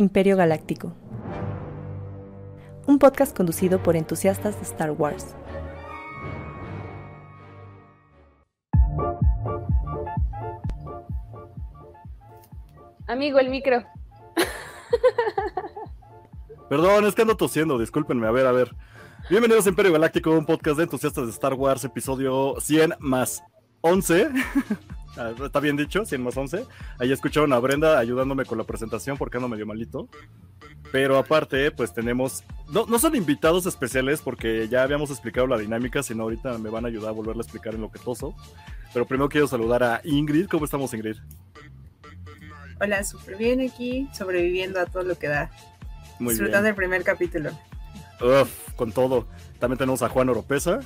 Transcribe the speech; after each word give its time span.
Imperio 0.00 0.34
Galáctico. 0.34 0.94
Un 2.86 2.98
podcast 2.98 3.36
conducido 3.36 3.82
por 3.82 3.96
entusiastas 3.96 4.56
de 4.56 4.62
Star 4.62 4.92
Wars. 4.92 5.36
Amigo, 13.06 13.38
el 13.40 13.50
micro. 13.50 13.84
Perdón, 16.70 17.04
es 17.04 17.14
que 17.14 17.20
ando 17.20 17.36
tosiendo, 17.36 17.78
discúlpenme. 17.78 18.26
A 18.26 18.30
ver, 18.30 18.46
a 18.46 18.52
ver. 18.52 18.74
Bienvenidos 19.28 19.66
a 19.66 19.68
Imperio 19.68 19.92
Galáctico, 19.92 20.30
un 20.30 20.46
podcast 20.46 20.78
de 20.78 20.84
entusiastas 20.84 21.26
de 21.26 21.32
Star 21.32 21.52
Wars, 21.52 21.84
episodio 21.84 22.54
100 22.58 22.94
más 23.00 23.42
11. 23.82 24.30
Ah, 25.20 25.34
Está 25.44 25.60
bien 25.60 25.76
dicho, 25.76 26.06
100 26.06 26.22
más 26.22 26.34
11. 26.34 26.64
Ahí 26.98 27.12
escucharon 27.12 27.52
a 27.52 27.58
Brenda 27.58 27.98
ayudándome 27.98 28.46
con 28.46 28.56
la 28.56 28.64
presentación 28.64 29.18
porque 29.18 29.36
ando 29.36 29.48
medio 29.50 29.66
malito. 29.66 30.08
Pero 30.92 31.18
aparte, 31.18 31.70
pues 31.70 31.92
tenemos. 31.92 32.42
No, 32.72 32.86
no 32.86 32.98
son 32.98 33.14
invitados 33.14 33.66
especiales 33.66 34.22
porque 34.22 34.66
ya 34.68 34.82
habíamos 34.82 35.10
explicado 35.10 35.46
la 35.46 35.58
dinámica, 35.58 36.02
sino 36.02 36.22
ahorita 36.22 36.56
me 36.56 36.70
van 36.70 36.86
a 36.86 36.88
ayudar 36.88 37.10
a 37.10 37.12
volverla 37.12 37.42
a 37.42 37.44
explicar 37.44 37.74
en 37.74 37.82
lo 37.82 37.90
que 37.90 37.98
toso. 37.98 38.34
Pero 38.94 39.06
primero 39.06 39.28
quiero 39.28 39.46
saludar 39.46 39.82
a 39.82 40.00
Ingrid. 40.04 40.46
¿Cómo 40.48 40.64
estamos, 40.64 40.94
Ingrid? 40.94 41.16
Hola, 42.80 43.04
súper 43.04 43.36
bien 43.36 43.60
aquí, 43.60 44.08
sobreviviendo 44.14 44.80
a 44.80 44.86
todo 44.86 45.02
lo 45.02 45.18
que 45.18 45.28
da. 45.28 45.50
Muy 46.18 46.32
Disfrutando 46.32 46.62
bien. 46.62 46.70
el 46.70 46.74
primer 46.76 47.02
capítulo. 47.04 47.50
Uf, 48.22 48.72
con 48.74 48.90
todo. 48.92 49.26
También 49.58 49.76
tenemos 49.76 50.00
a 50.02 50.08
Juan 50.08 50.30
Oropesa, 50.30 50.80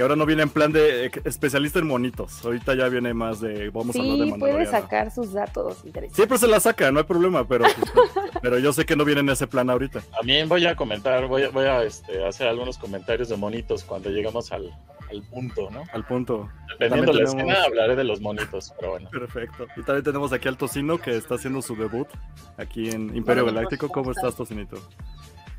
que 0.00 0.04
ahora 0.04 0.16
no 0.16 0.24
viene 0.24 0.42
en 0.44 0.48
plan 0.48 0.72
de 0.72 1.04
eh, 1.04 1.10
especialista 1.24 1.78
en 1.78 1.86
monitos. 1.86 2.42
Ahorita 2.42 2.74
ya 2.74 2.88
viene 2.88 3.12
más 3.12 3.38
de 3.38 3.68
vamos 3.68 3.94
a 3.94 3.98
hablar 3.98 4.16
de 4.16 4.24
Sí, 4.32 4.38
puede 4.38 4.64
sacar 4.64 5.10
sus 5.10 5.34
datos 5.34 5.84
interesantes. 5.84 6.16
Siempre 6.16 6.38
se 6.38 6.48
la 6.48 6.58
saca, 6.58 6.90
no 6.90 7.00
hay 7.00 7.04
problema, 7.04 7.46
pero, 7.46 7.66
pues, 7.92 8.10
pero 8.40 8.58
yo 8.58 8.72
sé 8.72 8.86
que 8.86 8.96
no 8.96 9.04
viene 9.04 9.20
en 9.20 9.28
ese 9.28 9.46
plan 9.46 9.68
ahorita. 9.68 10.00
También 10.16 10.48
voy 10.48 10.64
a 10.64 10.74
comentar, 10.74 11.26
voy 11.26 11.42
a, 11.42 11.50
voy 11.50 11.66
a 11.66 11.82
este, 11.82 12.24
hacer 12.26 12.48
algunos 12.48 12.78
comentarios 12.78 13.28
de 13.28 13.36
monitos 13.36 13.84
cuando 13.84 14.08
lleguemos 14.08 14.50
al, 14.52 14.70
al 15.10 15.22
punto, 15.24 15.68
¿no? 15.70 15.82
Al 15.92 16.06
punto. 16.06 16.48
Dependiendo 16.78 17.12
de 17.12 17.18
la 17.22 17.30
tenemos- 17.30 17.50
escena, 17.52 17.64
hablaré 17.66 17.94
de 17.94 18.04
los 18.04 18.22
monitos, 18.22 18.72
pero 18.80 18.92
bueno. 18.92 19.10
Perfecto. 19.10 19.66
Y 19.76 19.82
también 19.82 20.02
tenemos 20.04 20.32
aquí 20.32 20.48
al 20.48 20.56
Tocino 20.56 20.96
que 20.96 21.14
está 21.14 21.34
haciendo 21.34 21.60
su 21.60 21.76
debut 21.76 22.08
aquí 22.56 22.88
en 22.88 23.14
Imperio 23.14 23.44
Galáctico. 23.44 23.88
¿Cómo 23.88 24.00
¿cómo 24.04 24.12
estás, 24.12 24.34
Tocinito? 24.34 24.78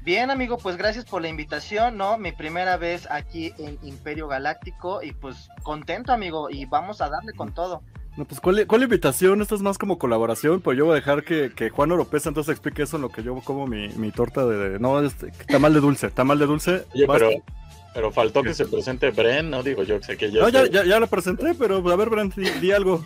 Bien, 0.04 0.32
amigo, 0.32 0.58
pues 0.58 0.78
gracias 0.78 1.06
por 1.06 1.22
la 1.22 1.28
invitación, 1.30 1.96
¿no? 1.96 2.18
Mi 2.18 2.32
primera 2.32 2.76
vez 2.78 3.08
aquí 3.12 3.54
en 3.60 3.78
Imperio 3.84 4.28
Galáctico 4.28 5.04
y 5.04 5.12
pues 5.14 5.50
contento, 5.62 6.12
amigo, 6.12 6.50
y 6.50 6.66
vamos 6.66 7.02
a 7.02 7.10
darle 7.10 7.34
con 7.34 7.54
todo. 7.54 7.84
No, 8.18 8.26
pues, 8.26 8.42
¿cuál, 8.42 8.66
cuál 8.68 8.84
invitación? 8.84 9.42
Esto 9.42 9.56
es 9.56 9.62
más 9.62 9.78
como 9.78 10.00
colaboración, 10.00 10.60
pues 10.60 10.78
yo 10.78 10.86
voy 10.86 10.94
a 10.94 10.96
dejar 10.96 11.24
que, 11.24 11.52
que 11.56 11.70
Juan 11.70 11.92
Oropesa 11.92 12.30
entonces 12.30 12.52
explique 12.52 12.82
eso 12.82 12.96
en 12.98 13.04
lo 13.04 13.10
que 13.10 13.24
yo 13.24 13.36
como 13.42 13.68
mi, 13.68 13.90
mi 13.90 14.12
torta 14.12 14.46
de... 14.46 14.72
de- 14.72 14.80
no, 14.80 15.00
este, 15.02 15.32
tamal 15.48 15.74
de 15.74 15.80
dulce, 15.80 16.10
tamal 16.10 16.40
de 16.40 16.46
dulce. 16.48 16.84
Oye, 16.94 17.06
pero, 17.08 17.30
pero 17.94 18.12
faltó 18.12 18.42
que 18.42 18.54
se 18.56 18.66
presente 18.66 19.12
Bren, 19.12 19.50
¿no? 19.52 19.62
Digo 19.64 19.84
yo, 19.84 20.02
sé 20.02 20.18
que 20.18 20.32
ya, 20.32 20.42
No, 20.42 20.50
ya, 20.50 20.66
ya, 20.66 20.84
ya 20.84 21.00
la 21.00 21.08
presenté, 21.08 21.54
pero 21.54 21.78
a 21.78 21.96
ver, 21.96 22.10
Brent, 22.10 22.36
di, 22.36 22.50
di 22.60 22.72
algo. 22.72 23.06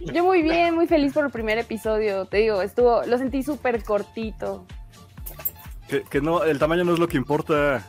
Yo 0.00 0.24
muy 0.24 0.42
bien, 0.42 0.74
muy 0.74 0.86
feliz 0.86 1.14
por 1.14 1.24
el 1.24 1.30
primer 1.32 1.58
episodio. 1.58 2.26
Te 2.26 2.36
digo, 2.36 2.60
estuvo, 2.62 3.02
lo 3.06 3.18
sentí 3.18 3.42
súper 3.42 3.82
cortito. 3.82 4.66
Que, 5.88 6.02
que 6.02 6.20
no, 6.20 6.44
el 6.44 6.58
tamaño 6.58 6.84
no 6.84 6.92
es 6.94 6.98
lo 6.98 7.08
que 7.08 7.16
importa. 7.16 7.82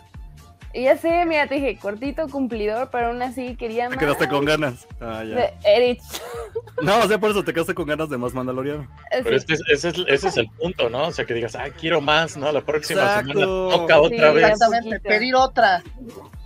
Y 0.72 0.84
ya 0.84 0.96
sé, 0.98 1.26
mira, 1.26 1.48
te 1.48 1.56
dije, 1.56 1.78
cortito, 1.82 2.28
cumplidor, 2.30 2.90
pero 2.92 3.08
aún 3.08 3.22
así 3.24 3.56
quería 3.56 3.86
Te 3.86 3.96
más. 3.96 3.98
quedaste 3.98 4.28
con 4.30 4.46
ganas. 4.46 4.88
Ah, 5.02 5.24
ya. 5.24 5.36
de 5.36 5.54
Erich. 5.66 6.02
No, 6.82 7.00
o 7.00 7.08
sea, 7.08 7.20
por 7.20 7.32
eso 7.32 7.44
te 7.44 7.54
quedaste 7.54 7.74
con 7.74 7.88
ganas 7.88 8.10
de 8.10 8.18
más 8.18 8.34
Mandaloriano. 8.34 8.88
Pero 9.12 9.36
este 9.36 9.54
es- 9.56 9.62
ese, 9.70 9.90
es, 9.90 9.96
ese 10.08 10.28
es 10.30 10.38
el 10.38 10.50
punto, 10.52 10.90
¿no? 10.90 11.08
O 11.08 11.12
sea, 11.12 11.26
que 11.26 11.34
digas, 11.34 11.56
ah, 11.56 11.66
quiero 11.78 12.00
más, 12.00 12.38
¿no? 12.38 12.50
La 12.54 12.62
próxima 12.62 13.02
Exacto. 13.02 13.34
semana 13.34 13.46
toca 13.78 14.00
otra 14.00 14.30
Sí, 14.30 14.36
vez. 14.36 14.50
Exactamente, 14.50 15.00
pedir 15.02 15.36
otra. 15.36 15.84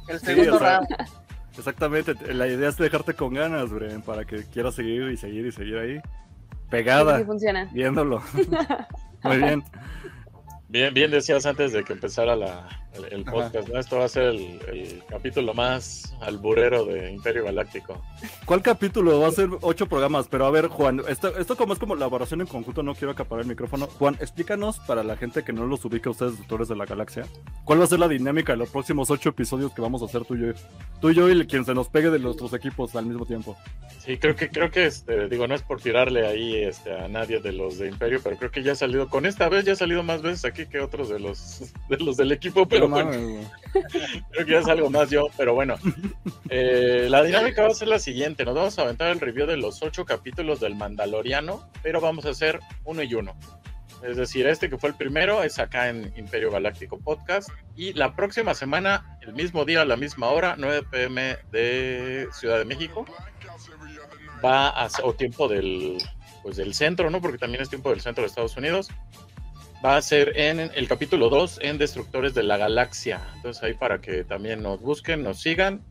El 0.08 0.20
Sí, 0.20 0.26
segundo 0.26 0.58
sea, 0.59 0.78
round. 0.80 0.88
Exactamente, 1.58 2.34
la 2.34 2.47
idea 2.47 2.69
es 2.69 2.78
dejarte 2.78 3.13
con 3.13 3.34
ganas, 3.36 3.69
Bren, 3.69 4.02
para 4.02 4.25
que 4.25 4.44
quieras 4.46 4.74
seguir 4.74 5.03
y 5.12 5.18
seguir 5.18 5.46
y 5.46 5.52
seguir 5.52 5.78
ahí. 5.78 5.97
Sí, 5.97 6.69
Pegada, 6.69 7.19
sí 7.19 7.25
funciona. 7.25 7.69
viéndolo. 7.72 8.24
Muy 9.24 9.38
bien. 9.38 9.63
Bien, 10.73 10.91
bien 10.91 11.11
decías 11.11 11.45
antes 11.45 11.72
de 11.72 11.84
que 11.84 11.94
empezara 11.94 12.35
la, 12.35 12.82
el, 12.96 13.14
el 13.14 13.24
podcast, 13.26 13.68
¿no? 13.68 13.80
Esto 13.80 13.98
va 13.98 14.06
a 14.06 14.09
ser 14.09 14.24
el, 14.24 14.59
el 14.72 15.04
capítulo 15.08 15.54
más 15.54 16.14
alburero 16.22 16.86
de 16.86 17.12
Imperio 17.12 17.46
Galáctico. 17.46 18.02
¿Cuál 18.46 18.62
capítulo? 18.62 19.20
Va 19.20 19.28
a 19.28 19.31
ser 19.31 19.50
ocho 19.62 19.88
programas, 19.88 20.28
pero 20.28 20.46
a 20.46 20.52
ver, 20.52 20.68
Juan, 20.68 21.02
esto, 21.08 21.36
esto 21.38 21.56
como 21.56 21.74
es 21.74 21.80
como 21.80 21.96
elaboración 21.96 22.42
en 22.42 22.48
conjunto, 22.48 22.84
no 22.84 22.96
quiero 22.96 23.12
acaparar 23.12 23.44
el 23.44 23.50
micrófono. 23.50 23.88
Juan, 23.88 24.16
explícanos 24.20 24.80
para 24.80 25.04
la 25.04 25.18
gente 25.18 25.44
que 25.44 25.54
no 25.54 25.66
los 25.66 25.84
ubica 25.86 26.09
a 26.09 26.12
ustedes, 26.12 26.38
doctores 26.38 26.68
de 26.68 26.76
la 26.76 26.86
galaxia, 26.86 27.26
¿cuál 27.66 27.80
va 27.80 27.86
a 27.86 27.88
ser 27.88 28.00
la 28.00 28.08
dinámica 28.08 28.54
de 28.54 28.58
los 28.58 28.70
próximos 28.70 29.10
ocho 29.10 29.30
episodios 29.30 29.74
que 29.74 29.81
vamos 29.81 30.02
a 30.02 30.06
hacer 30.06 30.25
tú 30.25 30.36
y 30.36 30.42
yo? 30.42 30.54
Tú 31.02 31.10
y 31.10 31.16
yo 31.16 31.30
y 31.30 31.48
quien 31.48 31.66
se 31.66 31.74
nos 31.74 31.90
pegue 31.90 32.10
de 32.10 32.20
nuestros 32.20 32.54
equipos 32.54 32.96
al 32.96 33.06
mismo 33.06 33.25
tiempo. 33.25 33.58
Sí, 34.00 34.18
creo 34.18 34.36
que, 34.36 34.50
creo 34.50 34.70
que 34.70 34.86
este, 34.86 35.28
digo, 35.30 35.48
no 35.48 35.56
es 35.56 35.62
por 35.62 35.81
tirarle 35.81 36.28
ahí 36.28 36.56
este, 36.56 36.94
a 36.94 37.08
nadie 37.08 37.40
de 37.40 37.52
los 37.52 37.78
de 37.78 37.90
Imperio, 37.90 38.20
pero 38.24 38.38
creo 38.38 38.52
que 38.52 38.64
ya 38.64 38.74
ha 38.74 38.75
salido, 38.75 39.10
con 39.10 39.25
esta 39.25 39.50
vez 39.50 39.66
ya 39.66 39.74
ha 39.74 39.78
salido 39.78 40.04
más 40.04 40.22
veces 40.22 40.46
aquí 40.46 40.66
que 40.66 40.80
otros 40.80 41.10
de 41.10 41.20
los, 41.20 41.74
de 41.90 41.98
los 41.98 42.18
del 42.18 42.31
equipo, 42.31 42.68
pero 42.68 42.82
No 42.83 42.95
bueno, 42.95 43.11
mames, 43.11 43.29
güey. 43.29 43.47
creo 44.31 44.45
que 44.45 44.51
ya 44.51 44.59
es 44.59 44.67
algo 44.67 44.89
más 44.89 45.09
yo, 45.09 45.27
pero 45.38 45.53
bueno. 45.53 45.75
Eh, 46.49 47.07
la 47.09 47.23
dinámica 47.23 47.63
va 47.63 47.69
a 47.69 47.73
ser 47.73 47.88
la 47.88 47.99
siguiente, 47.99 48.45
nos 48.45 48.55
vamos 48.55 48.77
a 48.77 48.83
aventar 48.83 49.09
el 49.11 49.19
review 49.19 49.47
de 49.47 49.57
los 49.57 49.81
ocho 49.81 50.05
capítulos 50.05 50.59
del 50.59 50.75
Mandaloriano, 50.75 51.67
pero 51.81 51.99
vamos 51.99 52.25
a 52.25 52.29
hacer 52.29 52.59
uno 52.85 53.01
y 53.01 53.13
uno. 53.16 53.35
Es 54.03 54.17
decir, 54.17 54.45
este 54.47 54.69
que 54.69 54.77
fue 54.77 54.89
el 54.89 54.95
primero 54.95 55.44
es 55.44 55.59
acá 55.59 55.88
en 55.88 56.13
Imperio 56.17 56.51
Galáctico 56.51 56.99
Podcast. 56.99 57.49
Y 57.77 57.94
la 57.94 58.16
próxima 58.16 58.53
semana, 58.53 59.17
el 59.21 59.33
mismo 59.33 59.63
día, 59.63 59.81
a 59.81 59.85
la 59.85 59.95
misma 59.95 60.27
hora, 60.27 60.55
9 60.57 60.83
pm 60.91 61.38
de 61.51 62.27
Ciudad 62.33 62.57
de 62.57 62.65
México, 62.65 63.05
va 64.44 64.67
a 64.67 64.89
o 65.03 65.13
tiempo 65.13 65.47
del, 65.47 65.97
pues 66.41 66.57
del 66.57 66.73
centro, 66.73 67.09
¿no? 67.09 67.21
Porque 67.21 67.38
también 67.38 67.61
es 67.61 67.69
tiempo 67.69 67.91
del 67.91 68.01
centro 68.01 68.23
de 68.23 68.27
Estados 68.27 68.57
Unidos. 68.57 68.89
Va 69.83 69.97
a 69.97 70.01
ser 70.01 70.38
en 70.39 70.59
el 70.59 70.88
capítulo 70.88 71.29
2 71.29 71.59
en 71.61 71.77
Destructores 71.77 72.33
de 72.33 72.44
la 72.44 72.55
Galaxia. 72.55 73.21
Entonces 73.35 73.61
ahí 73.63 73.73
para 73.73 73.99
que 73.99 74.23
también 74.23 74.63
nos 74.63 74.79
busquen, 74.79 75.23
nos 75.23 75.41
sigan. 75.41 75.83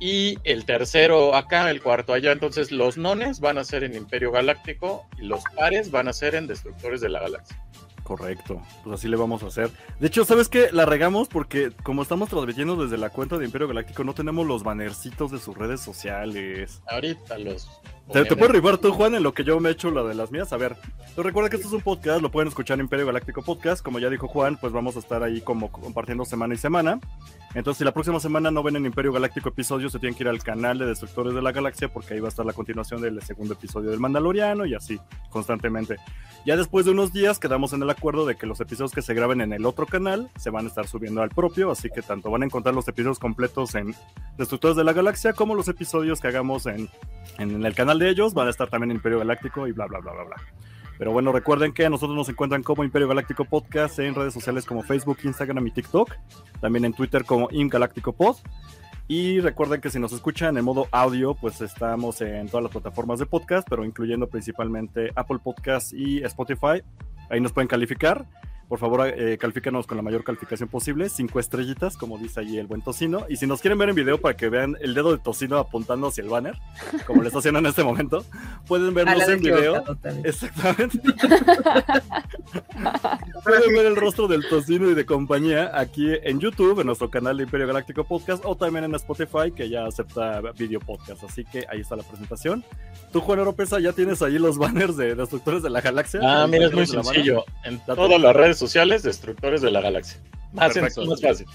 Y 0.00 0.38
el 0.42 0.64
tercero 0.64 1.36
acá, 1.36 1.70
el 1.70 1.80
cuarto 1.80 2.12
allá. 2.12 2.32
Entonces 2.32 2.72
los 2.72 2.98
nones 2.98 3.38
van 3.38 3.58
a 3.58 3.64
ser 3.64 3.84
en 3.84 3.94
Imperio 3.94 4.32
Galáctico 4.32 5.06
y 5.18 5.26
los 5.26 5.44
pares 5.56 5.92
van 5.92 6.08
a 6.08 6.12
ser 6.12 6.34
en 6.34 6.48
Destructores 6.48 7.00
de 7.00 7.10
la 7.10 7.20
Galaxia. 7.20 7.56
Correcto, 8.02 8.60
pues 8.82 8.98
así 8.98 9.06
le 9.06 9.16
vamos 9.16 9.44
a 9.44 9.46
hacer. 9.46 9.70
De 10.00 10.08
hecho, 10.08 10.24
¿sabes 10.24 10.48
qué? 10.48 10.70
La 10.72 10.84
regamos 10.84 11.28
porque 11.28 11.70
como 11.84 12.02
estamos 12.02 12.28
transmitiendo 12.28 12.76
desde 12.76 12.98
la 12.98 13.10
cuenta 13.10 13.38
de 13.38 13.44
Imperio 13.44 13.68
Galáctico, 13.68 14.02
no 14.02 14.12
tenemos 14.12 14.44
los 14.46 14.64
bannercitos 14.64 15.30
de 15.30 15.38
sus 15.38 15.56
redes 15.56 15.80
sociales. 15.80 16.82
Ahorita 16.88 17.38
los... 17.38 17.70
¿Te, 18.10 18.24
te 18.24 18.36
puedes 18.36 18.52
ribar 18.52 18.78
tú, 18.78 18.92
Juan, 18.92 19.14
en 19.14 19.22
lo 19.22 19.32
que 19.32 19.44
yo 19.44 19.58
me 19.60 19.70
echo 19.70 19.90
la 19.90 20.02
de 20.02 20.14
las 20.14 20.30
mías? 20.30 20.52
A 20.52 20.56
ver, 20.56 20.76
tú 21.14 21.22
recuerda 21.22 21.48
que 21.48 21.56
esto 21.56 21.68
es 21.68 21.74
un 21.74 21.82
podcast, 21.82 22.20
lo 22.20 22.30
pueden 22.30 22.48
escuchar 22.48 22.74
en 22.74 22.82
Imperio 22.82 23.06
Galáctico 23.06 23.42
Podcast. 23.42 23.82
Como 23.82 23.98
ya 23.98 24.10
dijo 24.10 24.28
Juan, 24.28 24.58
pues 24.60 24.72
vamos 24.72 24.96
a 24.96 24.98
estar 24.98 25.22
ahí 25.22 25.40
como 25.40 25.70
compartiendo 25.70 26.24
semana 26.24 26.54
y 26.54 26.58
semana. 26.58 27.00
Entonces, 27.54 27.78
si 27.78 27.84
la 27.84 27.92
próxima 27.92 28.18
semana 28.18 28.50
no 28.50 28.62
ven 28.62 28.76
en 28.76 28.86
Imperio 28.86 29.12
Galáctico 29.12 29.50
episodios, 29.50 29.92
se 29.92 29.98
tienen 29.98 30.16
que 30.16 30.24
ir 30.24 30.28
al 30.28 30.42
canal 30.42 30.78
de 30.78 30.86
Destructores 30.86 31.34
de 31.34 31.42
la 31.42 31.52
Galaxia, 31.52 31.88
porque 31.88 32.14
ahí 32.14 32.20
va 32.20 32.28
a 32.28 32.30
estar 32.30 32.46
la 32.46 32.54
continuación 32.54 33.02
del 33.02 33.20
segundo 33.22 33.54
episodio 33.54 33.90
del 33.90 34.00
Mandaloriano 34.00 34.64
y 34.64 34.74
así, 34.74 34.98
constantemente. 35.28 35.96
Ya 36.46 36.56
después 36.56 36.86
de 36.86 36.92
unos 36.92 37.12
días 37.12 37.38
quedamos 37.38 37.72
en 37.72 37.82
el 37.82 37.90
acuerdo 37.90 38.26
de 38.26 38.36
que 38.36 38.46
los 38.46 38.60
episodios 38.60 38.92
que 38.92 39.02
se 39.02 39.14
graben 39.14 39.42
en 39.42 39.52
el 39.52 39.66
otro 39.66 39.86
canal 39.86 40.30
se 40.36 40.50
van 40.50 40.64
a 40.64 40.68
estar 40.68 40.88
subiendo 40.88 41.22
al 41.22 41.28
propio, 41.28 41.70
así 41.70 41.88
que 41.90 42.02
tanto 42.02 42.30
van 42.30 42.42
a 42.42 42.46
encontrar 42.46 42.74
los 42.74 42.88
episodios 42.88 43.18
completos 43.18 43.74
en 43.74 43.94
Destructores 44.38 44.76
de 44.76 44.84
la 44.84 44.92
Galaxia 44.92 45.34
como 45.34 45.54
los 45.54 45.68
episodios 45.68 46.20
que 46.20 46.28
hagamos 46.28 46.66
en, 46.66 46.88
en 47.38 47.64
el 47.64 47.74
canal 47.74 47.91
de 47.98 48.10
ellos, 48.10 48.34
van 48.34 48.46
a 48.46 48.50
estar 48.50 48.68
también 48.68 48.90
en 48.90 48.96
Imperio 48.96 49.18
Galáctico 49.18 49.66
y 49.66 49.72
bla, 49.72 49.86
bla, 49.86 50.00
bla, 50.00 50.12
bla, 50.12 50.24
bla. 50.24 50.36
Pero 50.98 51.12
bueno, 51.12 51.32
recuerden 51.32 51.72
que 51.72 51.88
nosotros 51.90 52.16
nos 52.16 52.28
encuentran 52.28 52.62
como 52.62 52.84
Imperio 52.84 53.08
Galáctico 53.08 53.44
Podcast 53.44 53.98
en 53.98 54.14
redes 54.14 54.34
sociales 54.34 54.64
como 54.64 54.82
Facebook, 54.82 55.18
Instagram 55.24 55.66
y 55.66 55.70
TikTok, 55.72 56.14
también 56.60 56.84
en 56.84 56.92
Twitter 56.92 57.24
como 57.24 57.48
Galáctico 57.50 58.12
Pod. 58.12 58.36
Y 59.08 59.40
recuerden 59.40 59.80
que 59.80 59.90
si 59.90 59.98
nos 59.98 60.12
escuchan 60.12 60.56
en 60.56 60.64
modo 60.64 60.86
audio, 60.92 61.34
pues 61.34 61.60
estamos 61.60 62.20
en 62.20 62.46
todas 62.48 62.62
las 62.62 62.72
plataformas 62.72 63.18
de 63.18 63.26
podcast, 63.26 63.66
pero 63.68 63.84
incluyendo 63.84 64.28
principalmente 64.28 65.10
Apple 65.16 65.38
Podcast 65.42 65.92
y 65.92 66.22
Spotify. 66.22 66.82
Ahí 67.28 67.40
nos 67.40 67.52
pueden 67.52 67.68
calificar. 67.68 68.24
Por 68.72 68.78
favor, 68.78 69.06
eh, 69.06 69.36
califícanos 69.36 69.86
con 69.86 69.98
la 69.98 70.02
mayor 70.02 70.24
calificación 70.24 70.66
posible, 70.66 71.10
cinco 71.10 71.38
estrellitas, 71.38 71.98
como 71.98 72.16
dice 72.16 72.40
allí 72.40 72.56
el 72.56 72.66
buen 72.66 72.80
tocino. 72.80 73.26
Y 73.28 73.36
si 73.36 73.46
nos 73.46 73.60
quieren 73.60 73.76
ver 73.76 73.90
en 73.90 73.94
video 73.94 74.18
para 74.18 74.34
que 74.34 74.48
vean 74.48 74.78
el 74.80 74.94
dedo 74.94 75.12
de 75.12 75.18
tocino 75.18 75.58
apuntando 75.58 76.06
hacia 76.06 76.24
el 76.24 76.30
banner, 76.30 76.58
como 77.06 77.20
lo 77.20 77.28
está 77.28 77.40
haciendo 77.40 77.58
en 77.58 77.66
este 77.66 77.84
momento, 77.84 78.24
pueden 78.66 78.94
vernos 78.94 79.28
en 79.28 79.40
video. 79.40 79.84
Exactamente. 80.24 81.02
pueden 83.42 83.74
ver 83.74 83.86
el 83.86 83.96
rostro 83.96 84.28
del 84.28 84.48
tocino 84.48 84.90
y 84.90 84.94
de 84.94 85.04
compañía 85.04 85.70
aquí 85.74 86.06
en 86.22 86.40
YouTube, 86.40 86.80
en 86.80 86.86
nuestro 86.86 87.10
canal 87.10 87.36
de 87.36 87.44
Imperio 87.44 87.66
Galáctico 87.66 88.04
Podcast, 88.04 88.44
o 88.44 88.56
también 88.56 88.84
en 88.84 88.94
Spotify, 88.94 89.52
que 89.54 89.68
ya 89.68 89.86
acepta 89.86 90.40
video 90.52 90.80
podcast. 90.80 91.24
Así 91.24 91.44
que 91.44 91.64
ahí 91.68 91.80
está 91.80 91.96
la 91.96 92.02
presentación. 92.02 92.64
Tú, 93.12 93.20
Juan 93.20 93.40
Oropesa, 93.40 93.80
ya 93.80 93.92
tienes 93.92 94.22
ahí 94.22 94.38
los 94.38 94.58
banners 94.58 94.96
de 94.96 95.14
Destructores 95.14 95.62
de 95.62 95.70
la 95.70 95.80
Galaxia. 95.80 96.20
Ah, 96.22 96.46
mira, 96.46 96.66
es 96.66 96.72
muy 96.72 96.86
la 96.86 97.02
sencillo. 97.02 97.44
En 97.64 97.84
todas 97.84 98.20
las 98.20 98.34
redes 98.34 98.58
sociales, 98.58 99.02
Destructores 99.02 99.62
de 99.62 99.70
la 99.70 99.80
Galaxia. 99.80 100.20
Más, 100.52 100.74
Perfecto. 100.74 101.02
sencillo, 101.02 101.10
más 101.10 101.20
fácil. 101.20 101.46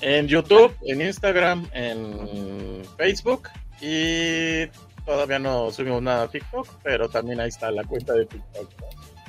En 0.00 0.28
YouTube, 0.28 0.74
en 0.86 1.02
Instagram, 1.02 1.68
en 1.72 2.82
Facebook 2.96 3.48
y 3.80 4.66
todavía 5.04 5.38
no 5.38 5.70
subimos 5.70 6.02
nada 6.02 6.22
a 6.24 6.28
TikTok, 6.28 6.66
pero 6.82 7.08
también 7.08 7.40
ahí 7.40 7.48
está 7.48 7.70
la 7.70 7.84
cuenta 7.84 8.14
de 8.14 8.26
TikTok. 8.26 8.70
¿no? 8.80 9.19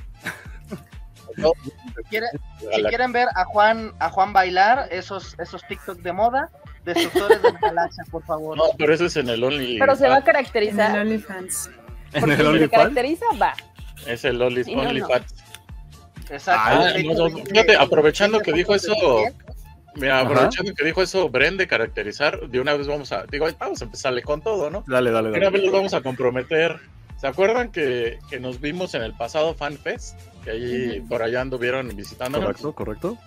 Si 1.35 2.03
quieren, 2.09 2.29
si 2.57 3.11
ver 3.13 3.27
a 3.35 3.45
Juan, 3.45 3.93
a 3.99 4.09
Juan 4.09 4.33
bailar, 4.33 4.87
esos, 4.91 5.35
esos 5.39 5.61
TikTok 5.67 5.99
de 5.99 6.13
moda, 6.13 6.49
destructores 6.85 7.41
de 7.41 7.51
la 7.51 7.59
galaxia, 7.59 8.03
por 8.11 8.23
favor. 8.25 8.57
No, 8.57 8.63
pero 8.77 8.93
eso 8.93 9.05
es 9.05 9.15
en 9.17 9.29
el 9.29 9.43
Only. 9.43 9.79
Pero 9.79 9.95
se 9.95 10.07
va 10.07 10.15
a 10.15 10.17
En 10.17 10.21
el 10.21 10.25
caracterizar. 10.25 10.99
OnlyFans. 10.99 11.69
En 12.13 12.19
Porque 12.21 12.33
el 12.33 12.37
si 12.37 12.43
se 12.43 12.47
OnlyFans. 12.49 12.71
caracteriza, 12.71 13.25
va. 13.41 13.53
Es 14.07 14.25
el 14.25 14.41
Only, 14.41 14.63
Sí, 14.63 14.75
no, 14.75 14.83
no. 14.83 14.89
OnlyFans. 14.89 15.35
Exacto. 16.29 16.61
Ah, 16.65 16.93
no, 17.03 17.29
fíjate, 17.45 17.75
aprovechando 17.75 18.39
que 18.39 18.53
dijo 18.53 18.73
eso, 18.75 18.93
Mira, 19.95 20.19
Ajá. 20.21 20.29
aprovechando 20.29 20.73
que 20.73 20.85
dijo 20.85 21.01
eso 21.01 21.27
Bren 21.29 21.57
de 21.57 21.67
caracterizar, 21.67 22.47
de 22.47 22.61
una 22.61 22.73
vez 22.75 22.87
vamos 22.87 23.11
a, 23.11 23.25
digo, 23.25 23.45
vamos 23.59 23.81
a 23.81 23.85
empezarle 23.85 24.21
con 24.23 24.41
todo, 24.41 24.69
¿no? 24.69 24.85
Dale, 24.87 25.11
dale, 25.11 25.31
De 25.31 25.37
una 25.37 25.45
dale. 25.45 25.57
vez 25.57 25.63
los 25.65 25.73
vamos 25.73 25.93
a 25.93 26.01
comprometer. 26.01 26.79
¿Se 27.17 27.27
acuerdan 27.27 27.71
que, 27.73 28.17
que 28.29 28.39
nos 28.39 28.61
vimos 28.61 28.95
en 28.95 29.03
el 29.03 29.13
pasado 29.13 29.53
FanFest? 29.53 30.17
Que 30.43 30.51
ahí 30.51 31.01
por 31.07 31.21
allá 31.21 31.41
anduvieron 31.41 31.95
visitándonos. 31.95 32.47
Correcto, 32.47 32.73
correcto. 32.73 33.17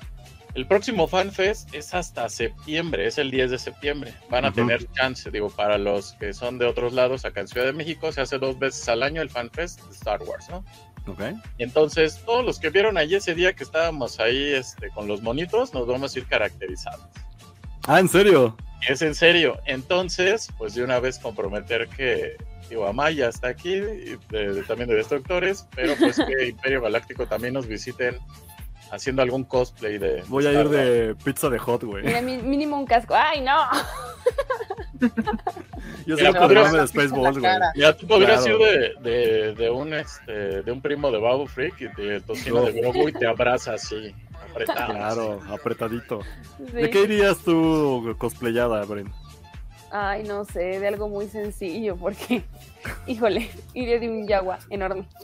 El 0.55 0.66
próximo 0.69 1.08
FanFest 1.08 1.75
es 1.75 1.94
hasta 1.94 2.28
septiembre, 2.28 3.06
es 3.08 3.19
el 3.19 3.31
10 3.32 3.50
de 3.50 3.58
septiembre. 3.58 4.14
Van 4.31 4.44
a 4.44 4.49
Ujú. 4.49 4.56
tener 4.56 4.87
chance, 4.93 5.28
digo, 5.32 5.50
para 5.50 5.78
los 5.78 6.12
que 6.14 6.32
son 6.32 6.58
de 6.58 6.66
otros 6.66 6.93
lados, 6.93 7.25
acá 7.25 7.40
en 7.40 7.49
Ciudad 7.49 7.66
de 7.66 7.72
México, 7.72 8.12
se 8.12 8.20
hace 8.20 8.38
dos 8.38 8.56
veces 8.58 8.88
al 8.88 9.02
año 9.02 9.20
el 9.20 9.31
FanFest 9.31 9.82
de 9.82 9.93
Star 9.93 10.22
Wars, 10.22 10.49
¿no? 10.50 10.64
Ok. 11.08 11.20
Entonces, 11.58 12.22
todos 12.25 12.44
los 12.44 12.61
que 12.61 12.70
vieron 12.70 12.96
ahí 12.96 13.17
ese 13.17 13.34
día 13.34 13.52
que 13.55 13.64
estábamos 13.64 14.20
ahí 14.20 14.52
este, 14.52 14.90
con 14.90 15.08
los 15.08 15.22
monitos, 15.22 15.75
nos 15.75 15.87
vamos 15.88 16.14
a 16.14 16.19
ir 16.20 16.26
caracterizados. 16.26 17.05
Ah, 17.88 17.99
¿en 17.99 18.08
serio? 18.08 18.56
Es 18.88 19.02
en 19.02 19.14
serio. 19.14 19.58
Entonces, 19.66 20.48
pues 20.58 20.75
de 20.75 20.82
una 20.84 21.00
vez 21.00 21.19
comprometer 21.19 21.88
que, 21.88 22.36
digo, 22.69 22.86
Amaya 22.86 23.28
está 23.28 23.48
aquí, 23.48 23.75
y 23.75 24.16
de- 24.31 24.52
de- 24.54 24.62
también 24.64 24.88
de 24.88 24.96
Destructores, 24.96 25.66
pero 25.75 25.94
pues 25.96 26.16
que 26.16 26.48
Imperio 26.48 26.81
Galáctico 26.82 27.26
también 27.26 27.54
nos 27.54 27.66
visiten 27.66 28.19
haciendo 28.92 29.22
alún 29.22 29.44
cosplay 29.44 29.98
de... 29.98 30.22
Voy 30.28 30.46
a 30.46 30.52
ir 30.52 30.69
de 30.69 31.14
pizza 31.25 31.48
de 31.48 31.58
hot, 31.58 31.82
güey. 31.84 32.04
Mira, 32.04 32.20
mi- 32.20 32.38
mínimo 32.42 32.78
un 32.78 32.86
casco. 32.86 33.14
¡Ay, 33.16 33.40
no! 33.40 33.56
Yo 36.06 36.16
soy 36.16 36.32
podría- 36.32 36.62
con 36.62 36.72
mame 36.72 36.78
de 36.81 36.86
Spaceballs, 36.88 37.38
güey. 37.38 37.52
Mira, 37.75 37.96
tú 37.96 38.06
podrías 38.06 38.44
Claro. 38.44 38.58
ir 38.72 38.94
de, 39.00 39.10
de, 39.10 39.54
de 39.54 39.70
un, 39.70 39.94
este, 39.94 40.62
de 40.62 40.72
un 40.72 40.81
primo 40.81 41.10
de 41.10 41.19
Babu 41.19 41.46
Freak 41.46 41.81
y 41.81 42.02
de 42.02 42.20
tocino 42.20 42.56
No. 42.60 42.66
de 42.66 42.72
Grogu 42.81 43.08
y 43.08 43.12
te 43.12 43.26
abraza 43.26 43.75
así, 43.75 44.14
apretado. 44.50 44.93
Claro, 44.94 45.41
apretadito. 45.50 46.20
Sí. 46.58 46.73
¿De 46.73 46.91
qué 46.91 47.02
irías 47.02 47.38
tú 47.38 48.14
cosplayada, 48.19 48.85
Bren? 48.85 49.12
Ay, 49.91 50.25
no 50.25 50.44
sé, 50.44 50.81
de 50.81 50.88
algo 50.88 51.08
muy 51.08 51.29
sencillo, 51.29 51.96
porque, 51.96 52.43
híjole, 53.06 53.50
iría 53.75 53.99
de 54.00 54.08
un 54.08 54.26
yagua 54.26 54.58
enorme. 54.70 55.06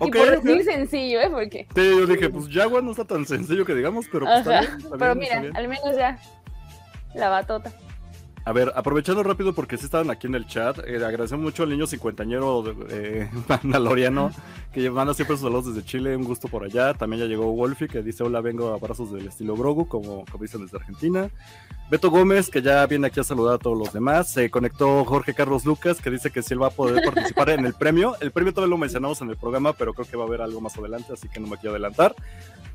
Ok, 0.00 0.14
y 0.14 0.18
por 0.18 0.28
ok. 0.28 0.44
decir 0.44 0.64
sencillo, 0.64 1.20
¿eh? 1.20 1.28
Porque, 1.28 1.66
Sí, 1.74 1.80
yo 1.90 2.06
dije, 2.06 2.30
pues 2.30 2.48
Jaguar 2.48 2.84
no 2.84 2.92
está 2.92 3.04
tan 3.04 3.26
sencillo 3.26 3.64
que 3.66 3.74
digamos, 3.74 4.06
pero 4.12 4.26
pues, 4.26 4.38
está 4.38 4.58
Ajá, 4.60 4.60
bien, 4.76 4.78
está 4.78 4.96
pero 4.96 5.14
mira, 5.16 5.40
bien. 5.40 5.56
al 5.56 5.66
menos 5.66 5.96
ya, 5.96 6.16
la 7.16 7.28
batota. 7.28 7.72
A 8.48 8.52
ver, 8.52 8.72
aprovechando 8.74 9.22
rápido 9.22 9.52
porque 9.52 9.76
sí 9.76 9.84
estaban 9.84 10.10
aquí 10.10 10.26
en 10.26 10.34
el 10.34 10.46
chat, 10.46 10.78
eh, 10.86 11.04
agradecemos 11.04 11.44
mucho 11.44 11.64
al 11.64 11.68
niño 11.68 11.86
cincuentañero 11.86 12.64
eh, 12.88 13.28
mandaloriano 13.46 14.30
que 14.72 14.90
manda 14.90 15.12
siempre 15.12 15.36
sus 15.36 15.42
saludos 15.42 15.74
desde 15.74 15.86
Chile, 15.86 16.16
un 16.16 16.24
gusto 16.24 16.48
por 16.48 16.64
allá. 16.64 16.94
También 16.94 17.20
ya 17.20 17.28
llegó 17.28 17.52
Wolfie 17.52 17.88
que 17.88 18.02
dice 18.02 18.22
hola, 18.22 18.40
vengo 18.40 18.70
a 18.70 18.76
abrazos 18.76 19.12
del 19.12 19.26
estilo 19.26 19.54
Grogu, 19.54 19.86
como, 19.86 20.24
como 20.24 20.42
dicen 20.42 20.62
desde 20.62 20.78
Argentina. 20.78 21.28
Beto 21.90 22.10
Gómez, 22.10 22.48
que 22.48 22.62
ya 22.62 22.86
viene 22.86 23.08
aquí 23.08 23.20
a 23.20 23.24
saludar 23.24 23.56
a 23.56 23.58
todos 23.58 23.76
los 23.76 23.92
demás. 23.92 24.32
Se 24.32 24.48
conectó 24.48 25.04
Jorge 25.04 25.34
Carlos 25.34 25.66
Lucas, 25.66 26.00
que 26.00 26.10
dice 26.10 26.30
que 26.30 26.42
si 26.42 26.54
él 26.54 26.62
va 26.62 26.68
a 26.68 26.70
poder 26.70 27.04
participar 27.04 27.50
en 27.50 27.66
el 27.66 27.74
premio. 27.74 28.16
El 28.18 28.30
premio 28.30 28.54
todavía 28.54 28.70
lo 28.70 28.78
mencionamos 28.78 29.20
en 29.20 29.28
el 29.28 29.36
programa, 29.36 29.74
pero 29.74 29.92
creo 29.92 30.06
que 30.06 30.16
va 30.16 30.24
a 30.24 30.26
haber 30.26 30.40
algo 30.40 30.62
más 30.62 30.74
adelante, 30.78 31.12
así 31.12 31.28
que 31.28 31.38
no 31.38 31.48
me 31.48 31.58
quiero 31.58 31.72
adelantar. 31.72 32.14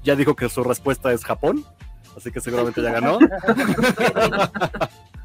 Ya 0.03 0.15
dijo 0.15 0.35
que 0.35 0.49
su 0.49 0.63
respuesta 0.63 1.11
es 1.13 1.25
Japón, 1.25 1.65
así 2.15 2.29
que 2.29 2.41
seguramente 2.41 2.79
ya 2.79 2.91
ganó. 2.91 3.17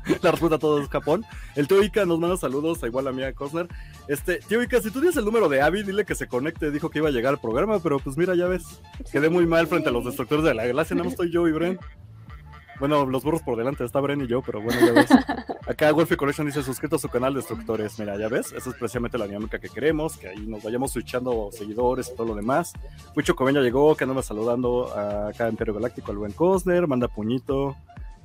La 0.22 0.30
respuesta 0.30 0.56
a 0.56 0.58
todo 0.58 0.80
es 0.80 0.88
Japón. 0.88 1.24
El 1.54 1.68
tío 1.68 1.82
Ica 1.82 2.04
nos 2.04 2.18
manda 2.18 2.36
saludos, 2.36 2.82
a 2.82 2.86
igual 2.86 3.08
a 3.08 3.12
mía 3.12 3.32
Cosner. 3.32 3.68
Este, 4.06 4.38
tío 4.40 4.62
Ica, 4.62 4.80
si 4.80 4.90
tú 4.90 5.00
tienes 5.00 5.16
el 5.16 5.24
número 5.24 5.48
de 5.48 5.60
Abby, 5.60 5.82
dile 5.82 6.04
que 6.04 6.14
se 6.14 6.28
conecte. 6.28 6.70
Dijo 6.70 6.90
que 6.90 6.98
iba 6.98 7.08
a 7.08 7.12
llegar 7.12 7.34
al 7.34 7.40
programa, 7.40 7.78
pero 7.80 7.98
pues 7.98 8.16
mira, 8.16 8.34
ya 8.34 8.46
ves. 8.46 8.80
Quedé 9.12 9.28
muy 9.28 9.46
mal 9.46 9.66
frente 9.66 9.88
a 9.88 9.92
los 9.92 10.04
destructores 10.04 10.44
de 10.44 10.54
la 10.54 10.66
galaxia. 10.66 10.96
No 10.96 11.04
estoy 11.04 11.30
yo 11.30 11.46
y 11.48 11.52
Bren. 11.52 11.78
Bueno, 12.80 13.06
los 13.06 13.24
burros 13.24 13.42
por 13.42 13.58
delante, 13.58 13.84
está 13.84 13.98
Bren 13.98 14.20
y 14.20 14.28
yo, 14.28 14.40
pero 14.40 14.62
bueno, 14.62 14.80
ya 14.80 14.92
ves. 14.92 15.10
Acá 15.66 15.90
Wolfie 15.92 16.16
Collection 16.16 16.46
dice 16.46 16.62
suscrito 16.62 16.94
a 16.96 16.98
su 16.98 17.08
canal 17.08 17.34
Destructores. 17.34 17.98
Mira, 17.98 18.16
ya 18.16 18.28
ves, 18.28 18.52
esa 18.52 18.70
es 18.70 18.76
precisamente 18.76 19.18
la 19.18 19.26
dinámica 19.26 19.58
que 19.58 19.68
queremos, 19.68 20.16
que 20.16 20.28
ahí 20.28 20.46
nos 20.46 20.62
vayamos 20.62 20.92
switchando 20.92 21.50
seguidores 21.50 22.08
y 22.08 22.16
todo 22.16 22.28
lo 22.28 22.34
demás. 22.36 22.72
Wicho 23.16 23.34
Coben 23.34 23.56
ya 23.56 23.62
llegó, 23.62 23.96
que 23.96 24.04
andamos 24.04 24.26
saludando 24.26 24.94
a 24.96 25.28
acá 25.28 25.44
en 25.44 25.50
Imperio 25.50 25.74
Galáctico 25.74 26.12
al 26.12 26.18
buen 26.18 26.32
Cosner, 26.32 26.86
manda 26.86 27.08
puñito 27.08 27.76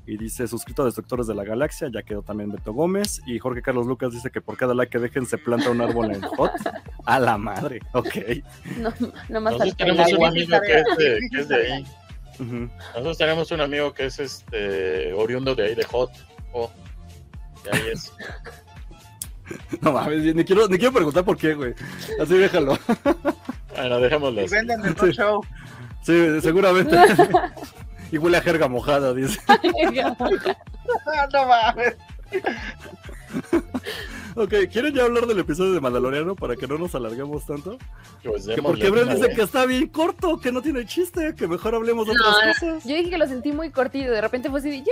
y 0.05 0.17
dice 0.17 0.47
suscrito 0.47 0.81
a 0.81 0.85
Destructores 0.85 1.27
de 1.27 1.35
la 1.35 1.44
Galaxia, 1.44 1.89
ya 1.91 2.03
quedó 2.03 2.21
también 2.23 2.51
Beto 2.51 2.73
Gómez 2.73 3.21
y 3.25 3.39
Jorge 3.39 3.61
Carlos 3.61 3.88
Lucas 3.88 4.11
dice 4.11 4.29
que 4.31 4.41
por 4.41 4.57
cada 4.57 4.73
like 4.73 4.91
que 4.91 5.00
dejen 5.00 5.25
se 5.25 5.38
planta 5.38 5.69
un 5.69 5.81
árbol 5.81 6.13
en 6.13 6.21
Hot. 6.21 6.51
A 7.05 7.19
la 7.19 7.38
madre, 7.38 7.79
ok. 7.94 8.15
No, 8.77 8.94
no 9.29 9.41
más 9.41 9.53
Nosotros 9.53 9.77
tenemos 9.77 10.13
un 10.13 10.25
amigo 10.25 10.61
que 10.61 10.79
es 10.79 10.97
de, 10.97 11.19
que 11.31 11.39
es 11.39 11.47
de 11.47 11.73
ahí. 11.73 11.85
Nosotros 12.39 13.17
tenemos 13.17 13.51
un 13.51 13.61
amigo 13.61 13.94
que 13.94 14.05
es 14.05 14.19
este 14.19 15.13
oriundo 15.13 15.55
de 15.55 15.67
ahí, 15.67 15.75
de 15.75 15.83
Hot. 15.85 16.11
Oh, 16.51 16.69
de 17.63 17.77
ahí 17.77 17.83
es. 17.94 18.11
No 19.81 19.91
mames, 19.91 20.35
ni 20.35 20.44
quiero, 20.44 20.67
ni 20.67 20.77
quiero 20.77 20.94
preguntar 20.94 21.23
por 21.23 21.38
qué, 21.38 21.53
güey. 21.53 21.73
Así 22.19 22.38
déjalo. 22.38 22.77
Bueno, 23.75 23.99
dejémoslo 23.99 24.41
Y 24.41 24.47
venden 24.47 24.81
el 24.85 24.95
show. 25.13 25.41
Sí, 26.01 26.41
seguramente. 26.41 26.95
Y 28.13 28.19
huele 28.19 28.38
a 28.38 28.42
jerga 28.42 28.68
mojada, 28.68 29.12
dice. 29.13 29.39
No 31.33 31.48
mames. 31.48 31.95
Ok, 34.36 34.54
¿quieren 34.71 34.94
ya 34.94 35.04
hablar 35.04 35.25
del 35.25 35.39
episodio 35.39 35.74
de 35.74 35.80
Mandaloriano 35.80 36.36
para 36.36 36.56
que 36.56 36.68
no 36.68 36.77
nos 36.77 36.94
alarguemos 36.94 37.45
tanto? 37.48 37.80
Pues 38.24 38.45
Que 38.45 38.62
porque 38.62 38.89
Bren 38.92 39.10
dice 39.10 39.27
vez. 39.27 39.36
que 39.36 39.42
está 39.42 39.65
bien 39.65 39.88
corto, 39.88 40.39
que 40.39 40.51
no 40.51 40.62
tiene 40.62 40.86
chiste, 40.86 41.33
que 41.36 41.48
mejor 41.48 41.74
hablemos 41.74 42.06
de 42.06 42.14
No, 42.14 42.19
otras 42.19 42.59
cosas. 42.59 42.83
Yo 42.83 42.95
dije 42.95 43.09
que 43.09 43.18
lo 43.18 43.28
sentí 43.28 43.52
muy 43.52 43.71
cortito, 43.71 44.11
de 44.11 44.21
repente 44.21 44.49
fue 44.52 44.59
así 44.59 44.83
ya. 44.83 44.92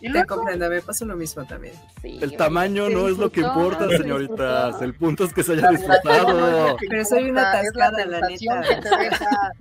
Y 0.00 0.12
Te 0.12 0.24
comprendo, 0.26 0.68
me 0.68 0.82
pasó 0.82 1.04
lo 1.06 1.16
mismo 1.16 1.44
también. 1.46 1.74
Sí, 2.02 2.18
El 2.20 2.36
tamaño 2.36 2.90
no 2.90 3.08
es 3.08 3.18
lo 3.18 3.32
que 3.32 3.40
importa, 3.40 3.88
se 3.88 3.98
señoritas. 3.98 4.80
El 4.82 4.94
punto 4.94 5.24
es 5.24 5.32
que 5.32 5.42
se 5.42 5.54
haya 5.54 5.70
disfrutado. 5.70 6.76
Pero 6.88 7.04
soy 7.04 7.30
una 7.30 7.42
la 7.42 7.50
atascada, 7.50 8.06
la 8.06 8.20
sensación 8.28 8.60
neta. 8.60 9.52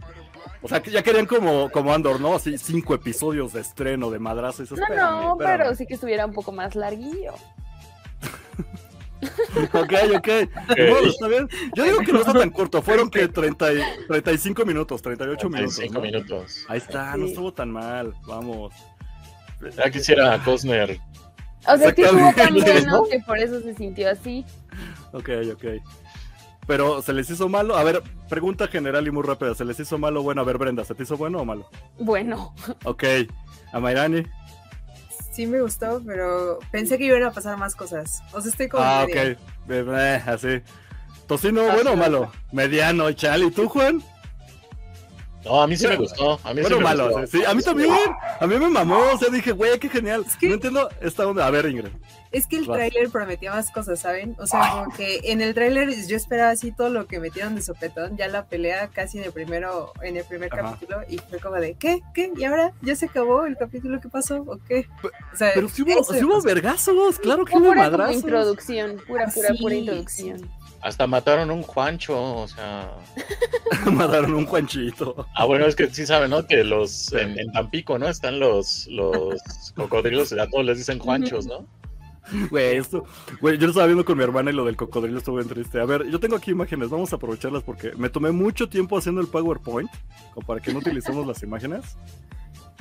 O 0.64 0.68
sea, 0.70 0.82
que 0.82 0.90
ya 0.92 1.04
querían 1.04 1.26
como, 1.26 1.70
como 1.70 1.94
Andor, 1.94 2.22
¿no? 2.22 2.36
Así 2.36 2.58
cinco 2.58 2.96
episodios 2.96 3.54
de 3.54 3.62
estreno 3.62 4.10
de 4.10 4.18
madrazo. 4.18 4.64
No, 4.64 4.76
espérame, 4.76 4.96
no, 4.96 5.32
espérame. 5.34 5.58
pero 5.58 5.76
sí 5.76 5.86
que 5.86 5.94
estuviera 5.96 6.26
un 6.26 6.34
poco 6.34 6.52
más 6.52 6.76
larguillo. 6.76 7.34
Ok, 9.74 9.94
ok. 10.18 10.28
Modo, 10.90 11.06
está 11.06 11.28
bien. 11.30 11.48
Yo 11.76 11.84
digo 11.86 12.00
que 12.00 12.12
no 12.12 12.20
está 12.20 12.34
tan 12.34 12.50
corto. 12.50 12.82
Fueron 12.82 13.10
que 13.10 13.28
30 13.28 13.74
y- 13.74 13.82
35 14.08 14.66
minutos, 14.66 15.02
38 15.02 15.50
minutos. 15.50 15.76
35 15.76 15.94
¿no? 15.94 16.02
minutos. 16.02 16.66
Ahí 16.68 16.78
está, 16.80 17.16
no 17.16 17.26
estuvo 17.28 17.54
tan 17.54 17.72
mal. 17.72 18.14
Vamos. 18.28 18.74
Ya 19.78 19.90
quisiera 19.90 20.44
Cosner. 20.44 21.00
O 21.66 21.78
sea, 21.78 21.94
que 21.94 22.02
estuvo 22.02 22.34
tan 22.34 22.54
bueno 22.54 22.92
¿no? 22.92 23.04
que 23.06 23.20
por 23.20 23.38
eso 23.38 23.62
se 23.62 23.74
sintió 23.76 24.10
así. 24.10 24.46
Ok, 25.14 25.30
ok. 25.54 25.66
Pero 26.68 27.02
se 27.02 27.12
les 27.14 27.30
hizo 27.30 27.50
malo. 27.50 27.76
A 27.76 27.84
ver, 27.84 28.02
pregunta 28.30 28.68
general 28.68 29.06
y 29.08 29.12
muy 29.12 29.24
rápida. 29.24 29.54
¿Se 29.56 29.66
les 29.66 29.80
hizo 29.80 29.98
malo 29.98 30.22
o 30.22 30.24
bueno? 30.24 30.42
A 30.42 30.46
ver, 30.46 30.58
Brenda, 30.58 30.86
¿se 30.86 30.96
te 30.96 31.04
hizo 31.04 31.18
bueno 31.18 31.40
o 31.40 31.46
malo? 31.46 31.70
Bueno, 32.00 32.54
Ok. 32.86 33.04
A 33.74 33.80
Mayrani. 33.80 34.24
Sí 35.32 35.48
me 35.48 35.60
gustó, 35.62 36.02
pero 36.06 36.60
pensé 36.72 36.98
que 36.98 37.06
iban 37.06 37.24
a 37.24 37.32
pasar 37.32 37.58
más 37.58 37.76
cosas. 37.76 38.22
O 38.34 38.40
sea, 38.42 38.52
estoy 38.52 38.70
como 38.70 38.84
Ah, 38.84 39.06
media. 39.08 39.34
ok. 39.34 39.72
Eh, 39.72 39.86
eh, 39.88 40.24
así. 40.28 40.62
¿Tocino 41.28 41.64
bueno 41.72 41.94
o 41.94 41.96
malo? 41.96 42.32
Mediano, 42.52 43.12
chale. 43.14 43.46
¿Y 43.46 43.52
tú, 43.52 43.68
Juan? 43.68 44.04
No, 45.46 45.62
a 45.62 45.68
mí 45.68 45.76
sí 45.76 45.88
me 45.88 45.98
gustó. 45.98 46.40
A 46.44 46.54
mí 46.54 46.62
Bueno, 46.62 46.78
sí 46.78 46.84
me 46.84 46.84
malo, 46.84 47.10
gustó. 47.12 47.28
sí, 47.38 47.44
a 47.46 47.54
mí 47.54 47.62
también. 47.62 47.92
A 48.40 48.48
mí 48.48 48.56
me 48.58 48.70
mamó, 48.70 48.98
o 49.14 49.18
sea, 49.18 49.30
dije, 49.30 49.52
güey, 49.52 49.78
qué 49.80 49.90
genial. 49.90 50.26
que- 50.40 50.48
No 50.48 50.54
entiendo 50.56 50.90
esta 51.02 51.28
onda. 51.28 51.46
A 51.46 51.50
ver, 51.52 51.66
Ingrid. 51.66 51.92
Es 52.32 52.48
que 52.48 52.56
el 52.58 52.66
tráiler 52.66 53.10
prometía 53.12 53.52
más 53.52 53.70
cosas, 53.70 54.00
¿saben? 54.00 54.36
O 54.40 54.48
sea, 54.48 54.72
como 54.72 54.92
que 54.96 55.20
en 55.26 55.42
el 55.42 55.54
tráiler 55.54 55.90
yo 56.08 56.16
esperaba 56.18 56.50
así 56.50 56.72
todo 56.72 56.90
lo 56.90 57.06
que 57.06 57.20
metieron 57.20 57.54
de 57.54 57.62
sopetón, 57.62 58.18
ya 58.18 58.28
la 58.28 58.46
pelea 58.46 58.88
casi 58.88 59.20
en 59.20 59.26
el 59.26 59.32
primero, 59.32 59.94
en 60.02 60.18
el 60.18 60.24
primer 60.24 60.52
Ajá. 60.52 60.72
capítulo, 60.72 61.02
y 61.08 61.20
fue 61.20 61.40
como 61.40 61.58
de, 61.58 61.76
¿qué? 61.76 62.00
¿Qué? 62.16 62.32
¿Y 62.36 62.44
ahora? 62.46 62.72
¿Ya 62.82 62.96
se 62.96 63.06
acabó 63.06 63.46
el 63.46 63.56
capítulo? 63.56 64.02
¿Qué 64.02 64.10
pasó? 64.10 64.38
¿O 64.48 64.58
qué? 64.68 64.88
O 65.32 65.38
sea, 65.38 65.52
Pero 65.54 65.70
sí 65.70 65.84
hubo, 65.84 66.04
sí 66.04 66.24
hubo 66.24 66.42
vergazos, 66.42 67.20
claro 67.20 67.46
que 67.46 67.56
hubo 67.56 67.76
madrazos. 67.76 68.16
introducción, 68.16 68.98
pura, 69.06 69.28
pura, 69.28 69.50
Sí, 69.50 69.58
pura 69.62 69.74
sí. 69.76 69.80
introducción. 69.82 70.50
Hasta 70.84 71.08
mataron 71.08 71.50
un 71.50 71.64
Juancho, 71.64 72.42
o 72.42 72.48
sea. 72.48 72.92
Mataron 73.92 74.34
un 74.34 74.46
Juanchito. 74.46 75.26
Ah, 75.34 75.46
bueno, 75.46 75.66
es 75.66 75.76
que 75.76 75.90
sí 75.90 76.06
saben, 76.06 76.30
¿no? 76.30 76.46
Que 76.46 76.64
los 76.66 77.14
en, 77.14 77.40
en 77.40 77.52
Tampico, 77.54 77.98
¿no? 77.98 78.10
Están 78.10 78.40
los, 78.40 78.88
los 78.88 79.40
cocodrilos, 79.76 80.34
y 80.34 80.40
a 80.40 80.50
todos 80.50 80.66
les 80.66 80.78
dicen 80.78 81.00
Juanchos, 81.00 81.46
¿no? 81.46 81.66
Güey, 82.50 82.78
esto, 82.78 83.06
güey, 83.42 83.58
yo 83.58 83.68
lo 83.68 83.72
estaba 83.72 83.86
viendo 83.86 84.06
con 84.06 84.18
mi 84.18 84.24
hermana 84.24 84.50
y 84.50 84.54
lo 84.54 84.66
del 84.66 84.76
cocodrilo 84.76 85.18
estuvo 85.18 85.38
bien 85.38 85.48
triste. 85.48 85.80
A 85.80 85.86
ver, 85.86 86.10
yo 86.10 86.20
tengo 86.20 86.36
aquí 86.36 86.52
imágenes, 86.52 86.90
vamos 86.90 87.12
a 87.14 87.18
aprovecharlas 87.18 87.64
porque 87.64 87.94
me 87.96 88.10
tomé 88.10 88.32
mucho 88.32 88.68
tiempo 88.68 88.98
haciendo 88.98 89.22
el 89.22 89.28
PowerPoint, 89.28 89.90
como 90.34 90.46
para 90.46 90.60
que 90.60 90.74
no 90.74 90.80
utilicemos 90.80 91.26
las 91.26 91.44
imágenes. 91.44 91.98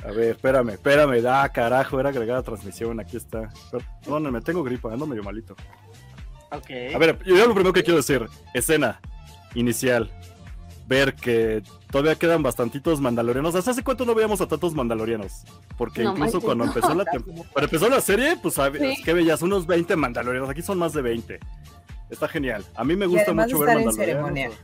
A 0.03 0.11
ver, 0.11 0.31
espérame, 0.31 0.71
espérame, 0.71 1.21
da 1.21 1.47
carajo, 1.49 1.99
era 1.99 2.09
agregada 2.09 2.41
transmisión, 2.41 2.99
aquí 2.99 3.17
está. 3.17 3.49
Perdónenme, 4.03 4.41
tengo 4.41 4.63
gripa, 4.63 4.91
ando 4.91 5.05
medio 5.05 5.23
malito. 5.23 5.55
A 6.93 6.97
ver, 6.97 7.19
yo 7.25 7.35
lo 7.47 7.53
primero 7.53 7.73
que 7.73 7.83
quiero 7.83 7.97
decir, 7.97 8.27
escena 8.53 8.99
inicial, 9.55 10.09
ver 10.87 11.15
que 11.15 11.63
todavía 11.91 12.15
quedan 12.15 12.43
bastantitos 12.43 12.99
mandalorianos. 13.01 13.55
¿Hasta 13.55 13.71
hace 13.71 13.83
cuánto 13.83 14.05
no 14.05 14.13
veíamos 14.15 14.41
a 14.41 14.47
tantos 14.47 14.73
mandalorianos? 14.73 15.43
Porque 15.77 16.03
No 16.03 16.11
incluso 16.11 16.39
manches, 16.39 16.43
cuando 16.43 16.65
no. 16.65 16.71
empezó 16.71 16.93
la 16.95 17.05
cuando 17.05 17.45
empezó 17.63 17.89
la 17.89 18.01
serie, 18.01 18.37
pues 18.41 18.55
sabes 18.55 18.81
Sí. 18.97 19.03
que 19.03 19.13
veías 19.13 19.41
unos 19.41 19.65
20 19.65 19.95
mandalorianos. 19.95 20.49
Aquí 20.49 20.61
son 20.61 20.77
más 20.77 20.93
de 20.93 21.01
20. 21.01 21.39
Está 22.09 22.27
genial. 22.27 22.63
A 22.75 22.83
mí 22.83 22.95
me 22.95 23.05
gusta 23.07 23.33
mucho 23.33 23.59
ver 23.59 23.75
mandalorianos. 23.85 24.55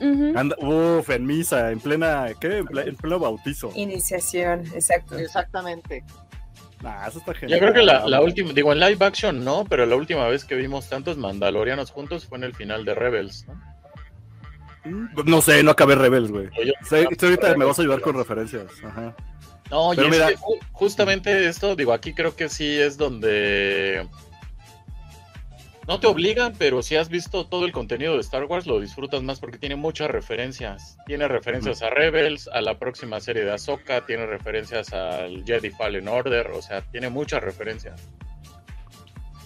Ujú. 0.00 0.32
Anda- 0.36 0.56
uf, 0.58 1.08
en 1.10 1.24
misa, 1.26 1.70
en 1.70 1.78
plena, 1.80 2.26
¿qué? 2.40 2.58
En 2.58 2.96
pleno 2.96 3.18
bautizo. 3.18 3.70
Iniciación, 3.76 4.64
exacto. 4.74 5.16
Exactamente. 5.18 6.04
Nah, 6.84 7.06
eso 7.08 7.18
está 7.18 7.32
Yo 7.32 7.38
genial. 7.40 7.60
creo 7.60 7.72
que 7.72 7.82
la, 7.82 8.06
la 8.06 8.20
última, 8.20 8.52
digo, 8.52 8.70
en 8.70 8.78
live 8.78 9.02
action 9.06 9.42
no, 9.42 9.64
pero 9.68 9.86
la 9.86 9.96
última 9.96 10.28
vez 10.28 10.44
que 10.44 10.54
vimos 10.54 10.86
tantos 10.90 11.16
mandalorianos 11.16 11.90
juntos 11.90 12.26
fue 12.26 12.36
en 12.36 12.44
el 12.44 12.54
final 12.54 12.84
de 12.84 12.94
Rebels, 12.94 13.46
¿no? 13.48 15.24
No 15.24 15.40
sé, 15.40 15.62
no 15.62 15.70
acabé 15.70 15.94
Rebels, 15.94 16.30
güey. 16.30 16.50
Yo- 16.62 16.74
sé 16.86 17.08
ahorita 17.22 17.56
me 17.56 17.64
vas 17.64 17.78
a 17.78 17.82
ayudar 17.82 18.02
con 18.02 18.16
referencias. 18.16 18.66
Ajá. 18.84 19.16
No, 19.70 19.94
y 19.94 19.96
Pero 19.96 20.08
es 20.08 20.12
mira- 20.12 20.28
que 20.28 20.36
justamente 20.72 21.48
esto, 21.48 21.74
digo, 21.74 21.94
aquí 21.94 22.12
creo 22.12 22.36
que 22.36 22.50
sí 22.50 22.78
es 22.78 22.98
donde 22.98 24.06
no 25.86 26.00
te 26.00 26.06
obligan, 26.06 26.54
pero 26.58 26.82
si 26.82 26.96
has 26.96 27.08
visto 27.08 27.46
todo 27.46 27.66
el 27.66 27.72
contenido 27.72 28.14
de 28.14 28.20
Star 28.20 28.44
Wars, 28.44 28.66
lo 28.66 28.80
disfrutas 28.80 29.22
más 29.22 29.38
porque 29.40 29.58
tiene 29.58 29.76
muchas 29.76 30.10
referencias. 30.10 30.96
Tiene 31.06 31.28
referencias 31.28 31.82
a 31.82 31.90
Rebels, 31.90 32.48
a 32.52 32.60
la 32.62 32.78
próxima 32.78 33.20
serie 33.20 33.44
de 33.44 33.52
Ahsoka, 33.52 34.04
tiene 34.06 34.26
referencias 34.26 34.92
al 34.92 35.44
Jedi 35.44 35.70
Fallen 35.70 36.08
Order, 36.08 36.50
o 36.52 36.62
sea, 36.62 36.80
tiene 36.82 37.10
muchas 37.10 37.42
referencias. 37.42 38.00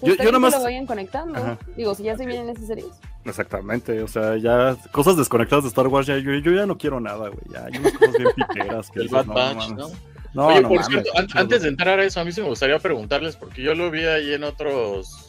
Yo- 0.00 0.14
yo 0.14 0.30
nomás- 0.30 0.54
lo 0.56 0.62
vayan 0.62 0.86
conectando. 0.86 1.36
Ajá. 1.36 1.58
Digo, 1.76 1.92
si 1.94 2.04
ya 2.04 2.16
se 2.16 2.24
vienen 2.24 2.48
esas 2.50 2.68
series. 2.68 2.86
Exactamente, 3.24 4.00
o 4.00 4.06
sea, 4.06 4.36
ya 4.36 4.76
cosas 4.92 5.16
desconectadas 5.16 5.64
de 5.64 5.68
Star 5.70 5.88
Wars, 5.88 6.06
ya, 6.06 6.16
yo, 6.18 6.32
yo 6.34 6.52
ya 6.52 6.66
no 6.66 6.78
quiero 6.78 7.00
nada, 7.00 7.28
güey. 7.30 7.40
Ya 7.52 7.64
hay 7.64 7.76
unas 7.78 7.92
cosas 7.94 8.14
bien 8.16 8.30
piqueras 8.36 8.90
que 8.90 8.98
El 9.00 9.08
dices, 9.08 9.26
Bad 9.26 9.26
no, 9.26 9.34
Batch. 9.34 9.68
¿no? 9.70 9.88
No, 10.34 10.46
Oye, 10.46 10.60
no 10.62 10.68
por 10.68 10.76
mames, 10.80 10.86
cierto, 10.86 11.10
an- 11.18 11.26
antes 11.34 11.62
de 11.62 11.68
entrar 11.68 11.98
a 11.98 12.04
eso, 12.04 12.20
a 12.20 12.24
mí 12.24 12.30
sí 12.30 12.40
me 12.40 12.46
gustaría 12.48 12.78
preguntarles, 12.78 13.34
porque 13.34 13.60
yo 13.62 13.74
lo 13.74 13.90
vi 13.90 14.04
ahí 14.04 14.34
en 14.34 14.44
otros 14.44 15.27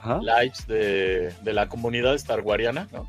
Ajá, 0.00 0.20
lives 0.20 0.66
de, 0.66 1.32
de 1.42 1.52
la 1.52 1.68
comunidad 1.68 2.16
starwariana, 2.16 2.88
¿no? 2.92 3.06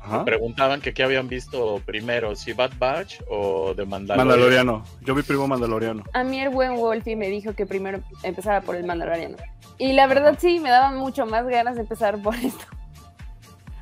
ajá. 0.00 0.24
Preguntaban 0.24 0.80
que 0.80 0.92
qué 0.92 1.02
habían 1.04 1.28
visto 1.28 1.80
primero, 1.86 2.34
si 2.34 2.52
Bad 2.52 2.72
Batch 2.78 3.20
o 3.28 3.74
The 3.74 3.84
Mandalorian. 3.84 4.28
Mandaloriano. 4.28 4.84
Yo 5.02 5.14
vi 5.14 5.22
primo 5.22 5.46
Mandaloriano. 5.46 6.02
A 6.12 6.24
mí 6.24 6.40
el 6.40 6.50
buen 6.50 6.76
Wolfie 6.76 7.16
me 7.16 7.28
dijo 7.28 7.54
que 7.54 7.66
primero 7.66 8.00
empezara 8.22 8.60
por 8.60 8.76
el 8.76 8.84
Mandaloriano. 8.84 9.36
Y 9.78 9.92
la 9.92 10.06
verdad 10.06 10.36
sí, 10.38 10.60
me 10.60 10.70
daban 10.70 10.96
mucho 10.96 11.26
más 11.26 11.46
ganas 11.46 11.76
de 11.76 11.82
empezar 11.82 12.20
por 12.20 12.34
esto. 12.34 12.64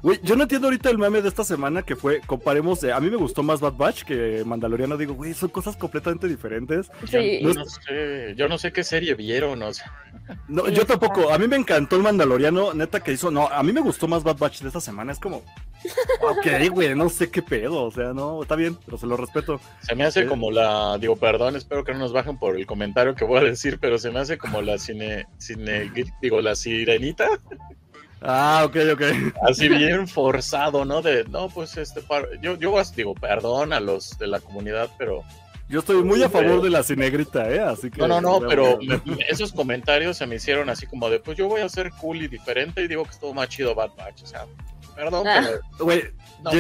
Güey, 0.02 0.19
yo 0.23 0.35
no 0.37 0.45
entiendo 0.45 0.69
ahorita 0.69 0.88
el 0.90 0.99
meme 0.99 1.21
de 1.23 1.28
esta 1.28 1.45
semana 1.45 1.83
que 1.83 1.95
fue, 1.97 2.21
comparemos, 2.26 2.83
eh, 2.85 2.92
a 2.92 3.00
mí 3.00 3.11
me 3.11 3.16
gustó 3.16 3.42
más 3.42 3.61
Bad 3.61 3.75
Batch 3.75 4.04
que 4.04 4.42
Mandaloriano. 4.47 4.97
Digo, 4.97 5.14
güey, 5.14 5.35
son 5.35 5.50
cosas 5.50 5.76
completamente 5.76 6.26
diferentes. 6.26 6.90
Sí. 7.07 7.40
Yo 7.42 7.52
no 7.54 7.64
sé, 7.66 8.35
yo 8.37 8.49
no 8.49 8.57
sé 8.59 8.73
qué 8.73 8.83
serie 8.85 9.14
vieron, 9.14 9.62
o 9.62 9.73
sea, 9.75 9.92
No, 10.49 10.66
Sí, 10.66 10.73
yo 10.73 10.87
tampoco. 10.87 11.33
A 11.33 11.38
mí 11.38 11.47
me 11.49 11.57
encantó 11.57 11.97
el 11.97 12.02
Mandaloriano, 12.02 12.73
neta 12.75 13.00
que 13.00 13.12
hizo. 13.12 13.30
No, 13.30 13.49
a 13.49 13.62
mí 13.62 13.73
me 13.73 13.80
gustó 13.80 14.09
más 14.09 14.23
Bad 14.23 14.38
Batch 14.38 14.61
de 14.62 14.69
esta 14.69 14.80
semana. 14.80 15.12
Es 15.12 15.19
como, 15.19 15.38
ok, 16.23 16.71
güey, 16.73 16.95
no 16.95 17.09
sé 17.11 17.30
qué 17.30 17.42
pedo. 17.42 17.85
O 17.85 17.90
sea, 17.90 18.12
no, 18.14 18.42
está 18.42 18.57
bien, 18.57 18.78
pero 18.85 18.97
se 18.97 19.07
lo 19.07 19.16
respeto. 19.16 19.61
se 19.80 19.95
me 19.95 20.04
hace 20.04 20.23
Sí. 20.23 20.26
como 20.28 20.50
la, 20.50 20.97
digo, 20.99 21.16
perdón, 21.16 21.57
espero 21.57 21.85
que 21.85 21.92
no 21.92 21.99
nos 21.99 22.12
bajen 22.12 22.38
por 22.38 22.57
el 22.57 22.66
comentario 22.66 23.14
que 23.14 23.25
voy 23.25 23.38
a 23.40 23.45
decir, 23.45 23.78
pero 23.80 23.99
se 23.99 24.11
me 24.11 24.21
hace 24.21 24.38
como 24.38 24.62
la 24.62 24.78
cine, 24.78 25.26
cine 25.38 25.90
digo, 26.23 26.40
la 26.40 26.54
sirenita, 26.57 27.28
Ah, 28.22 28.62
ok, 28.66 28.76
ok. 28.94 29.02
así 29.48 29.68
bien 29.68 30.06
forzado, 30.06 30.84
¿no? 30.84 31.00
De, 31.02 31.24
no, 31.24 31.48
pues 31.48 31.76
este, 31.76 32.00
par- 32.02 32.28
yo, 32.40 32.56
yo 32.58 32.74
digo, 32.94 33.14
perdón 33.14 33.72
a 33.72 33.80
los 33.80 34.18
de 34.18 34.26
la 34.26 34.40
comunidad, 34.40 34.90
pero 34.98 35.22
Yo 35.68 35.78
estoy 35.80 36.02
muy 36.02 36.22
a 36.22 36.28
favor 36.28 36.60
de 36.62 36.68
la 36.70 36.82
cinegrita, 36.82 37.48
¿eh? 37.50 37.60
Así 37.60 37.90
que. 37.90 37.98
No, 38.00 38.08
no, 38.08 38.20
no, 38.20 38.40
pero 38.46 38.78
me- 38.82 39.00
esos 39.28 39.52
comentarios 39.52 40.16
se 40.18 40.26
me 40.26 40.34
hicieron 40.36 40.68
así 40.68 40.86
como 40.86 41.08
de, 41.08 41.20
pues 41.20 41.38
yo 41.38 41.48
voy 41.48 41.60
a 41.62 41.68
ser 41.68 41.90
cool 41.92 42.22
y 42.22 42.28
diferente 42.28 42.82
y 42.82 42.88
digo 42.88 43.04
que 43.04 43.10
estuvo 43.10 43.32
más 43.32 43.48
chido 43.48 43.74
Bad 43.74 43.90
Batch, 43.96 44.22
o 44.24 44.26
sea, 44.26 44.46
perdón, 44.94 45.26
Ah. 45.26 45.40
pero 45.44 45.60
Güey, 45.84 46.02
no 46.42 46.50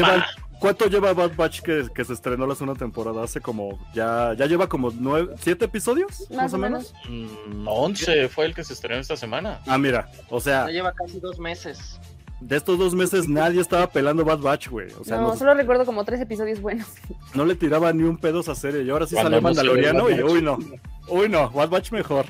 ¿cuánto 0.60 0.86
lleva 0.86 1.12
Bad 1.12 1.34
Batch 1.36 1.60
que, 1.62 1.88
que 1.94 2.04
se 2.04 2.12
estrenó 2.12 2.46
la 2.46 2.54
segunda 2.54 2.78
temporada? 2.78 3.24
Hace 3.24 3.40
como. 3.40 3.78
Ya, 3.94 4.34
ya 4.34 4.46
lleva 4.46 4.68
como 4.68 4.92
nueve, 4.96 5.34
siete 5.40 5.64
episodios, 5.64 6.30
más, 6.30 6.52
o 6.54 6.58
menos. 6.58 6.94
mm, 7.08 7.66
11 7.66 8.28
fue 8.28 8.46
el 8.46 8.54
que 8.54 8.62
se 8.62 8.74
estrenó 8.74 9.00
esta 9.00 9.16
semana. 9.16 9.60
Ah, 9.66 9.78
mira, 9.78 10.08
o 10.28 10.40
sea, 10.40 10.66
Ya 10.66 10.72
lleva 10.72 10.92
casi 10.92 11.18
dos 11.18 11.38
meses. 11.38 11.98
de 12.40 12.56
estos 12.56 12.78
dos 12.78 12.94
meses 12.94 13.28
nadie 13.28 13.60
estaba 13.60 13.86
pelando 13.90 14.24
Bad 14.24 14.38
Batch, 14.38 14.68
güey. 14.68 14.88
O 14.98 15.04
sea, 15.04 15.16
no, 15.16 15.28
no, 15.28 15.36
solo 15.36 15.54
recuerdo 15.54 15.84
como 15.84 16.04
tres 16.04 16.20
episodios 16.20 16.60
buenos. 16.60 16.86
no 17.34 17.44
le 17.44 17.54
tiraba 17.54 17.92
ni 17.92 18.04
un 18.04 18.16
pedo 18.16 18.38
a 18.38 18.40
esa 18.42 18.54
serie. 18.54 18.82
Y 18.82 18.90
ahora 18.90 19.06
sí 19.06 19.14
Cuando 19.14 19.30
salió 19.30 19.42
Mandaloriano 19.42 20.04
Bad 20.04 20.10
y 20.10 20.22
Batch. 20.22 20.32
uy, 20.32 20.42
no. 20.42 20.58
Uy, 21.08 21.28
no, 21.28 21.50
Bad 21.50 21.68
Batch 21.70 21.90
mejor. 21.92 22.26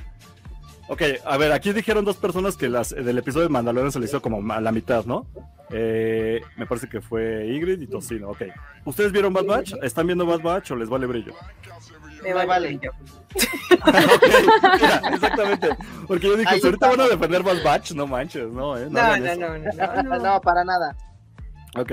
Ok, 0.90 1.02
a 1.24 1.36
ver, 1.36 1.52
aquí 1.52 1.72
dijeron 1.72 2.04
dos 2.04 2.16
personas 2.16 2.56
que 2.56 2.68
las, 2.68 2.90
del 2.90 3.16
episodio 3.16 3.44
de 3.46 3.52
Mandalorian 3.52 3.92
se 3.92 4.00
le 4.00 4.06
hizo 4.06 4.20
como 4.20 4.52
a 4.52 4.60
la 4.60 4.72
mitad, 4.72 5.04
¿no? 5.04 5.24
Eh, 5.70 6.40
me 6.56 6.66
parece 6.66 6.88
que 6.88 7.00
fue 7.00 7.46
Ingrid 7.46 7.80
y 7.80 7.86
Tocino, 7.86 8.30
ok. 8.30 8.42
¿Ustedes 8.84 9.12
vieron 9.12 9.32
Bad 9.32 9.44
Batch? 9.44 9.74
¿Están 9.82 10.08
viendo 10.08 10.26
Bad 10.26 10.40
Batch 10.40 10.72
o 10.72 10.76
les 10.76 10.88
vale 10.88 11.06
brillo? 11.06 11.32
Me 12.24 12.34
vale. 12.34 12.46
vale. 12.48 12.80
yo. 12.82 12.90
ok, 13.70 14.24
mira, 14.80 15.02
exactamente. 15.14 15.68
Porque 16.08 16.26
yo 16.26 16.36
dije, 16.36 16.58
si 16.58 16.66
ahorita 16.66 16.88
van 16.88 17.00
a 17.02 17.08
defender 17.08 17.44
Bad 17.44 17.62
Batch, 17.62 17.92
no 17.92 18.08
manches, 18.08 18.50
no, 18.50 18.76
¿eh? 18.76 18.88
No, 18.90 19.16
No, 19.16 19.16
no, 19.16 19.36
no, 19.36 19.58
no, 19.58 20.08
no. 20.08 20.18
No, 20.24 20.40
para 20.40 20.64
nada. 20.64 20.96
Ok. 21.76 21.92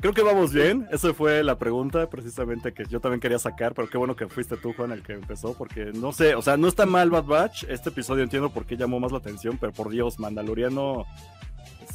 Creo 0.00 0.12
que 0.12 0.22
vamos 0.22 0.52
bien. 0.52 0.86
Esa 0.92 1.12
fue 1.12 1.42
la 1.42 1.58
pregunta 1.58 2.08
precisamente 2.08 2.72
que 2.72 2.84
yo 2.84 3.00
también 3.00 3.20
quería 3.20 3.38
sacar, 3.38 3.74
pero 3.74 3.88
qué 3.88 3.98
bueno 3.98 4.14
que 4.14 4.28
fuiste 4.28 4.56
tú, 4.56 4.72
Juan, 4.72 4.92
el 4.92 5.02
que 5.02 5.14
empezó, 5.14 5.54
porque 5.54 5.86
no 5.86 6.12
sé, 6.12 6.36
o 6.36 6.42
sea, 6.42 6.56
no 6.56 6.68
está 6.68 6.86
mal 6.86 7.10
Bad 7.10 7.24
Batch. 7.24 7.64
Este 7.64 7.88
episodio 7.88 8.22
entiendo 8.22 8.50
por 8.50 8.64
qué 8.64 8.76
llamó 8.76 9.00
más 9.00 9.10
la 9.10 9.18
atención, 9.18 9.58
pero 9.58 9.72
por 9.72 9.90
Dios, 9.90 10.20
Mandaloriano 10.20 11.04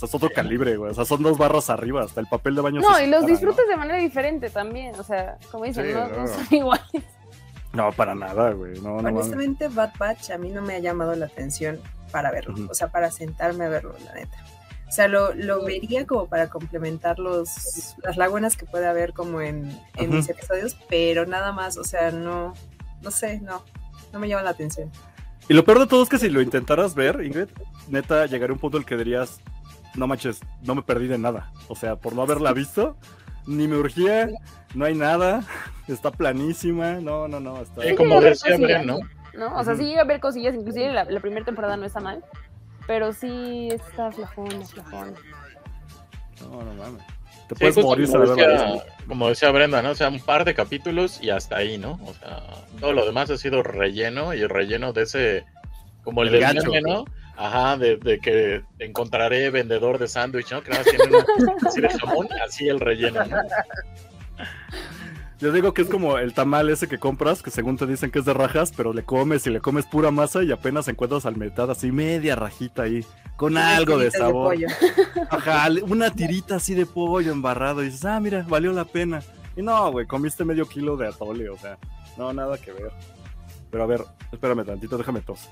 es 0.03 0.13
otro 0.13 0.29
calibre, 0.29 0.75
güey. 0.75 0.91
O 0.91 0.93
sea, 0.93 1.05
son 1.05 1.24
dos 1.24 1.38
barras 1.38 1.69
arriba, 1.69 2.03
hasta 2.03 2.19
el 2.19 2.27
papel 2.27 2.55
de 2.55 2.62
baño. 2.62 2.81
No, 2.81 2.95
se 2.95 3.05
y 3.05 3.10
los 3.10 3.25
disfrutas 3.25 3.65
de 3.67 3.77
manera 3.77 4.00
diferente 4.00 4.50
también. 4.50 4.93
O 5.00 5.03
sea, 5.03 5.38
como 5.50 5.63
dicen, 5.63 5.86
Sí, 5.86 5.93
no, 5.93 6.07
no. 6.10 6.17
no 6.17 6.27
son 6.27 6.48
iguales. 6.51 7.03
No, 7.72 7.91
para 7.91 8.13
nada, 8.13 8.51
güey. 8.51 8.79
No. 8.81 8.98
Honestamente, 8.98 9.67
Bad 9.69 9.93
Batch 9.98 10.31
a 10.31 10.38
mí 10.38 10.50
no 10.50 10.62
me 10.62 10.75
ha 10.75 10.79
llamado 10.79 11.15
la 11.15 11.25
atención 11.25 11.79
para 12.12 12.31
verlo, 12.31 12.53
o 12.69 12.74
sea, 12.75 12.89
para 12.89 13.10
sentarme 13.10 13.65
a 13.65 13.69
verlo, 13.69 13.95
la 14.05 14.13
neta. 14.13 14.38
O 14.94 14.96
sea, 14.96 15.08
lo, 15.08 15.34
lo 15.34 15.66
vería 15.66 16.06
como 16.06 16.28
para 16.28 16.52
complementar 16.52 17.18
los, 17.18 17.96
las 18.04 18.16
lagunas 18.16 18.56
que 18.56 18.68
puede 18.68 18.86
haber 18.86 19.14
como 19.14 19.42
en, 19.42 19.76
en 19.96 20.12
mis 20.12 20.30
episodios, 20.30 20.78
pero 20.88 21.26
nada 21.26 21.52
más, 21.52 21.80
o 21.80 21.84
sea, 21.84 22.12
no, 22.12 22.54
no 23.02 23.10
sé, 23.10 23.42
no, 23.42 23.64
no 24.12 24.20
me 24.20 24.28
llama 24.28 24.44
la 24.44 24.52
atención. 24.52 24.92
Y 25.50 25.56
lo 25.56 25.66
peor 25.66 25.80
de 25.80 25.88
todo 25.88 26.04
es 26.04 26.10
que 26.10 26.20
si 26.20 26.30
lo 26.30 26.44
intentaras 26.44 26.94
ver, 26.94 27.26
Ingrid, 27.26 27.48
neta, 27.90 28.28
llegaría 28.28 28.54
un 28.54 28.60
punto 28.60 28.78
en 28.78 28.84
el 28.84 28.86
que 28.86 28.96
dirías, 28.96 29.42
no 29.96 30.06
manches, 30.06 30.42
no 30.62 30.76
me 30.76 30.84
perdí 30.84 31.08
de 31.08 31.18
nada. 31.18 31.52
O 31.70 31.76
sea, 31.76 31.96
por 31.96 32.14
no 32.14 32.22
haberla 32.22 32.54
visto, 32.54 32.96
ni 33.48 33.68
me 33.68 33.78
urgía, 33.78 34.30
no 34.76 34.86
hay 34.86 34.94
nada, 34.94 35.44
está 35.88 36.12
planísima, 36.12 37.02
no, 37.02 37.28
no, 37.28 37.40
no, 37.40 37.64
está... 37.64 37.82
Sí, 37.82 37.96
como 37.96 38.22
Bren, 38.22 38.86
¿no? 38.86 39.00
¿no? 39.34 39.58
O 39.58 39.64
sea, 39.64 39.76
sí 39.76 39.86
llega 39.86 40.02
a 40.02 40.04
haber 40.04 40.20
cosillas, 40.20 40.54
inclusive 40.54 40.94
la, 40.94 41.06
la 41.06 41.20
primera 41.20 41.44
temporada 41.44 41.78
no 41.78 41.86
está 41.86 42.00
mal. 42.00 42.24
Pero 42.88 43.13
sí 43.13 43.70
está 43.72 44.12
flojona, 44.12 44.66
flojona. 44.66 45.13
No, 46.42 46.62
no 46.63 46.74
mames. 46.75 47.04
Te 47.48 47.56
Sí, 47.56 47.60
puedes 47.60 47.78
morir 47.78 48.08
como 48.10 48.25
decía, 48.25 48.84
como 49.08 49.30
decía 49.30 49.52
Brenda, 49.52 49.82
¿no? 49.82 49.92
O 49.92 49.96
sea, 49.96 50.10
un 50.10 50.20
par 50.20 50.46
de 50.46 50.54
capítulos 50.54 51.20
y 51.22 51.30
hasta 51.30 51.58
ahí, 51.58 51.78
¿no? 51.78 52.00
O 52.06 52.13
sea, 52.13 52.42
todo 52.80 52.94
lo 52.94 53.06
demás 53.06 53.30
ha 53.30 53.38
sido 53.38 53.63
relleno 53.63 54.34
y 54.34 54.42
el 54.42 54.50
relleno 54.50 54.94
de 54.94 55.04
ese, 55.04 55.46
como 56.04 56.22
el, 56.24 56.30
El 56.30 56.34
del 56.34 56.42
gacho. 56.42 56.72
meme, 56.72 56.82
¿no? 56.82 57.06
Ajá, 57.36 57.78
de, 57.78 57.98
de 57.98 58.20
que 58.20 58.62
encontraré 58.80 59.50
vendedor 59.50 59.98
de 60.00 60.08
sándwich, 60.08 60.52
¿no? 60.52 60.62
Que 60.63 60.70
nada 60.72 60.84
más 60.84 60.94
tiene 60.96 61.18
una 61.18 61.56
así 61.68 61.82
de 61.82 61.90
jamón, 61.90 62.28
así 62.46 62.70
el 62.70 62.80
relleno, 62.80 63.25
¿no? 63.25 63.38
Yo 65.44 65.52
digo 65.52 65.74
que 65.74 65.82
es 65.82 65.90
como 65.90 66.18
el 66.18 66.34
tamal 66.34 66.70
ese 66.70 66.88
que 66.88 67.00
compras, 67.00 67.44
que 67.44 67.52
según 67.52 67.76
te 67.76 67.86
dicen 67.86 68.12
que 68.12 68.20
es 68.20 68.24
de 68.24 68.34
rajas, 68.34 68.72
pero 68.72 68.94
le 68.94 69.04
comes 69.04 69.46
y 69.46 69.50
le 69.50 69.60
comes 69.60 69.86
pura 69.86 70.10
masa 70.10 70.42
y 70.42 70.54
apenas 70.54 70.88
encuentras 70.88 71.26
al 71.26 71.36
mitad 71.36 71.70
así 71.70 71.92
media 71.92 72.38
rajita 72.38 72.84
ahí, 72.84 73.06
con 73.36 73.58
algo 73.58 73.98
de 73.98 74.10
sabor. 74.10 74.56
Ajá, 75.30 75.68
una 75.86 76.12
tirita 76.12 76.56
así 76.56 76.76
de 76.76 76.86
pollo 76.86 77.34
embarrado 77.34 77.84
y 77.84 77.88
dices, 77.88 78.06
ah, 78.06 78.22
mira, 78.22 78.46
valió 78.48 78.72
la 78.72 78.86
pena. 78.86 79.22
Y 79.58 79.62
no, 79.62 79.92
güey, 79.92 80.08
comiste 80.08 80.46
medio 80.46 80.66
kilo 80.66 80.96
de 80.96 81.10
atole, 81.10 81.50
o 81.50 81.58
sea, 81.58 81.78
no, 82.18 82.32
nada 82.32 82.58
que 82.58 82.72
ver. 82.72 82.94
Pero 83.70 83.84
a 83.84 83.88
ver, 83.88 84.02
espérame 84.32 84.66
tantito, 84.66 84.98
déjame 84.98 85.20
tos. 85.20 85.50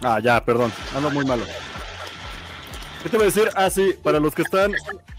Ah, 0.00 0.20
ya, 0.20 0.44
perdón, 0.44 0.72
ando 0.94 1.10
muy 1.10 1.24
malo. 1.24 1.42
¿Qué 3.04 3.10
te 3.10 3.16
voy 3.18 3.24
a 3.24 3.26
decir? 3.26 3.50
Ah, 3.54 3.68
sí, 3.70 3.94
para 4.02 4.18
los 4.18 4.34
que 4.34 4.42
están 4.42 4.72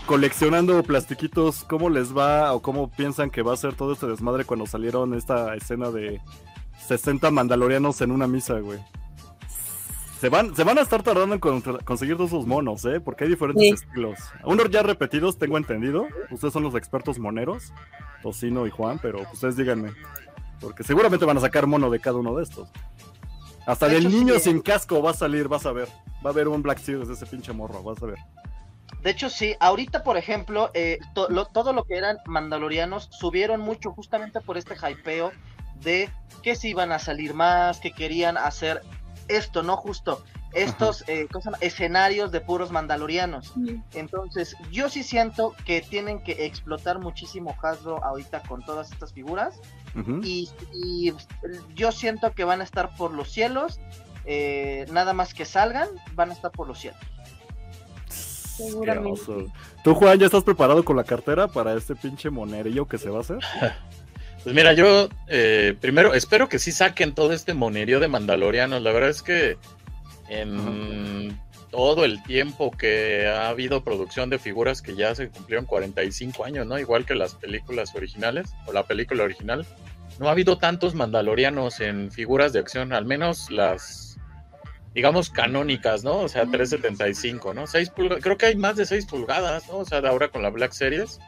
coleccionando 0.07 0.81
plastiquitos, 0.83 1.63
¿cómo 1.63 1.89
les 1.89 2.17
va 2.17 2.51
o 2.53 2.61
cómo 2.61 2.89
piensan 2.89 3.29
que 3.29 3.43
va 3.43 3.53
a 3.53 3.57
ser 3.57 3.75
todo 3.75 3.93
este 3.93 4.07
desmadre 4.07 4.43
cuando 4.43 4.65
salieron 4.65 5.13
esta 5.13 5.55
escena 5.55 5.91
de 5.91 6.19
60 6.87 7.29
mandalorianos 7.31 8.01
en 8.01 8.11
una 8.11 8.25
misa, 8.27 8.59
güey? 8.59 8.79
Se 10.19 10.29
van, 10.29 10.55
se 10.55 10.63
van 10.63 10.79
a 10.79 10.81
estar 10.81 11.03
tardando 11.03 11.35
en 11.35 11.39
con- 11.39 11.61
conseguir 11.61 12.15
todos 12.17 12.31
esos 12.31 12.47
monos, 12.47 12.83
¿eh? 12.85 12.99
Porque 12.99 13.25
hay 13.25 13.29
diferentes 13.29 13.61
Sí. 13.63 13.69
estilos. 13.85 14.17
Unos 14.43 14.69
ya 14.71 14.81
repetidos, 14.81 15.37
tengo 15.37 15.57
entendido. 15.57 16.07
Ustedes 16.31 16.53
son 16.53 16.63
los 16.63 16.73
expertos 16.73 17.19
moneros, 17.19 17.71
Tocino 18.23 18.65
y 18.65 18.71
Juan, 18.71 18.97
pero 18.99 19.21
ustedes 19.31 19.55
díganme. 19.57 19.91
Porque 20.59 20.83
seguramente 20.83 21.25
van 21.25 21.37
a 21.37 21.41
sacar 21.41 21.67
mono 21.67 21.91
de 21.91 21.99
cada 21.99 22.17
uno 22.17 22.35
de 22.35 22.43
estos. 22.43 22.69
Hasta 23.65 23.87
De 23.87 23.95
del 23.95 24.05
hecho, 24.07 24.15
niño 24.17 24.33
sí. 24.35 24.41
sin 24.41 24.61
casco 24.61 25.01
va 25.01 25.11
a 25.11 25.13
salir, 25.13 25.47
vas 25.47 25.65
a 25.65 25.71
ver. 25.71 25.87
Va 26.25 26.29
a 26.29 26.33
haber 26.33 26.47
un 26.47 26.61
Black 26.61 26.79
Series 26.79 27.07
de 27.07 27.13
ese 27.15 27.25
pinche 27.25 27.51
morro, 27.53 27.81
vas 27.83 28.01
a 28.01 28.05
ver. 28.07 28.17
De 29.01 29.11
hecho, 29.11 29.29
sí, 29.29 29.55
ahorita, 29.59 30.03
por 30.03 30.17
ejemplo, 30.17 30.71
eh, 30.73 30.99
to- 31.13 31.29
lo- 31.29 31.45
todo 31.45 31.73
lo 31.73 31.83
que 31.85 31.95
eran 31.97 32.17
mandalorianos 32.25 33.09
subieron 33.11 33.61
mucho 33.61 33.91
justamente 33.91 34.41
por 34.41 34.57
este 34.57 34.75
hypeo 34.75 35.31
de 35.81 36.09
que 36.41 36.55
si 36.55 36.69
iban 36.69 36.91
a 36.91 36.99
salir 36.99 37.33
más, 37.33 37.79
que 37.79 37.91
querían 37.91 38.37
hacer 38.37 38.81
esto, 39.27 39.61
¿no? 39.63 39.77
Justo 39.77 40.23
estos 40.55 41.03
eh, 41.07 41.27
escenarios 41.61 42.31
de 42.31 42.41
puros 42.41 42.71
mandalorianos. 42.71 43.53
Entonces, 43.93 44.55
yo 44.71 44.89
sí 44.89 45.03
siento 45.03 45.53
que 45.65 45.81
tienen 45.81 46.23
que 46.23 46.45
explotar 46.45 46.97
muchísimo 46.99 47.55
Hasbro 47.61 48.03
ahorita 48.03 48.41
con 48.43 48.63
todas 48.65 48.91
estas 48.91 49.13
figuras. 49.13 49.59
Y, 50.23 50.49
y 50.73 51.13
yo 51.75 51.91
siento 51.91 52.31
que 52.33 52.43
van 52.43 52.61
a 52.61 52.63
estar 52.63 52.95
por 52.95 53.11
los 53.13 53.29
cielos. 53.31 53.79
eh, 54.25 54.85
nada 54.91 55.13
más 55.13 55.33
que 55.33 55.45
salgan, 55.45 55.87
van 56.13 56.31
a 56.31 56.33
estar 56.33 56.51
por 56.51 56.67
los 56.67 56.79
cielos. 56.79 56.99
Seguramente. 58.07 59.51
¿Tú, 59.83 59.93
Juan, 59.93 60.17
ya 60.17 60.25
estás 60.25 60.43
preparado 60.43 60.83
con 60.83 60.95
la 60.95 61.03
cartera 61.03 61.47
para 61.47 61.73
este 61.75 61.95
pinche 61.95 62.29
monerillo 62.29 62.87
que 62.87 62.97
se 62.97 63.09
va 63.09 63.19
a 63.19 63.21
hacer? 63.21 63.37
Pues 64.43 64.53
mira, 64.53 64.73
yo 64.73 65.09
eh, 65.27 65.75
primero 65.81 66.13
espero 66.13 66.47
que 66.47 66.59
sí 66.59 66.71
saquen 66.71 67.15
todo 67.15 67.33
este 67.33 67.55
monerío 67.55 67.99
de 67.99 68.07
Mandalorianos. 68.07 68.79
La 68.83 68.91
verdad 68.91 69.09
es 69.09 69.23
que 69.23 69.57
en 70.29 71.39
todo 71.71 72.05
el 72.05 72.23
tiempo 72.23 72.71
que 72.71 73.27
ha 73.27 73.49
habido 73.49 73.83
producción 73.83 74.29
de 74.29 74.39
figuras 74.39 74.81
que 74.81 74.95
ya 74.95 75.13
se 75.13 75.29
cumplieron 75.29 75.65
45 75.65 76.45
años, 76.45 76.65
¿no? 76.65 76.79
Igual 76.79 77.05
que 77.05 77.15
las 77.15 77.35
películas 77.35 77.93
originales 77.95 78.53
o 78.65 78.73
la 78.73 78.83
película 78.83 79.23
original, 79.23 79.65
no 80.19 80.29
ha 80.29 80.31
habido 80.31 80.57
tantos 80.57 80.95
Mandalorianos 80.95 81.81
en 81.81 82.11
figuras 82.11 82.53
de 82.53 82.59
acción, 82.59 82.93
al 82.93 83.05
menos 83.05 83.51
las, 83.51 84.17
digamos, 84.93 85.29
canónicas, 85.29 86.03
¿no? 86.03 86.19
O 86.19 86.29
sea, 86.29 86.45
375, 86.45 87.53
¿no? 87.53 87.67
6 87.67 87.89
pulgadas, 87.89 88.23
creo 88.23 88.37
que 88.37 88.45
hay 88.45 88.55
más 88.55 88.77
de 88.77 88.85
6 88.85 89.05
pulgadas, 89.07 89.67
¿no? 89.67 89.79
O 89.79 89.85
sea, 89.85 89.99
de 90.01 90.07
ahora 90.07 90.29
con 90.29 90.43
la 90.43 90.49
Black 90.49 90.71
Series 90.71 91.19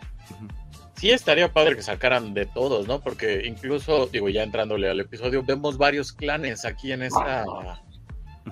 sí 0.96 1.12
estaría 1.12 1.52
padre 1.52 1.76
que 1.76 1.84
sacaran 1.84 2.34
de 2.34 2.46
todos, 2.46 2.88
¿no? 2.88 3.02
Porque 3.02 3.44
incluso, 3.46 4.08
digo, 4.08 4.30
ya 4.30 4.44
entrándole 4.44 4.90
al 4.90 5.00
episodio, 5.00 5.44
vemos 5.44 5.78
varios 5.78 6.12
clanes 6.12 6.66
aquí 6.66 6.92
en 6.92 7.04
esta, 7.04 7.46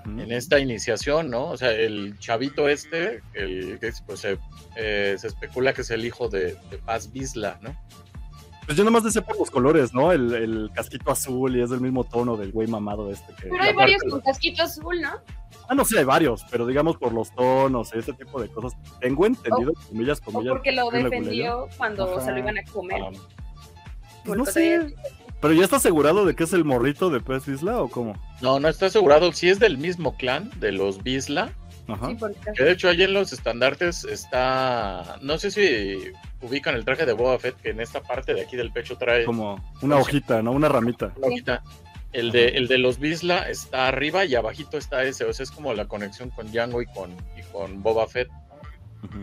En 0.06 0.32
esta 0.32 0.60
iniciación, 0.60 1.30
¿no? 1.30 1.46
O 1.48 1.58
sea, 1.58 1.72
el 1.72 2.18
chavito 2.20 2.68
este, 2.70 3.22
el 3.34 3.80
que 3.80 3.92
pues, 4.06 4.20
se, 4.20 4.38
eh, 4.76 5.16
se 5.18 5.28
especula 5.28 5.74
que 5.74 5.82
es 5.82 5.90
el 5.92 6.06
hijo 6.06 6.28
de, 6.30 6.56
de 6.70 6.78
Paz 6.78 7.12
Bisla, 7.12 7.58
¿no? 7.62 7.76
Pues 8.66 8.78
yo 8.78 8.84
nomás 8.84 9.04
decía 9.04 9.22
por 9.22 9.38
los 9.38 9.52
colores, 9.52 9.94
¿no? 9.94 10.12
El, 10.12 10.34
el 10.34 10.72
casquito 10.74 11.12
azul 11.12 11.56
y 11.56 11.62
es 11.62 11.70
del 11.70 11.82
mismo 11.82 12.04
tono 12.04 12.36
del 12.36 12.52
güey 12.52 12.68
mamado 12.68 13.12
este. 13.12 13.32
Que, 13.36 13.50
Pero 13.50 13.62
hay 13.64 13.74
varios 13.74 14.02
con 14.10 14.22
casquito 14.22 14.64
azul, 14.64 15.00
¿no? 15.02 15.12
Ah, 15.70 15.76
no 15.76 15.86
sé, 15.86 16.00
hay 16.00 16.04
varios, 16.06 16.44
pero 16.50 16.66
digamos 16.66 16.98
por 16.98 17.14
los 17.14 17.34
tonos 17.36 17.92
y 17.96 18.00
ese 18.00 18.14
tipo 18.14 18.42
de 18.42 18.50
cosas. 18.50 18.74
Tengo 19.00 19.26
entendido, 19.28 19.72
comillas, 19.88 20.20
O 20.26 20.32
comillas. 20.32 20.54
porque 20.54 20.72
lo 20.72 20.90
defendió 20.90 21.68
cuando 21.78 22.12
Ajá. 22.12 22.26
se 22.26 22.32
lo 22.32 22.40
iban 22.40 22.58
a 22.58 22.64
comer. 22.72 23.02
Ah, 23.04 23.12
Pues 24.26 24.38
no 24.38 24.46
sé. 24.46 24.96
Pero 25.42 25.54
ya 25.54 25.64
está 25.64 25.76
asegurado 25.76 26.26
de 26.26 26.36
que 26.36 26.46
es 26.46 26.54
el 26.54 26.66
morrito 26.66 27.10
de 27.10 27.20
Pez 27.20 27.48
Isla 27.48 27.82
o 27.82 27.90
cómo? 27.90 28.16
no, 28.42 28.60
no 28.60 28.68
está 28.68 28.88
asegurado. 28.88 29.32
Si 29.32 29.50
es 29.50 29.60
del 29.60 29.78
mismo 29.78 30.16
clan, 30.18 30.50
de 30.60 30.72
los 30.72 31.04
Bisla, 31.04 31.54
Ajá. 31.88 32.10
Sí, 32.10 32.18
que 32.56 32.64
de 32.64 32.72
hecho 32.72 32.90
ahí 32.90 33.04
en 33.04 33.14
los 33.14 33.32
estandartes 33.32 34.06
está, 34.06 35.18
no 35.22 35.38
sé 35.38 35.52
si 35.52 36.12
ubican 36.42 36.76
el 36.76 36.86
traje 36.86 37.06
de 37.06 37.14
Boba 37.14 37.38
Fett, 37.38 37.56
que 37.58 37.70
en 37.70 37.80
esta 37.80 38.02
parte 38.02 38.34
de 38.34 38.42
aquí 38.42 38.56
del 38.56 38.72
pecho 38.72 38.98
trae 38.98 39.26
Como 39.26 39.64
una 39.82 39.98
hojita, 39.98 40.42
¿no? 40.42 40.52
Una 40.52 40.70
ramita. 40.70 41.14
una 41.18 41.28
hojita. 41.28 41.64
El 42.12 42.32
de, 42.32 42.48
el 42.50 42.68
de 42.68 42.78
los 42.78 42.98
Bisla 42.98 43.50
está 43.50 43.90
arriba 43.90 44.24
y 44.24 44.36
abajito 44.36 44.78
está 44.78 45.04
ese, 45.04 45.26
o 45.26 45.34
sea, 45.34 45.44
es 45.44 45.52
como 45.52 45.74
la 45.74 45.86
conexión 45.86 46.30
con 46.30 46.50
Django 46.52 46.82
y 46.82 46.86
con, 46.86 47.12
y 47.38 47.44
con 47.52 47.84
Boba 47.84 48.08
Fett. 48.08 48.30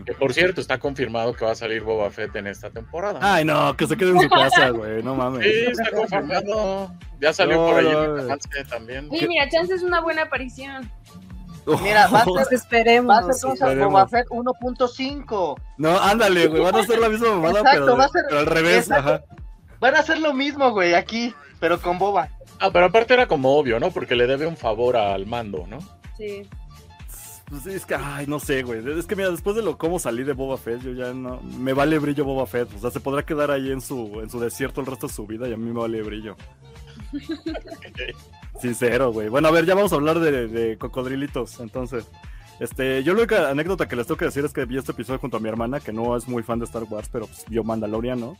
Que 0.05 0.13
por 0.13 0.33
cierto, 0.33 0.61
está 0.61 0.79
confirmado 0.79 1.33
que 1.33 1.45
va 1.45 1.51
a 1.51 1.55
salir 1.55 1.81
Boba 1.83 2.09
Fett 2.11 2.35
en 2.35 2.47
esta 2.47 2.69
temporada. 2.69 3.19
Ay, 3.21 3.45
no, 3.45 3.75
que 3.75 3.87
se 3.87 3.97
quede 3.97 4.11
en 4.11 4.21
su 4.21 4.29
casa, 4.29 4.69
güey. 4.69 5.03
No 5.03 5.15
mames. 5.15 5.43
sí, 5.43 5.65
está 5.71 5.91
confirmado. 5.91 6.91
Ya 7.19 7.33
salió 7.33 7.57
No, 7.57 7.67
por 7.67 7.77
ahí 7.79 7.85
no, 7.85 8.19
en 8.19 8.31
el 8.31 8.67
también. 8.67 9.07
Oye, 9.11 9.27
mira, 9.27 9.47
chance 9.49 9.73
es 9.73 9.83
una 9.83 10.01
buena 10.01 10.23
aparición. 10.23 10.91
Mira, 11.81 12.07
va 12.07 12.19
a 12.19 12.25
ser, 12.25 12.53
esperemos. 12.53 13.15
va 13.15 13.29
a 13.29 13.33
ser. 13.33 13.77
Boba 13.79 14.07
Fett 14.07 14.27
1.5. 14.27 15.61
No, 15.77 15.99
ándale, 15.99 16.47
güey. 16.47 16.61
Van 16.61 16.75
a 16.75 16.79
hacer 16.79 16.99
la 16.99 17.09
misma 17.09 17.29
mamada, 17.29 17.59
Exacto, 17.59 17.85
pero, 17.85 17.97
va 17.97 18.05
a 18.05 18.09
ser- 18.09 18.23
pero 18.27 18.39
al 18.39 18.45
revés. 18.47 18.91
Ajá. 18.91 19.23
Van 19.79 19.95
a 19.95 19.99
hacer 19.99 20.19
lo 20.19 20.33
mismo, 20.33 20.71
güey, 20.71 20.93
aquí, 20.93 21.33
pero 21.59 21.79
con 21.81 21.99
Boba. 21.99 22.29
Ah, 22.59 22.69
pero 22.71 22.85
aparte 22.85 23.13
era 23.13 23.27
como 23.27 23.57
obvio, 23.57 23.79
¿no? 23.79 23.91
Porque 23.91 24.15
le 24.15 24.27
debe 24.27 24.45
un 24.45 24.55
favor 24.57 24.95
al 24.95 25.25
mando, 25.25 25.65
¿no? 25.67 25.79
Sí. 26.17 26.47
Pues 27.49 27.67
es 27.67 27.85
que, 27.85 27.95
ay, 27.95 28.25
no 28.27 28.39
sé, 28.39 28.63
güey. 28.63 28.81
Es 28.97 29.05
que 29.05 29.15
mira, 29.15 29.29
después 29.29 29.55
de 29.55 29.61
lo 29.61 29.77
cómo 29.77 29.99
salí 29.99 30.23
de 30.23 30.33
Boba 30.33 30.57
Fett, 30.57 30.81
yo 30.81 30.91
ya 30.93 31.13
no. 31.13 31.41
Me 31.41 31.73
vale 31.73 31.99
brillo 31.99 32.25
Boba 32.25 32.47
Fett. 32.47 32.73
O 32.75 32.79
sea, 32.79 32.89
se 32.89 32.99
podrá 32.99 33.23
quedar 33.23 33.51
ahí 33.51 33.71
en 33.71 33.81
su, 33.81 34.19
en 34.21 34.29
su 34.29 34.39
desierto 34.39 34.81
el 34.81 34.87
resto 34.87 35.07
de 35.07 35.13
su 35.13 35.27
vida 35.27 35.47
y 35.47 35.53
a 35.53 35.57
mí 35.57 35.71
me 35.71 35.79
vale 35.79 36.01
brillo. 36.01 36.35
Sincero, 38.61 39.11
güey. 39.11 39.29
Bueno, 39.29 39.47
a 39.49 39.51
ver, 39.51 39.65
ya 39.65 39.75
vamos 39.75 39.91
a 39.93 39.95
hablar 39.95 40.19
de, 40.19 40.47
de 40.47 40.77
cocodrilitos. 40.77 41.59
Entonces, 41.59 42.07
este, 42.59 43.03
yo 43.03 43.13
la 43.13 43.19
única 43.19 43.49
anécdota 43.49 43.87
que 43.87 43.95
les 43.95 44.07
tengo 44.07 44.17
que 44.17 44.25
decir 44.25 44.45
es 44.45 44.53
que 44.53 44.65
vi 44.65 44.77
este 44.77 44.91
episodio 44.91 45.19
junto 45.19 45.37
a 45.37 45.39
mi 45.39 45.49
hermana, 45.49 45.79
que 45.79 45.91
no 45.91 46.15
es 46.15 46.27
muy 46.27 46.43
fan 46.43 46.59
de 46.59 46.65
Star 46.65 46.83
Wars, 46.83 47.09
pero 47.11 47.27
pues, 47.27 47.45
vio 47.47 47.63
Mandalorian, 47.63 48.19
¿no? 48.19 48.37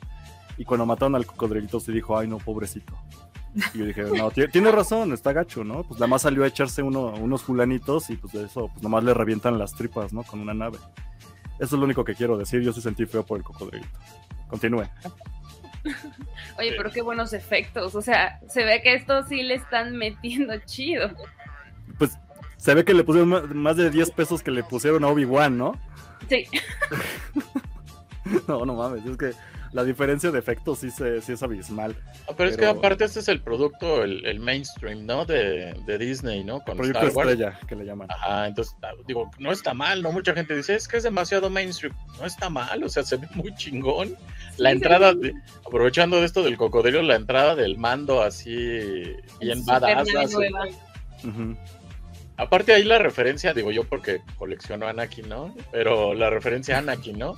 Y 0.58 0.66
cuando 0.66 0.86
mataron 0.86 1.16
al 1.16 1.26
cocodrilito 1.26 1.80
se 1.80 1.92
dijo, 1.92 2.18
ay, 2.18 2.28
no, 2.28 2.38
pobrecito. 2.38 2.94
Y 3.74 3.78
yo 3.80 3.86
dije, 3.86 4.04
no, 4.04 4.32
ti- 4.32 4.48
tiene 4.48 4.72
razón, 4.72 5.14
está 5.14 5.32
gacho, 5.34 5.64
¿no? 5.64 5.84
Pues 5.84 6.00
nada 6.00 6.08
más 6.08 6.24
salió 6.24 6.44
a 6.44 6.48
echarse 6.48 6.82
uno, 6.82 7.08
unos 7.14 7.44
fulanitos 7.44 8.10
y 8.10 8.16
pues 8.18 8.34
de 8.34 8.46
eso, 8.46 8.70
pues 8.70 8.82
nomás 8.84 9.04
le 9.04 9.14
revientan 9.14 9.58
las 9.60 9.74
tripas, 9.74 10.12
¿no? 10.14 10.24
Con 10.24 10.40
una 10.40 10.54
nave. 10.54 10.78
Eso 11.60 11.76
es 11.76 11.80
lo 11.80 11.84
único 11.84 12.04
que 12.04 12.16
quiero 12.16 12.38
decir. 12.38 12.62
Yo 12.62 12.74
sí 12.74 12.82
sentí 12.82 13.06
feo 13.06 13.24
por 13.24 13.38
el 13.38 13.44
cocodrilito. 13.44 13.90
Continúe. 14.48 14.84
Oye, 16.58 16.70
Sí. 16.72 16.76
pero 16.78 16.92
qué 16.92 17.02
buenos 17.02 17.34
efectos. 17.34 17.94
O 17.96 18.02
sea, 18.02 18.40
se 18.50 18.64
ve 18.64 18.82
que 18.82 18.94
esto 18.96 19.24
sí 19.28 19.44
le 19.44 19.56
están 19.56 19.96
metiendo 19.98 20.58
chido. 20.66 21.10
Pues 21.98 22.18
se 22.58 22.74
ve 22.74 22.84
que 22.86 22.94
le 22.94 23.04
pusieron 23.04 23.30
más 23.62 23.76
de 23.78 23.90
10 23.90 24.12
pesos 24.12 24.42
que 24.42 24.50
le 24.52 24.64
pusieron 24.64 25.04
a 25.04 25.08
Obi-Wan, 25.10 25.58
¿no? 25.58 25.80
Sí. 26.30 26.48
No, 28.48 28.66
no 28.66 28.74
mames, 28.74 29.06
es 29.06 29.18
que 29.18 29.32
la 29.74 29.84
diferencia 29.84 30.32
de 30.32 30.40
efectos 30.40 30.80
sí, 30.80 30.92
se, 30.92 31.22
sí 31.22 31.34
es 31.34 31.44
abismal. 31.44 31.96
Ah, 32.28 32.34
pero, 32.38 32.50
es 32.50 32.58
que 32.58 32.66
aparte 32.66 33.06
este 33.06 33.20
es 33.20 33.28
el 33.28 33.42
producto, 33.42 34.04
el, 34.04 34.26
el 34.26 34.40
mainstream, 34.40 35.06
¿no? 35.06 35.26
De, 35.26 35.76
de 35.86 35.98
Disney, 35.98 36.44
¿no? 36.44 36.62
Con 36.62 36.78
Proyecto 36.78 37.08
Star 37.08 37.18
Wars. 37.18 37.32
Estrella, 37.32 37.60
que 37.68 37.76
le 37.76 37.84
llaman. 37.86 38.08
Ajá, 38.12 38.48
entonces, 38.48 38.76
ah, 38.84 38.92
digo, 39.08 39.30
no 39.40 39.52
está 39.52 39.74
mal, 39.74 40.02
¿no? 40.02 40.12
Mucha 40.12 40.34
gente 40.34 40.56
dice, 40.56 40.76
es 40.76 40.88
que 40.88 40.98
es 40.98 41.04
demasiado 41.04 41.50
mainstream. 41.50 41.94
No 42.20 42.26
está 42.26 42.50
mal, 42.50 42.84
o 42.84 42.90
sea, 42.90 43.04
se 43.04 43.18
ve 43.18 43.28
muy 43.34 43.54
chingón. 43.56 44.16
La 44.58 44.72
entrada, 44.72 45.14
de- 45.14 45.34
aprovechando 45.66 46.20
de 46.20 46.26
esto 46.26 46.44
del 46.44 46.56
cocodrilo, 46.58 47.02
la 47.02 47.16
entrada 47.16 47.56
del 47.56 47.78
mando 47.78 48.22
así, 48.22 48.80
bien 49.40 49.66
badass. 49.66 50.08
Aparte 52.36 52.74
ahí 52.74 52.84
la 52.84 52.98
referencia, 52.98 53.54
digo 53.54 53.72
yo 53.72 53.84
porque 53.84 54.22
colecciono 54.38 54.88
Anakin, 54.88 55.30
¿no? 55.30 55.56
Pero 55.72 56.16
la 56.16 56.32
referencia 56.32 56.76
a 56.76 56.80
Anakin, 56.80 57.18
¿no? 57.20 57.38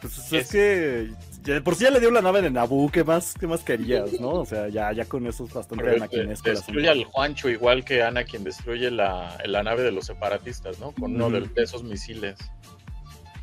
Pues 0.00 0.18
es, 0.18 0.32
Es- 0.32 0.50
que 0.50 1.10
ya 1.42 1.54
de 1.54 1.60
por 1.60 1.74
sí 1.74 1.84
ya 1.84 1.90
le 1.90 2.00
dio 2.00 2.10
la 2.10 2.20
nave 2.20 2.42
de 2.42 2.50
Naboo, 2.50 2.90
¿qué 2.90 3.04
más, 3.04 3.34
qué 3.38 3.46
más 3.46 3.62
querías, 3.62 4.20
no? 4.20 4.30
O 4.30 4.44
sea, 4.46 4.68
ya, 4.68 4.92
ya 4.92 5.04
con 5.06 5.26
eso 5.26 5.44
es 5.44 5.52
bastante 5.52 5.82
Pero 5.84 5.96
anaquinesco 5.96 6.50
destruye 6.50 6.88
al 6.88 7.04
Juancho 7.04 7.48
igual 7.48 7.84
que 7.84 8.02
Anakin 8.02 8.44
destruye 8.44 8.90
la, 8.90 9.38
la 9.46 9.62
nave 9.62 9.82
de 9.82 9.92
los 9.92 10.06
separatistas, 10.06 10.78
¿no? 10.78 10.92
Con 10.92 11.14
uno 11.14 11.30
de, 11.30 11.48
esos 11.56 11.82
misiles. 11.82 12.38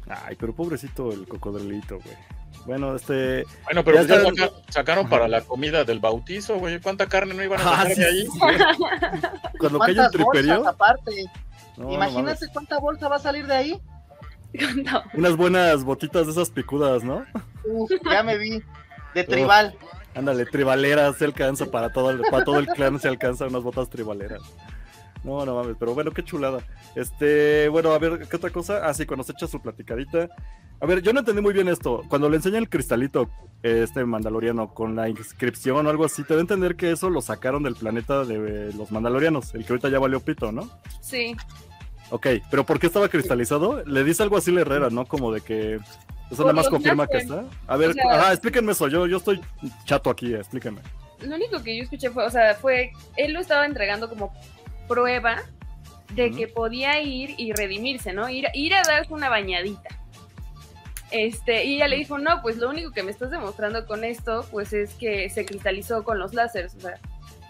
Ay, 0.08 0.36
pero 0.40 0.54
pobrecito 0.54 1.12
el 1.12 1.28
cocodrilito, 1.28 2.00
güey. 2.00 2.16
Bueno, 2.66 2.96
este... 2.96 3.44
Bueno, 3.64 3.84
pero 3.84 4.04
Ya 4.04 4.22
pues 4.24 4.36
ya 4.38 4.50
sacaron 4.70 5.08
para 5.10 5.28
la 5.28 5.42
comida 5.42 5.84
del 5.84 6.00
bautizo, 6.00 6.58
güey. 6.58 6.80
¿Cuánta 6.80 7.08
carne 7.08 7.34
no 7.34 7.44
iban 7.44 7.60
a 7.60 7.64
Ah, 7.64 7.76
sacar 7.78 7.94
sí, 7.96 8.02
de 8.02 8.06
ahí? 8.08 8.22
sí, 8.26 8.40
Cuando 9.60 9.80
cae 9.80 9.90
el 9.92 9.96
¿Cuántas 9.98 10.12
triperio... 10.12 10.56
bolsas 10.58 10.74
aparte? 10.74 11.12
no, 11.78 11.84
no 11.86 11.94
Imagínate 11.94 12.48
cuánta 12.54 12.80
bolsa 12.80 13.08
va 13.08 13.16
a 13.18 13.20
salir 13.20 13.46
de 13.48 13.54
ahí. 13.56 13.82
No. 14.76 15.04
Unas 15.14 15.36
buenas 15.36 15.84
botitas 15.84 16.26
de 16.26 16.32
esas 16.32 16.50
picudas, 16.50 17.04
¿no? 17.04 17.26
Uf, 17.66 17.92
ya 18.10 18.24
me 18.24 18.38
vi. 18.38 18.62
De 19.14 19.24
tribal. 19.24 19.76
Ándale, 20.14 20.46
tribaleras 20.46 21.18
se 21.18 21.26
alcanza 21.26 21.66
para 21.66 21.92
todo 21.92 22.12
el, 22.12 22.22
para 22.32 22.44
todo 22.44 22.60
el 22.60 22.68
clan 22.68 23.00
se 23.00 23.08
alcanza 23.08 23.48
unas 23.48 23.64
botas 23.64 23.90
tribaleras. 23.90 24.42
No, 25.24 25.44
no 25.46 25.56
mames, 25.56 25.76
pero 25.80 25.94
bueno, 25.94 26.12
qué 26.12 26.24
chulada. 26.24 26.60
Este, 26.96 27.68
bueno, 27.70 27.92
a 27.92 27.98
ver, 27.98 28.28
¿qué 28.30 28.36
otra 28.36 28.52
cosa? 28.52 28.88
Ah, 28.88 28.94
sí, 28.94 29.06
cuando 29.06 29.24
se 29.24 29.32
echa 29.32 29.48
su 29.48 29.60
platicadita. 29.60 30.30
A 30.80 30.86
ver, 30.86 31.02
yo 31.02 31.14
no 31.14 31.20
entendí 31.20 31.42
muy 31.42 31.54
bien 31.54 31.68
esto. 31.68 32.04
Cuando 32.10 32.30
le 32.30 32.36
enseña 32.38 32.60
el 32.60 32.70
cristalito, 32.70 33.30
este 33.64 34.06
mandaloriano, 34.06 34.74
con 34.74 34.96
la 34.96 35.10
inscripción 35.10 35.88
o 35.88 35.90
algo 35.90 36.06
así, 36.06 36.24
te 36.24 36.36
da 36.36 36.40
a 36.40 36.42
entender 36.42 36.76
que 36.76 36.92
eso 36.92 37.10
lo 37.10 37.22
sacaron 37.22 37.64
del 37.64 37.76
planeta 37.76 38.24
de 38.24 38.72
los 38.74 38.92
mandalorianos, 38.92 39.56
el 39.56 39.66
que 39.66 39.74
ahorita 39.74 39.90
ya 39.90 40.00
valió 40.00 40.20
pito, 40.20 40.52
¿no? 40.52 40.70
Sí. 41.02 41.36
Ok, 42.12 42.28
pero 42.52 42.66
¿por 42.66 42.80
qué 42.80 42.88
estaba 42.88 43.10
cristalizado? 43.10 43.84
Le 43.86 44.04
dice 44.04 44.22
algo 44.24 44.38
así 44.38 44.52
la 44.52 44.62
Herrera, 44.62 44.90
¿no? 44.90 45.06
Como 45.06 45.32
de 45.32 45.42
que 45.42 45.80
eso 46.32 46.42
nada 46.42 46.54
más 46.54 46.70
confirma 46.70 47.08
que 47.08 47.18
está. 47.18 47.46
A 47.68 47.78
ver, 47.78 47.92
O 47.92 47.94
sea- 47.94 48.14
ajá, 48.14 48.32
explíquenme 48.34 48.72
eso, 48.74 48.88
yo, 48.88 49.08
yo 49.08 49.18
estoy 49.18 49.42
chato 49.86 50.10
aquí, 50.10 50.34
explíquenme. 50.34 50.82
Lo 51.22 51.36
único 51.36 51.64
que 51.64 51.76
yo 51.78 51.84
escuché 51.84 52.10
fue, 52.12 52.26
o 52.26 52.30
sea, 52.30 52.56
fue, 52.56 52.92
él 53.16 53.34
lo 53.34 53.40
estaba 53.40 53.66
entregando 53.66 54.10
como 54.10 54.34
prueba 54.88 55.38
de 56.14 56.30
que 56.32 56.48
podía 56.48 57.02
ir 57.02 57.34
y 57.38 57.54
redimirse, 57.54 58.14
¿no? 58.14 58.30
Ir, 58.30 58.48
ir 58.54 58.76
a 58.76 58.84
darse 58.84 59.12
una 59.14 59.30
bañadita. 59.30 59.90
Este, 61.12 61.66
y 61.66 61.76
ella 61.76 61.88
le 61.88 61.98
dijo, 61.98 62.18
no, 62.18 62.42
pues 62.42 62.58
lo 62.58 62.70
único 62.70 62.92
que 62.92 63.04
me 63.04 63.12
estás 63.12 63.32
demostrando 63.32 63.86
con 63.86 64.04
esto, 64.04 64.46
pues 64.52 64.74
es 64.74 64.94
que 64.96 65.30
se 65.30 65.46
cristalizó 65.46 66.04
con 66.04 66.20
los 66.20 66.34
láseres, 66.34 66.76
o 66.76 66.80
sea, 66.82 66.96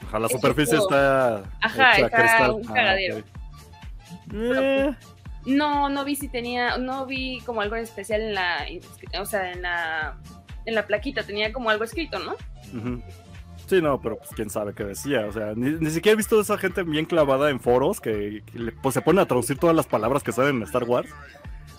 Ajá, 0.08 0.20
la 0.20 0.30
superficie 0.30 0.78
está. 0.78 1.44
Ajá, 1.62 1.94
está 1.94 2.10
cristal. 2.18 2.52
un 2.52 2.70
Ah, 2.70 2.74
cagadero. 2.74 3.24
Eh, 4.34 4.94
no, 5.46 5.90
no 5.90 6.04
vi 6.06 6.16
si 6.16 6.28
tenía, 6.28 6.78
no 6.78 7.06
vi 7.06 7.40
como 7.42 7.62
algo 7.62 7.76
en 7.76 7.84
especial 7.84 8.22
en 8.22 8.34
la, 8.34 8.66
o 9.20 9.26
sea, 9.26 9.52
en 9.52 9.62
la, 9.62 10.18
en 10.66 10.76
la 10.76 10.88
plaquita, 10.88 11.24
tenía 11.24 11.54
como 11.54 11.70
algo 11.70 11.84
escrito, 11.84 12.18
¿no? 12.20 12.34
Sí, 13.68 13.82
no, 13.82 14.00
pero 14.00 14.18
pues 14.18 14.30
quién 14.36 14.50
sabe 14.50 14.74
qué 14.74 14.84
decía. 14.84 15.26
O 15.28 15.32
sea, 15.32 15.54
ni, 15.56 15.72
ni 15.72 15.90
siquiera 15.90 16.14
he 16.14 16.18
visto 16.18 16.38
a 16.38 16.42
esa 16.42 16.58
gente 16.58 16.84
bien 16.84 17.06
clavada 17.06 17.50
en 17.50 17.60
foros 17.60 18.00
que, 18.02 18.44
pues, 18.82 18.94
se 18.94 19.02
ponen 19.02 19.22
a 19.22 19.26
traducir 19.26 19.58
todas 19.58 19.76
las 19.76 19.88
palabras 19.88 20.24
que 20.24 20.32
salen 20.32 20.58
en 20.58 20.64
Star 20.64 20.84
Wars. 20.84 21.10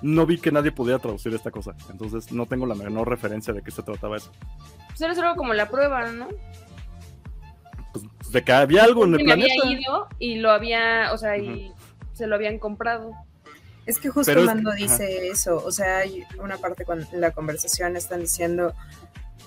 No 0.02 0.26
vi 0.26 0.38
que 0.38 0.52
nadie 0.52 0.72
pudiera 0.72 0.98
traducir 0.98 1.32
esta 1.34 1.50
cosa. 1.50 1.74
Entonces 1.90 2.32
no 2.32 2.46
tengo 2.46 2.66
la 2.66 2.74
menor 2.74 3.08
referencia 3.08 3.52
de 3.54 3.62
qué 3.62 3.70
se 3.70 3.82
trataba 3.82 4.16
eso. 4.16 4.32
Pues 4.88 5.00
era 5.00 5.14
solo 5.14 5.34
como 5.36 5.54
la 5.54 5.68
prueba, 5.68 6.10
¿no? 6.10 6.28
Pues, 7.92 8.32
de 8.32 8.42
que 8.42 8.52
había 8.52 8.84
algo 8.84 9.04
en 9.04 9.14
el 9.14 9.20
Y 9.20 9.24
me 9.24 9.32
había 9.32 9.46
planeta. 9.46 9.80
ido 9.80 10.08
y 10.18 10.36
lo 10.36 10.50
había, 10.50 11.12
o 11.12 11.18
sea, 11.18 11.36
y 11.38 11.72
se 12.16 12.26
lo 12.26 12.34
habían 12.34 12.58
comprado. 12.58 13.12
Es 13.84 13.98
que 14.00 14.08
justo 14.08 14.32
Pero 14.32 14.40
es- 14.42 14.48
ajá. 14.72 14.74
dice 14.98 15.28
eso, 15.28 15.62
o 15.64 15.70
sea, 15.70 15.98
hay 15.98 16.24
una 16.42 16.56
parte 16.58 16.84
con 16.84 17.06
en 17.12 17.20
la 17.20 17.30
conversación 17.30 17.96
están 17.96 18.20
diciendo, 18.20 18.74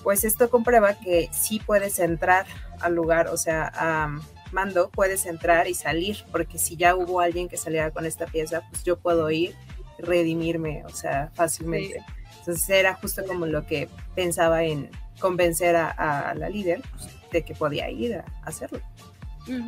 pues 0.02 0.24
esto 0.24 0.48
comprueba 0.48 0.94
que 0.94 1.28
sí 1.32 1.60
puedes 1.60 1.98
entrar 1.98 2.46
al 2.80 2.94
lugar, 2.94 3.28
o 3.28 3.36
sea, 3.36 3.70
a 3.74 4.18
Mando 4.52 4.88
puedes 4.90 5.26
entrar 5.26 5.68
y 5.68 5.74
salir, 5.74 6.24
porque 6.32 6.58
si 6.58 6.76
ya 6.76 6.96
hubo 6.96 7.20
alguien 7.20 7.48
que 7.48 7.56
saliera 7.56 7.90
con 7.90 8.06
esta 8.06 8.26
pieza, 8.26 8.62
pues 8.70 8.82
yo 8.82 8.98
puedo 8.98 9.30
ir 9.30 9.54
y 9.98 10.02
redimirme, 10.02 10.82
o 10.86 10.90
sea, 10.90 11.30
fácilmente. 11.34 12.02
Entonces 12.38 12.68
era 12.70 12.94
justo 12.94 13.24
como 13.26 13.44
lo 13.46 13.66
que 13.66 13.88
pensaba 14.14 14.64
en 14.64 14.90
convencer 15.20 15.76
a, 15.76 15.90
a 15.90 16.34
la 16.34 16.48
líder 16.48 16.80
pues, 16.92 17.08
de 17.30 17.42
que 17.44 17.54
podía 17.54 17.90
ir 17.90 18.16
a 18.16 18.24
hacerlo. 18.42 18.80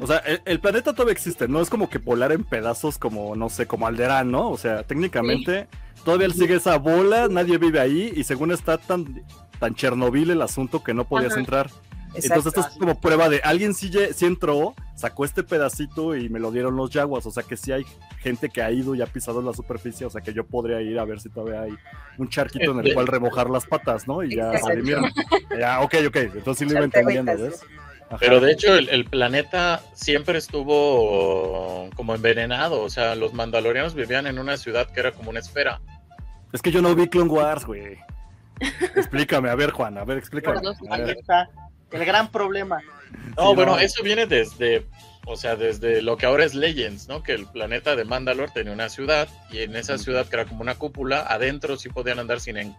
O 0.01 0.07
sea, 0.07 0.19
el, 0.19 0.41
el 0.45 0.61
planeta 0.61 0.93
todavía 0.93 1.13
existe, 1.13 1.49
no 1.49 1.61
es 1.61 1.69
como 1.71 1.89
que 1.89 1.99
volar 1.99 2.31
en 2.33 2.45
pedazos 2.45 2.99
como, 2.99 3.35
no 3.37 3.49
sé, 3.49 3.67
como 3.67 3.87
Alderaan, 3.87 4.31
¿no? 4.31 4.51
O 4.51 4.59
sea, 4.59 4.83
técnicamente 4.85 5.67
todavía 6.05 6.29
sigue 6.31 6.57
esa 6.57 6.77
bola, 6.79 7.29
nadie 7.29 7.59
vive 7.59 7.81
ahí 7.81 8.13
y 8.15 8.25
según 8.25 8.53
está 8.53 8.79
tan, 8.79 9.23
tan 9.59 9.75
Chernobyl 9.75 10.31
el 10.31 10.43
asunto 10.43 10.83
que 10.85 10.95
no 10.95 11.05
podías 11.05 11.33
Ajá. 11.33 11.41
entrar. 11.41 11.71
Exacto. 12.15 12.35
Entonces 12.37 12.47
esto 12.59 12.61
es 12.75 12.79
como 12.79 13.01
prueba 13.01 13.31
de 13.31 13.41
alguien 13.43 13.73
sí, 13.73 13.91
sí 14.15 14.27
entró, 14.27 14.75
sacó 14.95 15.25
este 15.25 15.43
pedacito 15.43 16.15
y 16.15 16.29
me 16.29 16.39
lo 16.39 16.51
dieron 16.53 16.77
los 16.77 16.91
yaguas, 16.91 17.25
o 17.25 17.31
sea 17.31 17.43
que 17.43 17.57
sí 17.57 17.73
hay 17.73 17.87
gente 18.19 18.51
que 18.51 18.61
ha 18.61 18.71
ido 18.71 18.95
y 18.95 19.01
ha 19.01 19.07
pisado 19.07 19.41
la 19.41 19.55
superficie, 19.55 20.05
o 20.07 20.11
sea 20.11 20.21
que 20.21 20.35
yo 20.35 20.45
podría 20.45 20.83
ir 20.83 20.99
a 20.99 21.07
ver 21.07 21.21
si 21.21 21.31
todavía 21.31 21.63
hay 21.63 21.73
un 22.19 22.29
charquito 22.29 22.73
en 22.73 22.81
el 22.81 22.85
Este- 22.85 22.95
cual 22.95 23.07
remojar 23.07 23.49
las 23.49 23.65
patas, 23.65 24.07
¿no? 24.07 24.23
Y 24.23 24.37
ya. 24.37 24.53
Ya, 25.59 25.81
ok, 25.81 25.95
ok, 26.09 26.17
entonces 26.17 26.59
sí 26.59 26.65
lo 26.67 26.73
iba 26.79 26.85
entendiendo, 26.85 27.33
¿ves? 27.39 27.63
Ajá. 28.13 28.19
Pero 28.21 28.41
de 28.41 28.53
hecho 28.53 28.77
el, 28.77 28.89
el 28.91 29.05
planeta 29.07 29.81
siempre 29.95 30.39
estuvo 30.39 31.89
como 31.97 32.15
envenenado, 32.15 32.83
o 32.83 32.91
sea, 32.91 33.15
los 33.15 33.33
mandalorianos 33.33 33.95
vivían 33.95 34.27
en 34.27 34.39
una 34.39 34.57
ciudad 34.57 34.91
que 34.91 35.01
era 35.01 35.13
como 35.13 35.31
una 35.31 35.41
esfera. 35.41 35.81
Es 36.53 36.61
que 36.61 36.71
yo 36.71 36.83
no 36.83 36.95
vi 36.95 37.09
Clone 37.09 37.31
Wars, 37.31 37.65
güey. 37.65 37.97
Explícame, 38.97 39.49
a 39.51 39.55
ver, 39.55 39.71
Juan, 39.71 39.97
a 39.99 40.05
ver, 40.05 40.19
explícame. 40.19 40.59
A 40.91 40.95
Ahí 40.95 41.03
ver. 41.03 41.17
está 41.19 41.49
el 41.91 42.05
gran 42.05 42.31
problema. 42.31 42.81
No, 43.37 43.51
Sí, 43.51 43.55
bueno, 43.57 43.73
no. 43.73 43.79
eso 43.79 44.03
viene 44.03 44.27
desde, 44.27 44.87
o 45.27 45.37
sea, 45.37 45.57
desde 45.57 46.03
lo 46.03 46.17
que 46.17 46.27
ahora 46.27 46.45
es 46.45 46.55
Legends, 46.55 47.09
¿no? 47.09 47.23
Que 47.23 47.33
el 47.33 47.47
planeta 47.47 47.97
de 47.97 48.05
Mandalor 48.05 48.51
tenía 48.51 48.73
una 48.73 48.89
ciudad 48.89 49.29
y 49.51 49.61
en 49.61 49.75
esa 49.77 49.99
ciudad 49.99 50.27
que 50.27 50.37
era 50.37 50.45
como 50.45 50.61
una 50.63 50.75
cúpula, 50.75 51.21
adentro 51.29 51.77
sí 51.77 51.89
podían 51.89 52.19
andar 52.19 52.41
sin, 52.41 52.57
en- 52.59 52.77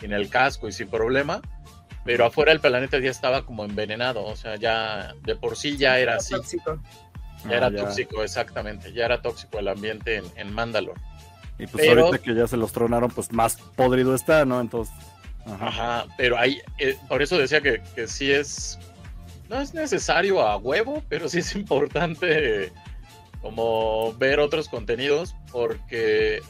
sin 0.00 0.12
el 0.12 0.28
casco 0.30 0.66
y 0.68 0.72
sin 0.72 0.88
problema, 0.88 1.40
pero 2.04 2.26
afuera 2.26 2.52
el 2.52 2.60
planeta 2.60 2.98
ya 2.98 3.10
estaba 3.10 3.44
como 3.44 3.64
envenenado, 3.64 4.24
o 4.24 4.36
sea, 4.36 4.56
ya 4.56 5.14
de 5.22 5.36
por 5.36 5.56
sí 5.56 5.76
ya 5.76 5.98
era 5.98 6.16
así, 6.16 6.34
Tóxico. 6.34 6.80
ya 7.48 7.56
era 7.56 7.66
Ah, 7.66 7.70
ya. 7.70 7.84
tóxico, 7.84 8.22
exactamente, 8.22 8.92
ya 8.92 9.04
era 9.06 9.22
tóxico 9.22 9.58
el 9.58 9.68
ambiente 9.68 10.16
en, 10.16 10.24
en 10.36 10.52
Mandalor. 10.52 10.94
Y 11.58 11.66
pues 11.66 11.86
Pero- 11.86 12.06
ahorita 12.06 12.22
que 12.24 12.34
ya 12.34 12.46
se 12.46 12.56
los 12.56 12.72
tronaron, 12.72 13.10
pues 13.10 13.32
más 13.32 13.56
podrido 13.76 14.14
está, 14.14 14.44
¿no? 14.46 14.60
Entonces. 14.60 14.94
Ajá. 15.46 15.66
Ajá, 15.68 16.06
pero 16.16 16.38
ahí, 16.38 16.60
eh, 16.78 16.96
por 17.08 17.22
eso 17.22 17.36
decía 17.38 17.60
que, 17.60 17.82
que 17.94 18.06
sí 18.08 18.30
es, 18.30 18.78
no 19.48 19.60
es 19.60 19.74
necesario 19.74 20.40
a 20.40 20.56
huevo, 20.56 21.02
pero 21.08 21.28
sí 21.28 21.38
es 21.40 21.54
importante 21.56 22.72
como 23.42 24.12
ver 24.14 24.38
otros 24.40 24.68
contenidos, 24.68 25.34
porque 25.50 26.40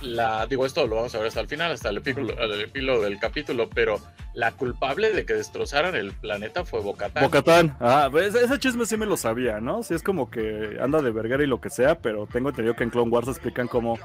la, 0.00 0.46
digo, 0.46 0.64
esto 0.66 0.86
lo 0.86 0.96
vamos 0.96 1.14
a 1.14 1.18
ver 1.18 1.28
hasta 1.28 1.40
el 1.40 1.48
final, 1.48 1.72
hasta 1.72 1.90
el 1.90 1.98
epílogo, 1.98 2.32
el 2.40 2.60
epílogo 2.62 3.02
del 3.02 3.18
capítulo, 3.18 3.68
pero 3.70 4.00
la 4.36 4.52
culpable 4.52 5.12
de 5.12 5.24
que 5.24 5.32
destrozaran 5.32 5.94
el 5.96 6.12
planeta 6.12 6.64
fue 6.66 6.80
Bocatán. 6.82 7.24
Bocatán, 7.24 7.76
ah, 7.80 8.08
pues, 8.10 8.34
ese 8.34 8.58
chisme 8.58 8.84
sí 8.84 8.96
me 8.98 9.06
lo 9.06 9.16
sabía, 9.16 9.60
¿no? 9.60 9.82
Sí 9.82 9.94
es 9.94 10.02
como 10.02 10.30
que 10.30 10.76
anda 10.80 11.00
de 11.00 11.10
verguera 11.10 11.42
y 11.42 11.46
lo 11.46 11.58
que 11.60 11.70
sea, 11.70 11.98
pero 11.98 12.26
tengo 12.30 12.50
entendido 12.50 12.76
que 12.76 12.84
en 12.84 12.90
Clone 12.90 13.10
Wars 13.10 13.28
explican 13.28 13.66
como 13.66 13.98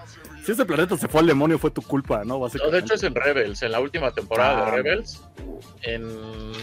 si 0.45 0.53
este 0.53 0.63
planeta 0.65 0.95
se 0.97 1.09
fue 1.09 1.19
al 1.19 1.27
demonio 1.27 1.59
fue 1.59 1.69
tu 1.69 1.81
culpa, 1.81 2.19
¿no? 2.19 2.31
No, 2.35 2.39
Básicamente. 2.39 2.77
de 2.77 2.81
hecho 2.85 2.93
es 2.93 3.03
en 3.03 3.13
Rebels, 3.13 3.61
en 3.61 3.73
la 3.73 3.81
última 3.81 4.11
temporada 4.11 4.65
Ah. 4.67 4.71
de 4.71 4.77
Rebels. 4.81 5.21
En, 5.83 6.07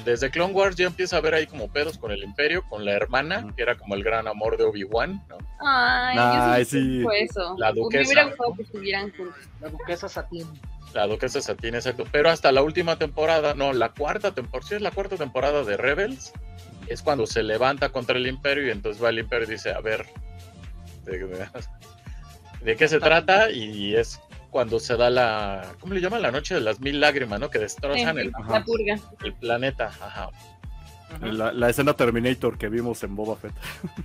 desde 0.05 0.31
Clone 0.31 0.55
Wars 0.55 0.75
ya 0.77 0.87
empieza 0.87 1.17
a 1.17 1.19
haber 1.19 1.35
ahí 1.35 1.47
como 1.47 1.69
pedos 1.71 1.99
con 1.99 2.11
el 2.11 2.23
Imperio, 2.25 2.63
con 2.71 2.85
la 2.87 2.93
hermana, 2.93 3.53
que 3.55 3.63
era 3.63 3.77
como 3.77 3.95
el 3.97 4.03
gran 4.03 4.27
amor 4.27 4.57
de 4.57 4.65
Obi-Wan, 4.65 5.23
¿no? 5.29 5.37
Ay, 5.61 6.17
Ay, 6.19 6.65
yo 6.65 6.71
sí, 6.71 6.81
sí. 6.81 7.03
fue 7.03 7.23
eso. 7.23 7.55
La 7.59 7.73
Me 7.73 7.81
duquesa. 7.81 8.05
hubiera 8.07 8.25
gustado 8.29 8.55
que 8.57 8.63
estuvieran 8.63 9.13
juntos. 9.15 9.35
La 9.61 9.69
duquesa 9.69 10.09
Satín. 10.09 10.47
Duquesa 11.07 11.41
Satine, 11.41 11.79
exacto. 11.79 12.05
Pero 12.11 12.31
hasta 12.31 12.51
la 12.53 12.63
última 12.63 12.97
temporada, 12.99 13.55
no, 13.55 13.73
la 13.73 13.91
cuarta 13.91 14.33
temporada, 14.35 14.69
sí 14.69 14.75
es 14.75 14.83
la 14.83 14.91
cuarta 14.91 15.17
temporada 15.17 15.65
de 15.65 15.77
Rebels, 15.77 16.33
es 16.89 17.03
cuando 17.03 17.27
se 17.27 17.43
levanta 17.43 17.91
contra 17.91 18.17
el 18.17 18.27
Imperio 18.27 18.67
y 18.67 18.71
entonces 18.71 19.03
va 19.03 19.11
el 19.11 19.19
Imperio 19.19 19.47
y 19.49 19.53
dice, 19.53 19.71
a 19.73 19.81
ver, 19.81 20.07
¿de, 21.05 21.19
de- 21.19 21.47
de 22.63 22.77
qué 22.77 22.89
se 22.89 22.99
trata? 22.99 23.51
Y 23.51 23.95
es 23.95 24.21
cuando 24.51 24.81
se 24.81 24.97
da 24.97 25.11
la, 25.11 25.75
¿cómo 25.81 25.95
le 25.95 26.01
llaman? 26.01 26.23
La 26.23 26.33
noche 26.33 26.55
de 26.55 26.61
las 26.61 26.81
mil 26.81 27.01
lágrimas, 27.01 27.39
¿no? 27.39 27.51
Que 27.51 27.59
destrozan 27.59 28.17
Sí, 28.17 28.23
el, 28.23 28.33
la 28.49 28.65
purga. 28.65 28.99
el 29.23 29.33
planeta. 29.35 29.87
Ajá, 30.01 30.31
La, 31.21 31.53
la 31.53 31.69
escena 31.71 31.95
Terminator 31.95 32.59
que 32.59 32.69
vimos 32.69 33.03
en 33.03 33.17
Boba 33.17 33.37
Fett. 33.37 33.53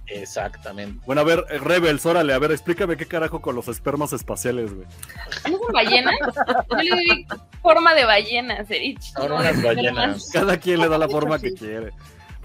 exactamente. 0.07 0.99
Bueno, 1.05 1.21
a 1.21 1.23
ver, 1.23 1.45
eh, 1.49 1.57
Rebels, 1.59 2.05
órale, 2.05 2.33
a 2.33 2.39
ver, 2.39 2.51
explícame 2.51 2.97
qué 2.97 3.05
carajo 3.05 3.41
con 3.41 3.55
los 3.55 3.67
espermas 3.67 4.13
espaciales, 4.13 4.73
güey. 4.73 4.87
¿No 5.51 5.57
son 5.57 5.73
ballenas? 5.73 6.15
Yo 6.71 6.77
le 6.77 6.89
doy 6.89 7.27
forma 7.61 7.93
de 7.93 8.05
ballena, 8.05 8.63
Serich. 8.65 9.01
Son 9.13 9.29
No, 9.29 9.35
unas 9.35 9.61
de 9.61 9.67
ballenas. 9.67 10.29
Cada 10.31 10.57
quien 10.57 10.79
le 10.79 10.89
da 10.89 10.97
la 10.97 11.07
forma 11.09 11.39
que 11.39 11.53
quiere. 11.53 11.91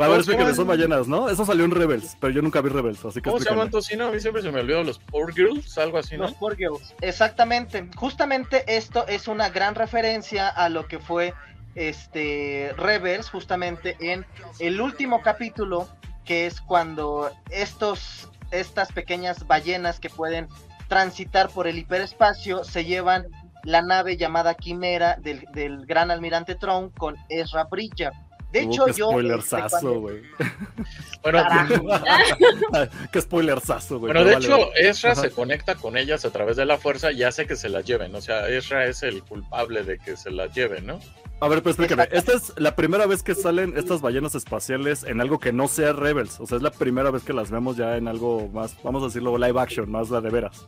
A 0.00 0.02
ver, 0.02 0.10
¿Cómo 0.10 0.12
se 0.12 0.16
explíqueme, 0.20 0.42
llaman? 0.44 0.54
son 0.56 0.66
ballenas, 0.68 1.08
¿no? 1.08 1.28
Eso 1.28 1.44
salió 1.44 1.64
en 1.64 1.72
Rebels, 1.72 2.16
pero 2.20 2.32
yo 2.32 2.40
nunca 2.40 2.60
vi 2.60 2.68
Rebels, 2.68 3.04
así 3.04 3.20
que 3.20 3.28
¿Cómo 3.30 3.42
se 3.42 3.50
llaman 3.50 3.68
tocino? 3.68 4.06
A 4.06 4.12
mí 4.12 4.20
siempre 4.20 4.42
se 4.42 4.52
me 4.52 4.60
olvidó 4.60 4.84
los 4.84 5.00
Poor 5.00 5.34
Girls, 5.34 5.76
algo 5.76 5.98
así, 5.98 6.16
¿no? 6.16 6.22
Los 6.24 6.34
Poor 6.34 6.56
Girls. 6.56 6.94
Exactamente. 7.00 7.88
Justamente 7.96 8.62
esto 8.68 9.08
es 9.08 9.26
una 9.26 9.48
gran 9.50 9.74
referencia 9.74 10.46
a 10.48 10.68
lo 10.68 10.86
que 10.86 11.00
fue 11.00 11.34
este 11.74 12.72
Rebels, 12.76 13.30
justamente 13.30 13.96
en 14.00 14.26
el 14.58 14.80
último 14.80 15.22
capítulo, 15.22 15.88
que 16.24 16.46
es 16.46 16.60
cuando 16.60 17.30
estos, 17.50 18.28
estas 18.50 18.92
pequeñas 18.92 19.46
ballenas 19.46 20.00
que 20.00 20.10
pueden 20.10 20.48
transitar 20.88 21.50
por 21.50 21.66
el 21.66 21.78
hiperespacio 21.78 22.64
se 22.64 22.84
llevan 22.84 23.26
la 23.64 23.82
nave 23.82 24.16
llamada 24.16 24.54
Quimera 24.54 25.16
del, 25.20 25.44
del 25.52 25.86
gran 25.86 26.10
almirante 26.10 26.54
Tron 26.54 26.90
con 26.90 27.16
Ezra 27.28 27.64
Bridger. 27.64 28.12
De 28.52 28.60
hecho, 28.60 28.86
qué 28.86 28.92
yo. 28.94 29.10
spoilersazo, 29.10 30.00
güey. 30.00 30.22
Bueno, 31.22 31.42
Carajo. 31.42 31.74
qué 33.12 33.20
spoilersazo, 33.20 33.98
güey. 33.98 34.12
bueno, 34.12 34.26
de 34.26 34.36
hecho. 34.36 34.74
Ezra 34.74 35.12
Ajá. 35.12 35.22
se 35.22 35.30
conecta 35.30 35.74
con 35.74 35.98
ellas 35.98 36.24
a 36.24 36.30
través 36.30 36.56
de 36.56 36.64
la 36.64 36.78
fuerza 36.78 37.12
y 37.12 37.24
hace 37.24 37.46
que 37.46 37.56
se 37.56 37.68
las 37.68 37.84
lleven. 37.84 38.14
O 38.14 38.20
sea, 38.20 38.48
Ezra 38.48 38.86
es 38.86 39.02
el 39.02 39.22
culpable 39.22 39.82
de 39.82 39.98
que 39.98 40.16
se 40.16 40.30
las 40.30 40.54
lleven, 40.54 40.86
¿no? 40.86 41.00
A 41.40 41.46
ver, 41.48 41.62
pues. 41.62 41.78
Exacto. 41.78 42.14
Esta 42.14 42.32
es 42.32 42.52
la 42.56 42.74
primera 42.74 43.06
vez 43.06 43.22
que 43.22 43.34
salen 43.34 43.74
estas 43.76 44.00
ballenas 44.00 44.34
espaciales 44.34 45.04
en 45.04 45.20
algo 45.20 45.38
que 45.38 45.52
no 45.52 45.68
sea 45.68 45.92
Rebels. 45.92 46.40
O 46.40 46.46
sea, 46.46 46.56
es 46.56 46.62
la 46.62 46.70
primera 46.70 47.10
vez 47.10 47.22
que 47.22 47.32
las 47.32 47.50
vemos 47.50 47.76
ya 47.76 47.96
en 47.96 48.08
algo 48.08 48.48
más, 48.52 48.76
vamos 48.82 49.02
a 49.02 49.06
decirlo, 49.06 49.38
live 49.38 49.60
action, 49.60 49.90
más 49.90 50.10
la 50.10 50.20
de 50.20 50.30
veras. 50.30 50.66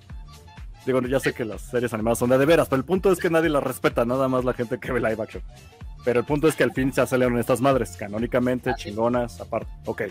Digo, 0.87 1.01
ya 1.03 1.21
sé 1.21 1.35
que 1.35 1.45
las 1.45 1.61
series 1.63 1.93
animadas 1.93 2.19
son 2.19 2.31
de, 2.31 2.39
de 2.39 2.47
veras, 2.47 2.69
pero 2.69 2.79
el 2.81 2.87
punto 2.87 3.11
es 3.13 3.19
que 3.19 3.29
nadie 3.31 3.51
las 3.51 3.63
respeta, 3.63 4.05
nada 4.05 4.29
más 4.29 4.45
la 4.45 4.55
gente 4.55 4.79
que 4.79 4.93
ve 4.93 5.01
live 5.01 5.21
action. 5.23 5.43
Pero 6.05 6.21
el 6.21 6.27
punto 6.27 6.49
es 6.49 6.55
que 6.55 6.65
al 6.65 6.73
fin 6.73 6.93
se 6.93 7.03
aceleraron 7.03 7.39
estas 7.39 7.61
madres, 7.61 7.97
canónicamente, 7.99 8.71
Así 8.71 8.85
chingonas, 8.85 9.41
aparte. 9.41 9.71
Ok. 9.85 10.03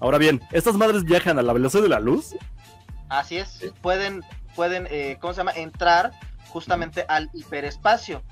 Ahora 0.00 0.18
bien, 0.18 0.40
¿estas 0.50 0.74
madres 0.74 1.04
viajan 1.04 1.38
a 1.38 1.42
la 1.42 1.52
velocidad 1.52 1.82
de 1.82 1.88
la 1.90 2.00
luz? 2.00 2.34
Así 3.08 3.36
es, 3.36 3.48
Sí. 3.50 3.70
pueden, 3.82 4.22
pueden, 4.56 4.88
eh, 4.90 5.18
¿cómo 5.20 5.32
se 5.32 5.38
llama? 5.38 5.52
Entrar 5.52 6.10
justamente 6.48 7.04
al 7.06 7.30
hiperespacio, 7.32 8.22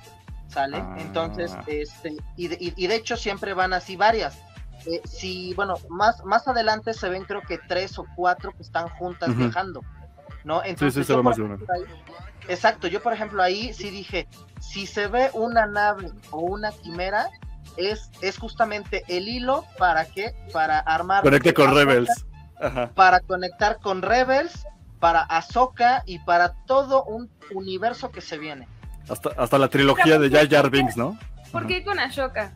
¿sale? 0.48 0.78
Ah. 0.78 0.96
Entonces, 0.98 1.52
este, 1.66 2.16
y 2.37 2.48
de, 2.48 2.57
y- 2.61 2.87
de 2.87 2.94
hecho 2.94 3.16
siempre 3.16 3.54
van 3.54 3.72
así 3.72 3.96
varias. 3.96 4.38
Eh, 4.87 5.00
si, 5.04 5.54
bueno, 5.54 5.74
más, 5.88 6.24
más 6.24 6.46
adelante 6.46 6.92
se 6.94 7.09
ven 7.09 7.24
creo 7.24 7.40
que 7.42 7.59
tres 7.59 7.98
o 7.98 8.07
cuatro 8.16 8.52
que 8.52 8.62
están 8.62 8.88
juntas 8.90 9.35
viajando, 9.37 9.80
¿no? 10.44 10.62
Entonces, 10.64 11.09
más 11.22 11.37
de 11.37 11.42
una. 11.42 11.54
ahí- 11.54 11.85
exacto, 12.48 12.87
yo 12.88 13.02
por 13.02 13.12
ejemplo 13.14 13.42
ahí 13.42 13.72
sí 13.72 13.88
dije, 13.90 14.28
si 14.61 14.87
se 14.87 15.07
ve 15.07 15.30
una 15.33 15.66
nave 15.66 16.11
o 16.30 16.40
una 16.40 16.70
quimera, 16.72 17.28
es, 17.78 18.11
es 18.20 18.38
justamente 18.38 19.04
el 19.09 19.26
hilo 19.28 19.64
para 19.78 20.04
que, 20.04 20.35
para 20.52 20.78
armar... 20.80 21.22
Conecte 21.22 21.54
con 21.54 21.74
Rebels. 21.74 22.26
Ajá. 22.61 22.90
para 22.94 23.20
conectar 23.20 23.78
con 23.80 24.00
Rebels, 24.00 24.64
para 25.00 25.22
Ahsoka 25.22 26.02
y 26.07 26.20
para 26.20 26.54
todo 26.66 27.04
un 27.04 27.28
universo 27.52 28.11
que 28.11 28.20
se 28.20 28.38
viene. 28.38 28.68
Hasta, 29.08 29.30
hasta 29.36 29.58
la 29.58 29.68
trilogía 29.68 30.18
de 30.18 30.30
Jar 30.30 30.48
Jar 30.48 30.70
Binks, 30.70 30.96
¿no? 30.96 31.18
¿Por 31.52 31.66
qué 31.66 31.84
con 31.84 31.98
Ashoka? 31.98 32.52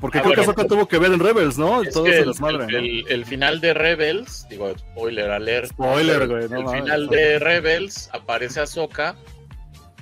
Porque 0.00 0.18
Ah, 0.18 0.22
creo 0.22 0.34
que 0.34 0.40
Ahsoka 0.40 0.64
tuvo 0.66 0.88
que 0.88 0.98
ver 0.98 1.12
en 1.12 1.20
Rebels, 1.20 1.56
¿no? 1.58 1.82
Es 1.82 1.92
Todo 1.94 2.04
que 2.04 2.12
se 2.12 2.18
el, 2.20 2.26
desmadre, 2.26 2.64
el- 2.64 2.72
¿no? 2.72 2.78
el- 2.78 3.04
el 3.08 3.24
final 3.24 3.60
de 3.60 3.74
Rebels, 3.74 4.46
digo, 4.48 4.76
spoiler 4.76 5.30
alert. 5.30 5.68
Spoiler, 5.70 6.26
güey, 6.26 6.48
no 6.48 6.72
El 6.72 6.80
final 6.82 7.08
de 7.08 7.38
Rebels 7.38 8.10
aparece 8.12 8.60
Ahsoka 8.60 9.14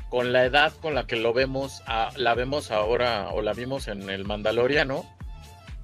con 0.09 0.33
la 0.33 0.45
edad 0.47 0.73
con 0.81 0.95
la 0.95 1.07
que 1.07 1.17
lo 1.17 1.33
vemos, 1.35 1.83
a- 1.87 2.11
la 2.17 2.35
vemos 2.35 2.71
ahora 2.71 3.29
o 3.33 3.43
la 3.43 3.53
vimos 3.53 3.89
en 3.89 4.09
el 4.09 4.25
Mandaloriano. 4.25 5.05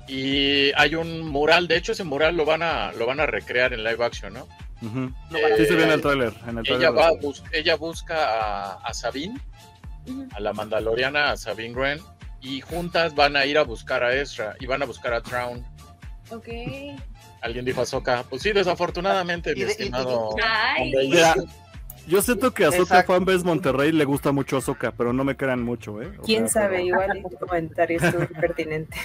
Y 0.09 0.73
hay 0.77 0.95
un 0.95 1.27
mural, 1.29 1.69
de 1.69 1.77
hecho 1.77 1.93
ese 1.93 2.05
mural 2.05 2.37
lo 2.37 2.45
van 2.45 2.63
a 2.63 2.93
lo 2.93 3.07
van 3.07 3.21
a 3.21 3.27
recrear 3.27 3.73
en 3.73 3.85
live 3.85 4.05
action, 4.05 4.33
¿no? 4.33 4.49
Eh, 4.83 5.55
Sí 5.57 5.67
se 5.67 5.75
ve 5.77 5.85
en 5.85 5.91
el 5.93 6.01
tráiler. 6.01 6.33
Ella 6.47 6.63
tráiler. 6.63 6.97
va 6.97 7.07
a 7.09 7.13
bus- 7.13 7.43
ella 7.53 7.77
busca 7.77 8.17
a, 8.17 8.73
a 8.85 8.95
Sabine, 8.95 9.41
a 10.35 10.41
la 10.41 10.53
Mandaloriana, 10.53 11.31
a 11.31 11.37
Sabine 11.37 11.75
Wren, 11.75 12.01
y 12.41 12.61
juntas 12.61 13.15
van 13.15 13.37
a 13.37 13.47
ir 13.47 13.59
a 13.59 13.63
buscar 13.63 14.03
a 14.03 14.15
Ezra 14.15 14.57
y 14.61 14.67
van 14.67 14.83
a 14.83 14.87
buscar 14.87 15.15
a 15.15 15.23
Traun. 15.23 15.65
Ok. 16.31 16.49
Alguien 17.41 17.65
dijo 17.65 17.81
Ahsoka. 17.83 18.25
Pues 18.29 18.43
sí, 18.43 18.53
desafortunadamente, 18.53 19.55
mi 19.55 19.63
estimado. 19.63 20.31
Ay. 20.43 20.83
hombre, 20.83 21.09
Mira, 21.09 21.35
yo 22.07 22.21
siento 22.23 22.53
que 22.53 22.65
a 22.65 22.69
Exacto. 22.69 23.13
Fanbase 23.13 23.45
Monterrey 23.45 23.93
le 23.93 24.05
gusta 24.05 24.33
mucho 24.33 24.57
Ahsoka, 24.57 24.93
pero 24.93 25.13
no 25.13 25.25
me 25.25 25.37
crean 25.37 25.63
mucho, 25.63 26.01
¿eh? 26.03 26.13
O 26.19 26.23
Quién 26.23 26.49
sea, 26.49 26.63
sabe, 26.63 26.77
pero- 26.77 26.87
igual 26.87 27.23
tu 27.31 27.37
comentario 27.47 27.99
estuvo 28.01 28.27
pertinente. 28.41 28.97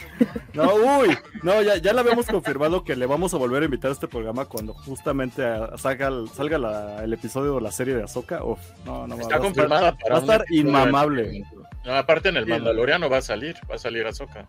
No, 0.54 0.74
uy, 0.76 1.16
no, 1.44 1.62
ya, 1.62 1.78
ya 1.78 1.94
la 1.94 2.02
habíamos 2.02 2.26
confirmado 2.28 2.84
que 2.84 2.96
le 2.96 3.06
vamos 3.06 3.34
a 3.34 3.38
volver 3.38 3.62
a 3.62 3.66
invitar 3.66 3.90
a 3.90 3.94
este 3.94 4.08
programa 4.08 4.46
cuando 4.46 4.74
justamente 4.74 5.44
salga, 5.78 6.08
el- 6.08 6.30
salga 6.30 6.58
la- 6.58 7.04
el 7.04 7.14
episodio 7.14 7.56
o 7.56 7.60
la 7.60 7.72
serie 7.72 7.96
de 7.96 8.04
Ahsoka. 8.04 8.44
Uf, 8.44 8.60
no, 8.86 9.06
no, 9.08 9.16
va- 9.16 9.22
Está 9.22 9.38
va 9.38 9.44
confirmada 9.44 9.98
para 9.98 10.14
va 10.16 10.18
a 10.18 10.22
estar 10.22 10.46
inmamable. 10.50 11.44
No, 11.86 11.94
aparte 11.96 12.30
en 12.30 12.38
el. 12.38 12.48
Mandaloriano 12.48 13.10
va 13.10 13.18
a 13.18 13.22
salir, 13.22 13.56
va 13.70 13.76
a 13.76 13.78
salir 13.80 14.06
Ahsoka. 14.08 14.48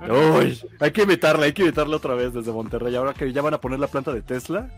Uy, 0.00 0.60
hay 0.80 0.90
que 0.90 1.02
invitarla, 1.02 1.46
hay 1.46 1.52
que 1.52 1.62
invitarla 1.62 1.96
otra 1.96 2.14
vez 2.14 2.32
desde 2.34 2.52
Monterrey. 2.52 2.94
Ahora 2.96 3.14
que 3.14 3.32
ya 3.32 3.42
van 3.42 3.54
a 3.54 3.60
poner 3.60 3.78
la 3.78 3.86
planta 3.86 4.12
de 4.12 4.22
Tesla, 4.22 4.68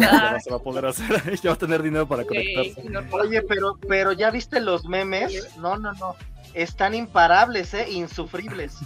Ah, 0.00 0.38
se 0.42 0.50
va 0.50 0.56
a 0.56 0.62
poder 0.62 0.86
hacer, 0.86 1.40
ya 1.42 1.50
va 1.50 1.54
a 1.54 1.58
tener 1.58 1.82
dinero 1.82 2.06
para 2.08 2.24
conectarse. 2.24 2.82
Oye, 3.12 3.42
pero, 3.42 3.78
pero 3.88 4.12
ya 4.12 4.30
viste 4.30 4.60
los 4.60 4.86
memes? 4.86 5.56
No, 5.58 5.76
no, 5.76 5.92
no. 5.94 6.16
Están 6.54 6.94
imparables, 6.94 7.74
¿eh? 7.74 7.90
Insufribles. 7.90 8.78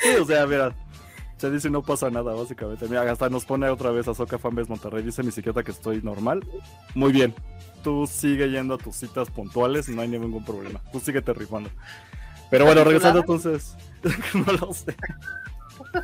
Sí, 0.00 0.14
o 0.20 0.24
sea, 0.24 0.46
mira, 0.46 0.72
se 1.38 1.50
dice 1.50 1.70
no 1.70 1.82
pasa 1.82 2.10
nada, 2.10 2.34
básicamente. 2.34 2.86
Mira, 2.88 3.10
hasta 3.10 3.28
nos 3.28 3.44
pone 3.44 3.68
otra 3.68 3.90
vez 3.90 4.08
Azoka 4.08 4.38
Fanbase 4.38 4.68
Monterrey. 4.68 5.02
Dice 5.02 5.22
mi 5.22 5.30
psiquiatra 5.30 5.62
que 5.62 5.70
estoy 5.70 6.02
normal. 6.02 6.44
Muy 6.94 7.12
bien. 7.12 7.34
Tú 7.82 8.06
sigue 8.08 8.50
yendo 8.50 8.74
a 8.74 8.78
tus 8.78 8.96
citas 8.96 9.30
puntuales, 9.30 9.88
no 9.88 10.02
hay 10.02 10.08
ningún 10.08 10.44
problema. 10.44 10.80
Tú 10.92 10.98
sigue 11.00 11.20
rifando. 11.20 11.70
Pero 12.50 12.64
bueno, 12.64 12.82
regresando 12.82 13.20
entonces. 13.20 13.76
no 14.34 14.52
lo 14.52 14.72
sé. 14.72 14.94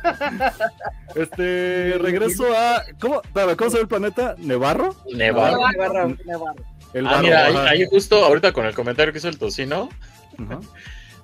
Este, 1.15 1.95
regreso 1.99 2.45
a. 2.55 2.83
¿Cómo, 2.99 3.21
¿cómo 3.57 3.69
se 3.69 3.77
ve 3.77 3.81
el 3.83 3.87
planeta? 3.87 4.35
¿Nevarro? 4.37 4.95
Nevarro. 5.13 5.57
Nevarro. 5.71 6.17
Nevarro. 6.25 6.55
El 6.93 7.07
Ah, 7.07 7.11
barro, 7.11 7.23
mira, 7.23 7.45
ahí, 7.45 7.55
ahí 7.81 7.85
justo 7.89 8.23
ahorita 8.23 8.51
con 8.53 8.65
el 8.65 8.73
comentario 8.73 9.11
que 9.13 9.19
hizo 9.19 9.27
el 9.29 9.37
tocino, 9.37 9.89
Ajá. 10.37 10.59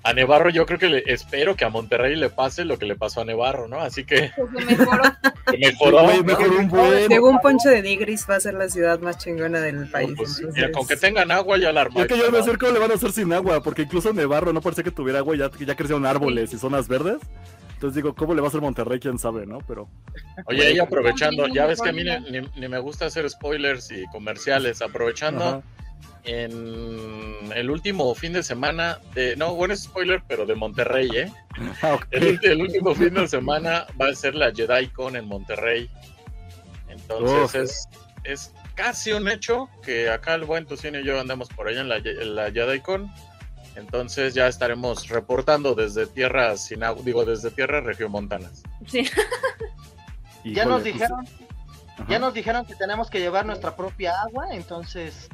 a 0.04 0.14
Nevarro 0.14 0.50
yo 0.50 0.66
creo 0.66 0.78
que 0.80 0.88
le, 0.90 1.04
espero 1.08 1.56
que 1.56 1.64
a 1.64 1.70
Monterrey 1.70 2.16
le 2.18 2.30
pase 2.30 2.66
lo 2.66 2.78
que 2.78 2.86
le 2.86 2.96
pasó 2.96 3.22
a 3.22 3.26
Nevarro, 3.26 3.68
¿no? 3.70 3.80
Así 3.80 4.04
que 4.06 4.32
Pues 4.36 4.66
mejoró. 4.66 5.02
que 5.52 5.58
mejoró. 5.58 6.02
¿no? 6.02 6.24
mejoró 6.24 6.60
un 6.60 6.68
buen. 6.70 7.08
Según 7.08 7.40
Poncho 7.40 7.70
de 7.70 7.82
Nigris 7.82 8.26
va 8.30 8.36
a 8.36 8.40
ser 8.42 8.54
la 8.56 8.68
ciudad 8.70 9.00
más 9.00 9.18
chingona 9.18 9.60
del 9.62 9.86
No, 9.86 9.92
país. 9.92 10.12
pues, 10.18 10.40
entonces- 10.40 10.56
mira, 10.56 10.72
con 10.72 10.88
que 10.88 10.96
tengan 10.98 11.32
agua 11.32 11.58
ya 11.58 11.72
la 11.72 11.82
Y 11.82 11.86
armó. 11.86 12.02
es 12.02 12.08
que 12.08 12.18
yo 12.18 12.28
a 12.28 12.32
decir 12.32 12.58
cómo 12.58 12.72
le 12.74 12.80
van 12.80 12.92
a 12.92 12.96
hacer 12.96 13.12
sin 13.14 13.32
agua, 13.34 13.62
porque 13.64 13.84
incluso 13.84 14.12
Nevarro 14.14 14.52
no 14.54 14.62
parece 14.62 14.84
que 14.84 14.92
tuviera 14.92 15.20
agua, 15.20 15.36
ya, 15.38 15.50
ya 15.66 15.76
crecieron 15.76 16.06
árboles 16.06 16.52
y 16.54 16.58
zonas 16.58 16.88
verdes. 16.90 17.18
Entonces 17.82 17.96
digo, 17.96 18.14
¿cómo 18.14 18.36
le 18.36 18.42
va 18.42 18.48
a 18.48 18.50
hacer 18.50 18.62
Monterrey? 18.62 19.00
¿Quién 19.00 19.18
sabe, 19.18 19.48
no? 19.48 19.58
Pero 19.68 19.90
Oye, 20.46 20.68
ahí 20.68 20.78
aprovechando, 20.78 21.48
ya 21.48 21.66
ves 21.66 21.82
que 21.82 21.90
a 21.90 21.92
mí 21.92 22.04
ni, 22.04 22.30
ni- 22.40 22.48
ni 22.56 22.68
me 22.68 22.78
gusta 22.78 23.08
hacer 23.08 23.28
spoilers 23.28 23.90
y 23.90 24.06
comerciales, 24.12 24.84
aprovechando 24.84 25.44
Ajá. 25.44 25.62
en 26.26 27.52
el 27.56 27.72
último 27.72 28.14
fin 28.14 28.34
de 28.34 28.44
semana 28.44 29.00
de, 29.16 29.36
no, 29.36 29.56
bueno, 29.56 29.74
es 29.74 29.82
spoiler, 29.82 30.22
pero 30.28 30.46
de 30.46 30.54
Monterrey, 30.54 31.10
¿eh? 31.12 31.32
Ah. 31.82 31.98
El, 32.12 32.40
el 32.44 32.62
último 32.62 32.94
fin 32.94 33.16
de 33.16 33.28
semana 33.28 33.88
va 34.00 34.10
a 34.10 34.14
ser 34.14 34.36
la 34.36 34.52
JediCon 34.54 35.16
en 35.16 35.26
Monterrey. 35.26 35.90
Entonces 36.88 37.44
Uf. 37.44 37.56
es, 37.56 37.88
es 38.24 38.54
casi 38.76 39.12
un 39.14 39.28
hecho 39.28 39.70
que 39.84 40.08
acá 40.12 40.36
el 40.36 40.44
buen 40.44 40.68
Tocino 40.68 41.00
y 41.00 41.04
yo 41.04 41.20
andamos 41.20 41.50
por 41.50 41.68
allá 41.68 41.82
en 41.82 41.90
la, 41.90 41.98
en 41.98 42.36
la 42.36 42.50
JediCon. 42.52 43.10
Entonces 43.76 44.34
ya 44.34 44.48
estaremos 44.48 45.08
reportando 45.08 45.76
desde 45.76 46.08
tierras 46.08 46.66
sin 46.66 46.84
agua, 46.84 47.02
digo, 47.04 47.26
desde 47.26 47.52
tierras 47.52 47.84
regiomontanas. 47.84 48.64
Sí. 48.88 49.04
Ya 50.44 50.66
nos 50.66 50.82
pues, 50.82 50.96
dijeron, 50.96 51.20
ajá. 51.20 52.06
ya 52.10 52.18
nos 52.18 52.34
dijeron 52.34 52.66
que 52.66 52.74
tenemos 52.74 53.12
que 53.12 53.20
llevar 53.20 53.46
nuestra 53.46 53.76
propia 53.76 54.20
agua, 54.24 54.48
entonces 54.54 55.30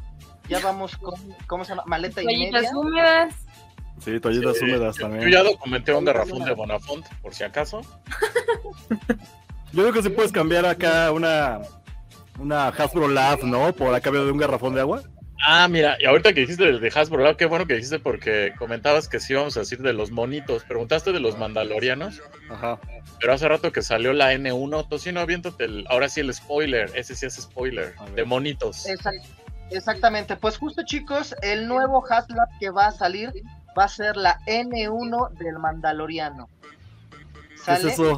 ya 0.50 0.60
vamos 0.64 0.98
con, 0.98 1.14
¿cómo 1.48 1.64
se 1.64 1.70
llama? 1.70 1.84
Maleta 1.86 2.22
y 2.22 2.26
media. 2.26 2.70
Húmedas. 2.76 3.34
Sí, 4.04 4.20
toallitas 4.20 4.58
Sí, 4.58 4.66
húmedas 4.66 4.98
yo, 4.98 5.04
también. 5.04 5.24
yo 5.24 5.30
ya 5.30 5.44
documenté 5.44 5.94
un 5.94 6.04
garrafón 6.04 6.44
de 6.44 6.54
Bonafont, 6.54 7.08
por 7.22 7.34
si 7.34 7.46
acaso. 7.46 7.80
Yo 9.74 9.84
creo 9.84 9.94
que 9.94 10.02
sí 10.02 10.10
puedes 10.10 10.32
cambiar 10.32 10.66
acá 10.66 11.12
una 11.12 11.60
una 12.40 12.68
Hasbro 12.70 13.08
Lab, 13.08 13.44
¿no? 13.44 13.74
Por 13.74 13.94
a 13.94 14.00
cambio 14.00 14.26
de 14.26 14.32
un 14.32 14.38
garrafón 14.38 14.74
de 14.74 14.82
agua. 14.82 15.04
Ah, 15.46 15.68
mira, 15.68 15.98
y 16.00 16.06
ahorita 16.06 16.34
que 16.34 16.42
dijiste 16.42 16.64
de, 16.66 16.80
de 16.80 16.88
Hasbro, 16.94 17.24
Lab, 17.24 17.36
qué 17.38 17.46
bueno 17.46 17.68
que 17.68 17.76
dijiste 17.76 18.00
porque 18.00 18.54
comentabas 18.58 19.08
que 19.08 19.20
sí 19.20 19.34
íbamos 19.34 19.56
a 19.56 19.62
decir 19.62 19.80
de 19.80 19.94
los 19.94 20.10
monitos. 20.12 20.64
Preguntaste 20.64 21.12
de 21.12 21.20
los 21.20 21.38
mandalorianos, 21.38 22.22
Ajá. 22.50 22.80
pero 23.20 23.34
hace 23.34 23.48
rato 23.48 23.72
que 23.72 23.82
salió 23.84 24.14
la 24.14 24.34
N1, 24.34 24.90
Tocino, 24.90 25.20
aviéntate 25.20 25.66
el, 25.66 25.86
ahora 25.90 26.10
sí 26.10 26.22
el 26.22 26.34
spoiler, 26.34 26.90
ese 26.96 27.16
sí 27.16 27.26
es 27.28 27.36
spoiler, 27.36 27.94
de 28.16 28.26
monitos. 28.26 28.88
Exact- 28.88 29.26
exactamente, 29.70 30.36
pues 30.38 30.58
justo 30.58 30.82
chicos, 30.86 31.36
el 31.44 31.68
nuevo 31.68 32.04
Haslab 32.10 32.48
que 32.60 32.70
va 32.72 32.88
a 32.88 32.92
salir 32.92 33.32
va 33.78 33.84
a 33.86 33.90
ser 33.90 34.18
la 34.18 34.40
N1 34.48 35.34
del 35.38 35.60
Mandaloriano. 35.60 36.50
¿Qué 37.64 37.74
es 37.74 37.84
eso? 37.84 38.18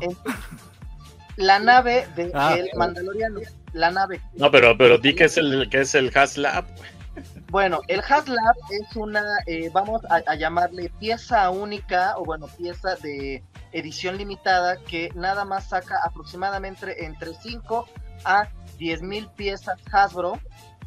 la 1.36 1.60
nave 1.60 2.08
de 2.16 2.32
Ah. 2.34 2.56
el 2.58 2.70
Mandaloriano. 2.78 3.40
La 3.74 3.92
nave. 3.92 4.20
No, 4.36 4.50
pero, 4.50 4.78
pero 4.78 4.98
di 4.98 5.14
que 5.16 5.26
es 5.26 5.38
el 5.38 5.70
que 5.70 5.82
es 5.82 5.94
el 5.96 6.12
Haslab. 6.16 6.66
Bueno, 7.50 7.82
el 7.88 8.02
HasLab 8.02 8.56
es 8.70 8.96
una, 8.96 9.24
eh, 9.48 9.70
vamos 9.74 10.02
a, 10.06 10.22
a 10.28 10.36
llamarle 10.36 10.92
pieza 11.00 11.50
única, 11.50 12.14
o 12.18 12.24
bueno, 12.24 12.48
pieza 12.48 12.96
de 12.96 13.44
edición 13.72 14.18
limitada, 14.18 14.78
que 14.78 15.10
nada 15.16 15.46
más 15.46 15.70
saca 15.70 16.00
aproximadamente 16.04 17.06
entre 17.06 17.34
5 17.34 17.88
a 18.26 18.48
10 18.78 19.02
mil 19.02 19.28
piezas 19.30 19.80
Hasbro, 19.92 20.40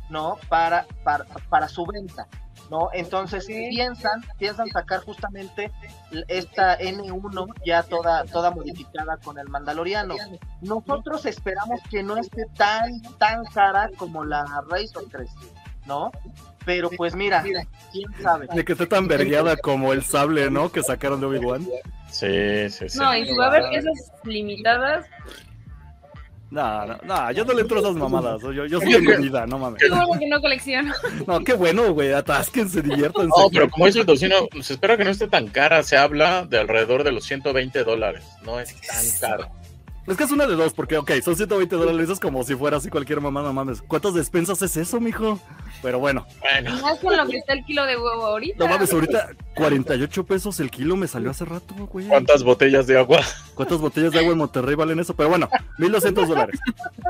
¿no? 0.09 0.39
Para, 0.49 0.87
para, 1.05 1.25
para 1.49 1.69
su 1.69 1.85
venta, 1.87 2.27
¿no? 2.71 2.89
Entonces 2.93 3.47
piensan, 3.47 4.23
piensan 4.39 4.69
sacar 4.69 5.01
justamente 5.01 5.71
esta 6.29 6.79
N1 6.79 7.55
ya 7.65 7.83
toda, 7.83 8.25
toda 8.25 8.51
modificada 8.51 9.17
con 9.19 9.39
el 9.39 9.49
Mandaloriano. 9.49 10.15
Nosotros 10.61 11.27
esperamos 11.27 11.81
que 11.91 12.03
no 12.03 12.17
esté 12.17 12.45
tan, 12.57 13.01
tan 13.19 13.45
cara 13.47 13.91
como 13.97 14.25
la 14.25 14.45
Razor 14.69 15.05
3, 15.11 15.31
¿no? 15.87 16.11
Pero 16.65 16.91
pues 16.91 17.15
mira, 17.15 17.43
quién 17.93 18.07
sabe. 18.23 18.47
De 18.55 18.65
que 18.65 18.73
esté 18.73 18.87
tan 18.87 19.09
vergueada 19.09 19.57
como 19.57 19.93
el 19.93 20.03
sable, 20.05 20.51
¿no? 20.51 20.71
Que 20.71 20.83
sacaron 20.83 21.21
de 21.21 21.27
Obi-Wan. 21.27 21.67
Sí, 22.11 22.71
sí, 22.71 22.89
sí. 22.89 22.99
No, 22.99 23.17
y 23.17 23.27
si 23.27 23.35
va 23.35 23.47
a 23.47 23.49
haber 23.49 23.69
piezas 23.71 24.13
limitadas, 24.25 25.07
No, 26.51 26.85
no, 26.85 26.99
no, 27.03 27.33
yo 27.33 27.47
no 27.47 27.55
le 27.55 27.63
entro 27.63 27.79
a 27.79 27.81
esas 27.81 27.95
mamadas. 27.95 28.43
Yo, 28.43 28.67
yo 28.67 28.79
sí 28.81 28.93
tengo 28.93 29.17
vida, 29.23 29.47
no 29.47 29.59
mames. 29.59 29.81
qué 29.81 29.89
bueno 29.89 30.19
que 30.19 30.29
no 30.29 30.41
colecciono. 30.43 30.93
No, 31.27 31.41
qué 31.43 31.55
bueno, 31.55 31.95
güey. 31.95 32.13
Atásquense, 32.13 32.83
diviértanse. 32.83 33.29
No, 33.29 33.49
pero 33.51 33.71
como 33.71 33.87
dice 33.87 34.01
el 34.01 34.07
tocino, 34.07 34.49
se 34.61 34.75
espera 34.75 34.99
que 34.99 35.05
no 35.05 35.11
esté 35.11 35.29
tan 35.29 35.49
cara. 35.49 35.83
Se 35.83 35.97
habla 35.97 36.45
de 36.45 36.59
alrededor 36.59 37.05
de 37.05 37.13
los 37.13 37.25
120 37.25 37.85
dólares. 37.85 38.23
No 38.43 38.61
es 38.61 38.79
tan 38.83 39.31
caro. 39.31 39.49
Es 40.07 40.17
que 40.17 40.25
es 40.25 40.33
una 40.33 40.47
de 40.49 40.57
dos, 40.57 40.73
porque, 40.75 40.97
ok, 40.97 41.13
son 41.23 41.37
120 41.37 41.77
dólares. 41.77 42.11
Es 42.11 42.19
como 42.19 42.43
si 42.43 42.57
fuera 42.57 42.79
así 42.79 42.89
cualquier 42.91 43.21
mamá, 43.21 43.41
no 43.43 43.53
mames. 43.53 43.83
¿Cuántas 43.83 44.15
despensas 44.15 44.61
es 44.63 44.77
eso, 44.77 44.99
mijo? 45.01 45.39
Pero 45.81 46.01
bueno, 46.01 46.27
Bueno, 46.41 46.77
Más 46.83 46.99
con 46.99 47.17
lo 47.17 47.25
que 47.29 47.37
está 47.39 47.53
el 47.53 47.65
kilo 47.65 47.85
de 47.87 47.97
huevo 47.97 48.27
ahorita. 48.27 48.57
no 48.65 48.69
mames, 48.69 48.93
ahorita 48.93 49.31
48 49.55 50.25
pesos 50.27 50.59
el 50.59 50.71
kilo 50.73 50.97
me 50.97 51.07
salió 51.07 51.31
hace 51.31 51.45
rato, 51.45 51.75
güey. 51.87 52.09
¿cuántas 52.09 52.43
botellas 52.43 52.87
de 52.89 52.99
agua? 52.99 53.21
¿Cuántas 53.55 53.79
botellas 53.79 54.11
de 54.13 54.19
agua 54.19 54.33
en 54.33 54.39
Monterrey 54.39 54.75
valen 54.75 54.99
eso? 54.99 55.15
Pero 55.15 55.29
bueno, 55.29 55.49
1200 55.79 56.29
dólares. 56.29 56.59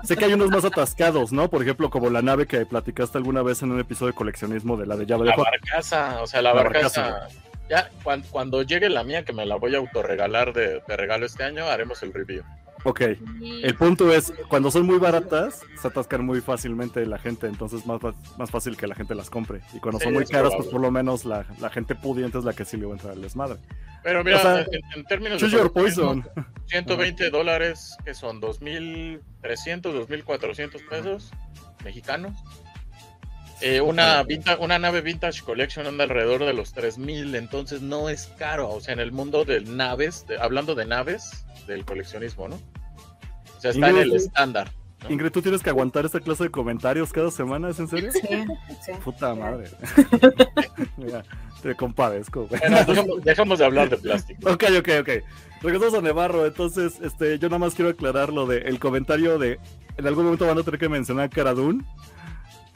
Sé 0.05 0.17
que 0.17 0.27
hay 0.27 0.35
unos 0.35 0.51
más 0.51 0.65
atascados, 0.67 1.33
¿no? 1.33 1.49
Por 1.49 1.63
ejemplo, 1.63 1.89
como 1.89 2.11
la 2.11 2.21
nave 2.21 2.47
que 2.47 2.67
platicaste 2.67 3.17
alguna 3.17 3.43
vez 3.43 3.63
en 3.63 3.73
un 3.73 3.81
episodio 3.81 4.13
de 4.13 4.17
coleccionismo 4.19 4.77
de 4.77 4.85
la 4.87 4.97
de 4.97 5.07
llave 5.07 5.25
de 5.25 5.31
La 5.31 5.37
barcaza, 5.37 6.21
o 6.23 6.27
sea, 6.27 6.43
la, 6.43 6.53
La 6.55 6.63
barcaza. 6.63 7.03
barcaza. 7.11 7.29
Ya, 7.71 7.89
cuan- 8.03 8.25
cuando, 8.31 8.63
llegue 8.63 8.91
la 8.91 9.03
mía, 9.03 9.25
que 9.25 9.33
me 9.33 9.47
la 9.47 9.57
voy 9.57 9.75
a 9.75 9.79
autorregalar 9.79 10.53
de, 10.53 10.83
de 10.87 10.97
regalo 10.97 11.25
este 11.25 11.43
año, 11.45 11.65
haremos 11.65 12.03
el 12.03 12.13
review. 12.13 12.43
Ok. 12.85 13.01
Y- 13.41 13.63
El 13.65 13.75
punto 13.77 14.13
es, 14.13 14.33
cuando 14.49 14.71
son 14.71 14.85
muy 14.87 14.99
baratas, 14.99 15.61
se 15.81 15.89
atascan 15.89 16.25
muy 16.25 16.41
fácilmente 16.41 17.07
la 17.07 17.19
gente, 17.19 17.47
entonces 17.47 17.87
más, 17.87 18.01
fa- 18.01 18.15
más 18.39 18.51
fácil 18.51 18.77
que 18.77 18.87
la 18.87 18.95
gente 18.95 19.15
las 19.15 19.31
compre. 19.31 19.61
Y 19.73 19.79
cuando 19.79 19.99
Sí, 20.01 20.05
son 20.05 20.15
muy 20.15 20.25
caras, 20.25 20.51
probable. 20.51 20.57
pues 20.59 20.69
por 20.73 20.81
lo 20.81 20.91
menos 20.91 21.25
la, 21.25 21.47
la 21.61 21.71
gente 21.71 21.95
pudiente 21.95 22.39
es 22.39 22.45
la 22.45 22.53
que 22.55 22.65
sí 22.65 22.77
le 22.77 22.87
va 22.87 22.93
a 22.93 22.95
entrar 22.97 23.13
al 23.15 23.23
desmadre. 23.23 23.59
Pero 24.03 24.25
mira, 24.25 24.39
O 24.39 24.41
sea, 24.41 24.61
en, 24.63 24.81
en 24.97 25.05
términos 25.05 25.41
de 25.41 25.49
your 25.49 25.73
poison. 25.73 26.27
120 26.67 27.31
dólares, 27.31 27.97
que 28.05 28.15
son 28.15 28.41
2.300, 28.41 29.21
2.400 30.09 30.89
pesos 30.89 31.31
mexicanos. 31.85 32.33
Eh, 33.61 33.81
una, 33.81 34.25
vinta- 34.25 34.59
una 34.59 34.77
nave 34.81 35.03
Vintage 35.03 35.43
Collection 35.45 35.87
anda 35.87 36.03
alrededor 36.03 36.45
de 36.45 36.53
los 36.53 36.75
3.000, 36.75 37.37
entonces 37.37 37.81
no 37.81 38.09
es 38.09 38.27
caro. 38.37 38.69
O 38.71 38.81
sea, 38.81 38.93
en 38.93 38.99
el 38.99 39.13
mundo 39.13 39.45
de 39.45 39.61
naves, 39.61 40.27
de- 40.27 40.37
hablando 40.39 40.75
de 40.75 40.85
naves, 40.85 41.45
del 41.67 41.85
coleccionismo, 41.85 42.49
¿no? 42.49 42.57
O 42.57 43.61
sea, 43.61 43.71
está 43.71 43.91
en 43.91 43.99
el 43.99 44.13
estándar. 44.15 44.71
¿no? 45.03 45.11
Ingrid, 45.11 45.31
¿tú 45.31 45.43
tienes 45.43 45.63
que 45.63 45.71
aguantar 45.71 46.05
esta 46.05 46.21
clase 46.21 46.45
de 46.45 46.51
comentarios 46.51 47.13
cada 47.13 47.31
semana? 47.31 47.71
¿Es 47.71 47.79
en 47.79 47.89
serio? 47.89 48.13
Sí, 48.13 48.21
sí. 48.21 48.93
Puta 49.05 49.35
madre. 49.35 49.69
Mira, 50.97 51.25
te 51.63 51.75
compadezco. 51.75 52.47
Bueno, 52.47 52.85
dejamos, 52.85 53.25
dejamos 53.25 53.59
de 53.59 53.65
hablar 53.65 53.91
de 53.91 53.97
plástico. 53.97 54.51
Ok, 54.51 54.65
ok, 54.79 54.89
ok. 55.01 55.09
Regresamos 55.63 55.95
a 55.95 56.01
Nevarro. 56.03 56.47
Entonces, 56.47 57.01
este, 57.03 57.39
yo 57.39 57.49
nada 57.49 57.59
más 57.59 57.75
quiero 57.75 57.91
aclarar 57.91 58.33
lo 58.33 58.47
de 58.47 58.59
el 58.59 58.79
comentario 58.79 59.39
de 59.39 59.59
en 59.97 60.07
algún 60.07 60.25
momento 60.25 60.47
van 60.47 60.59
a 60.59 60.63
tener 60.63 60.81
que 60.81 60.89
mencionar 60.89 61.27
a 61.27 61.29
Caradun. 61.29 61.85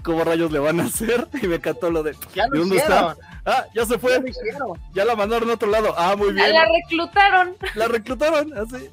¿Cómo 0.03 0.23
rayos 0.25 0.53
le 0.53 0.59
van 0.59 0.81
a 0.81 0.85
hacer? 0.85 1.27
Y 1.43 1.47
me 1.49 1.57
encantó 1.57 1.91
lo 1.91 2.03
de. 2.03 2.15
Ya 2.35 2.45
¿De 2.45 2.51
lo 2.51 2.61
dónde 2.61 2.77
hicieron. 2.77 3.13
está? 3.13 3.17
Ah, 3.45 3.67
ya 3.75 3.85
se 3.87 3.99
fue. 3.99 4.23
Ya 4.95 5.05
la 5.05 5.17
mandaron 5.17 5.51
a 5.51 5.55
otro 5.55 5.69
lado. 5.69 5.95
Ah, 5.97 6.15
muy 6.17 6.33
bien. 6.33 6.53
La 6.53 6.67
reclutaron. 6.67 7.57
La 7.75 7.89
reclutaron. 7.89 8.53
Así. 8.59 8.91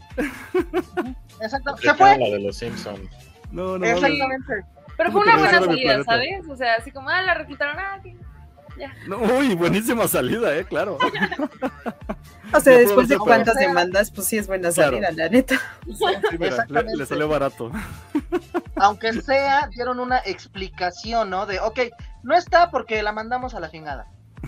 Exacto. 1.41 1.77
Se 1.77 1.93
fue. 1.93 2.17
la 2.17 2.29
de 2.29 2.39
los 2.39 2.57
Simpsons. 2.57 3.09
No, 3.51 3.77
no. 3.77 3.85
Exactamente. 3.85 4.65
Pero 4.97 5.11
fue 5.11 5.21
una 5.21 5.37
buena 5.37 5.59
salida. 5.59 6.03
¿sabes? 6.03 6.47
O 6.47 6.55
sea, 6.55 6.75
así 6.75 6.91
como, 6.91 7.09
ah, 7.09 7.21
la 7.21 7.33
reclutaron. 7.33 7.77
Ah, 7.79 7.99
No, 9.07 9.17
uy, 9.17 9.55
buenísima 9.55 10.07
salida, 10.07 10.55
eh, 10.57 10.65
claro. 10.65 10.97
O 12.55 12.59
sea, 12.59 12.77
después 12.77 13.07
de 13.07 13.17
cuántas 13.17 13.55
demandas, 13.55 14.11
pues 14.11 14.27
sí 14.27 14.37
es 14.37 14.45
buena 14.45 14.69
Claro. 14.71 14.97
salida, 14.97 15.11
la 15.11 15.27
neta. 15.29 15.59
Sí, 15.87 16.37
mira, 16.37 16.65
le, 16.69 16.83
le 16.97 17.05
salió 17.07 17.27
barato. 17.27 17.71
Aunque 18.75 19.11
sea, 19.13 19.67
dieron 19.73 19.99
una 19.99 20.19
explicación, 20.19 21.31
¿no? 21.31 21.47
De, 21.47 21.59
ok, 21.59 21.79
no 22.21 22.35
está 22.35 22.69
porque 22.69 23.01
la 23.01 23.11
mandamos 23.11 23.55
a 23.55 23.59
la 23.59 23.71
chingada, 23.71 24.05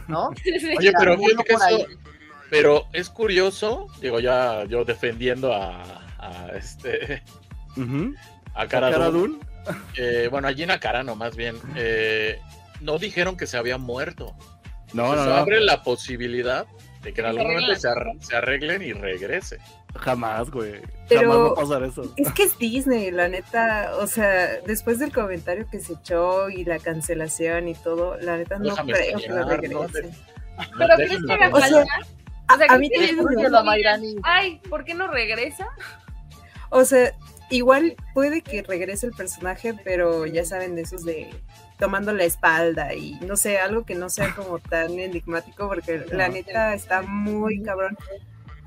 ¿no? 0.07 0.29
Sí. 0.43 0.75
Oye, 0.77 0.93
pero 0.99 1.17
que 1.17 1.53
eso- 1.53 1.87
pero 2.51 2.85
es 2.93 3.09
curioso, 3.09 3.87
digo 4.01 4.19
ya 4.19 4.65
yo 4.65 4.85
defendiendo 4.85 5.51
a, 5.51 5.81
a 6.19 6.47
este 6.55 7.23
a 8.53 8.67
Cara 8.67 8.91
Dune. 9.09 9.39
eh, 9.97 10.27
bueno, 10.29 10.47
a 10.47 10.53
Gina 10.53 10.79
Carano 10.79 11.15
más 11.15 11.35
bien, 11.35 11.55
eh, 11.75 12.39
no 12.85 12.97
dijeron 12.99 13.35
que 13.37 13.47
se 13.47 13.57
había 13.57 13.77
muerto. 13.77 14.35
No, 14.93 15.03
Entonces, 15.07 15.25
no, 15.25 15.31
no. 15.31 15.35
abre 15.35 15.59
la 15.61 15.83
posibilidad 15.83 16.65
de 17.03 17.13
que 17.13 17.21
en 17.21 17.25
Se 17.25 17.29
algún 17.29 17.43
momento 17.47 17.71
arreglen. 17.71 17.79
se, 17.81 17.87
ar- 17.89 18.15
se 18.19 18.35
arreglen 18.35 18.81
y 18.81 18.93
regrese. 18.93 19.57
Jamás, 19.95 20.49
güey. 20.51 20.81
Pero- 21.09 21.21
Jamás 21.31 21.37
va 21.37 21.47
a 21.51 21.55
pasar 21.55 21.83
eso. 21.83 22.13
Es 22.17 22.31
que 22.33 22.43
es 22.43 22.57
Disney, 22.57 23.11
la 23.11 23.27
neta. 23.27 23.91
O 23.99 24.07
sea, 24.07 24.59
después 24.65 24.99
del 24.99 25.11
comentario 25.11 25.67
que 25.69 25.79
se 25.79 25.93
echó 25.93 26.49
y 26.49 26.63
la 26.65 26.79
cancelación 26.79 27.67
y 27.67 27.73
todo, 27.75 28.17
la 28.21 28.37
neta 28.37 28.57
no 28.59 28.65
Déjame 28.69 28.93
creo 28.93 29.17
que 29.19 29.27
lo 29.29 29.47
regrese. 29.47 29.73
no 29.77 30.77
Pero 30.77 30.95
crees 30.95 31.11
que 31.11 31.27
sea, 31.27 31.49
falta. 31.49 31.85
O 32.53 32.57
sea, 32.57 32.65
a 32.69 32.69
que 32.69 32.77
mí 32.77 32.89
Mayrani. 33.65 34.15
Ay, 34.23 34.61
¿por 34.69 34.83
qué 34.85 34.93
no 34.93 35.07
regresa? 35.07 35.67
O 36.69 36.83
sea, 36.85 37.11
igual 37.49 37.95
puede 38.13 38.41
que 38.41 38.61
regrese 38.63 39.07
el 39.07 39.13
personaje, 39.13 39.73
pero 39.83 40.25
ya 40.25 40.45
saben 40.45 40.75
de 40.75 40.81
esos 40.83 41.03
de 41.05 41.29
tomando 41.77 42.13
la 42.13 42.23
espalda 42.23 42.93
y 42.93 43.13
no 43.21 43.35
sé, 43.35 43.57
algo 43.59 43.85
que 43.85 43.95
no 43.95 44.09
sea 44.09 44.33
como 44.35 44.59
tan 44.59 44.97
enigmático, 44.99 45.67
porque 45.67 46.05
la 46.11 46.29
neta 46.29 46.73
está 46.73 47.01
muy 47.01 47.61
cabrón. 47.61 47.97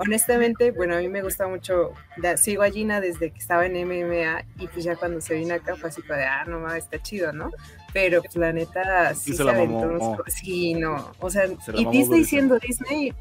Honestamente, 0.01 0.71
bueno, 0.71 0.95
a 0.95 1.01
mí 1.01 1.09
me 1.09 1.23
gusta 1.23 1.49
mucho, 1.49 1.93
sigo 2.37 2.63
a 2.63 2.71
Gina 2.71 3.01
desde 3.01 3.33
que 3.33 3.39
estaba 3.41 3.67
en 3.67 3.73
MMA 3.85 4.45
y 4.61 4.69
pues 4.69 4.85
ya 4.85 4.95
cuando 4.95 5.21
se 5.21 5.35
vino 5.35 5.55
acá 5.55 5.75
fue 5.75 5.89
así 5.89 6.03
como 6.03 6.15
de, 6.15 6.25
ah, 6.25 6.45
no 6.47 6.61
mames, 6.61 6.85
está 6.85 7.03
chido, 7.03 7.33
¿no? 7.33 7.51
Pero 7.93 8.23
pues 8.23 8.37
la 8.37 8.53
neta 8.53 9.13
sí, 9.17 9.33
se 9.33 9.39
se, 9.39 9.45
la 9.45 9.53
aventó 9.53 9.87
mamó. 9.87 9.89
unos 10.11 10.17
co- 10.19 10.25
Sí, 10.29 10.75
no, 10.75 11.11
o 11.19 11.31
sea, 11.31 11.49
Se 11.65 11.73
y 11.75 11.85
Disney 11.87 12.25
siendo 12.25 12.59
Disney, 12.61 13.13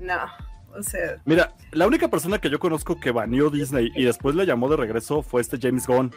no, 0.00 0.16
o 0.74 0.82
sea, 0.82 1.18
Mira, 1.26 1.52
la 1.72 1.86
única 1.86 2.08
persona 2.08 2.38
que 2.40 2.48
yo 2.48 2.58
conozco 2.58 2.98
que 2.98 3.10
baneó 3.10 3.50
Disney 3.50 3.90
y 3.94 4.04
después 4.04 4.34
le 4.36 4.46
llamó 4.46 4.70
de 4.70 4.78
regreso 4.78 5.20
fue 5.22 5.42
este 5.42 5.58
James 5.60 5.86
Gunn. 5.86 6.12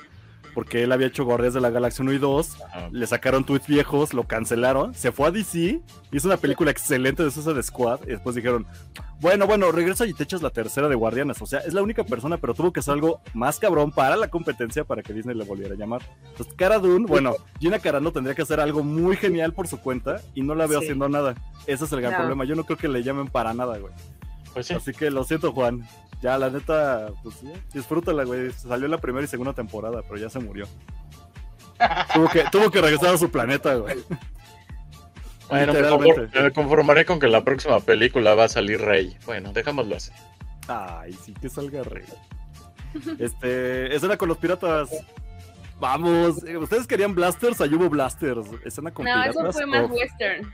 Porque 0.58 0.82
él 0.82 0.92
había 0.92 1.06
hecho 1.06 1.24
Guardias 1.24 1.54
de 1.54 1.62
la 1.62 1.70
Galaxia 1.70 2.02
1 2.02 2.14
y 2.14 2.18
2, 2.18 2.62
Ajá. 2.64 2.90
le 2.92 3.06
sacaron 3.06 3.44
tweets 3.44 3.68
viejos, 3.68 4.16
lo 4.16 4.24
cancelaron, 4.24 4.96
se 4.96 5.12
fue 5.12 5.28
a 5.28 5.32
DC, 5.32 5.82
hizo 6.12 6.28
una 6.28 6.38
película 6.38 6.72
excelente 6.72 7.24
de 7.24 7.30
Suicide 7.30 7.62
Squad 7.62 8.00
y 8.06 8.08
después 8.08 8.36
dijeron, 8.36 8.66
bueno, 9.22 9.46
bueno, 9.46 9.72
regresa 9.72 10.08
y 10.08 10.14
te 10.16 10.24
echas 10.24 10.42
la 10.42 10.50
tercera 10.50 10.88
de 10.90 10.96
Guardianes. 10.96 11.40
O 11.44 11.46
sea, 11.46 11.60
es 11.60 11.76
la 11.76 11.84
única 11.84 12.04
persona, 12.06 12.40
pero 12.40 12.56
tuvo 12.56 12.74
que 12.74 12.80
hacer 12.80 12.96
algo 12.96 13.22
más 13.36 13.60
cabrón 13.60 13.92
para 13.92 14.16
la 14.16 14.30
competencia 14.30 14.84
para 14.84 15.04
que 15.04 15.14
Disney 15.14 15.36
le 15.36 15.44
volviera 15.46 15.76
a 15.76 15.78
llamar. 15.78 16.02
Entonces, 16.32 16.52
Cara 16.58 16.80
Dune, 16.80 17.06
bueno, 17.06 17.36
Gina 17.60 17.78
Carano 17.78 18.12
tendría 18.12 18.34
que 18.34 18.42
hacer 18.42 18.60
algo 18.60 18.84
muy 18.84 19.16
genial 19.16 19.54
por 19.54 19.68
su 19.68 19.80
cuenta 19.80 20.22
y 20.34 20.42
no 20.42 20.56
la 20.56 20.66
veo 20.66 20.80
Sí. 20.80 20.86
haciendo 20.88 21.08
nada. 21.08 21.36
Ese 21.68 21.86
es 21.86 21.92
el 21.92 22.02
gran 22.02 22.14
No. 22.14 22.18
problema. 22.18 22.46
Yo 22.46 22.56
no 22.56 22.64
creo 22.64 22.80
que 22.80 22.88
le 22.88 23.04
llamen 23.04 23.28
para 23.28 23.54
nada, 23.54 23.78
güey. 23.78 23.94
Pues 24.56 24.66
sí. 24.66 24.74
Así 24.74 24.92
que 24.92 25.12
lo 25.12 25.24
siento, 25.24 25.52
Juan. 25.52 25.88
Ya, 26.22 26.38
la 26.38 26.50
neta, 26.50 27.10
pues 27.24 27.42
ya, 27.42 27.52
disfrútala, 27.74 28.24
güey. 28.24 28.52
Salió 28.52 28.88
la 28.88 28.98
primera 28.98 29.24
y 29.24 29.28
segunda 29.28 29.54
temporada, 29.54 30.02
pero 30.02 30.18
ya 30.18 30.30
se 30.30 30.40
murió. 30.40 30.66
tuvo, 32.14 32.28
que, 32.30 32.44
tuvo 32.52 32.72
que 32.72 32.82
regresar 32.82 33.14
a 33.14 33.18
su 33.18 33.30
planeta, 33.30 33.76
güey. 33.76 33.98
Bueno, 35.50 35.72
me, 35.74 36.52
conformaré 36.52 37.06
con 37.06 37.22
que 37.22 37.28
la 37.30 37.42
próxima 37.42 37.80
película 37.80 38.36
va 38.36 38.44
a 38.44 38.50
salir 38.50 38.82
Rey. 38.82 39.18
Bueno, 39.26 39.54
dejémoslo 39.54 39.96
así. 39.96 40.12
Ay, 40.68 41.14
sí, 41.14 41.34
que 41.34 41.48
salga 41.48 41.84
rey. 41.84 42.04
Este, 43.18 43.96
escena 43.96 44.18
con 44.18 44.28
los 44.28 44.38
piratas. 44.38 44.90
Vamos, 45.80 46.44
¿ustedes 46.60 46.88
querían 46.88 47.16
blasters? 47.16 47.62
Ahí 47.62 47.74
hubo 47.74 47.90
blasters. 47.90 48.46
Escena 48.66 48.92
con 48.92 49.06
No, 49.06 49.14
piratas. 49.14 49.36
eso 49.36 49.54
fue 49.54 49.66
más 49.68 49.90
western. 49.90 50.54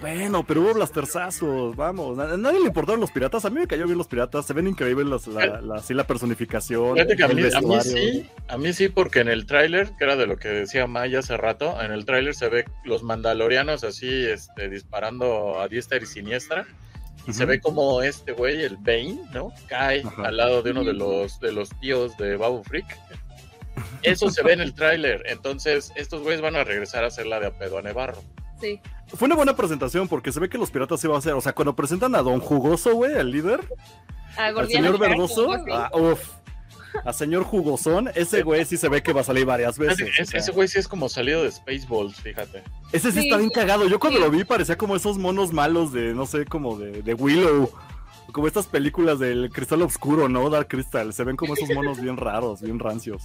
Bueno, 0.00 0.44
pero 0.46 0.60
hubo 0.60 0.74
blasterzazos, 0.74 1.74
vamos. 1.74 2.18
A 2.18 2.36
nadie 2.36 2.60
le 2.60 2.66
importaron 2.66 3.00
los 3.00 3.10
piratas. 3.10 3.44
A 3.44 3.50
mí 3.50 3.60
me 3.60 3.66
cayó 3.66 3.86
bien 3.86 3.98
los 3.98 4.08
piratas. 4.08 4.46
Se 4.46 4.52
ven 4.52 4.66
increíbles 4.66 5.06
las, 5.06 5.26
la, 5.26 5.60
la, 5.60 5.76
así 5.76 5.94
la 5.94 6.06
personificación. 6.06 6.94
Fíjate 6.94 7.16
que 7.16 7.24
a 7.24 7.28
mí, 7.28 7.42
a 7.42 7.60
mí 7.60 7.80
sí, 7.82 8.30
a 8.48 8.58
mí 8.58 8.72
sí, 8.72 8.88
porque 8.88 9.20
en 9.20 9.28
el 9.28 9.46
tráiler, 9.46 9.90
que 9.96 10.04
era 10.04 10.16
de 10.16 10.26
lo 10.26 10.36
que 10.36 10.48
decía 10.48 10.86
Maya 10.86 11.20
hace 11.20 11.36
rato, 11.36 11.80
en 11.82 11.92
el 11.92 12.04
tráiler 12.04 12.34
se 12.34 12.48
ve 12.48 12.64
los 12.84 13.02
mandalorianos 13.02 13.84
así, 13.84 14.26
este, 14.26 14.68
disparando 14.68 15.60
a 15.60 15.68
diestra 15.68 15.98
y 15.98 16.06
siniestra, 16.06 16.66
y 17.26 17.32
se 17.32 17.44
ve 17.44 17.60
como 17.60 18.02
este 18.02 18.32
güey, 18.32 18.62
el 18.62 18.76
Bane, 18.76 19.18
¿no? 19.32 19.52
Cae 19.66 20.02
Ajá. 20.04 20.28
al 20.28 20.36
lado 20.36 20.62
de 20.62 20.70
uno 20.70 20.84
de 20.84 20.92
los, 20.92 21.40
de 21.40 21.52
los 21.52 21.70
tíos 21.80 22.16
de 22.18 22.36
Babu 22.36 22.62
Freak. 22.62 22.86
Eso 24.02 24.30
se 24.30 24.42
ve 24.42 24.52
en 24.52 24.60
el 24.60 24.74
tráiler, 24.74 25.22
entonces 25.26 25.92
estos 25.96 26.22
güeyes 26.22 26.40
van 26.40 26.56
a 26.56 26.64
regresar 26.64 27.04
a 27.04 27.08
hacer 27.08 27.26
la 27.26 27.40
de 27.40 27.48
a 27.48 27.58
pedo 27.58 27.78
a 27.78 27.82
Nevarro. 27.82 28.22
Sí. 28.60 28.80
Fue 29.14 29.26
una 29.26 29.36
buena 29.36 29.54
presentación 29.54 30.08
porque 30.08 30.32
se 30.32 30.40
ve 30.40 30.48
que 30.48 30.58
los 30.58 30.70
piratas 30.70 31.02
iban 31.04 31.16
a 31.16 31.18
hacer. 31.18 31.34
O 31.34 31.40
sea, 31.40 31.52
cuando 31.54 31.76
presentan 31.76 32.14
a 32.14 32.22
Don 32.22 32.40
Jugoso, 32.40 32.94
güey, 32.94 33.14
el 33.14 33.30
líder, 33.30 33.60
A 34.36 34.46
al 34.46 34.54
Gordiano 34.54 34.86
señor 34.86 34.98
Verdoso, 34.98 35.52
ah, 35.72 35.90
uf, 35.94 36.20
a 37.04 37.12
señor 37.12 37.44
Jugosón, 37.44 38.10
ese 38.14 38.42
güey 38.42 38.64
sí 38.64 38.76
se 38.76 38.88
ve 38.88 39.02
que 39.02 39.12
va 39.12 39.20
a 39.20 39.24
salir 39.24 39.44
varias 39.44 39.78
veces. 39.78 40.08
O 40.20 40.24
sea. 40.24 40.40
ese 40.40 40.52
güey 40.52 40.68
sí 40.68 40.78
es 40.78 40.88
como 40.88 41.08
salido 41.08 41.42
de 41.42 41.52
Spaceballs, 41.52 42.20
fíjate. 42.20 42.62
Ese 42.92 43.12
sí 43.12 43.20
Sí, 43.20 43.26
está 43.28 43.38
bien 43.38 43.50
cagado. 43.50 43.86
Yo 43.86 43.98
cuando 43.98 44.18
sí. 44.18 44.24
lo 44.24 44.30
vi 44.30 44.44
parecía 44.44 44.76
como 44.76 44.96
esos 44.96 45.18
monos 45.18 45.52
malos 45.52 45.92
de, 45.92 46.14
no 46.14 46.26
sé, 46.26 46.44
como 46.44 46.76
de, 46.78 47.02
de 47.02 47.14
Willow. 47.14 47.70
Como 48.32 48.48
estas 48.48 48.66
películas 48.66 49.18
del 49.18 49.50
cristal 49.50 49.82
oscuro, 49.82 50.28
¿no? 50.28 50.50
Dark 50.50 50.68
Crystal. 50.68 51.12
Se 51.12 51.24
ven 51.24 51.36
como 51.36 51.54
esos 51.54 51.70
monos 51.70 52.00
bien 52.00 52.16
raros, 52.16 52.60
bien 52.60 52.78
rancios. 52.78 53.22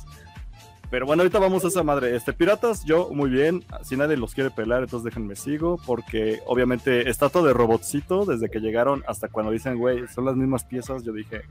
Pero 0.92 1.06
bueno, 1.06 1.24
ahorita 1.24 1.40
vamos 1.40 1.64
a 1.64 1.70
esa 1.70 1.84
madre. 1.84 2.18
Este, 2.18 2.34
piratas, 2.34 2.84
yo 2.84 3.10
muy 3.12 3.30
bien. 3.30 3.64
Si 3.82 3.96
nadie 3.96 4.18
los 4.18 4.36
quiere 4.36 4.52
pelar, 4.52 4.84
entonces 4.84 5.06
déjenme 5.06 5.38
sigo. 5.38 5.80
Porque 5.88 6.42
obviamente 6.46 7.10
estatua 7.10 7.42
de 7.44 7.54
robotcito, 7.54 8.26
desde 8.26 8.50
que 8.52 8.60
llegaron 8.60 9.02
hasta 9.08 9.30
cuando 9.30 9.54
dicen, 9.54 9.78
güey, 9.78 10.06
son 10.10 10.26
las 10.26 10.36
mismas 10.36 10.66
piezas, 10.66 11.04
yo 11.04 11.14
dije, 11.14 11.44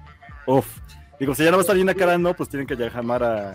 uff. 0.47 0.67
Digo, 1.19 1.35
si 1.35 1.43
ya 1.43 1.51
no 1.51 1.57
va 1.57 1.61
a 1.61 1.65
estar 1.65 1.77
bien 1.77 1.89
cara, 1.89 2.19
no, 2.19 2.35
pues 2.35 2.51
tienen 2.51 2.67
que 2.67 2.77
llamar 2.77 3.23
a. 3.23 3.55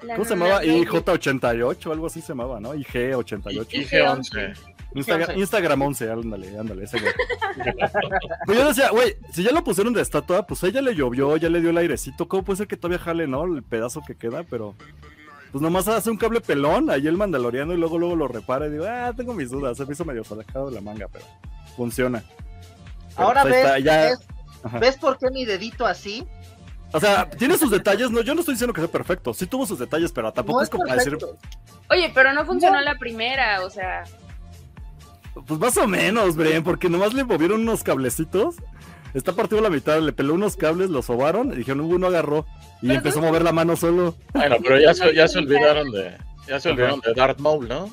¿Cómo 0.00 0.24
se 0.24 0.30
llamaba? 0.30 0.56
Baby. 0.56 0.84
IJ88, 0.84 1.90
algo 1.90 2.06
así 2.06 2.20
se 2.20 2.28
llamaba, 2.28 2.60
¿no? 2.60 2.74
IG88. 2.74 3.66
Y 3.70 3.84
G11. 3.84 4.54
Instagram, 4.94 5.30
11. 5.30 5.40
Instagram 5.40 5.82
11, 5.82 6.10
ándale, 6.10 6.58
ándale, 6.58 6.84
ese 6.84 7.00
güey. 7.00 7.12
Pues 8.46 8.58
yo 8.58 8.68
decía, 8.68 8.90
güey, 8.90 9.16
si 9.32 9.42
ya 9.42 9.50
lo 9.50 9.64
pusieron 9.64 9.92
de 9.92 10.02
estatua, 10.02 10.46
pues 10.46 10.62
ella 10.62 10.80
le 10.80 10.94
llovió, 10.94 11.36
ya 11.36 11.48
le 11.48 11.60
dio 11.60 11.70
el 11.70 11.78
airecito, 11.78 12.28
¿cómo 12.28 12.44
puede 12.44 12.58
ser 12.58 12.68
que 12.68 12.76
todavía 12.76 12.98
jale, 12.98 13.26
no? 13.26 13.44
El 13.44 13.62
pedazo 13.62 14.02
que 14.06 14.16
queda, 14.16 14.44
pero 14.44 14.76
pues 15.54 15.62
nomás 15.62 15.86
hace 15.86 16.10
un 16.10 16.16
cable 16.16 16.40
pelón, 16.40 16.90
ahí 16.90 17.06
el 17.06 17.16
mandaloriano 17.16 17.74
y 17.74 17.76
luego 17.76 17.96
luego 17.96 18.16
lo 18.16 18.26
repara 18.26 18.66
y 18.66 18.70
digo, 18.70 18.86
ah, 18.88 19.12
tengo 19.16 19.32
mis 19.34 19.50
dudas, 19.50 19.76
se 19.76 19.86
me 19.86 19.92
hizo 19.92 20.04
medio 20.04 20.24
sacado 20.24 20.68
de 20.68 20.74
la 20.74 20.80
manga, 20.80 21.06
pero 21.06 21.24
funciona. 21.76 22.24
Pero, 23.14 23.28
Ahora 23.28 23.42
pues, 23.42 23.54
ves, 23.54 23.64
está, 23.64 23.78
ya- 23.78 24.00
ves, 24.06 24.18
Ajá. 24.64 24.78
¿ves 24.80 24.96
por 24.96 25.16
qué 25.16 25.30
mi 25.30 25.44
dedito 25.44 25.86
así? 25.86 26.26
O 26.92 26.98
sea, 26.98 27.30
tiene 27.30 27.56
sus 27.56 27.70
detalles, 27.70 28.10
no, 28.10 28.20
yo 28.22 28.34
no 28.34 28.40
estoy 28.40 28.54
diciendo 28.54 28.74
que 28.74 28.80
sea 28.80 28.90
perfecto, 28.90 29.32
sí 29.32 29.46
tuvo 29.46 29.64
sus 29.64 29.78
detalles, 29.78 30.10
pero 30.10 30.32
tampoco 30.32 30.58
No 30.58 30.62
es 30.64 30.66
es 30.66 30.70
como 30.72 30.86
para 30.86 30.96
decir. 30.96 31.16
Oye, 31.88 32.10
pero 32.12 32.32
no 32.32 32.44
funcionó 32.44 32.80
la 32.80 32.96
primera, 32.98 33.64
o 33.64 33.70
sea. 33.70 34.02
Pues 35.46 35.60
más 35.60 35.76
o 35.76 35.86
menos, 35.86 36.34
Bren, 36.34 36.64
porque 36.64 36.88
nomás 36.88 37.14
le 37.14 37.22
movieron 37.22 37.60
unos 37.60 37.84
cablecitos. 37.84 38.56
Está 39.14 39.32
partido 39.32 39.62
la 39.62 39.70
mitad, 39.70 40.00
le 40.00 40.12
peló 40.12 40.34
unos 40.34 40.56
cables, 40.56 40.90
los 40.90 41.06
sobaron, 41.06 41.52
y 41.52 41.56
dijeron, 41.56 41.80
uno 41.82 42.08
agarró. 42.08 42.46
Y 42.82 42.88
Pero 42.88 42.94
empezó 42.98 43.20
a 43.20 43.22
mover 43.22 43.42
la 43.42 43.52
mano 43.52 43.76
solo. 43.76 44.16
Bueno, 44.34 44.56
pero 44.62 44.78
ya 44.80 44.92
se, 44.92 45.14
ya 45.14 45.26
se 45.28 45.38
olvidaron 45.38 45.90
de. 45.92 46.16
Ya 46.48 46.60
se 46.60 46.70
olvidaron 46.70 47.00
de 47.00 47.14
Darth 47.14 47.38
Maul, 47.38 47.68
¿no? 47.68 47.84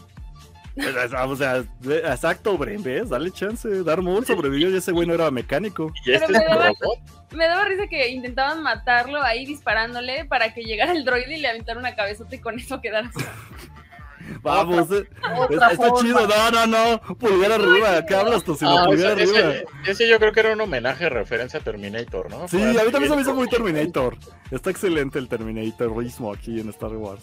O 1.27 1.35
sea, 1.35 1.63
exacto, 1.85 2.57
Bren, 2.57 2.81
¿ves? 2.81 3.09
Dale 3.09 3.29
chance. 3.31 3.83
Darth 3.83 4.01
Maul 4.01 4.25
sobrevivió 4.25 4.69
y 4.69 4.77
ese 4.77 4.91
güey 4.91 5.07
no 5.07 5.13
era 5.13 5.29
mecánico. 5.29 5.93
Y 6.05 6.13
este 6.13 6.27
Pero 6.27 6.39
es 6.39 6.43
me 6.49 6.55
daba- 6.55 6.67
robot. 6.69 6.99
Me 7.33 7.45
daba 7.45 7.65
risa 7.65 7.87
que 7.87 8.09
intentaban 8.09 8.61
matarlo 8.63 9.21
ahí 9.21 9.45
disparándole 9.45 10.25
para 10.25 10.53
que 10.53 10.63
llegara 10.63 10.91
el 10.91 11.05
droide 11.05 11.37
y 11.37 11.41
le 11.41 11.47
aventara 11.49 11.79
una 11.79 11.95
cabezota 11.95 12.35
y 12.35 12.39
con 12.39 12.57
eso 12.59 12.81
quedara. 12.81 13.09
Vamos, 14.41 14.91
eh, 14.91 15.07
Otra 15.37 15.71
está 15.71 15.75
forma. 15.75 15.99
chido. 16.01 16.27
No, 16.27 16.51
no, 16.51 16.67
no. 16.67 17.15
Pulgar 17.15 17.51
arriba. 17.53 18.05
¿Qué 18.05 18.15
hablas 18.15 18.43
tú? 18.43 18.55
Si 18.55 18.65
Ah, 18.65 18.69
no, 18.69 18.83
o 18.83 18.85
pulgar 18.87 18.99
sea, 18.99 19.11
arriba. 19.11 19.39
ese, 19.51 19.65
ese 19.87 20.07
yo 20.09 20.19
creo 20.19 20.31
que 20.31 20.39
era 20.41 20.53
un 20.53 20.61
homenaje 20.61 21.09
referencia 21.09 21.59
a 21.59 21.63
Terminator, 21.63 22.29
¿no? 22.29 22.47
Sí, 22.47 22.57
Para 22.57 22.81
a 22.81 22.85
mí 22.85 22.91
también 22.91 23.09
se 23.11 23.15
me 23.15 23.21
hizo 23.21 23.33
muy 23.33 23.47
Terminator. 23.47 24.17
Está 24.51 24.69
excelente 24.69 25.19
el 25.19 25.27
Terminatorismo 25.27 26.31
aquí 26.33 26.59
en 26.59 26.69
Star 26.69 26.91
Wars. 26.95 27.21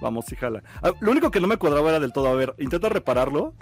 Vamos, 0.00 0.24
sí, 0.26 0.36
jala. 0.36 0.62
Ah, 0.82 0.92
Lo 1.00 1.10
único 1.12 1.30
que 1.30 1.40
no 1.40 1.46
me 1.46 1.56
cuadraba 1.56 1.90
era 1.90 2.00
del 2.00 2.12
todo. 2.12 2.28
A 2.28 2.34
ver, 2.34 2.54
intenta 2.58 2.88
repararlo 2.88 3.54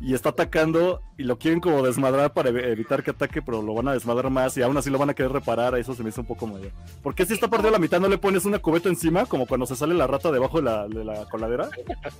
y 0.00 0.14
está 0.14 0.30
atacando 0.30 1.00
y 1.16 1.22
lo 1.22 1.38
quieren 1.38 1.60
como 1.60 1.82
desmadrar 1.82 2.32
para 2.32 2.50
ev- 2.50 2.64
evitar 2.72 3.02
que 3.04 3.10
ataque, 3.12 3.40
pero 3.42 3.62
lo 3.62 3.74
van 3.74 3.88
a 3.88 3.92
desmadrar 3.92 4.30
más 4.30 4.56
y 4.56 4.62
aún 4.62 4.76
así 4.76 4.90
lo 4.90 4.98
van 4.98 5.10
a 5.10 5.14
querer 5.14 5.30
reparar. 5.32 5.76
Eso 5.78 5.94
se 5.94 6.02
me 6.02 6.08
hizo 6.08 6.20
un 6.22 6.26
poco 6.26 6.46
medio. 6.46 6.70
¿Por 7.02 7.14
qué 7.14 7.24
si 7.26 7.34
está 7.34 7.48
partido 7.48 7.70
la 7.70 7.78
mitad 7.78 8.00
no 8.00 8.08
le 8.08 8.18
pones 8.18 8.44
una 8.44 8.58
cubeta 8.58 8.88
encima, 8.88 9.26
como 9.26 9.46
cuando 9.46 9.66
se 9.66 9.76
sale 9.76 9.94
la 9.94 10.06
rata 10.08 10.32
debajo 10.32 10.58
de 10.58 10.64
la, 10.64 10.88
de 10.88 11.04
la 11.04 11.24
coladera? 11.28 11.68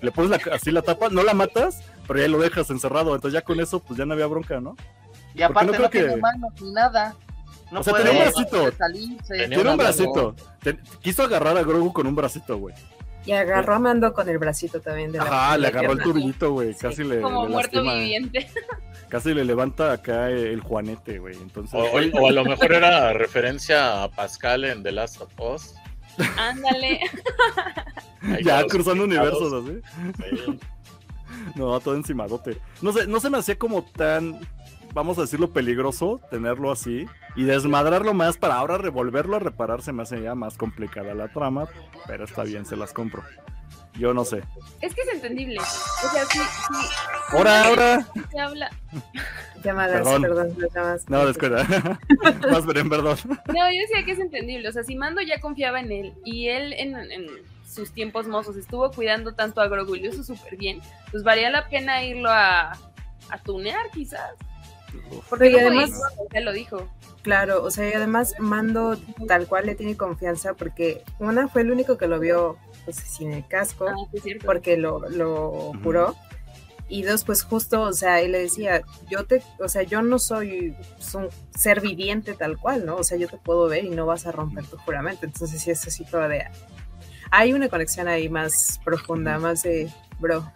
Le 0.00 0.12
pones 0.12 0.30
la- 0.30 0.54
así 0.54 0.70
la 0.70 0.82
tapa, 0.82 1.08
no 1.08 1.22
la 1.24 1.34
matas, 1.34 1.82
pero 2.06 2.20
ya 2.20 2.28
lo 2.28 2.38
dejas 2.38 2.70
encerrado. 2.70 3.14
Entonces 3.14 3.34
ya 3.34 3.42
con 3.44 3.58
eso, 3.60 3.80
pues 3.80 3.98
ya 3.98 4.04
no 4.06 4.14
había 4.14 4.26
bronca, 4.26 4.60
¿no? 4.60 4.76
Y 5.34 5.42
aparte 5.42 5.72
no 5.72 5.72
no, 5.72 5.78
creo 5.78 5.90
tiene 5.90 6.14
que- 6.14 6.20
manos 6.20 6.52
ni 6.60 6.72
nada. 6.72 7.14
No 7.72 7.80
O 7.80 7.82
sea, 7.82 7.94
puede 7.94 8.04
tenía 8.04 8.18
un 8.26 8.32
bracito. 8.32 8.72
salirse. 8.76 9.34
Tenía 9.34 9.56
Tiene 9.56 9.70
un 9.70 9.76
bracito. 9.78 10.34
Quiso 11.00 11.22
agarrar 11.22 11.56
a 11.56 11.62
Grogu 11.62 11.90
con 11.94 12.06
un 12.06 12.14
bracito, 12.14 12.58
güey. 12.58 12.74
Y 13.24 13.32
agarró 13.32 13.74
a 13.74 13.78
Mando 13.78 14.12
con 14.12 14.28
el 14.28 14.38
bracito 14.38 14.80
también 14.80 15.12
de 15.12 15.18
la 15.18 15.24
Ajá, 15.24 15.58
le 15.58 15.68
agarró 15.68 15.92
el 15.92 16.00
tubillito, 16.02 16.52
güey. 16.52 16.72
Sí, 16.72 16.78
Casi 16.80 17.04
le, 17.04 17.20
Como 17.20 17.44
le 17.44 17.50
muerto 17.50 17.76
lastima. 17.76 17.94
viviente. 17.94 18.50
Casi 19.08 19.34
le 19.34 19.44
levanta 19.44 19.92
acá 19.92 20.28
el 20.30 20.60
juanete, 20.60 21.18
güey. 21.18 21.36
Entonces, 21.36 21.78
O, 22.14 22.26
a 22.26 22.32
lo 22.32 22.44
mejor 22.44 22.72
era 22.72 23.12
referencia 23.12 24.02
a 24.02 24.10
Pascal 24.10 24.64
en 24.64 24.82
The 24.82 24.92
Last 24.92 25.20
of 25.20 25.32
Us. 25.38 25.74
Ándale. 26.38 27.00
Ya 28.42 28.64
cruzando 28.66 29.04
picados. 29.06 29.40
universos 29.42 29.82
así. 30.22 30.36
Sí. 30.46 30.58
No, 31.56 31.80
todo 31.80 31.96
encimadote. 31.96 32.58
No 32.82 32.92
sé, 32.92 33.06
no 33.06 33.18
se 33.18 33.28
me 33.28 33.38
hacía 33.38 33.58
como 33.58 33.82
tan, 33.82 34.38
vamos 34.92 35.18
a 35.18 35.22
decirlo, 35.22 35.50
peligroso 35.50 36.20
tenerlo 36.30 36.70
así 36.70 37.06
y 37.36 37.44
desmadrarlo 37.44 38.14
más 38.14 38.36
para 38.36 38.54
ahora 38.56 38.78
revolverlo 38.78 39.36
a 39.36 39.40
reparar 39.40 39.82
se 39.82 39.92
me 39.92 40.02
hace 40.02 40.20
ya 40.22 40.34
más 40.34 40.56
complicada 40.56 41.14
la 41.14 41.28
trama, 41.28 41.66
pero 42.06 42.24
está 42.24 42.44
bien, 42.44 42.64
se 42.66 42.76
las 42.76 42.92
compro. 42.92 43.22
Yo 43.94 44.14
no 44.14 44.24
sé. 44.24 44.42
Es 44.80 44.94
que 44.94 45.02
es 45.02 45.08
entendible. 45.12 45.58
O 45.58 46.08
sea, 46.10 46.24
sí, 46.24 46.38
sí. 46.38 46.88
Ahora, 47.30 47.66
ahora. 47.66 48.06
Se 48.30 48.40
habla. 48.40 48.70
Llamadas, 49.62 49.96
Perdón. 49.96 50.22
perdón, 50.22 50.56
llamadas. 50.74 51.08
No, 51.10 51.26
descuida. 51.26 51.64
más 52.50 52.64
Beren, 52.64 52.88
perdón. 52.88 53.18
No, 53.26 53.70
yo 53.70 53.80
decía 53.82 54.02
que 54.06 54.12
es 54.12 54.18
entendible. 54.18 54.66
O 54.68 54.72
sea, 54.72 54.82
si 54.82 54.96
Mando 54.96 55.20
ya 55.20 55.40
confiaba 55.40 55.78
en 55.80 55.92
él 55.92 56.14
y 56.24 56.48
él 56.48 56.72
en, 56.72 56.96
en 57.12 57.26
sus 57.68 57.92
tiempos 57.92 58.26
mozos 58.26 58.56
estuvo 58.56 58.90
cuidando 58.90 59.34
tanto 59.34 59.60
a 59.60 59.68
Grogu 59.68 59.94
y 59.96 60.00
lo 60.00 60.08
hizo 60.08 60.24
súper 60.24 60.56
bien, 60.56 60.80
pues 61.10 61.22
valía 61.22 61.50
la 61.50 61.68
pena 61.68 62.02
irlo 62.02 62.30
a, 62.30 62.72
a 63.28 63.38
tunear, 63.44 63.90
quizás. 63.92 64.32
Porque 65.28 65.50
y 65.50 65.56
además- 65.58 65.90
podía, 65.90 66.28
ya 66.34 66.40
lo 66.40 66.52
dijo. 66.52 66.88
Claro, 67.22 67.62
o 67.62 67.70
sea, 67.70 67.88
y 67.88 67.92
además 67.92 68.34
Mando 68.40 68.98
tal 69.28 69.46
cual 69.46 69.66
le 69.66 69.76
tiene 69.76 69.96
confianza 69.96 70.54
porque 70.54 71.04
una 71.20 71.46
fue 71.46 71.62
el 71.62 71.70
único 71.70 71.96
que 71.96 72.08
lo 72.08 72.18
vio 72.18 72.56
pues 72.84 72.96
sin 72.96 73.32
el 73.32 73.46
casco 73.46 73.86
Ah, 73.88 73.94
porque 74.44 74.76
lo, 74.76 75.08
lo 75.08 75.72
juró. 75.84 76.16
Y 76.88 77.04
dos, 77.04 77.24
pues 77.24 77.42
justo, 77.42 77.80
o 77.82 77.92
sea, 77.92 78.20
él 78.20 78.32
le 78.32 78.40
decía, 78.40 78.82
yo 79.08 79.24
te, 79.24 79.42
o 79.60 79.68
sea, 79.68 79.82
yo 79.82 80.02
no 80.02 80.18
soy 80.18 80.76
pues, 80.96 81.14
un 81.14 81.28
ser 81.56 81.80
viviente 81.80 82.34
tal 82.34 82.58
cual, 82.58 82.84
¿no? 82.84 82.96
O 82.96 83.04
sea, 83.04 83.16
yo 83.16 83.28
te 83.28 83.38
puedo 83.38 83.66
ver 83.68 83.84
y 83.84 83.90
no 83.90 84.04
vas 84.04 84.26
a 84.26 84.32
romper 84.32 84.66
tu 84.66 84.76
juramento. 84.78 85.24
Entonces 85.24 85.62
sí 85.62 85.70
es 85.70 85.86
así 85.86 86.04
toda 86.04 86.28
de... 86.28 86.44
Hay 87.30 87.54
una 87.54 87.68
conexión 87.70 88.08
ahí 88.08 88.28
más 88.28 88.78
profunda, 88.84 89.38
más 89.38 89.62
de, 89.62 89.90
bro, 90.18 90.52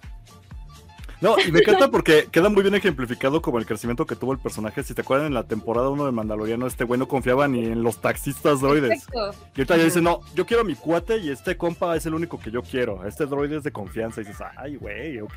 No, 1.23 1.37
y 1.41 1.51
me 1.51 1.61
encanta 1.61 1.91
porque 1.91 2.29
queda 2.31 2.51
muy 2.51 2.63
bien 2.63 2.75
ejemplificado 2.75 3.41
como 3.41 3.59
el 3.59 3.65
crecimiento 3.65 4.05
que 4.07 4.17
tuvo 4.17 4.33
el 4.33 4.39
personaje. 4.39 4.83
Si 4.83 4.93
te 4.93 5.01
acuerdan 5.01 5.29
en 5.29 5.35
la 5.35 5.45
temporada 5.45 5.89
1 5.89 6.05
de 6.05 6.13
Mandaloriano, 6.13 6.67
este 6.67 6.85
güey 6.85 6.99
no 7.01 7.09
confiaba 7.09 7.49
ni 7.49 7.65
en 7.65 7.83
los 7.83 8.01
taxistas 8.03 8.61
droides. 8.61 8.93
Exacto. 9.05 9.31
Y 9.55 9.61
ahorita 9.61 9.77
ya 9.79 9.85
dice, 9.85 10.03
no, 10.03 10.21
yo 10.35 10.45
quiero 10.45 10.61
a 10.61 10.65
mi 10.65 10.75
cuate 10.75 11.17
y 11.19 11.31
este 11.31 11.57
compa 11.57 11.97
es 11.97 12.05
el 12.05 12.15
único 12.15 12.39
que 12.39 12.51
yo 12.51 12.63
quiero. 12.63 13.07
Este 13.07 13.25
droide 13.25 13.57
es 13.57 13.63
de 13.63 13.73
confianza. 13.73 14.21
Y 14.21 14.25
dices, 14.25 14.47
ay, 14.59 14.77
güey, 14.77 15.19
ok. 15.21 15.35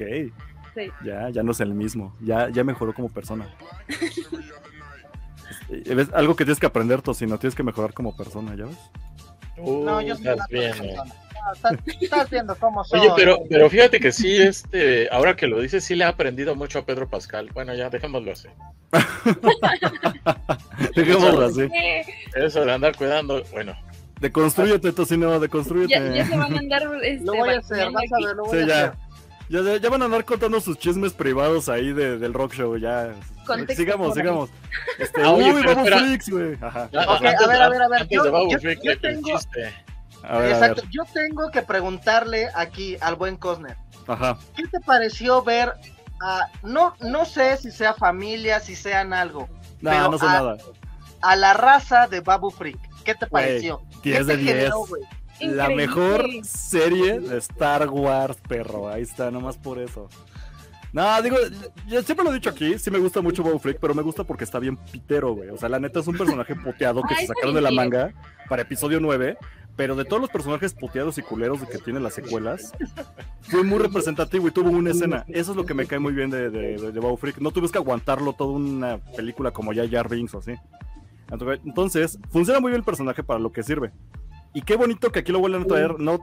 Sí. 0.75 0.91
Ya, 1.05 1.29
ya 1.29 1.43
no 1.43 1.51
es 1.53 1.61
el 1.61 1.73
mismo. 1.73 2.13
Ya, 2.19 2.49
ya 2.49 2.63
mejoró 2.65 2.93
como 2.93 3.07
persona. 3.09 3.47
¿Ves? 5.69 6.09
Algo 6.13 6.35
que 6.35 6.45
tienes 6.45 6.59
que 6.59 6.65
aprender, 6.65 7.01
Tocino. 7.01 7.37
Tienes 7.37 7.55
que 7.55 7.63
mejorar 7.63 7.93
como 7.93 8.15
persona, 8.15 8.55
¿ya 8.55 8.65
ves? 8.65 8.77
Uh, 9.57 9.83
No, 9.85 10.01
yo 10.01 10.15
soy 10.15 10.27
estás 10.27 10.35
una 10.37 10.45
bien, 10.49 10.71
persona. 10.77 11.03
eh. 11.03 11.28
Estás, 11.53 12.29
viendo 12.29 12.55
cómo 12.55 12.83
soy. 12.83 12.99
Oye, 12.99 13.09
pero, 13.15 13.39
pero 13.49 13.69
fíjate 13.69 13.99
que 13.99 14.11
sí, 14.11 14.37
este, 14.41 15.07
ahora 15.11 15.35
que 15.35 15.47
lo 15.47 15.59
dices, 15.61 15.83
sí 15.83 15.95
le 15.95 16.03
ha 16.03 16.09
aprendido 16.09 16.55
mucho 16.55 16.79
a 16.79 16.85
Pedro 16.85 17.07
Pascal. 17.09 17.49
Bueno, 17.53 17.73
ya 17.75 17.89
dejémoslo 17.89 18.31
así. 18.31 18.47
Dejémoslo 20.95 21.45
así. 21.45 21.67
Eso 22.35 22.65
de 22.65 22.71
andar 22.71 22.95
cuidando, 22.95 23.43
bueno, 23.51 23.73
Deconstrúyete, 24.19 24.91
Tocino, 24.91 25.39
deconstrúyete. 25.39 25.93
ya, 25.93 26.13
ya 26.13 26.25
se 26.25 26.37
van 26.37 26.53
a 26.53 26.57
andar 26.59 26.83
este, 27.03 27.25
Lo 27.25 27.35
voy 27.35 27.49
a 27.51 27.59
hacer, 27.59 27.77
vacunando 27.85 27.93
vas 27.93 28.11
a 28.11 28.15
aquí. 28.15 28.25
ver, 28.25 28.35
lo 28.35 28.43
voy 28.43 28.57
Sí, 28.57 28.63
a 28.63 28.67
ya. 28.67 28.83
hacer. 28.85 28.93
Ya, 29.49 29.61
ya- 29.63 29.77
ya 29.77 29.89
van 29.89 30.01
a 30.01 30.05
andar 30.05 30.25
contando 30.25 30.59
sus 30.61 30.77
chismes 30.77 31.13
privados 31.13 31.69
ahí 31.69 31.91
de- 31.93 32.17
del 32.19 32.33
rock 32.33 32.53
show, 32.53 32.77
ya. 32.77 33.13
Contexto 33.47 33.81
sigamos, 33.81 34.13
sigamos. 34.13 34.49
Este, 34.99 35.21
Ah, 35.23 35.31
oye, 35.31 35.51
uy, 35.53 35.63
Babu. 35.63 35.85
Freaks, 35.85 36.29
güey. 36.29 36.55
Ajá. 36.61 36.89
Ok, 36.91 36.95
antes- 37.25 37.41
a 37.41 37.47
ver, 37.47 37.61
a 37.61 37.69
ver, 37.69 37.81
a 37.81 37.87
ver, 37.87 38.01
Antes 38.01 38.15
yo- 38.17 38.23
de 38.23 38.29
Babu 38.29 38.51
yo- 38.51 38.57
yo 38.59 38.99
tengo- 38.99 39.27
chiste. 39.29 39.73
A 40.23 40.37
ver, 40.39 40.51
a 40.53 40.55
Exacto, 40.55 40.81
ver. 40.83 40.91
yo 40.91 41.03
tengo 41.13 41.49
que 41.51 41.61
preguntarle 41.61 42.49
aquí 42.55 42.97
al 43.01 43.15
buen 43.15 43.37
Cosner. 43.37 43.77
Ajá. 44.07 44.37
¿Qué 44.55 44.63
te 44.67 44.79
pareció 44.81 45.43
ver 45.43 45.73
a, 46.21 46.47
no, 46.63 46.95
no 47.01 47.25
sé 47.25 47.57
si 47.57 47.71
sea 47.71 47.93
familia, 47.93 48.59
si 48.59 48.75
sean 48.75 49.13
algo, 49.13 49.47
No, 49.81 49.91
Pero, 49.91 50.11
no 50.11 50.17
sé 50.17 50.25
nada. 50.25 50.57
a 51.21 51.35
la 51.35 51.53
raza 51.53 52.07
de 52.07 52.19
Babu 52.21 52.49
Freak? 52.51 52.77
¿Qué 53.05 53.15
te 53.15 53.27
pareció? 53.27 53.81
10 54.03 54.17
¿Qué 54.17 54.23
de 54.23 54.25
te 54.25 54.37
10. 54.37 54.55
generó, 54.55 54.79
güey? 54.85 55.03
La 55.41 55.69
mejor 55.69 56.25
serie 56.43 57.19
de 57.21 57.37
Star 57.37 57.87
Wars, 57.89 58.37
perro. 58.47 58.89
Ahí 58.89 59.03
está, 59.03 59.31
nomás 59.31 59.57
por 59.57 59.79
eso. 59.79 60.09
No, 60.91 61.21
digo, 61.21 61.37
yo 61.87 62.01
siempre 62.01 62.25
lo 62.25 62.31
he 62.31 62.33
dicho 62.33 62.49
aquí, 62.49 62.77
sí 62.79 62.89
me 62.91 62.97
gusta 62.97 63.21
mucho 63.21 63.43
Bow 63.43 63.57
Freak, 63.59 63.77
pero 63.79 63.93
me 63.93 64.01
gusta 64.01 64.23
porque 64.23 64.43
está 64.43 64.57
bien 64.59 64.75
pitero, 64.75 65.33
güey. 65.35 65.49
O 65.49 65.57
sea, 65.57 65.69
la 65.69 65.79
neta 65.79 65.99
es 65.99 66.07
un 66.07 66.17
personaje 66.17 66.55
poteado 66.63 67.03
que 67.03 67.13
Ay, 67.13 67.21
se 67.21 67.27
sacaron 67.27 67.53
de 67.53 67.61
la 67.61 67.71
manga 67.71 68.11
para 68.49 68.63
episodio 68.63 68.99
9, 68.99 69.37
pero 69.79 69.95
de 69.95 70.03
todos 70.03 70.19
los 70.19 70.29
personajes 70.29 70.73
puteados 70.73 71.17
y 71.19 71.21
culeros 71.21 71.61
que 71.61 71.77
tiene 71.77 72.01
las 72.01 72.13
secuelas, 72.13 72.73
fue 73.43 73.63
muy 73.63 73.79
representativo 73.79 74.49
y 74.49 74.51
tuvo 74.51 74.71
una 74.71 74.91
escena. 74.91 75.23
Eso 75.29 75.51
es 75.51 75.55
lo 75.55 75.65
que 75.65 75.73
me 75.73 75.85
cae 75.85 75.99
muy 75.99 76.11
bien 76.11 76.29
de, 76.29 76.49
de, 76.49 76.75
de, 76.75 76.91
de 76.91 76.99
Bow 76.99 77.15
Freak. 77.15 77.37
No 77.37 77.51
tuviste 77.51 77.77
que 77.77 77.79
aguantarlo 77.79 78.33
toda 78.33 78.51
una 78.51 78.97
película 79.15 79.51
como 79.51 79.71
ya 79.71 79.87
Jar 79.89 80.09
Binks 80.09 80.33
o 80.35 80.39
así. 80.39 80.51
Entonces, 81.63 82.19
funciona 82.29 82.59
muy 82.59 82.71
bien 82.71 82.79
el 82.79 82.83
personaje 82.83 83.23
para 83.23 83.39
lo 83.39 83.53
que 83.53 83.63
sirve. 83.63 83.93
Y 84.53 84.63
qué 84.63 84.75
bonito 84.75 85.13
que 85.13 85.19
aquí 85.19 85.31
lo 85.31 85.39
vuelven 85.39 85.61
a 85.61 85.65
traer. 85.65 85.97
No, 85.97 86.19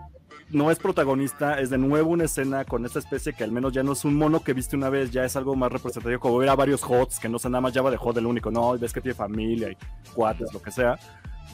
no 0.51 0.71
es 0.71 0.79
protagonista, 0.79 1.59
es 1.59 1.71
de 1.71 1.79
nuevo 1.79 2.11
una 2.11 2.25
escena 2.25 2.67
con 2.67 2.85
esta 2.85 2.99
especie 2.99 3.33
que 3.33 3.43
al 3.43 3.53
menos 3.53 3.73
ya 3.73 3.83
no 3.83 3.93
es 3.93 4.05
un 4.05 4.17
mono 4.17 4.41
que 4.41 4.53
viste 4.53 4.77
una 4.77 4.91
vez, 4.91 5.13
ya 5.13 5.25
es 5.25 5.35
algo 5.35 5.57
más 5.57 5.73
representativo, 5.73 6.21
como 6.21 6.37
ver 6.37 6.51
a 6.51 6.57
varios 6.57 6.83
Hots, 6.85 7.19
que 7.19 7.31
no 7.31 7.39
se 7.39 7.49
nada 7.49 7.63
más 7.63 7.73
Java 7.73 7.91
de 7.91 7.97
Hot 7.97 8.19
el 8.19 8.27
único, 8.27 8.51
no, 8.51 8.77
ves 8.77 8.93
que 8.93 9.01
tiene 9.01 9.15
familia 9.15 9.71
y 9.71 9.77
cuates, 10.13 10.53
lo 10.53 10.61
que 10.61 10.71
sea. 10.71 10.99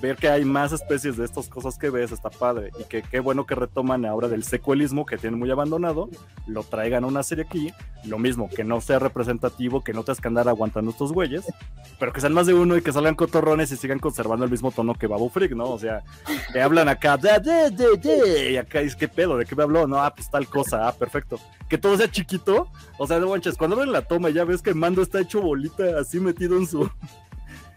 Ver 0.01 0.16
que 0.16 0.28
hay 0.28 0.45
más 0.45 0.72
especies 0.72 1.16
de 1.16 1.24
estas 1.24 1.49
cosas 1.49 1.78
que 1.78 1.90
ves 1.90 2.12
está 2.12 2.30
padre. 2.30 2.70
Y 2.80 2.84
que 2.84 3.03
qué 3.03 3.20
bueno 3.20 3.47
que 3.47 3.55
retoman 3.55 4.05
ahora 4.05 4.28
del 4.28 4.45
secuelismo 4.45 5.07
que 5.07 5.16
tienen 5.16 5.38
muy 5.38 5.51
abandonado, 5.51 6.09
lo 6.47 6.62
traigan 6.62 7.05
a 7.05 7.07
una 7.07 7.22
serie 7.22 7.45
aquí. 7.45 7.72
Lo 8.05 8.18
mismo, 8.18 8.49
que 8.49 8.64
no 8.64 8.80
sea 8.80 8.99
representativo, 8.99 9.84
que 9.84 9.93
no 9.93 10.03
te 10.03 10.12
que 10.20 10.28
andar 10.28 10.49
aguantando 10.49 10.90
estos 10.90 11.12
güeyes, 11.12 11.45
pero 11.99 12.12
que 12.12 12.20
sean 12.20 12.32
más 12.32 12.47
de 12.47 12.55
uno 12.55 12.76
y 12.76 12.82
que 12.82 12.93
salgan 12.93 13.14
cotorrones 13.14 13.70
y 13.72 13.76
sigan 13.76 13.99
conservando 13.99 14.45
el 14.45 14.51
mismo 14.51 14.70
tono 14.70 14.95
que 14.95 15.07
Babu 15.07 15.28
Freak, 15.28 15.53
¿no? 15.53 15.70
O 15.70 15.78
sea, 15.78 16.03
que 16.53 16.61
hablan 16.61 16.88
acá, 16.88 17.16
de, 17.16 17.38
de, 17.40 17.70
de, 17.70 17.97
de, 17.97 18.53
y 18.53 18.57
acá 18.57 18.80
es 18.80 18.97
que 18.97 19.09
pedo, 19.09 19.36
¿de 19.36 19.45
qué 19.47 19.55
me 19.55 19.62
habló? 19.62 19.86
No, 19.86 19.99
ah, 19.99 20.12
pues 20.14 20.30
tal 20.30 20.47
cosa, 20.49 20.88
ah, 20.88 20.93
perfecto. 20.93 21.38
Que 21.68 21.78
todo 21.78 21.97
sea 21.97 22.11
chiquito, 22.11 22.68
o 22.99 23.07
sea, 23.07 23.18
no 23.18 23.30
manches, 23.30 23.57
cuando 23.57 23.76
ven 23.76 23.93
la 23.93 24.03
toma 24.03 24.30
ya 24.30 24.45
ves 24.45 24.62
que 24.62 24.74
mando 24.74 25.03
está 25.03 25.20
hecho 25.20 25.40
bolita, 25.40 25.99
así 26.01 26.20
metido 26.20 26.57
en 26.57 26.66
su. 26.66 26.90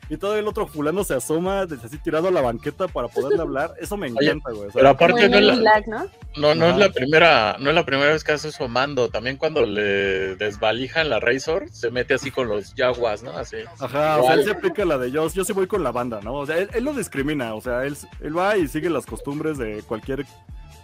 Y 0.10 0.18
todo 0.18 0.38
el 0.38 0.48
otro 0.48 0.68
fulano 0.68 1.04
se 1.04 1.16
asoma, 1.16 1.66
desde 1.66 1.88
así 1.88 1.98
tirado 1.98 2.28
a 2.28 2.32
la 2.32 2.42
banqueta 2.42 2.88
para 2.88 3.08
poderle 3.08 3.42
hablar. 3.42 3.74
Eso 3.82 3.98
me 3.98 4.08
encanta, 4.08 4.52
güey. 4.52 4.68
o 4.68 4.72
sea, 4.72 4.74
Pero 4.74 4.90
aparte 4.90 5.30
no 5.30 5.38
es, 5.38 5.44
la, 5.44 5.56
Black, 5.56 5.88
¿no? 5.88 6.06
no, 6.38 6.56
no 6.56 6.70
es 6.70 6.78
la 6.78 6.90
primera, 6.90 7.58
no 7.60 7.70
es 7.70 7.76
la 7.76 7.86
primera 7.86 8.12
vez 8.12 8.24
que 8.24 8.34
hace 8.34 8.52
su 8.52 8.68
mando. 8.68 9.10
También 9.10 9.38
cuando 9.38 9.66
le 9.66 10.36
desvalijan 10.36 11.10
la 11.10 11.20
Razor, 11.20 11.70
se 11.72 11.90
mete 11.92 12.14
así 12.14 12.32
con 12.32 12.48
los 12.48 12.74
Jaguars, 12.76 13.24
¿no? 13.24 13.32
Así. 13.32 13.58
Ajá, 13.80 14.20
o 14.20 14.26
sea, 14.26 14.34
él 14.36 14.44
se 14.44 14.52
aplica 14.52 14.86
la 14.86 14.98
de 14.98 15.12
yo, 15.12 15.28
yo 15.30 15.44
sí 15.44 15.54
voy 15.54 15.68
con 15.68 15.84
la 15.84 15.92
banda, 15.92 16.20
¿no? 16.22 16.36
O 16.36 16.46
sea, 16.46 16.58
él, 16.58 16.70
él 16.74 16.84
lo 16.84 16.94
discrimina, 16.94 17.56
o 17.56 17.62
sea, 17.62 17.86
él, 17.86 17.98
él 18.22 18.38
va 18.38 18.58
y 18.58 18.68
sigue 18.68 18.90
las 18.90 19.06
costumbres 19.06 19.58
de 19.58 19.82
cualquier 19.84 20.26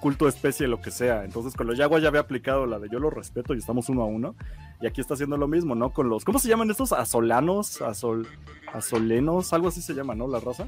culto, 0.02 0.28
especie, 0.28 0.68
lo 0.68 0.82
que 0.82 0.91
sea. 0.91 1.24
Entonces, 1.24 1.56
con 1.56 1.68
los 1.68 1.78
Yaguas 1.78 2.02
ya 2.02 2.10
había 2.10 2.20
aplicado 2.22 2.66
la 2.66 2.80
de 2.80 2.89
yo 2.89 2.99
lo 2.99 3.10
respeto 3.10 3.54
y 3.54 3.60
estamos 3.60 3.88
uno 3.88 4.02
a 4.02 4.06
uno. 4.06 4.36
Y 4.82 4.88
aquí 4.88 4.99
está 4.99 5.14
haciendo 5.14 5.38
lo 5.38 5.47
mismo, 5.47 5.76
¿no? 5.76 5.91
Con 5.91 6.10
los, 6.10 6.26
¿cómo 6.26 6.39
se 6.39 6.49
llaman 6.49 6.70
estos? 6.70 6.91
Azolanos, 6.91 7.82
azol, 7.82 8.28
azolenos, 8.74 9.54
algo 9.54 9.70
así 9.70 9.82
se 9.82 9.93
llama, 9.93 10.16
¿no? 10.16 10.28
La 10.28 10.39
raza. 10.39 10.68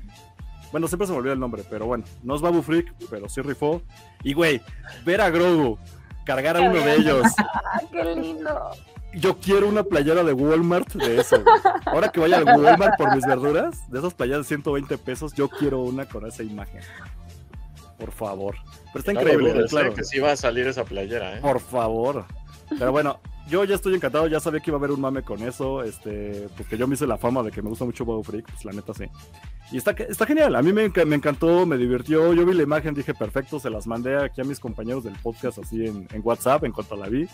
Bueno, 0.72 0.88
siempre 0.88 1.08
se 1.08 1.14
me 1.14 1.20
olvida 1.20 1.34
el 1.34 1.40
nombre, 1.40 1.64
pero 1.70 1.86
bueno, 1.86 2.04
no 2.24 2.36
es 2.36 2.42
Babu 2.42 2.62
Freak, 2.62 2.94
pero 3.10 3.28
sí 3.28 3.42
rifó. 3.42 3.82
Y 4.24 4.34
güey, 4.34 4.62
ver 5.06 5.20
a 5.22 5.30
Grogu 5.30 5.78
cargar 6.26 6.56
a 6.58 6.62
uno 6.62 6.80
de 6.80 6.96
ellos. 6.96 7.28
¡Ah, 7.38 7.82
qué 7.92 8.04
lindo! 8.16 8.70
Yo 9.16 9.38
quiero 9.38 9.68
una 9.68 9.84
playera 9.84 10.24
de 10.24 10.34
Walmart 10.34 10.94
de 10.94 11.20
eso. 11.20 11.44
güey. 11.44 11.56
Ahora 11.86 12.10
que 12.10 12.20
vaya 12.20 12.38
al 12.38 12.46
Walmart 12.46 12.98
por 12.98 13.14
mis 13.16 13.26
verduras, 13.26 13.92
de 13.92 14.00
esas 14.00 14.14
playeras 14.14 14.42
de 14.42 14.48
120 14.48 14.98
pesos, 14.98 15.34
yo 15.34 15.50
quiero 15.50 15.82
una 15.82 16.06
con 16.06 16.26
esa 16.26 16.42
imagen. 16.42 16.82
Por 18.04 18.12
favor. 18.12 18.56
Pero 18.92 19.00
está 19.00 19.14
No 19.14 19.22
increíble, 19.22 19.66
claro. 19.70 19.94
que 19.94 20.04
sí 20.04 20.20
va 20.20 20.34
a 20.34 20.36
salir 20.36 20.68
esa 20.68 20.84
playera, 20.84 21.38
¿eh? 21.38 21.40
Por 21.40 21.62
favor. 21.62 22.26
Pero 22.78 22.92
bueno, 22.92 23.22
yo 23.48 23.64
ya 23.64 23.76
estoy 23.76 23.96
encantado, 23.96 24.28
ya 24.28 24.42
sabía 24.42 24.60
que 24.60 24.72
iba 24.72 24.76
a 24.76 24.80
haber 24.80 24.92
un 24.92 25.00
mame 25.00 25.22
con 25.22 25.42
eso, 25.42 25.84
este, 25.84 26.50
porque 26.58 26.78
yo 26.78 26.86
me 26.86 26.96
hice 26.96 27.08
la 27.08 27.18
fama 27.18 27.44
de 27.44 27.52
que 27.52 27.62
me 27.62 27.70
gusta 27.70 27.86
mucho 27.86 28.04
Bow 28.04 28.22
Freak, 28.22 28.46
pues 28.52 28.66
la 28.66 28.74
neta 28.74 28.94
sí. 28.94 29.06
Y 29.72 29.78
está, 29.78 29.92
está 29.92 30.26
genial, 30.26 30.54
a 30.58 30.62
mí 30.62 30.74
me, 30.74 30.90
me 30.90 31.16
encantó, 31.16 31.66
me 31.66 31.78
divirtió, 31.78 32.34
yo 32.34 32.46
vi 32.46 32.54
la 32.54 32.64
imagen, 32.64 32.94
dije 32.94 33.14
perfecto, 33.14 33.58
se 33.58 33.70
las 33.70 33.88
mandé 33.88 34.18
aquí 34.18 34.42
a 34.42 34.44
mis 34.44 34.60
compañeros 34.60 35.06
del 35.06 35.14
podcast 35.20 35.60
así 35.60 35.86
en, 35.86 36.06
en 36.12 36.22
WhatsApp 36.26 36.66
en 36.66 36.74
cuanto 36.74 36.98
la 36.98 37.08
vi, 37.08 37.26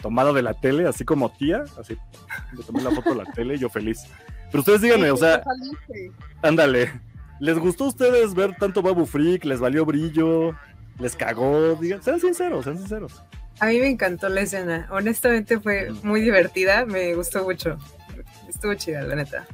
tomada 0.00 0.32
de 0.32 0.42
la 0.42 0.54
tele, 0.54 0.88
así 0.88 1.04
como 1.04 1.30
tía, 1.30 1.62
así, 1.78 1.96
le 2.56 2.64
tomé 2.64 2.82
la 2.82 2.90
foto 2.90 3.10
de 3.10 3.24
la 3.24 3.32
tele 3.32 3.54
y 3.54 3.58
yo 3.58 3.68
feliz. 3.68 4.00
Pero 4.50 4.60
ustedes 4.62 4.80
díganme, 4.80 5.12
o 5.12 5.16
sea, 5.16 5.44
ándale, 6.42 6.92
¿les 7.42 7.58
gustó 7.58 7.84
a 7.84 7.88
ustedes 7.88 8.34
ver 8.34 8.54
tanto 8.54 8.82
Babu 8.82 9.04
Freak? 9.04 9.44
¿Les 9.44 9.58
valió 9.58 9.84
brillo? 9.84 10.54
¿Les 11.00 11.16
cagó? 11.16 11.74
Digan, 11.74 12.00
sean 12.00 12.20
sinceros, 12.20 12.62
sean 12.62 12.78
sinceros. 12.78 13.20
A 13.58 13.66
mí 13.66 13.80
me 13.80 13.88
encantó 13.88 14.28
la 14.28 14.42
escena. 14.42 14.86
Honestamente 14.92 15.58
fue 15.58 15.90
muy 16.04 16.20
divertida, 16.20 16.86
me 16.86 17.16
gustó 17.16 17.42
mucho. 17.42 17.78
Estuvo 18.48 18.74
chida, 18.74 19.02
la 19.02 19.16
neta. 19.16 19.44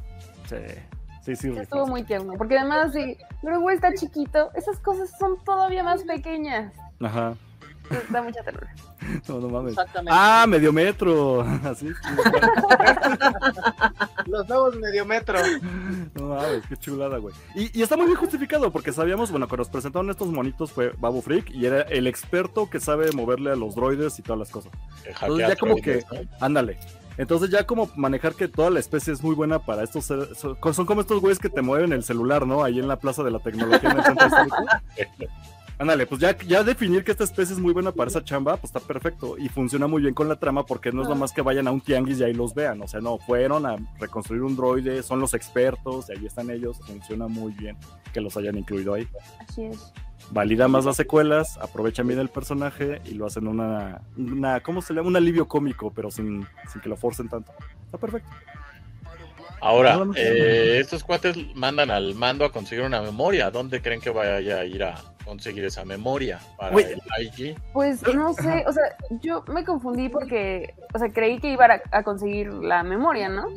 Sí, 0.47 0.55
sí, 1.23 1.35
sí. 1.35 1.49
Estuvo 1.57 1.87
muy 1.87 2.03
tierno. 2.03 2.33
Porque 2.37 2.59
además, 2.59 2.93
sí, 2.93 3.17
luego 3.41 3.71
está 3.71 3.91
chiquito. 3.95 4.51
Esas 4.53 4.77
cosas 4.79 5.09
son 5.17 5.43
todavía 5.43 5.83
más 5.83 6.03
pequeñas. 6.03 6.71
Ajá. 6.99 7.33
Da 8.09 8.21
mucha 8.21 8.43
ternura. 8.43 8.73
No, 9.27 9.39
no 9.39 9.49
mames. 9.49 9.71
Exactamente. 9.73 10.11
Ah, 10.13 10.45
medio 10.47 10.71
metro. 10.73 11.41
Así. 11.63 11.87
Los 14.25 14.47
nuevos 14.47 14.75
medio 14.75 15.05
metro. 15.05 15.39
No 16.15 16.27
mames, 16.29 16.63
qué 16.67 16.77
chulada, 16.77 17.17
güey. 17.17 17.33
Y, 17.55 17.77
y 17.79 17.81
está 17.81 17.97
muy 17.97 18.05
bien 18.05 18.17
justificado 18.17 18.71
porque 18.71 18.91
sabíamos, 18.91 19.31
bueno, 19.31 19.47
cuando 19.47 19.61
nos 19.61 19.69
presentaron 19.69 20.09
estos 20.09 20.27
monitos 20.29 20.71
fue 20.71 20.93
Babu 20.97 21.21
Freak 21.21 21.49
y 21.51 21.65
era 21.65 21.81
el 21.81 22.07
experto 22.07 22.69
que 22.69 22.79
sabe 22.79 23.11
moverle 23.11 23.51
a 23.51 23.55
los 23.55 23.75
droides 23.75 24.19
y 24.19 24.21
todas 24.21 24.39
las 24.39 24.49
cosas. 24.51 24.71
Que 25.03 25.09
Entonces 25.11 25.47
ya 25.47 25.55
como 25.55 25.75
que, 25.77 26.03
ándale. 26.39 26.77
Entonces 27.17 27.49
ya 27.49 27.65
como 27.65 27.89
manejar 27.97 28.33
que 28.33 28.47
toda 28.47 28.69
la 28.69 28.79
especie 28.79 29.11
es 29.11 29.21
muy 29.21 29.35
buena 29.35 29.59
para 29.59 29.83
estos 29.83 30.05
seres- 30.05 30.37
son 30.37 30.57
son 30.73 30.85
como 30.85 31.01
estos 31.01 31.19
güeyes 31.19 31.37
que 31.37 31.49
te 31.49 31.61
mueven 31.61 31.91
el 31.91 32.01
celular, 32.03 32.47
¿no? 32.47 32.63
Ahí 32.63 32.79
en 32.79 32.87
la 32.87 32.97
plaza 32.97 33.23
de 33.23 33.31
la 33.31 33.39
tecnología 33.39 33.91
en 33.91 33.97
el 33.97 34.03
centro 34.05 34.27
histórico. 34.27 34.55
Ándale, 35.79 36.05
pues 36.05 36.19
ya, 36.19 36.37
ya 36.37 36.61
definir 36.61 37.05
que 37.05 37.11
esta 37.11 37.23
especie 37.23 37.55
es 37.55 37.61
muy 37.61 37.71
buena 37.71 37.93
para 37.93 38.09
esa 38.09 38.21
chamba, 38.21 38.57
pues 38.57 38.65
está 38.75 38.81
perfecto. 38.81 39.37
Y 39.37 39.47
funciona 39.47 39.87
muy 39.87 40.01
bien 40.01 40.13
con 40.13 40.27
la 40.27 40.35
trama 40.35 40.65
porque 40.65 40.91
no 40.91 41.03
es 41.03 41.07
nomás 41.07 41.31
que 41.31 41.41
vayan 41.41 41.69
a 41.69 41.71
un 41.71 41.79
tianguis 41.79 42.19
y 42.19 42.23
ahí 42.25 42.33
los 42.33 42.53
vean. 42.53 42.81
O 42.81 42.87
sea, 42.87 42.99
no, 42.99 43.17
fueron 43.17 43.65
a 43.65 43.77
reconstruir 43.97 44.41
un 44.43 44.57
droide, 44.57 45.01
son 45.03 45.21
los 45.21 45.33
expertos, 45.33 46.09
y 46.09 46.17
ahí 46.17 46.25
están 46.25 46.49
ellos. 46.49 46.81
Funciona 46.85 47.29
muy 47.29 47.53
bien 47.53 47.77
que 48.11 48.19
los 48.19 48.35
hayan 48.35 48.57
incluido 48.57 48.93
ahí. 48.93 49.07
Así 49.39 49.63
es. 49.63 49.93
Valida 50.31 50.67
más 50.67 50.83
las 50.83 50.97
secuelas, 50.97 51.57
aprovechan 51.59 52.07
bien 52.07 52.19
el 52.19 52.27
personaje 52.27 53.01
y 53.05 53.13
lo 53.13 53.25
hacen 53.25 53.47
una, 53.47 54.01
una 54.17 54.59
¿cómo 54.59 54.81
se 54.81 54.93
llama? 54.93 55.07
Un 55.07 55.15
alivio 55.15 55.47
cómico, 55.47 55.91
pero 55.91 56.11
sin, 56.11 56.45
sin 56.69 56.81
que 56.81 56.89
lo 56.89 56.97
forcen 56.97 57.29
tanto. 57.29 57.53
Está 57.85 57.97
perfecto. 57.97 58.29
Ahora, 59.61 59.99
eh, 60.15 60.77
estos 60.79 61.03
cuates 61.03 61.37
mandan 61.55 61.91
al 61.91 62.15
mando 62.15 62.45
a 62.45 62.51
conseguir 62.51 62.85
una 62.85 63.01
memoria. 63.01 63.51
¿Dónde 63.51 63.81
creen 63.81 63.99
que 64.01 64.09
vaya 64.09 64.59
a 64.59 64.63
ir 64.65 64.83
a 64.83 64.95
conseguir 65.25 65.65
esa 65.65 65.83
memoria 65.85 66.39
para 66.57 66.75
el 66.75 67.01
IG? 67.19 67.57
Pues 67.73 68.01
no 68.15 68.33
sé, 68.33 68.63
o 68.67 68.71
sea, 68.73 68.83
yo 69.21 69.43
me 69.47 69.63
confundí 69.65 70.09
porque, 70.09 70.73
o 70.93 70.99
sea, 70.99 71.09
creí 71.09 71.39
que 71.39 71.51
iba 71.51 71.65
a, 71.65 71.81
a 71.97 72.03
conseguir 72.03 72.53
la 72.53 72.83
memoria, 72.83 73.27
¿no? 73.29 73.47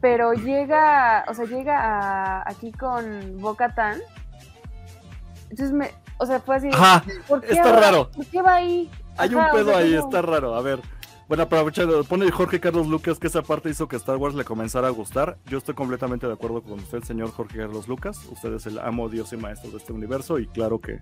Pero 0.00 0.34
llega, 0.34 1.24
o 1.28 1.34
sea, 1.34 1.46
llega 1.46 1.78
a- 1.80 2.42
aquí 2.48 2.70
con 2.72 3.40
Boca 3.40 3.74
Tan. 3.74 4.00
Entonces 5.50 5.72
me, 5.72 5.90
o 6.18 6.26
sea, 6.26 6.40
fue 6.40 6.56
así. 6.56 6.68
Ajá, 6.72 7.02
¿por 7.28 7.40
qué 7.40 7.52
está 7.54 7.72
va- 7.72 7.80
raro. 7.80 8.10
¿Por 8.10 8.26
qué 8.26 8.42
va 8.42 8.54
ahí? 8.56 8.90
hay 9.16 9.28
Ajá, 9.28 9.38
un 9.38 9.44
o 9.44 9.52
pedo 9.52 9.70
sea, 9.70 9.78
ahí, 9.78 9.96
como- 9.96 10.04
está 10.08 10.22
raro. 10.22 10.54
A 10.54 10.60
ver, 10.60 10.80
bueno, 11.28 11.42
aprovechando, 11.44 12.04
pone 12.04 12.30
Jorge 12.30 12.60
Carlos 12.60 12.86
Lucas 12.86 13.18
que 13.18 13.26
esa 13.26 13.42
parte 13.42 13.70
hizo 13.70 13.88
que 13.88 13.96
Star 13.96 14.16
Wars 14.16 14.34
le 14.34 14.44
comenzara 14.44 14.88
a 14.88 14.90
gustar. 14.90 15.38
Yo 15.46 15.58
estoy 15.58 15.74
completamente 15.74 16.26
de 16.26 16.32
acuerdo 16.32 16.62
con 16.62 16.80
usted, 16.80 17.02
señor 17.02 17.30
Jorge 17.30 17.58
Carlos 17.58 17.88
Lucas. 17.88 18.18
Usted 18.30 18.54
es 18.54 18.66
el 18.66 18.78
amo, 18.78 19.08
dios 19.08 19.32
y 19.32 19.36
maestro 19.36 19.70
de 19.70 19.78
este 19.78 19.92
universo 19.92 20.38
y 20.38 20.46
claro 20.46 20.80
que 20.80 21.00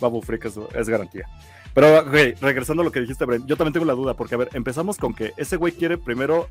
Babu 0.00 0.22
Freak 0.22 0.46
es, 0.46 0.58
es 0.74 0.88
garantía. 0.88 1.26
Pero, 1.74 2.02
regresando 2.02 2.82
a 2.82 2.84
lo 2.84 2.90
que 2.90 3.00
dijiste, 3.00 3.24
Brent, 3.24 3.46
yo 3.46 3.56
también 3.56 3.72
tengo 3.72 3.86
la 3.86 3.92
duda, 3.92 4.14
porque, 4.14 4.34
a 4.34 4.38
ver, 4.38 4.48
empezamos 4.54 4.96
con 4.96 5.14
que 5.14 5.32
ese 5.36 5.56
güey 5.56 5.72
quiere 5.72 5.96
primero 5.96 6.48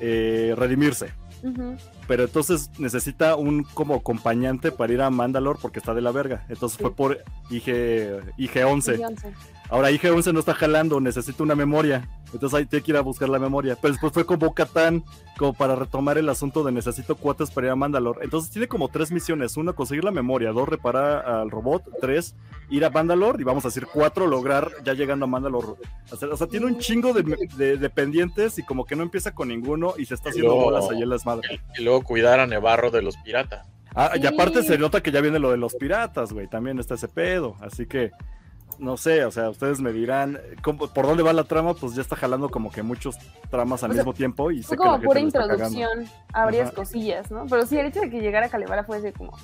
eh, 0.00 0.54
redimirse. 0.56 1.12
Pero 2.08 2.24
entonces 2.24 2.70
necesita 2.78 3.36
un 3.36 3.64
como 3.64 3.96
acompañante 3.96 4.72
para 4.72 4.92
ir 4.92 5.02
a 5.02 5.10
Mandalore 5.10 5.58
porque 5.60 5.78
está 5.78 5.92
de 5.92 6.00
la 6.00 6.10
verga. 6.10 6.46
Entonces 6.48 6.78
fue 6.78 6.94
por 6.94 7.22
IG, 7.50 8.22
IG-11. 8.38 8.92
Beyoncé. 8.92 9.32
Ahora 9.74 9.90
IG-11 9.90 10.32
no 10.32 10.38
está 10.38 10.54
jalando, 10.54 11.00
necesita 11.00 11.42
una 11.42 11.56
memoria. 11.56 12.08
Entonces 12.32 12.56
ahí 12.56 12.64
tiene 12.64 12.84
que 12.84 12.92
ir 12.92 12.96
a 12.96 13.00
buscar 13.00 13.28
la 13.28 13.40
memoria. 13.40 13.76
Pero 13.80 13.92
después 13.92 14.12
fue 14.12 14.24
con 14.24 14.38
Bo-Katan 14.38 15.02
como 15.36 15.52
para 15.52 15.74
retomar 15.74 16.16
el 16.16 16.28
asunto 16.28 16.62
de 16.62 16.70
necesito 16.70 17.16
cuates 17.16 17.50
para 17.50 17.66
ir 17.66 17.70
a 17.72 17.76
Mandalore. 17.76 18.20
Entonces 18.22 18.50
tiene 18.52 18.68
como 18.68 18.86
tres 18.88 19.10
misiones. 19.10 19.56
Uno, 19.56 19.74
conseguir 19.74 20.04
la 20.04 20.12
memoria. 20.12 20.52
Dos, 20.52 20.68
reparar 20.68 21.26
al 21.26 21.50
robot. 21.50 21.82
Tres, 22.00 22.36
ir 22.70 22.84
a 22.84 22.90
Mandalore. 22.90 23.40
Y 23.40 23.44
vamos 23.44 23.64
a 23.64 23.68
decir 23.68 23.88
cuatro, 23.92 24.28
lograr 24.28 24.70
ya 24.84 24.94
llegando 24.94 25.24
a 25.24 25.28
Mandalore. 25.28 25.66
O 26.12 26.16
sea, 26.16 26.28
o 26.28 26.36
sea, 26.36 26.46
tiene 26.46 26.66
un 26.66 26.78
chingo 26.78 27.12
de, 27.12 27.24
de- 27.56 27.76
de 27.76 27.90
pendientes 27.90 28.58
y 28.60 28.62
como 28.62 28.84
que 28.84 28.94
no 28.94 29.02
empieza 29.02 29.34
con 29.34 29.48
ninguno 29.48 29.94
y 29.98 30.04
se 30.06 30.14
está 30.14 30.28
haciendo 30.30 30.52
Luego- 30.54 30.70
bolas 30.70 30.88
ahí 30.88 31.02
en 31.02 31.08
las 31.08 31.26
madres. 31.26 31.50
Y 31.76 31.82
luego 31.82 32.02
cuidar 32.04 32.38
a 32.38 32.46
Nevarro 32.46 32.92
de 32.92 33.02
los 33.02 33.16
piratas. 33.16 33.66
Ah, 33.96 34.12
y 34.14 34.24
aparte 34.24 34.62
se 34.62 34.78
nota 34.78 35.00
que 35.02 35.10
ya 35.10 35.20
viene 35.20 35.40
lo 35.40 35.50
de 35.50 35.56
los 35.56 35.74
piratas, 35.74 36.32
güey. 36.32 36.48
También 36.48 36.78
está 36.78 36.94
ese 36.94 37.06
pedo. 37.08 37.56
Así 37.60 37.86
que, 37.86 38.10
no 38.78 38.96
sé, 38.96 39.24
o 39.24 39.30
sea, 39.30 39.50
ustedes 39.50 39.80
me 39.80 39.92
dirán 39.92 40.40
cómo- 40.62 40.88
por 40.92 41.06
dónde 41.06 41.22
va 41.22 41.32
la 41.32 41.44
trama. 41.44 41.74
Pues 41.74 41.94
ya 41.94 42.02
está 42.02 42.16
jalando 42.16 42.48
como 42.48 42.70
que 42.70 42.82
muchos 42.82 43.16
tramas 43.50 43.82
al 43.84 43.90
O 43.90 43.94
sea, 43.94 44.02
mismo 44.02 44.14
tiempo 44.14 44.50
y 44.50 44.62
sé 44.62 44.68
Fue 44.68 44.76
que 44.76 44.84
la 44.84 44.90
como 44.90 44.92
gente 44.94 45.06
pura 45.08 45.20
introducción 45.20 46.04
a 46.32 46.44
varias 46.44 46.68
Ajá. 46.68 46.76
cosillas, 46.76 47.30
¿no? 47.30 47.46
Pero 47.48 47.66
sí, 47.66 47.78
el 47.78 47.86
hecho 47.86 48.00
de 48.00 48.10
que 48.10 48.20
llegara 48.20 48.48
Calebara 48.48 48.84
fue 48.84 48.98
así 48.98 49.12
como, 49.12 49.36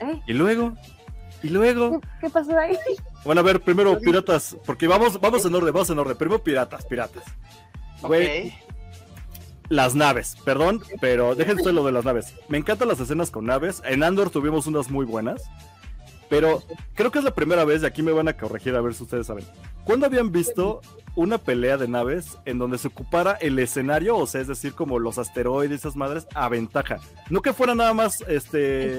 ¿eh? 0.00 0.20
Y 0.26 0.32
luego, 0.32 0.74
y 1.42 1.48
luego. 1.48 2.00
¿Qué, 2.00 2.08
qué 2.22 2.30
pasó 2.30 2.58
ahí? 2.58 2.76
Bueno, 3.24 3.40
a 3.40 3.44
ver, 3.44 3.60
primero 3.60 3.98
piratas, 3.98 4.56
porque 4.64 4.86
vamos, 4.86 5.20
vamos 5.20 5.44
en 5.44 5.54
orden, 5.54 5.72
vamos 5.72 5.90
en 5.90 5.98
orden. 5.98 6.16
Primero 6.16 6.42
piratas, 6.42 6.84
piratas. 6.86 7.24
Güey, 8.02 8.48
Ok. 8.48 8.54
las 9.68 9.94
naves, 9.94 10.36
perdón, 10.44 10.82
pero 11.00 11.34
déjense 11.36 11.72
lo 11.72 11.84
de 11.84 11.92
las 11.92 12.04
naves. 12.04 12.34
Me 12.48 12.58
encantan 12.58 12.88
las 12.88 13.00
escenas 13.00 13.30
con 13.30 13.46
naves. 13.46 13.82
En 13.84 14.02
Andor 14.04 14.30
tuvimos 14.30 14.66
unas 14.66 14.90
muy 14.90 15.04
buenas. 15.06 15.42
Pero 16.28 16.62
creo 16.94 17.10
que 17.10 17.18
es 17.18 17.24
la 17.24 17.34
primera 17.34 17.64
vez, 17.64 17.82
y 17.82 17.86
aquí 17.86 18.02
me 18.02 18.12
van 18.12 18.28
a 18.28 18.36
corregir 18.36 18.74
a 18.74 18.80
ver 18.80 18.94
si 18.94 19.04
ustedes 19.04 19.26
saben. 19.26 19.44
¿Cuándo 19.84 20.06
habían 20.06 20.32
visto 20.32 20.80
una 21.14 21.38
pelea 21.38 21.76
de 21.76 21.86
naves 21.86 22.38
en 22.44 22.58
donde 22.58 22.78
se 22.78 22.88
ocupara 22.88 23.32
el 23.40 23.58
escenario? 23.58 24.16
O 24.16 24.26
sea, 24.26 24.40
es 24.40 24.48
decir, 24.48 24.74
como 24.74 24.98
los 24.98 25.18
asteroides, 25.18 25.80
esas 25.80 25.96
madres, 25.96 26.26
a 26.34 26.48
ventaja. 26.48 26.98
No 27.30 27.40
que 27.42 27.52
fuera 27.52 27.74
nada 27.74 27.94
más, 27.94 28.22
este. 28.22 28.98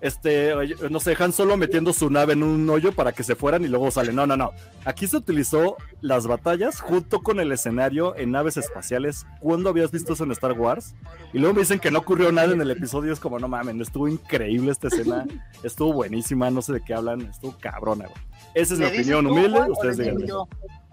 Este, 0.00 0.54
no 0.90 1.00
sé, 1.00 1.16
Han 1.18 1.32
solo 1.32 1.56
metiendo 1.56 1.92
su 1.92 2.10
nave 2.10 2.32
en 2.32 2.42
un 2.42 2.68
hoyo 2.70 2.92
para 2.92 3.12
que 3.12 3.22
se 3.22 3.34
fueran 3.34 3.64
y 3.64 3.68
luego 3.68 3.90
salen. 3.90 4.16
No, 4.16 4.26
no, 4.26 4.36
no. 4.36 4.52
Aquí 4.84 5.06
se 5.06 5.18
utilizó 5.18 5.76
las 6.00 6.26
batallas 6.26 6.80
junto 6.80 7.20
con 7.20 7.40
el 7.40 7.52
escenario 7.52 8.16
en 8.16 8.30
naves 8.30 8.56
espaciales. 8.56 9.26
¿Cuándo 9.40 9.68
habías 9.68 9.90
visto 9.90 10.14
eso 10.14 10.24
en 10.24 10.32
Star 10.32 10.52
Wars? 10.52 10.94
Y 11.32 11.38
luego 11.38 11.54
me 11.54 11.60
dicen 11.60 11.78
que 11.78 11.90
no 11.90 11.98
ocurrió 11.98 12.32
nada 12.32 12.52
en 12.52 12.60
el 12.60 12.70
episodio. 12.70 13.12
Es 13.12 13.20
como, 13.20 13.38
no 13.38 13.48
mames, 13.48 13.76
estuvo 13.80 14.08
increíble 14.08 14.72
esta 14.72 14.88
escena. 14.88 15.26
Estuvo 15.62 15.92
buenísima, 15.92 16.50
no 16.50 16.62
sé 16.62 16.72
de 16.72 16.80
qué 16.80 16.94
hablan. 16.94 17.20
Estuvo 17.22 17.56
cabrona, 17.58 18.06
güey. 18.06 18.20
Esa 18.54 18.74
es 18.74 18.80
mi 18.80 18.86
¿Le 18.86 18.92
dices 18.92 19.14
opinión 19.14 19.26
humilde. 19.26 19.70
Ustedes 19.70 19.98
díganme. 19.98 20.26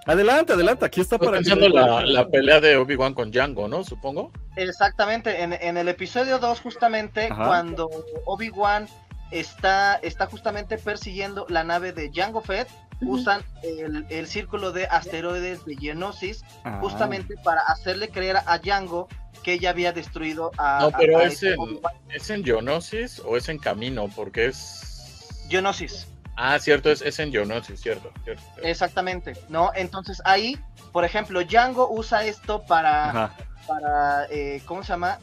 Adelante, 0.08 0.54
adelante. 0.54 0.86
Aquí 0.86 1.02
está 1.02 1.18
para 1.18 1.32
que- 1.34 1.44
pensando 1.44 1.70
la, 1.70 2.06
la 2.06 2.28
pelea 2.28 2.60
de 2.62 2.78
Obi-Wan 2.78 3.14
con 3.14 3.30
Django, 3.32 3.68
¿no? 3.68 3.84
Supongo. 3.84 4.32
Exactamente, 4.56 5.44
en, 5.44 5.54
en 5.54 5.78
el 5.78 5.88
episodio 5.90 6.40
2 6.40 6.62
justamente 6.62 7.28
Ajá. 7.32 7.46
cuando 7.46 7.90
Obi-Wan 8.26 8.88
está, 9.32 9.96
está 9.96 10.26
justamente 10.26 10.78
persiguiendo 10.78 11.46
la 11.50 11.64
nave 11.64 11.92
de 11.92 12.10
Jango 12.14 12.42
Fett, 12.42 12.68
usan 13.02 13.44
el, 13.62 14.06
el 14.10 14.26
círculo 14.28 14.72
de 14.72 14.88
asteroides 14.88 15.64
de 15.66 15.76
Geonosis 15.76 16.44
Ah. 16.64 16.80
justamente 16.82 17.36
para 17.44 17.62
hacerle 17.62 18.10
creer 18.10 18.38
a 18.38 18.60
Jango 18.64 19.08
que 19.44 19.54
ella 19.54 19.70
había 19.70 19.92
destruido 19.94 20.52
a, 20.58 20.80
No, 20.82 20.92
pero 20.98 21.18
a- 21.18 21.22
a 21.22 21.24
es 21.26 21.34
este 21.44 21.54
en. 21.54 21.80
¿es 22.10 22.30
en 22.32 22.44
Geonosis 22.44 23.20
o 23.20 23.38
es 23.38 23.50
en 23.50 23.60
Camino? 23.60 24.10
Porque 24.16 24.48
es... 24.48 25.44
Geonosis. 25.50 26.08
Ah, 26.40 26.58
cierto, 26.60 26.92
es, 26.92 27.02
es 27.02 27.18
en 27.20 27.32
Geonosis, 27.32 27.82
cierto. 27.82 28.12
cierto, 28.24 28.44
cierto. 28.54 28.68
Exactamente, 28.68 29.34
¿no? 29.50 29.72
Entonces 29.76 30.22
ahí, 30.24 30.58
por 30.92 31.04
ejemplo, 31.04 31.42
Django 31.44 31.90
usa 31.92 32.24
esto 32.24 32.64
para, 32.66 33.10
Ajá. 33.10 33.34
para 33.68 34.26
eh, 34.30 34.62
¿cómo 34.66 34.84
se 34.84 34.90
llama? 34.90 35.18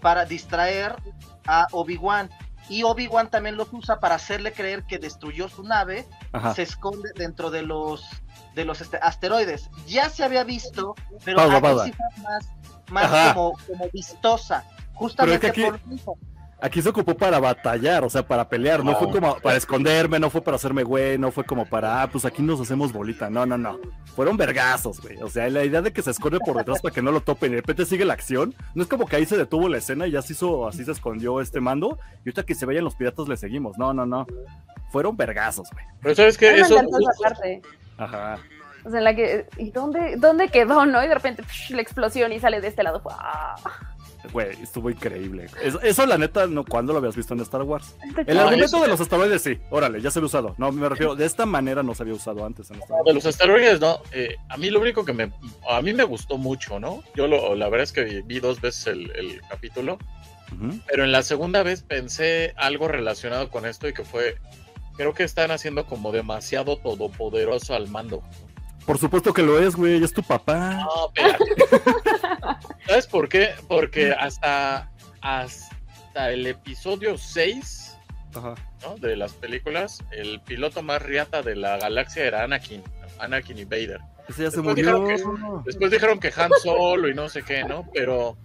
Para 0.00 0.24
distraer 0.24 0.94
a 1.46 1.66
Obi-Wan. 1.72 2.30
Y 2.68 2.84
Obi-Wan 2.84 3.28
también 3.28 3.56
los 3.56 3.68
usa 3.72 3.98
para 3.98 4.14
hacerle 4.14 4.52
creer 4.52 4.84
que 4.84 4.98
destruyó 4.98 5.48
su 5.48 5.64
nave, 5.64 6.06
Ajá. 6.32 6.54
se 6.54 6.62
esconde 6.62 7.10
dentro 7.16 7.50
de 7.50 7.62
los 7.62 8.08
de 8.54 8.64
los 8.64 8.80
este, 8.80 8.98
asteroides. 9.02 9.68
Ya 9.86 10.10
se 10.10 10.22
había 10.22 10.44
visto, 10.44 10.94
pero 11.24 11.38
Pausa, 11.38 11.56
aquí 11.56 11.62
pausa. 11.62 11.84
sí 11.86 11.92
fue 11.92 12.22
más, 12.22 12.48
más 12.90 13.34
como, 13.34 13.58
como 13.66 13.88
vistosa. 13.92 14.64
Justamente 14.94 15.48
aquí- 15.48 15.64
por 15.64 15.80
eso. 15.92 16.14
Aquí 16.62 16.80
se 16.80 16.90
ocupó 16.90 17.16
para 17.16 17.40
batallar, 17.40 18.04
o 18.04 18.08
sea, 18.08 18.24
para 18.24 18.48
pelear, 18.48 18.84
no 18.84 18.92
No. 18.92 18.98
fue 18.98 19.10
como 19.10 19.36
para 19.40 19.56
esconderme, 19.56 20.20
no 20.20 20.30
fue 20.30 20.42
para 20.42 20.54
hacerme 20.54 20.84
güey, 20.84 21.18
no 21.18 21.32
fue 21.32 21.42
como 21.44 21.66
para, 21.66 22.02
ah, 22.02 22.06
pues 22.06 22.24
aquí 22.24 22.40
nos 22.40 22.60
hacemos 22.60 22.92
bolita, 22.92 23.28
no, 23.28 23.44
no, 23.44 23.58
no. 23.58 23.80
Fueron 24.14 24.36
vergazos, 24.36 25.00
güey. 25.00 25.16
O 25.20 25.28
sea, 25.28 25.50
la 25.50 25.64
idea 25.64 25.82
de 25.82 25.92
que 25.92 26.02
se 26.02 26.12
esconde 26.12 26.38
por 26.38 26.56
detrás 26.56 26.80
para 26.80 26.94
que 26.94 27.02
no 27.02 27.10
lo 27.10 27.20
topen 27.20 27.50
y 27.50 27.54
de 27.56 27.60
repente 27.62 27.84
sigue 27.84 28.04
la 28.04 28.14
acción, 28.14 28.54
no 28.76 28.84
es 28.84 28.88
como 28.88 29.06
que 29.06 29.16
ahí 29.16 29.26
se 29.26 29.36
detuvo 29.36 29.68
la 29.68 29.78
escena 29.78 30.06
y 30.06 30.12
ya 30.12 30.22
se 30.22 30.34
hizo, 30.34 30.68
así 30.68 30.84
se 30.84 30.92
escondió 30.92 31.40
este 31.40 31.60
mando, 31.60 31.98
y 32.24 32.28
ahorita 32.28 32.44
que 32.44 32.54
se 32.54 32.64
vayan 32.64 32.84
los 32.84 32.94
piratas 32.94 33.26
le 33.26 33.36
seguimos, 33.36 33.76
no, 33.76 33.92
no, 33.92 34.06
no. 34.06 34.24
Fueron 34.92 35.16
vergazos, 35.16 35.68
güey. 35.72 35.84
Pero 36.00 36.14
¿sabes 36.14 36.40
me 36.40 36.60
Eso. 36.60 36.76
Ajá. 37.98 38.38
O 38.84 38.90
sea, 38.90 38.98
en 38.98 39.04
la 39.04 39.14
que, 39.16 39.46
¿y 39.58 39.70
dónde, 39.70 40.16
dónde 40.16 40.48
quedó, 40.48 40.86
no? 40.86 41.02
Y 41.02 41.08
de 41.08 41.14
repente 41.14 41.42
psh, 41.42 41.70
la 41.70 41.82
explosión 41.82 42.32
y 42.32 42.40
sale 42.40 42.60
de 42.60 42.68
este 42.68 42.82
lado. 42.82 43.02
¡Ah! 43.10 43.54
Güey, 44.32 44.50
estuvo 44.62 44.88
increíble. 44.88 45.46
Eso, 45.62 45.80
eso, 45.80 46.06
la 46.06 46.16
neta, 46.16 46.46
no, 46.46 46.64
¿cuándo 46.64 46.92
lo 46.92 47.00
habías 47.00 47.16
visto 47.16 47.34
en 47.34 47.40
Star 47.40 47.62
Wars? 47.62 47.96
El 48.26 48.36
No, 48.36 48.42
argumento 48.42 48.80
de 48.80 48.88
los 48.88 49.00
asteroides, 49.00 49.42
sí, 49.42 49.58
órale, 49.70 50.00
ya 50.00 50.10
se 50.12 50.20
había 50.20 50.26
usado. 50.26 50.54
No, 50.58 50.70
me 50.70 50.88
refiero, 50.88 51.16
de 51.16 51.24
esta 51.26 51.44
manera 51.44 51.82
no 51.82 51.94
se 51.94 52.04
había 52.04 52.14
usado 52.14 52.44
antes 52.46 52.70
en 52.70 52.76
Star 52.76 52.90
Wars. 52.98 53.04
de 53.06 53.14
los 53.14 53.26
asteroides, 53.26 53.80
no. 53.80 54.00
eh, 54.12 54.36
a 54.48 54.56
mí 54.56 54.70
lo 54.70 54.80
único 54.80 55.04
que 55.04 55.12
me. 55.12 55.32
A 55.68 55.82
mí 55.82 55.92
me 55.92 56.04
gustó 56.04 56.38
mucho, 56.38 56.78
¿no? 56.78 57.02
Yo 57.16 57.26
lo, 57.26 57.54
la 57.56 57.68
verdad 57.68 57.82
es 57.84 57.92
que 57.92 58.22
vi 58.24 58.38
dos 58.38 58.60
veces 58.60 58.86
el, 58.86 59.10
el 59.16 59.40
capítulo. 59.48 59.98
Pero 60.86 61.04
en 61.04 61.12
la 61.12 61.22
segunda 61.22 61.62
vez 61.62 61.82
pensé 61.82 62.52
algo 62.58 62.86
relacionado 62.86 63.48
con 63.48 63.64
esto 63.66 63.88
y 63.88 63.94
que 63.94 64.04
fue. 64.04 64.36
Creo 64.98 65.14
que 65.14 65.24
están 65.24 65.50
haciendo 65.50 65.86
como 65.86 66.12
demasiado 66.12 66.76
todopoderoso 66.76 67.74
al 67.74 67.88
mando. 67.88 68.22
Por 68.86 68.98
supuesto 68.98 69.32
que 69.32 69.42
lo 69.42 69.58
es, 69.58 69.76
güey, 69.76 70.02
es 70.02 70.12
tu 70.12 70.22
papá. 70.22 70.84
No, 70.84 71.12
espérate. 71.14 71.44
¿Sabes 72.86 73.06
por 73.06 73.28
qué? 73.28 73.50
Porque 73.68 74.12
hasta, 74.12 74.90
hasta 75.20 76.30
el 76.32 76.46
episodio 76.46 77.16
6 77.16 77.96
Ajá. 78.34 78.54
¿no? 78.82 78.96
de 78.96 79.16
las 79.16 79.32
películas, 79.34 80.02
el 80.10 80.40
piloto 80.40 80.82
más 80.82 81.00
riata 81.02 81.42
de 81.42 81.54
la 81.56 81.76
galaxia 81.78 82.24
era 82.24 82.42
Anakin. 82.42 82.82
Anakin 83.18 83.58
y 83.58 83.64
Vader. 83.64 84.00
Ese 84.28 84.42
ya 84.44 84.50
se 84.50 84.56
Después 84.62 84.76
murió. 84.76 85.04
dijeron 85.06 85.62
Después 85.64 85.90
dijeron 85.90 86.18
que 86.20 86.32
Han 86.36 86.50
Solo 86.62 87.08
y 87.08 87.14
no 87.14 87.28
sé 87.28 87.42
qué, 87.42 87.64
¿no? 87.64 87.88
Pero 87.94 88.36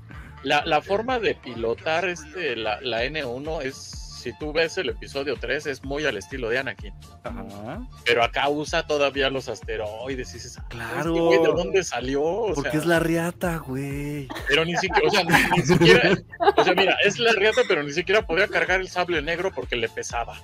la, 0.44 0.66
la 0.66 0.82
forma 0.82 1.20
de 1.20 1.36
pilotar 1.36 2.08
este, 2.08 2.56
la, 2.56 2.80
la 2.82 3.04
N1 3.06 3.62
es, 3.64 3.97
si 4.32 4.38
tú 4.38 4.52
ves 4.52 4.78
el 4.78 4.90
episodio 4.90 5.38
3, 5.40 5.68
es 5.68 5.84
muy 5.86 6.06
al 6.06 6.18
estilo 6.18 6.50
de 6.50 6.58
Anakin. 6.60 6.94
Ajá. 7.24 7.80
Pero 8.04 8.24
acá 8.26 8.50
usa 8.50 8.86
todavía 8.86 9.30
los 9.30 9.48
asteroides 9.48 10.32
y 10.32 10.34
dices, 10.34 10.58
"Ah, 10.60 10.66
Claro. 10.68 10.98
este 10.98 11.10
güey, 11.22 11.40
¿de 11.40 11.48
dónde 11.64 11.84
salió? 11.84 12.22
O 12.24 12.54
Porque 12.54 12.72
sea, 12.72 12.80
es 12.82 12.86
la 12.86 13.00
riata, 13.00 13.58
güey. 13.58 14.28
Pero 14.50 14.66
ni 14.66 14.76
siquiera, 14.76 15.08
o 15.08 15.12
sea, 15.12 15.24
ni, 15.24 15.58
ni 15.62 15.66
siquiera, 15.66 16.18
o 16.58 16.64
sea, 16.64 16.74
mira, 16.74 16.98
es 17.06 17.20
la 17.20 17.32
riata, 17.32 17.62
pero 17.70 17.84
ni 17.84 17.92
siquiera 17.94 18.26
podía 18.28 18.48
cargar 18.50 18.82
el 18.82 18.90
sable 18.90 19.22
negro 19.22 19.52
porque 19.56 19.76
le 19.78 19.88
pesaba. 19.88 20.38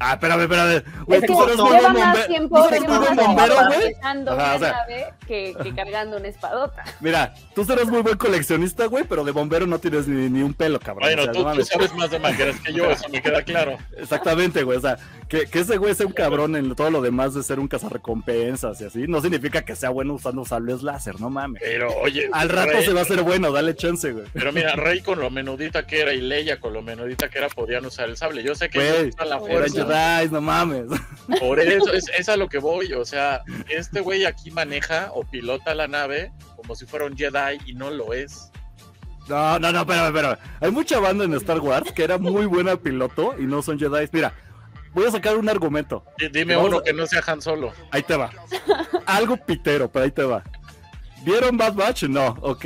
Ah, 0.00 0.14
espérame, 0.14 0.40
espérame. 0.42 0.82
Güey, 1.04 1.18
Es 1.18 1.20
que 1.20 1.26
tú 1.26 1.42
eres 1.44 1.56
muy 1.58 1.70
lleva 1.70 1.80
buen 1.92 1.92
más 2.04 2.16
bombe- 2.16 2.26
tiempo, 2.26 2.56
tú 2.62 2.68
eres 2.68 2.80
lleva 2.80 2.96
muy 2.98 3.04
buen 3.06 3.16
bombero, 3.16 3.54
tiempo 3.54 3.74
güey. 3.74 3.94
Ajá, 4.40 4.54
o 4.54 4.58
sea- 4.58 4.86
que, 5.26 5.54
que 5.62 5.74
cargando 5.74 6.16
una 6.16 6.28
espadota. 6.28 6.84
Mira, 7.00 7.34
tú 7.54 7.64
serás 7.64 7.86
muy 7.86 8.02
buen 8.02 8.16
coleccionista, 8.16 8.86
güey, 8.86 9.04
pero 9.04 9.22
de 9.24 9.30
bombero 9.32 9.66
no 9.66 9.78
tienes 9.78 10.08
ni, 10.08 10.28
ni 10.28 10.42
un 10.42 10.54
pelo, 10.54 10.80
cabrón. 10.80 11.06
Bueno, 11.08 11.22
O 11.22 11.24
sea, 11.26 11.32
tú, 11.32 11.42
no 11.44 11.54
tú 11.54 11.64
sabes 11.64 11.94
más 11.94 12.10
de 12.10 12.18
mangueras 12.18 12.56
que 12.60 12.72
yo, 12.72 12.90
eso 12.90 13.08
me 13.10 13.22
queda 13.22 13.42
claro. 13.42 13.76
Exactamente, 13.96 14.62
güey. 14.64 14.78
O 14.78 14.80
sea, 14.80 14.96
que, 15.28 15.46
que 15.46 15.60
ese 15.60 15.76
güey 15.76 15.94
sea 15.94 16.06
un 16.06 16.12
cabrón 16.12 16.56
en 16.56 16.74
todo 16.74 16.90
lo 16.90 17.00
demás 17.00 17.34
de 17.34 17.42
ser 17.42 17.60
un 17.60 17.68
cazarrecompensas 17.68 18.80
y 18.80 18.84
así, 18.86 19.04
no 19.06 19.20
significa 19.20 19.62
que 19.64 19.76
sea 19.76 19.90
bueno 19.90 20.14
usando 20.14 20.44
sables 20.44 20.82
láser, 20.82 21.20
no 21.20 21.30
mames. 21.30 21.62
Pero, 21.62 21.92
oye, 22.00 22.28
Al 22.32 22.48
rato 22.48 22.72
Rey- 22.72 22.84
se 22.84 22.92
va 22.92 23.00
a 23.00 23.02
hacer 23.02 23.22
bueno, 23.22 23.52
dale 23.52 23.74
chance, 23.76 24.10
güey. 24.12 24.24
Pero 24.32 24.52
mira, 24.52 24.74
Rey 24.74 25.00
con 25.02 25.20
lo 25.20 25.30
menudita 25.30 25.86
que 25.86 26.00
era 26.00 26.12
y 26.12 26.20
Leia 26.20 26.58
con 26.58 26.72
lo 26.72 26.82
menudita 26.82 27.28
que 27.28 27.38
era 27.38 27.48
podían 27.48 27.84
usar 27.86 28.08
el 28.08 28.16
sable. 28.16 28.42
Yo 28.42 28.54
sé 28.54 28.68
que 28.70 28.78
usan 29.14 29.28
la 29.28 29.38
fuerza. 29.38 29.84
No 30.30 30.40
mames. 30.40 30.86
Por 31.40 31.60
eso 31.60 31.92
es, 31.92 32.06
es 32.18 32.28
a 32.28 32.36
lo 32.36 32.48
que 32.48 32.58
voy. 32.58 32.92
O 32.92 33.04
sea, 33.04 33.42
este 33.68 34.00
güey 34.00 34.24
aquí 34.24 34.50
maneja 34.50 35.10
o 35.14 35.24
pilota 35.24 35.74
la 35.74 35.88
nave 35.88 36.32
como 36.56 36.74
si 36.74 36.86
fuera 36.86 37.06
un 37.06 37.16
Jedi 37.16 37.58
y 37.66 37.74
no 37.74 37.90
lo 37.90 38.12
es. 38.12 38.50
No, 39.28 39.58
no, 39.58 39.70
no, 39.72 39.80
espérame, 39.80 40.06
espérame. 40.08 40.36
Hay 40.60 40.70
mucha 40.72 40.98
banda 40.98 41.24
en 41.24 41.34
Star 41.34 41.60
Wars 41.60 41.92
que 41.92 42.02
era 42.04 42.18
muy 42.18 42.46
buena 42.46 42.76
piloto 42.76 43.34
y 43.38 43.42
no 43.42 43.62
son 43.62 43.78
Jedi. 43.78 44.08
Mira, 44.12 44.32
voy 44.92 45.06
a 45.06 45.10
sacar 45.12 45.36
un 45.36 45.48
argumento. 45.48 46.04
D- 46.18 46.28
Dime 46.30 46.56
uno 46.56 46.78
a- 46.78 46.82
que 46.82 46.92
no 46.92 47.06
sea 47.06 47.22
Han 47.26 47.40
Solo. 47.40 47.72
Ahí 47.92 48.02
te 48.02 48.16
va. 48.16 48.30
Algo 49.06 49.36
pitero, 49.36 49.90
pero 49.90 50.04
ahí 50.04 50.10
te 50.10 50.24
va. 50.24 50.42
¿Vieron 51.22 51.56
Bad 51.56 51.74
Batch? 51.74 52.04
No, 52.04 52.36
ok. 52.40 52.64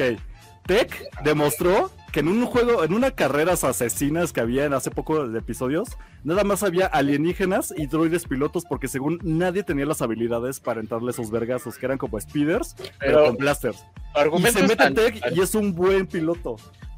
Tech 0.66 1.02
demostró 1.22 1.90
que 2.14 2.20
en 2.20 2.28
un 2.28 2.46
juego, 2.46 2.84
en 2.84 2.94
una 2.94 3.10
carreras 3.10 3.64
asesinas 3.64 4.32
que 4.32 4.40
había 4.40 4.66
en 4.66 4.72
hace 4.72 4.92
poco 4.92 5.26
de 5.26 5.36
episodios, 5.36 5.88
nada 6.22 6.44
más 6.44 6.62
había 6.62 6.86
alienígenas 6.86 7.74
y 7.76 7.88
droides 7.88 8.24
pilotos 8.24 8.64
porque 8.68 8.86
según 8.86 9.18
nadie 9.24 9.64
tenía 9.64 9.84
las 9.84 10.00
habilidades 10.00 10.60
para 10.60 10.80
entrarle 10.80 11.10
esos 11.10 11.32
vergazos, 11.32 11.76
que 11.76 11.86
eran 11.86 11.98
como 11.98 12.20
speeders, 12.20 12.76
pero, 12.78 12.92
Pero 13.00 13.24
con 13.24 13.36
blasters. 13.36 13.84
Y 14.38 14.42
se 14.52 14.62
mete 14.62 14.92
Tech 14.92 15.20
y 15.34 15.40
es 15.40 15.56
un 15.56 15.74
buen 15.74 16.06
piloto. 16.06 16.54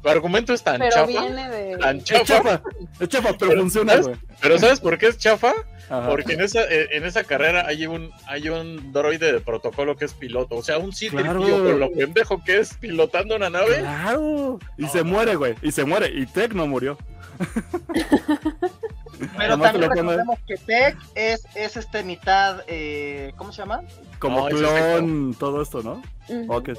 Tu 0.07 0.17
argumento 0.17 0.53
es 0.53 0.63
tan 0.63 0.79
Pero 0.79 0.91
chafa, 0.91 1.05
viene 1.07 1.49
de. 1.49 1.77
tan 1.77 1.97
Es 1.97 2.03
chafa. 2.05 2.61
es 2.99 3.09
chafa, 3.09 3.29
pero 3.37 3.49
Pero, 3.51 3.61
funciona. 3.61 3.93
Pero 4.41 4.59
¿sabes 4.59 4.79
por 4.79 4.97
qué 4.97 5.07
es 5.07 5.17
chafa? 5.17 5.53
Ajá. 5.89 6.09
Porque 6.09 6.33
en 6.33 6.41
esa, 6.41 6.63
eh, 6.63 6.89
en 6.91 7.05
esa 7.05 7.23
carrera 7.23 7.65
hay 7.65 7.87
un, 7.87 8.11
hay 8.25 8.49
un 8.49 8.91
droide 8.91 9.31
de 9.31 9.39
protocolo 9.39 9.95
que 9.95 10.05
es 10.05 10.13
piloto. 10.13 10.55
O 10.55 10.63
sea, 10.63 10.77
un 10.77 10.91
c 10.91 11.07
Claro. 11.09 11.39
con 11.41 11.79
lo 11.79 11.91
pendejo 11.91 12.43
que 12.43 12.59
es 12.59 12.73
pilotando 12.73 13.35
una 13.37 13.49
nave. 13.49 13.79
Claro. 13.79 14.59
Y 14.77 14.87
se 14.87 15.03
muere, 15.03 15.35
güey. 15.35 15.55
Y 15.61 15.71
se 15.71 15.85
muere. 15.85 16.09
Y 16.13 16.25
Tech 16.25 16.53
no 16.53 16.67
murió. 16.67 16.97
Pero 19.37 19.57
también 19.57 19.89
recordemos 19.89 20.37
que 20.47 20.57
Tech 20.57 20.97
es, 21.15 21.43
es 21.55 21.77
este 21.77 22.03
mitad, 22.03 22.61
eh, 22.67 23.31
¿cómo 23.35 23.51
se 23.51 23.59
llama? 23.61 23.81
Como 24.19 24.41
No, 24.41 24.47
es 24.49 24.55
clon, 24.55 25.35
todo 25.39 25.61
esto, 25.61 25.81
¿no? 25.81 26.01
Ujú. 26.27 26.53
Ok. 26.53 26.69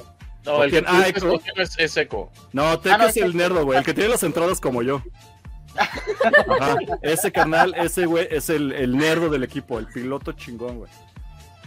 No, 0.49 0.63
el 0.63 0.85
Ah, 0.87 1.03
tú 1.13 1.33
Echo. 1.37 1.41
es, 1.55 1.79
es 1.79 1.91
seco. 1.91 2.31
No, 2.53 2.79
Tech 2.79 2.93
Ah, 2.93 2.97
no, 2.97 3.07
es 3.07 3.17
el 3.17 3.35
nerdo, 3.37 3.65
güey. 3.65 3.77
El 3.79 3.85
que 3.85 3.93
tiene 3.93 4.09
las 4.09 4.23
entradas 4.23 4.59
como 4.59 4.81
yo. 4.81 5.01
Ajá. 6.59 6.75
Ese 7.01 7.31
carnal, 7.31 7.73
ese 7.77 8.05
güey, 8.05 8.27
es 8.31 8.49
el, 8.49 8.71
el 8.71 8.97
nerdo 8.97 9.29
del 9.29 9.43
equipo, 9.43 9.79
el 9.79 9.87
piloto 9.87 10.31
chingón, 10.33 10.79
güey. 10.79 10.91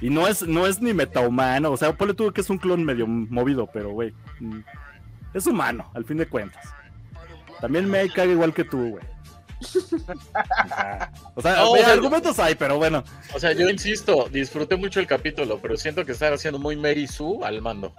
Y 0.00 0.10
no 0.10 0.26
es, 0.26 0.42
no 0.42 0.66
es 0.66 0.80
ni 0.82 0.92
metahumano, 0.92 1.70
o 1.70 1.76
sea, 1.76 1.92
ponle 1.92 2.12
tú 2.14 2.32
que 2.32 2.40
es 2.40 2.50
un 2.50 2.58
clon 2.58 2.82
medio 2.84 3.06
movido, 3.06 3.68
pero 3.72 3.90
güey. 3.90 4.12
mm, 4.40 4.58
Es 5.34 5.46
humano, 5.46 5.88
al 5.94 6.04
fin 6.04 6.16
de 6.16 6.26
cuentas. 6.26 6.64
También 7.60 7.88
me 7.88 8.08
caga 8.10 8.32
igual 8.32 8.52
que 8.52 8.64
tú, 8.64 8.90
güey. 8.90 9.04
O 11.36 11.40
sea, 11.40 11.56
No, 11.56 11.68
güey, 11.68 11.82
o 11.82 11.84
sea, 11.84 11.94
argumentos 11.94 12.38
hay, 12.40 12.56
pero 12.56 12.76
bueno. 12.78 13.04
O 13.32 13.38
sea, 13.38 13.52
yo 13.52 13.70
insisto, 13.70 14.28
disfruté 14.28 14.74
mucho 14.76 14.98
el 14.98 15.06
capítulo, 15.06 15.60
pero 15.62 15.76
siento 15.76 16.04
que 16.04 16.12
están 16.12 16.32
haciendo 16.32 16.58
muy 16.58 16.74
Mary 16.76 17.06
Sue 17.06 17.38
al 17.44 17.62
mando. 17.62 17.94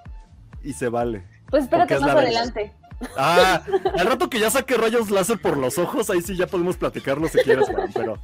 Y 0.63 0.73
se 0.73 0.89
vale. 0.89 1.23
Pues 1.49 1.63
espérate 1.63 1.95
es 1.95 2.01
más 2.01 2.11
adelante. 2.11 2.73
Ah, 3.17 3.61
al 3.97 4.07
rato 4.07 4.29
que 4.29 4.39
ya 4.39 4.49
saque 4.49 4.77
rayos 4.77 5.11
láser 5.11 5.39
por 5.39 5.57
los 5.57 5.77
ojos, 5.77 6.09
ahí 6.09 6.21
sí 6.21 6.35
ya 6.35 6.47
podemos 6.47 6.77
platicarlo 6.77 7.27
si 7.27 7.39
quieres, 7.39 7.67
Juan, 7.69 7.89
pero... 7.93 8.17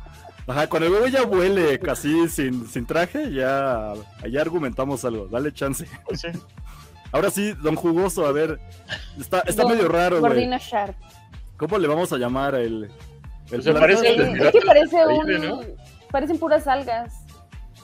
Ajá, 0.47 0.67
cuando 0.67 0.87
el 0.87 0.93
bebé 0.93 1.11
ya 1.11 1.23
vuele 1.23 1.79
casi 1.79 2.27
sin, 2.27 2.67
sin 2.67 2.87
traje, 2.87 3.31
ya, 3.31 3.93
ya 4.27 4.41
argumentamos 4.41 5.05
algo, 5.05 5.27
dale 5.27 5.53
chance. 5.53 5.85
Pues 6.07 6.21
sí. 6.21 6.29
Ahora 7.11 7.29
sí, 7.29 7.53
don 7.61 7.75
Jugoso, 7.75 8.25
a 8.25 8.31
ver, 8.31 8.59
está, 9.19 9.41
está 9.41 9.63
Don 9.63 9.71
medio 9.71 9.87
raro, 9.87 10.19
güey. 10.19 10.49
Sharp. 10.59 10.95
¿Cómo 11.57 11.77
le 11.77 11.87
vamos 11.87 12.11
a 12.13 12.17
llamar 12.17 12.55
el... 12.55 12.85
el 12.85 12.91
Pues 13.49 13.63
se 13.63 13.73
parece 13.73 14.09
es 14.09 14.51
que 14.51 14.61
parece 14.61 15.05
un. 15.05 15.67
Parecen 16.09 16.39
puras 16.39 16.65
algas. 16.67 17.13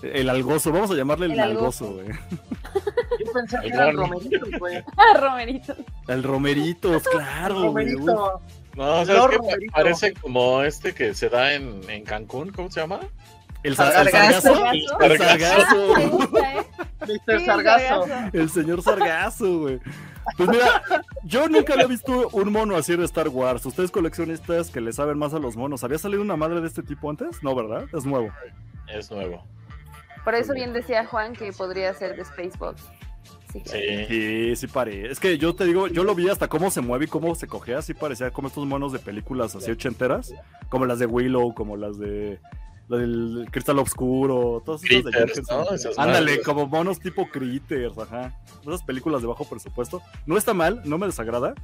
el 0.02 0.30
algozo, 0.30 0.72
vamos 0.72 0.90
a 0.90 0.96
llamarle 0.96 1.28
el, 1.28 1.40
algozo. 1.40 1.94
güey. 1.94 2.08
Yo 3.26 3.32
pensé 3.34 3.58
que 3.62 3.68
El 3.68 3.74
eran 3.74 3.96
Ron. 3.98 4.10
romeritos, 4.12 4.50
güey. 4.60 4.84
Ah, 4.98 5.18
Romerito. 5.20 5.76
El 6.08 6.24
romeritos, 6.24 7.04
claro. 7.04 7.64
Romerito. 7.64 8.42
No, 8.76 9.06
¿sabes 9.06 9.22
qué? 9.30 9.38
Romerito. 9.38 9.74
Parece 9.74 10.14
como 10.14 10.62
este 10.64 10.94
que 10.94 11.14
se 11.14 11.30
da 11.30 11.54
en, 11.54 11.82
en 11.90 12.04
Cancún, 12.04 12.52
¿cómo 12.52 12.70
se 12.70 12.82
llama? 12.82 13.00
El, 13.64 13.76
sa- 13.76 13.88
el 14.02 14.10
Sargazo. 14.10 14.54
sargazo. 14.54 14.98
Sargazo. 15.00 15.98
El 15.98 15.98
sargazo. 15.98 16.38
¿eh? 16.38 16.66
Mr. 17.02 17.40
Sí, 17.40 17.46
Sargazo. 17.46 18.06
El 18.34 18.50
señor 18.50 18.82
Sargazo, 18.84 19.60
güey. 19.60 19.80
Pues 20.38 20.50
mira, 20.50 20.84
yo 21.24 21.48
nunca 21.48 21.74
había 21.74 21.88
visto 21.88 22.30
un 22.30 22.52
mono 22.52 22.76
así 22.76 22.96
de 22.96 23.06
Star 23.06 23.30
Wars. 23.30 23.66
Ustedes 23.66 23.90
coleccionistas 23.92 24.70
que 24.70 24.82
le 24.82 24.92
saben 24.94 25.18
más 25.18 25.34
a 25.34 25.40
los 25.40 25.56
monos, 25.56 25.84
¿había 25.84 25.98
salido 25.98 26.22
una 26.22 26.36
madre 26.36 26.62
de 26.62 26.68
este 26.68 26.84
tipo 26.84 27.10
antes? 27.10 27.42
No, 27.44 27.56
¿verdad? 27.56 27.86
Es 27.94 28.06
nuevo. 28.06 28.30
Es 28.88 29.10
nuevo. 29.12 29.44
Por 30.24 30.34
eso 30.36 30.54
bien 30.54 30.74
decía 30.74 31.06
Juan 31.06 31.34
que 31.34 31.52
podría 31.54 31.94
ser 31.94 32.16
de 32.16 32.26
Spacebox. 32.26 32.82
Sí. 33.64 33.72
claro. 33.72 33.82
Sí. 33.82 34.06
Sí, 34.08 34.56
sí 34.56 34.68
parece. 34.68 35.12
Es 35.12 35.20
que 35.20 35.38
yo 35.38 35.56
te 35.56 35.66
digo, 35.66 35.88
yo 35.88 36.04
lo 36.04 36.16
vi 36.16 36.30
hasta 36.30 36.48
cómo 36.48 36.72
se 36.72 36.82
mueve 36.82 37.06
y 37.06 37.08
cómo 37.08 37.36
se 37.36 37.48
cogea, 37.48 37.80
así 37.80 37.94
parecía 37.94 38.32
como 38.32 38.48
estos 38.48 38.66
monos 38.66 38.92
de 38.92 39.00
películas 39.00 39.56
así 39.56 39.72
ochenteras, 39.72 40.34
como 40.70 40.86
las 40.86 41.00
de 41.00 41.06
Willow, 41.06 41.54
como 41.54 41.78
las 41.78 41.98
de 41.98 42.40
la 42.88 42.98
del 42.98 43.48
Cristal 43.52 43.80
Oscuro, 43.80 44.62
todas 44.64 44.84
esas 44.84 45.04
de 45.06 45.12
Critters, 45.12 45.34
Jenkinson. 45.34 45.66
¿no? 45.66 45.76
Esas 45.76 45.98
Ándale, 45.98 46.42
como 46.42 46.68
monos 46.68 47.00
tipo 47.00 47.28
Critters, 47.30 47.98
ajá. 47.98 48.34
Esas 48.62 48.84
películas 48.84 49.22
de 49.22 49.28
bajo 49.28 49.46
presupuesto. 49.46 50.02
No 50.26 50.38
está 50.38 50.54
mal, 50.54 50.82
no 50.86 50.98
me 50.98 51.08
desagrada. 51.08 51.56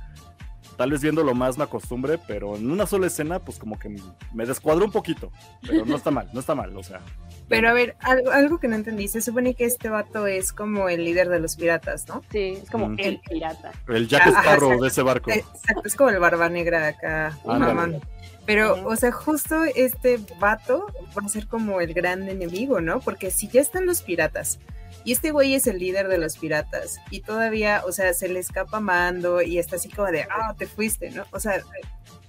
Tal 0.78 0.91
vez 0.91 1.01
viéndolo 1.01 1.34
más 1.36 1.57
me 1.57 1.63
acostumbre, 1.63 2.17
pero 2.28 2.55
en 2.55 2.72
una 2.72 2.86
sola 2.88 3.07
escena, 3.07 3.39
pues 3.39 3.59
como 3.59 3.78
que 3.78 3.95
me 4.34 4.45
descuadró 4.45 4.86
un 4.86 4.91
poquito. 4.91 5.32
Pero 5.67 5.86
no 5.86 5.95
está 5.95 6.09
mal, 6.11 6.30
no 6.34 6.39
está 6.39 6.55
mal, 6.55 6.76
o 6.76 6.84
sea. 6.84 7.01
Pero 7.47 7.69
a 7.69 7.74
ver, 7.74 7.95
algo, 7.99 8.32
algo 8.32 8.59
que 8.59 8.67
no 8.67 8.76
entendí, 8.76 9.07
se 9.07 9.22
supone 9.22 9.53
que 9.53 9.65
este 9.65 9.89
vato 9.89 10.26
es 10.26 10.53
como 10.53 10.89
el 10.89 11.03
líder 11.03 11.28
de 11.30 11.39
los 11.39 11.55
piratas, 11.57 12.07
¿no? 12.07 12.24
Sí, 12.32 12.57
es 12.63 12.69
como 12.69 12.89
Mm. 12.89 12.95
el 12.99 13.19
pirata. 13.19 13.72
El 13.89 14.07
Jack 14.07 14.28
Sparrow 14.28 14.82
de 14.82 14.88
ese 14.88 15.01
barco. 15.01 15.30
Exacto, 15.30 15.82
es 15.86 15.95
como 15.95 16.09
el 16.09 16.19
barba 16.19 16.49
negra 16.49 16.88
acá, 16.88 17.38
Ándale. 17.47 17.74
mamón. 17.74 18.01
Pero, 18.45 18.88
o 18.88 18.95
sea, 18.95 19.11
justo 19.11 19.63
este 19.76 20.19
vato 20.39 20.88
va 21.17 21.26
a 21.26 21.30
ser 21.30 21.47
como 21.47 21.80
el 21.80 21.93
gran 21.93 22.28
enemigo, 22.28 22.82
¿no? 22.82 22.99
Porque 23.01 23.30
si 23.30 23.47
ya 23.49 23.61
están 23.61 23.86
los 23.86 24.01
piratas 24.01 24.59
y 25.04 25.14
este 25.14 25.32
güey 25.32 25.56
es 25.56 25.68
el 25.68 25.80
líder 25.80 26.08
de 26.08 26.18
los 26.18 26.38
piratas 26.38 26.99
y 27.10 27.22
todavía, 27.22 27.84
o 27.86 27.91
sea, 27.91 28.14
se 28.14 28.30
le 28.30 28.39
escapa 28.39 28.80
mando 28.80 29.41
y 29.41 29.58
está 29.58 29.78
así 29.78 29.89
como 29.89 30.12
de, 30.12 30.24
ah, 30.24 30.56
te 30.58 30.68
fuiste, 30.68 31.12
¿no? 31.12 31.26
O 31.32 31.39
sea, 31.39 31.62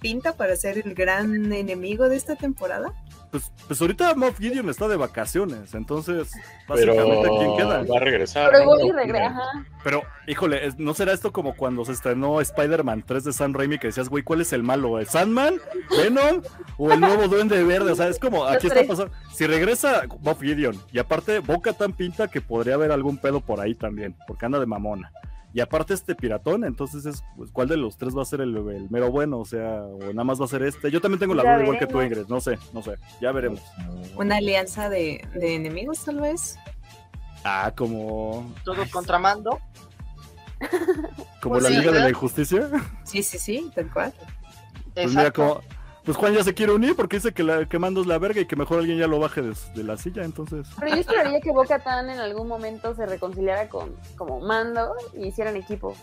pinta 0.02 0.36
para 0.36 0.56
ser 0.56 0.78
el 0.84 0.94
gran 0.94 1.52
enemigo 1.52 2.08
de 2.08 2.16
esta 2.16 2.36
temporada. 2.36 2.92
Pues, 3.30 3.50
pues 3.66 3.80
ahorita 3.80 4.14
Moff 4.14 4.38
Gideon 4.38 4.68
está 4.68 4.88
de 4.88 4.96
vacaciones, 4.96 5.72
entonces 5.72 6.30
básicamente 6.68 7.22
Pero 7.22 7.38
¿quién 7.38 7.56
queda? 7.56 7.82
va 7.82 7.96
a 7.96 8.00
regresar. 8.00 8.52
Pero 9.82 10.02
híjole, 10.26 10.70
¿no 10.76 10.92
será 10.92 11.12
esto 11.14 11.32
como 11.32 11.56
cuando 11.56 11.82
se 11.86 11.92
estrenó 11.92 12.42
Spider-Man 12.42 13.04
3 13.06 13.24
de 13.24 13.32
Sam 13.32 13.54
Raimi 13.54 13.78
que 13.78 13.86
decías, 13.86 14.10
güey, 14.10 14.22
¿cuál 14.22 14.42
es 14.42 14.52
el 14.52 14.62
malo? 14.62 14.98
¿El 14.98 15.06
Sandman? 15.06 15.54
¿Venom? 15.96 16.42
¿O 16.76 16.92
el 16.92 17.00
nuevo 17.00 17.26
Duende 17.28 17.62
Verde? 17.64 17.92
O 17.92 17.96
sea, 17.96 18.08
es 18.08 18.18
como, 18.18 18.44
aquí 18.44 18.66
está 18.66 18.80
tres. 18.80 18.88
pasando. 18.88 19.12
Si 19.32 19.46
regresa 19.46 20.02
Moff 20.20 20.42
Gideon, 20.42 20.76
y 20.92 20.98
aparte 20.98 21.38
Boca 21.38 21.72
tan 21.72 21.94
pinta 21.94 22.28
que 22.28 22.42
podría 22.42 22.74
haber 22.74 22.92
algún 22.92 23.16
pedo 23.16 23.40
por 23.40 23.60
ahí 23.60 23.74
también, 23.74 24.14
porque 24.26 24.44
anda 24.44 24.60
de 24.60 24.66
mamona. 24.66 25.10
Y 25.54 25.60
aparte 25.60 25.92
este 25.92 26.14
piratón, 26.14 26.64
entonces 26.64 27.04
es, 27.04 27.22
pues, 27.36 27.50
¿cuál 27.50 27.68
de 27.68 27.76
los 27.76 27.96
tres 27.98 28.16
va 28.16 28.22
a 28.22 28.24
ser 28.24 28.40
el, 28.40 28.56
el 28.56 28.88
mero 28.90 29.10
bueno? 29.10 29.38
O 29.38 29.44
sea, 29.44 29.82
o 29.82 29.98
nada 29.98 30.24
más 30.24 30.40
va 30.40 30.46
a 30.46 30.48
ser 30.48 30.62
este. 30.62 30.90
Yo 30.90 31.00
también 31.00 31.18
tengo 31.20 31.34
la 31.34 31.42
duda 31.42 31.62
igual 31.62 31.78
que 31.78 31.86
tú. 31.86 32.00
Ingrid. 32.00 32.26
No 32.28 32.40
sé, 32.40 32.58
no 32.72 32.82
sé. 32.82 32.96
Ya 33.20 33.32
veremos. 33.32 33.60
Una 34.16 34.36
alianza 34.36 34.88
de, 34.88 35.26
de 35.34 35.54
enemigos, 35.54 36.04
tal 36.04 36.20
vez. 36.20 36.58
Ah, 37.44 37.72
como, 37.76 38.50
Todos 38.64 38.88
contra 38.90 39.18
mando. 39.18 39.58
como 41.42 41.54
Pues 41.54 41.64
la 41.64 41.68
sí, 41.70 41.76
Liga 41.76 41.92
de 41.92 42.00
la. 42.00 42.08
Injusticia. 42.10 42.68
Sí, 43.04 43.22
sí, 43.22 43.38
sí, 43.38 43.70
tal 43.74 43.92
cual. 43.92 44.12
Pues 44.94 45.08
mira, 45.10 45.22
Exacto. 45.28 45.60
como, 45.60 45.81
pues 46.04 46.16
Juan 46.16 46.34
ya 46.34 46.42
se 46.42 46.54
quiere 46.54 46.72
unir 46.72 46.96
porque 46.96 47.16
dice 47.16 47.32
que, 47.32 47.42
la, 47.44 47.66
que 47.66 47.78
Mando 47.78 48.00
es 48.00 48.06
la 48.06 48.18
verga 48.18 48.40
y 48.40 48.46
que 48.46 48.56
mejor 48.56 48.78
alguien 48.80 48.98
ya 48.98 49.06
lo 49.06 49.18
baje 49.20 49.40
de, 49.42 49.54
de 49.74 49.84
la 49.84 49.96
silla, 49.96 50.24
entonces. 50.24 50.66
Pero 50.80 50.94
yo 50.94 51.00
esperaría 51.00 51.40
que 51.40 51.50
Boca 51.52 51.78
Tan 51.78 52.10
en 52.10 52.18
algún 52.18 52.48
momento 52.48 52.94
se 52.94 53.06
reconciliara 53.06 53.68
con 53.68 53.94
como 54.16 54.40
Mando 54.40 54.94
y 55.16 55.26
hicieran 55.28 55.56
equipo. 55.56 55.96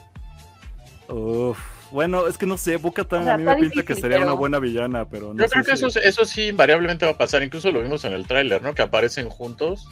Uf, 1.07 1.57
bueno, 1.91 2.27
es 2.27 2.37
que 2.37 2.45
no 2.45 2.57
sé, 2.57 2.77
Boca 2.77 3.03
tan 3.03 3.21
O 3.21 3.23
sea, 3.23 3.33
a 3.33 3.37
mí 3.37 3.43
me 3.43 3.55
pinta 3.55 3.83
que 3.83 3.95
sería 3.95 4.17
pero- 4.17 4.23
una 4.23 4.33
buena 4.33 4.59
villana, 4.59 5.05
pero 5.09 5.33
no 5.33 5.39
Yo 5.41 5.47
sé 5.47 5.53
creo 5.53 5.63
que 5.65 5.77
si- 5.77 5.85
eso, 5.85 5.99
eso 5.99 6.25
sí 6.25 6.47
invariablemente 6.47 7.05
va 7.05 7.11
a 7.11 7.17
pasar. 7.17 7.41
Incluso 7.43 7.71
lo 7.71 7.81
vimos 7.81 8.03
en 8.05 8.13
el 8.13 8.27
tráiler, 8.27 8.61
¿no? 8.61 8.73
Que 8.75 8.83
aparecen 8.83 9.27
juntos 9.29 9.87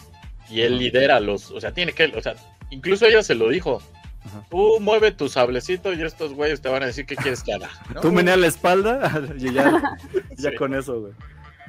y 0.50 0.62
él 0.62 0.78
lidera 0.78 1.20
los. 1.20 1.50
O 1.52 1.60
sea, 1.60 1.72
tiene 1.72 1.94
que. 1.94 2.06
O 2.16 2.22
sea, 2.22 2.36
incluso 2.70 3.06
ella 3.06 3.24
se 3.24 3.34
lo 3.36 3.50
dijo. 3.50 3.82
Ajá. 4.28 4.44
Tú 4.50 4.80
mueve 4.82 5.12
tu 5.12 5.30
sablecito 5.30 5.94
y 5.94 6.02
estos 6.04 6.34
güeyes 6.34 6.62
te 6.62 6.70
van 6.70 6.84
a 6.84 6.88
decir 6.88 7.06
qué 7.06 7.16
quieres 7.16 7.44
que 7.44 7.54
haga. 7.54 7.70
¿no? 7.94 8.02
Tú 8.02 8.12
menea 8.12 8.38
la 8.38 8.48
espalda 8.48 9.12
y 9.38 9.52
ya, 9.54 9.82
ya 10.38 10.50
Sí. 10.52 10.56
con 10.58 10.74
eso, 10.76 11.00
güey. 11.02 11.14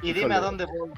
Y 0.01 0.07
dime 0.13 0.19
Híjole. 0.19 0.35
a 0.35 0.39
dónde 0.39 0.65
voy. 0.65 0.89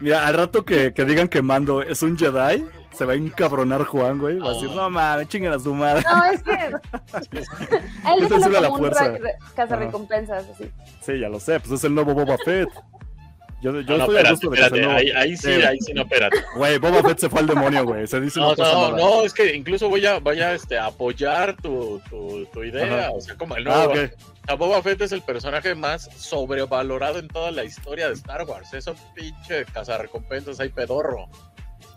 Mira, 0.00 0.26
al 0.26 0.34
rato 0.34 0.64
que, 0.64 0.92
que 0.94 1.04
digan 1.04 1.26
que 1.28 1.42
Mando 1.42 1.82
es 1.82 2.02
un 2.02 2.16
Jedi, 2.16 2.64
se 2.92 3.04
va 3.04 3.14
a 3.14 3.16
encabronar 3.16 3.82
Juan, 3.84 4.18
güey. 4.18 4.38
Va 4.38 4.50
a 4.50 4.52
decir, 4.54 4.68
Oh. 4.70 4.74
no 4.76 4.90
mames, 4.90 5.28
chinguen 5.28 5.52
a 5.52 5.58
su 5.58 5.74
madre. 5.74 6.04
No, 6.08 6.24
es 6.26 6.42
que. 6.42 6.52
Él 6.52 8.28
sube 8.28 8.60
la 8.60 8.70
fuerza. 8.70 9.08
ra- 9.08 9.18
re- 9.18 9.34
cazarrecompensas, 9.56 10.44
así. 10.50 10.70
Sí, 11.00 11.18
ya 11.18 11.28
lo 11.28 11.40
sé, 11.40 11.58
pues 11.58 11.72
es 11.72 11.84
el 11.84 11.94
nuevo 11.94 12.14
Boba 12.14 12.36
Fett. 12.44 12.68
Yo, 13.60 13.72
yo 13.80 13.82
No, 13.82 13.98
no, 13.98 14.04
estoy 14.04 14.16
a 14.16 14.20
espérate, 14.20 14.30
gusto 14.30 14.50
de 14.50 14.56
que 14.70 14.80
nuevo. 14.82 14.92
Ahí, 14.98 15.10
ahí 15.10 15.36
sí, 15.36 15.42
Sí. 15.54 15.62
ahí 15.62 15.78
sí, 15.80 15.92
no, 15.92 16.02
espérate. 16.02 16.36
Güey, 16.56 16.78
Boba 16.78 17.02
Fett 17.02 17.18
se 17.18 17.28
fue 17.28 17.40
al 17.40 17.46
demonio, 17.48 17.84
güey. 17.84 18.06
Se 18.06 18.20
dice 18.20 18.38
No, 18.38 18.54
no, 18.54 18.90
mala. 18.90 18.96
no, 18.96 19.22
es 19.24 19.34
que 19.34 19.54
incluso 19.54 19.88
voy 19.88 20.06
a, 20.06 20.20
voy 20.20 20.40
a 20.40 20.54
este, 20.54 20.78
apoyar 20.78 21.56
tu, 21.56 22.00
tu, 22.08 22.46
tu 22.52 22.62
idea. 22.62 23.06
Ajá. 23.06 23.10
O 23.10 23.20
sea, 23.20 23.34
como 23.34 23.56
el 23.56 23.64
nuevo. 23.64 23.80
Ah, 23.80 23.86
ok. 23.86 23.96
O 23.96 24.46
sea, 24.46 24.54
Boba 24.54 24.82
Fett 24.82 25.00
es 25.02 25.12
el 25.12 25.22
personaje 25.22 25.74
más 25.74 26.08
sobrevalorado 26.16 27.18
en 27.18 27.26
toda 27.28 27.50
la 27.50 27.64
historia 27.64 28.06
de 28.08 28.14
Star 28.14 28.44
Wars. 28.44 28.72
Eso 28.74 28.94
pinche 29.14 29.64
cazarrecompensas 29.66 30.60
ahí 30.60 30.68
pedorro. 30.68 31.28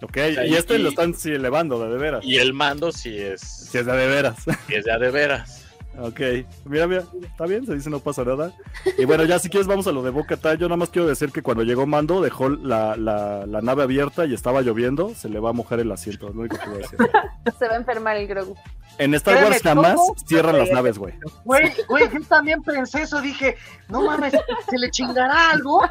Ok, 0.03 0.15
sea, 0.15 0.45
y 0.47 0.55
este 0.55 0.79
lo 0.79 0.89
están 0.89 1.13
sí, 1.13 1.29
elevando, 1.31 1.79
de, 1.83 1.91
de 1.91 1.97
veras. 1.99 2.25
Y 2.25 2.37
el 2.37 2.53
mando 2.53 2.91
sí 2.91 3.15
es, 3.19 3.39
Si 3.41 3.77
es 3.77 3.85
de, 3.85 3.91
de 3.95 4.07
veras. 4.07 4.37
sí 4.67 4.73
es 4.73 4.83
de 4.85 5.11
veras. 5.11 5.60
Ok, 5.99 6.19
mira, 6.65 6.87
mira, 6.87 7.03
está 7.21 7.45
bien, 7.45 7.65
se 7.65 7.75
dice 7.75 7.89
no 7.89 7.99
pasa 7.99 8.23
nada. 8.23 8.53
Y 8.97 9.05
bueno, 9.05 9.25
ya 9.25 9.39
si 9.39 9.49
quieres 9.49 9.67
vamos 9.67 9.87
a 9.87 9.91
lo 9.91 10.01
de 10.01 10.09
Boca. 10.09 10.37
Yo 10.55 10.67
nada 10.67 10.77
más 10.77 10.89
quiero 10.89 11.07
decir 11.07 11.31
que 11.31 11.41
cuando 11.41 11.63
llegó 11.63 11.85
Mando 11.85 12.21
dejó 12.21 12.49
la, 12.49 12.95
la, 12.95 13.45
la 13.45 13.61
nave 13.61 13.83
abierta 13.83 14.25
y 14.25 14.33
estaba 14.33 14.61
lloviendo, 14.61 15.13
se 15.13 15.27
le 15.29 15.39
va 15.39 15.49
a 15.49 15.53
mojar 15.53 15.79
el 15.79 15.91
asiento, 15.91 16.29
es 16.29 16.35
lo 16.35 16.41
único 16.41 16.57
que 16.57 16.65
voy 16.69 16.75
a 16.75 16.79
decir. 16.79 16.99
Se 17.57 17.67
va 17.67 17.73
a 17.73 17.77
enfermar 17.77 18.17
el 18.17 18.27
Grogu. 18.27 18.55
En 18.97 19.13
Star 19.15 19.43
Wars 19.43 19.61
jamás 19.63 19.99
cierran 20.25 20.57
las 20.57 20.69
naves, 20.69 20.97
güey. 20.97 21.13
Güey, 21.43 21.71
güey, 21.87 22.09
yo 22.11 22.21
también 22.27 22.61
pensé 22.61 23.01
eso, 23.03 23.19
dije, 23.21 23.55
no 23.89 24.03
mames, 24.03 24.33
¿se 24.69 24.77
le 24.77 24.91
chingará 24.91 25.51
algo? 25.51 25.81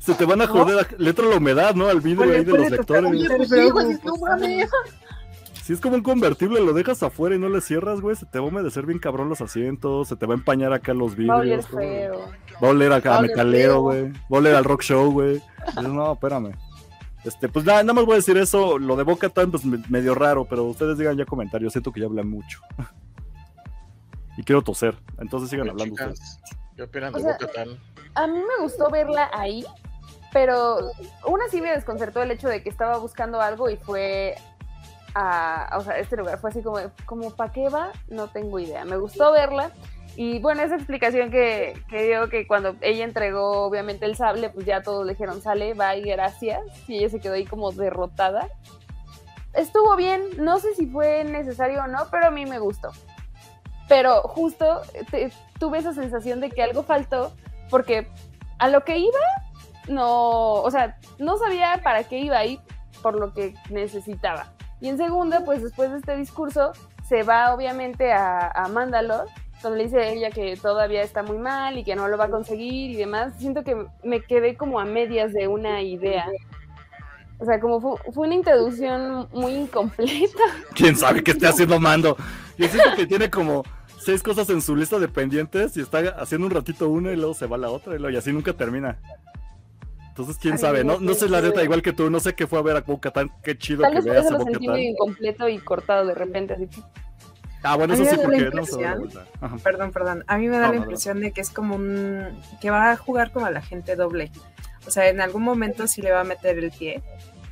Se 0.00 0.14
te 0.14 0.24
van 0.24 0.42
a 0.42 0.46
joder, 0.46 0.86
le 0.98 1.10
entra 1.10 1.26
la 1.26 1.36
humedad, 1.36 1.74
¿no? 1.74 1.88
Al 1.88 2.00
vidrio 2.00 2.34
ahí 2.34 2.44
de 2.44 2.52
los 2.52 2.70
lectores. 2.70 3.10
Oye, 3.10 3.28
pues 3.36 3.48
sí, 3.48 3.70
güey, 3.70 3.98
no 4.04 4.16
mames. 4.16 4.70
Si 5.70 5.74
es 5.74 5.80
como 5.80 5.94
un 5.94 6.02
convertible, 6.02 6.60
lo 6.60 6.72
dejas 6.72 7.00
afuera 7.04 7.36
y 7.36 7.38
no 7.38 7.48
le 7.48 7.60
cierras, 7.60 8.00
güey, 8.00 8.16
se 8.16 8.26
te 8.26 8.40
va 8.40 8.44
a 8.44 8.48
humedecer 8.48 8.86
bien 8.86 8.98
cabrón 8.98 9.28
los 9.28 9.40
asientos, 9.40 10.08
se 10.08 10.16
te 10.16 10.26
va 10.26 10.34
a 10.34 10.36
empañar 10.36 10.72
acá 10.72 10.92
los 10.92 11.12
Va 11.12 11.34
a 11.34 11.36
oler 11.36 11.58
vidrios. 11.60 11.68
feo. 11.68 12.24
Va 12.60 12.66
a 12.66 12.70
oler 12.72 12.92
acá 12.92 13.18
a 13.18 13.22
metalero, 13.22 13.80
güey. 13.82 14.10
Va 14.10 14.16
a 14.32 14.36
oler 14.38 14.56
al 14.56 14.64
rock 14.64 14.82
show, 14.82 15.12
güey. 15.12 15.40
No, 15.80 16.14
espérame. 16.14 16.56
Este, 17.24 17.48
pues 17.48 17.64
nada, 17.64 17.84
nada 17.84 17.92
más 17.92 18.04
voy 18.04 18.14
a 18.14 18.16
decir 18.16 18.36
eso. 18.36 18.80
Lo 18.80 18.96
de 18.96 19.04
Boca 19.04 19.28
Tan, 19.28 19.52
pues 19.52 19.64
me- 19.64 19.80
medio 19.88 20.16
raro, 20.16 20.44
pero 20.44 20.64
ustedes 20.64 20.98
digan 20.98 21.16
ya 21.16 21.24
comentarios. 21.24 21.72
Siento 21.72 21.92
que 21.92 22.00
ya 22.00 22.06
hablan 22.06 22.28
mucho. 22.28 22.60
y 24.36 24.42
quiero 24.42 24.62
toser. 24.62 24.96
Entonces 25.20 25.50
sigan 25.50 25.70
hablando 25.70 25.94
Chicas, 25.94 26.10
ustedes. 26.14 26.40
¿Qué 26.74 26.82
opinan 26.82 27.14
O 27.14 27.18
de 27.18 27.22
sea, 27.22 27.32
Bo-Katan? 27.40 27.68
A 28.16 28.26
mí 28.26 28.38
me 28.40 28.64
gustó 28.64 28.90
verla 28.90 29.30
ahí, 29.32 29.64
pero 30.32 30.78
aún 31.22 31.40
así 31.46 31.60
me 31.60 31.70
desconcertó 31.70 32.24
el 32.24 32.32
hecho 32.32 32.48
de 32.48 32.60
que 32.60 32.70
estaba 32.70 32.98
buscando 32.98 33.40
algo 33.40 33.70
y 33.70 33.76
fue 33.76 34.34
a, 35.14 35.70
o 35.76 35.80
sea, 35.82 35.98
este 35.98 36.16
lugar 36.16 36.38
fue 36.38 36.50
así 36.50 36.62
como, 36.62 36.78
como 37.06 37.30
¿para 37.32 37.52
qué 37.52 37.68
va? 37.68 37.92
No 38.08 38.28
tengo 38.28 38.58
idea. 38.58 38.84
Me 38.84 38.96
gustó 38.96 39.32
verla. 39.32 39.70
Y 40.16 40.40
bueno, 40.40 40.62
esa 40.62 40.74
explicación 40.74 41.30
que, 41.30 41.80
que 41.88 42.02
dio 42.04 42.28
que 42.28 42.46
cuando 42.46 42.74
ella 42.80 43.04
entregó 43.04 43.62
obviamente 43.62 44.06
el 44.06 44.16
sable, 44.16 44.50
pues 44.50 44.66
ya 44.66 44.82
todos 44.82 45.06
le 45.06 45.12
dijeron, 45.12 45.40
sale, 45.40 45.74
bye, 45.74 46.00
gracias. 46.02 46.60
Y 46.88 46.98
ella 46.98 47.08
se 47.08 47.20
quedó 47.20 47.34
ahí 47.34 47.44
como 47.46 47.70
derrotada. 47.72 48.48
Estuvo 49.54 49.96
bien, 49.96 50.22
no 50.38 50.58
sé 50.58 50.74
si 50.74 50.86
fue 50.86 51.24
necesario 51.24 51.82
o 51.82 51.86
no, 51.86 52.06
pero 52.10 52.26
a 52.26 52.30
mí 52.30 52.46
me 52.46 52.58
gustó. 52.58 52.90
Pero 53.88 54.22
justo 54.22 54.82
te- 55.10 55.32
tuve 55.58 55.78
esa 55.78 55.92
sensación 55.92 56.40
de 56.40 56.50
que 56.50 56.62
algo 56.62 56.82
faltó, 56.82 57.32
porque 57.68 58.08
a 58.58 58.68
lo 58.68 58.84
que 58.84 58.98
iba, 58.98 59.18
no, 59.88 60.52
o 60.54 60.70
sea, 60.70 60.98
no 61.18 61.36
sabía 61.38 61.80
para 61.82 62.04
qué 62.04 62.18
iba 62.18 62.38
ahí, 62.38 62.60
por 63.02 63.14
lo 63.18 63.32
que 63.32 63.54
necesitaba. 63.70 64.52
Y 64.80 64.88
en 64.88 64.96
segunda, 64.96 65.44
pues 65.44 65.62
después 65.62 65.90
de 65.90 65.98
este 65.98 66.16
discurso, 66.16 66.72
se 67.08 67.22
va 67.22 67.54
obviamente 67.54 68.12
a, 68.12 68.68
Mandalore, 68.72 69.30
donde 69.62 69.78
le 69.78 69.84
dice 69.84 70.12
ella 70.12 70.30
que 70.30 70.56
todavía 70.56 71.02
está 71.02 71.22
muy 71.22 71.38
mal 71.38 71.76
y 71.76 71.84
que 71.84 71.96
no 71.96 72.08
lo 72.08 72.16
va 72.16 72.24
a 72.26 72.30
conseguir 72.30 72.90
y 72.92 72.96
demás. 72.96 73.34
Siento 73.38 73.62
que 73.62 73.84
me 74.02 74.22
quedé 74.22 74.56
como 74.56 74.80
a 74.80 74.84
medias 74.84 75.32
de 75.32 75.48
una 75.48 75.82
idea. 75.82 76.26
O 77.38 77.44
sea, 77.44 77.58
como 77.58 77.80
fue, 77.80 77.98
una 78.26 78.34
introducción 78.34 79.28
muy 79.32 79.52
incompleta. 79.54 80.42
¿Quién 80.74 80.94
sabe 80.96 81.22
qué 81.22 81.32
esté 81.32 81.46
haciendo 81.46 81.80
Mando? 81.80 82.16
Yo 82.56 82.68
siento 82.68 82.90
que 82.96 83.06
tiene 83.06 83.30
como 83.30 83.64
seis 83.98 84.22
cosas 84.22 84.48
en 84.50 84.60
su 84.62 84.76
lista 84.76 84.98
de 84.98 85.08
pendientes 85.08 85.76
y 85.76 85.80
está 85.80 85.98
haciendo 86.18 86.46
un 86.46 86.52
ratito 86.52 86.88
una 86.88 87.12
y 87.12 87.16
luego 87.16 87.34
se 87.34 87.46
va 87.46 87.56
la 87.58 87.70
otra 87.70 87.94
y, 87.94 87.98
luego- 87.98 88.14
y 88.14 88.18
así 88.18 88.32
nunca 88.32 88.52
termina. 88.52 88.98
Entonces, 90.20 90.42
quién 90.42 90.54
Ay, 90.54 90.58
sabe, 90.58 90.84
no, 90.84 91.00
no 91.00 91.00
no 91.00 91.14
sé 91.14 91.28
la 91.28 91.40
neta, 91.40 91.62
igual 91.62 91.82
que 91.82 91.92
tú, 91.92 92.10
no 92.10 92.20
sé 92.20 92.34
qué 92.34 92.46
fue 92.46 92.58
a 92.58 92.62
ver 92.62 92.76
a 92.76 92.80
Bo-Katan, 92.82 93.30
qué 93.42 93.56
chido 93.58 93.86
Tal 93.86 93.92
que 93.92 93.96
vez 93.96 94.06
por 94.06 94.14
veas 94.14 94.26
eso 94.26 94.34
a 94.34 94.38
lo 94.38 94.44
sentí 94.44 94.66
Bo-Katan. 94.66 94.72
medio 94.74 94.90
incompleto 94.90 95.48
y 95.48 95.58
cortado 95.58 96.06
de 96.06 96.14
repente, 96.14 96.54
así. 96.54 96.68
Ah, 97.62 97.76
bueno, 97.76 97.94
eso 97.94 98.04
sí, 98.06 98.16
porque 98.22 98.50
no 98.52 98.64
se 98.64 98.80
impresión-. 98.80 99.28
Ajá. 99.40 99.56
Perdón, 99.62 99.92
perdón. 99.92 100.24
A 100.26 100.38
mí 100.38 100.48
me 100.48 100.58
da 100.58 100.68
No, 100.68 100.72
la 100.72 100.78
no, 100.78 100.84
no. 100.84 100.84
impresión 100.84 101.20
de 101.20 101.32
que 101.32 101.40
es 101.42 101.50
como 101.50 101.76
un. 101.76 102.26
que 102.60 102.70
va 102.70 102.90
a 102.92 102.96
jugar 102.96 103.32
como 103.32 103.46
a 103.46 103.50
la 103.50 103.60
gente 103.62 103.96
doble. 103.96 104.30
O 104.86 104.90
sea, 104.90 105.08
en 105.08 105.20
algún 105.20 105.42
momento 105.42 105.86
sí 105.86 106.00
le 106.02 106.12
va 106.12 106.20
a 106.20 106.24
meter 106.24 106.58
el 106.58 106.70
pie. 106.72 107.02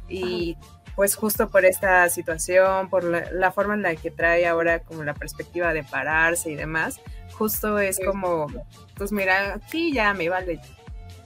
Y 0.08 0.56
pues 0.96 1.14
justo 1.14 1.48
por 1.50 1.64
esta 1.66 2.08
situación, 2.08 2.88
por 2.88 3.04
la, 3.04 3.30
la 3.32 3.52
forma 3.52 3.74
en 3.74 3.82
la 3.82 3.94
que 3.96 4.10
trae 4.10 4.46
ahora 4.46 4.80
como 4.80 5.04
la 5.04 5.14
perspectiva 5.14 5.72
de 5.74 5.84
pararse 5.84 6.50
y 6.50 6.56
demás, 6.56 7.00
justo 7.32 7.78
es 7.78 8.00
como, 8.04 8.46
pues 8.96 9.12
mira, 9.12 9.60
sí, 9.68 9.92
ya 9.92 10.14
me 10.14 10.28
vale 10.28 10.58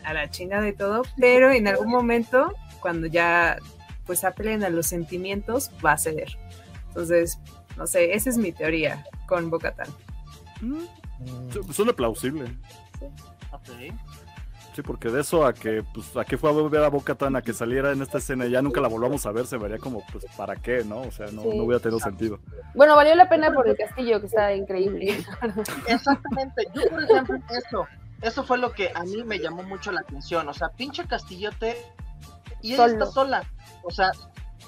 a 0.04 0.12
la 0.14 0.30
chingada 0.30 0.68
y 0.68 0.72
todo, 0.72 1.02
pero 1.18 1.50
en 1.50 1.68
algún 1.68 1.88
momento, 1.90 2.52
cuando 2.80 3.06
ya 3.06 3.56
pues 4.06 4.24
apelen 4.24 4.64
a 4.64 4.68
los 4.70 4.86
sentimientos, 4.86 5.70
va 5.84 5.92
a 5.92 5.98
ceder. 5.98 6.36
Entonces, 6.88 7.38
no 7.76 7.86
sé, 7.86 8.14
esa 8.14 8.30
es 8.30 8.36
mi 8.36 8.50
teoría 8.52 9.04
con 9.26 9.48
Bocatán. 9.50 9.86
Mm, 10.60 11.50
su- 11.52 11.72
Suena 11.72 11.92
plausible. 11.92 12.46
Sí, 14.74 14.80
porque 14.80 15.10
de 15.10 15.20
eso 15.20 15.44
a 15.44 15.52
que, 15.52 15.84
pues, 15.92 16.16
a 16.16 16.24
que 16.24 16.38
fue 16.38 16.48
a 16.48 16.54
ver 16.68 16.82
a 16.82 16.88
Bo-Katan 16.88 17.36
a 17.36 17.42
que 17.42 17.52
saliera 17.52 17.92
en 17.92 18.00
esta 18.00 18.16
escena 18.16 18.46
y 18.46 18.50
ya 18.52 18.62
nunca 18.62 18.80
la 18.80 18.88
volvamos 18.88 19.26
a 19.26 19.30
ver, 19.32 19.46
se 19.46 19.58
vería 19.58 19.76
como, 19.76 20.02
pues, 20.10 20.24
¿para 20.34 20.56
qué, 20.56 20.82
no? 20.82 21.02
O 21.02 21.10
sea, 21.10 21.26
no, 21.26 21.42
Sí. 21.42 21.48
no 21.58 21.64
hubiera 21.64 21.78
tenido 21.78 22.00
sentido. 22.00 22.40
Bueno, 22.74 22.96
valió 22.96 23.14
la 23.14 23.28
pena 23.28 23.52
por 23.52 23.68
el 23.68 23.76
castillo, 23.76 24.18
que 24.20 24.26
está 24.26 24.54
increíble. 24.54 25.18
Exactamente. 25.86 26.66
Yo, 26.74 26.88
por 26.88 27.02
ejemplo, 27.04 27.36
eso, 27.50 27.86
eso 28.22 28.44
fue 28.44 28.58
lo 28.58 28.72
que 28.72 28.92
a 28.94 29.02
mí 29.02 29.22
me 29.24 29.38
llamó 29.38 29.62
mucho 29.62 29.92
la 29.92 30.00
atención. 30.00 30.48
O 30.48 30.54
sea, 30.54 30.70
pinche 30.70 31.06
castillote 31.06 31.76
y 32.62 32.74
ella 32.74 32.88
Solo. 32.88 32.92
está 32.92 33.06
sola. 33.06 33.52
O 33.82 33.90
sea, 33.90 34.12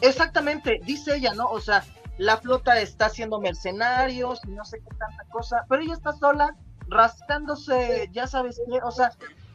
exactamente, 0.01 0.81
dice 0.85 1.17
ella, 1.17 1.35
¿no? 1.35 1.49
O 1.49 1.61
sea, 1.61 1.85
la 2.19 2.37
flota 2.37 2.81
está 2.81 3.07
haciendo 3.07 3.41
mercenarios 3.41 4.41
y 4.47 4.51
no 4.51 4.65
sé 4.65 4.79
qué 4.79 4.97
tanta 4.97 5.25
cosa, 5.31 5.65
pero 5.69 5.83
ella 5.83 5.95
está 5.95 6.13
sola, 6.13 6.55
rascándose, 6.89 8.09
ya 8.13 8.27
sabes 8.27 8.61
qué, 8.69 8.79
o 8.83 8.91
sea, 8.91 9.11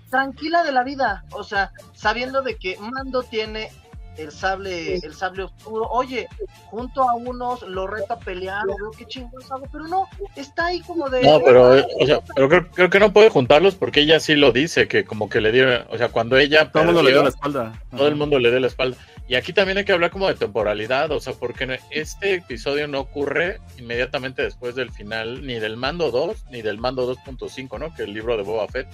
tranquila 0.10 0.64
de 0.64 0.72
la 0.72 0.84
vida, 0.84 1.26
o 1.32 1.44
sea, 1.44 1.72
sabiendo 1.94 2.42
de 2.42 2.58
que 2.58 2.78
Mando 2.80 3.24
tiene 3.24 3.72
el 4.20 4.32
sable, 4.32 4.96
el 4.96 5.14
sable 5.14 5.44
oscuro, 5.44 5.88
oye, 5.90 6.28
junto 6.66 7.02
a 7.02 7.16
unos 7.16 7.62
lo 7.64 7.88
reta 7.88 8.16
a 8.16 8.20
pelear, 8.20 8.64
o 8.68 8.76
veo 8.78 8.92
qué 8.92 9.06
chingados 9.06 9.52
hago, 9.52 9.68
pero 9.72 9.88
no, 9.88 10.08
está 10.36 10.68
ahí 10.68 10.82
como 10.82 11.10
de 11.10 11.24
No, 11.24 11.42
pero, 11.44 11.78
eh, 11.78 11.86
o 12.00 12.06
sea, 12.06 12.22
pero 12.36 12.50
creo, 12.50 12.68
creo 12.72 12.90
que 12.90 13.00
no 13.00 13.14
puede 13.14 13.30
juntarlos 13.30 13.76
porque 13.76 14.02
ella 14.02 14.20
sí 14.20 14.36
lo 14.36 14.52
dice, 14.52 14.88
que 14.88 15.06
como 15.06 15.30
que 15.30 15.42
le 15.42 15.52
dieron, 15.52 15.86
o 15.90 15.98
sea, 15.98 16.10
cuando 16.10 16.38
ella 16.38 16.72
Todo 16.72 16.84
el 16.84 16.88
mundo 16.88 17.04
le 17.04 17.12
dio 17.12 17.24
la 17.24 17.30
espalda. 17.30 17.82
todo 17.96 18.08
el 18.08 18.16
mundo 18.16 18.40
le 18.40 18.50
dio 18.50 18.60
la 18.60 18.68
espalda. 18.68 18.98
Y 19.28 19.36
aquí 19.36 19.54
también 19.54 19.78
hay 19.78 19.86
que 19.86 19.92
hablar 19.92 20.10
como 20.10 20.28
de 20.28 20.34
temporalidad, 20.34 21.12
o 21.12 21.20
sea, 21.20 21.34
porque 21.34 21.80
este 21.92 22.34
episodio 22.34 22.88
no 22.88 23.00
ocurre 23.00 23.60
inmediatamente 23.78 24.42
después 24.42 24.74
del 24.74 24.92
final 24.92 25.46
ni 25.46 25.60
del 25.60 25.78
Mando 25.78 26.10
2 26.10 26.46
ni 26.50 26.64
del 26.64 26.80
Mando 26.80 27.08
2.5, 27.16 27.80
¿no? 27.80 27.94
Que 27.94 28.04
el 28.04 28.14
libro 28.14 28.38
de 28.38 28.44
Boba 28.44 28.68
Fett. 28.68 28.88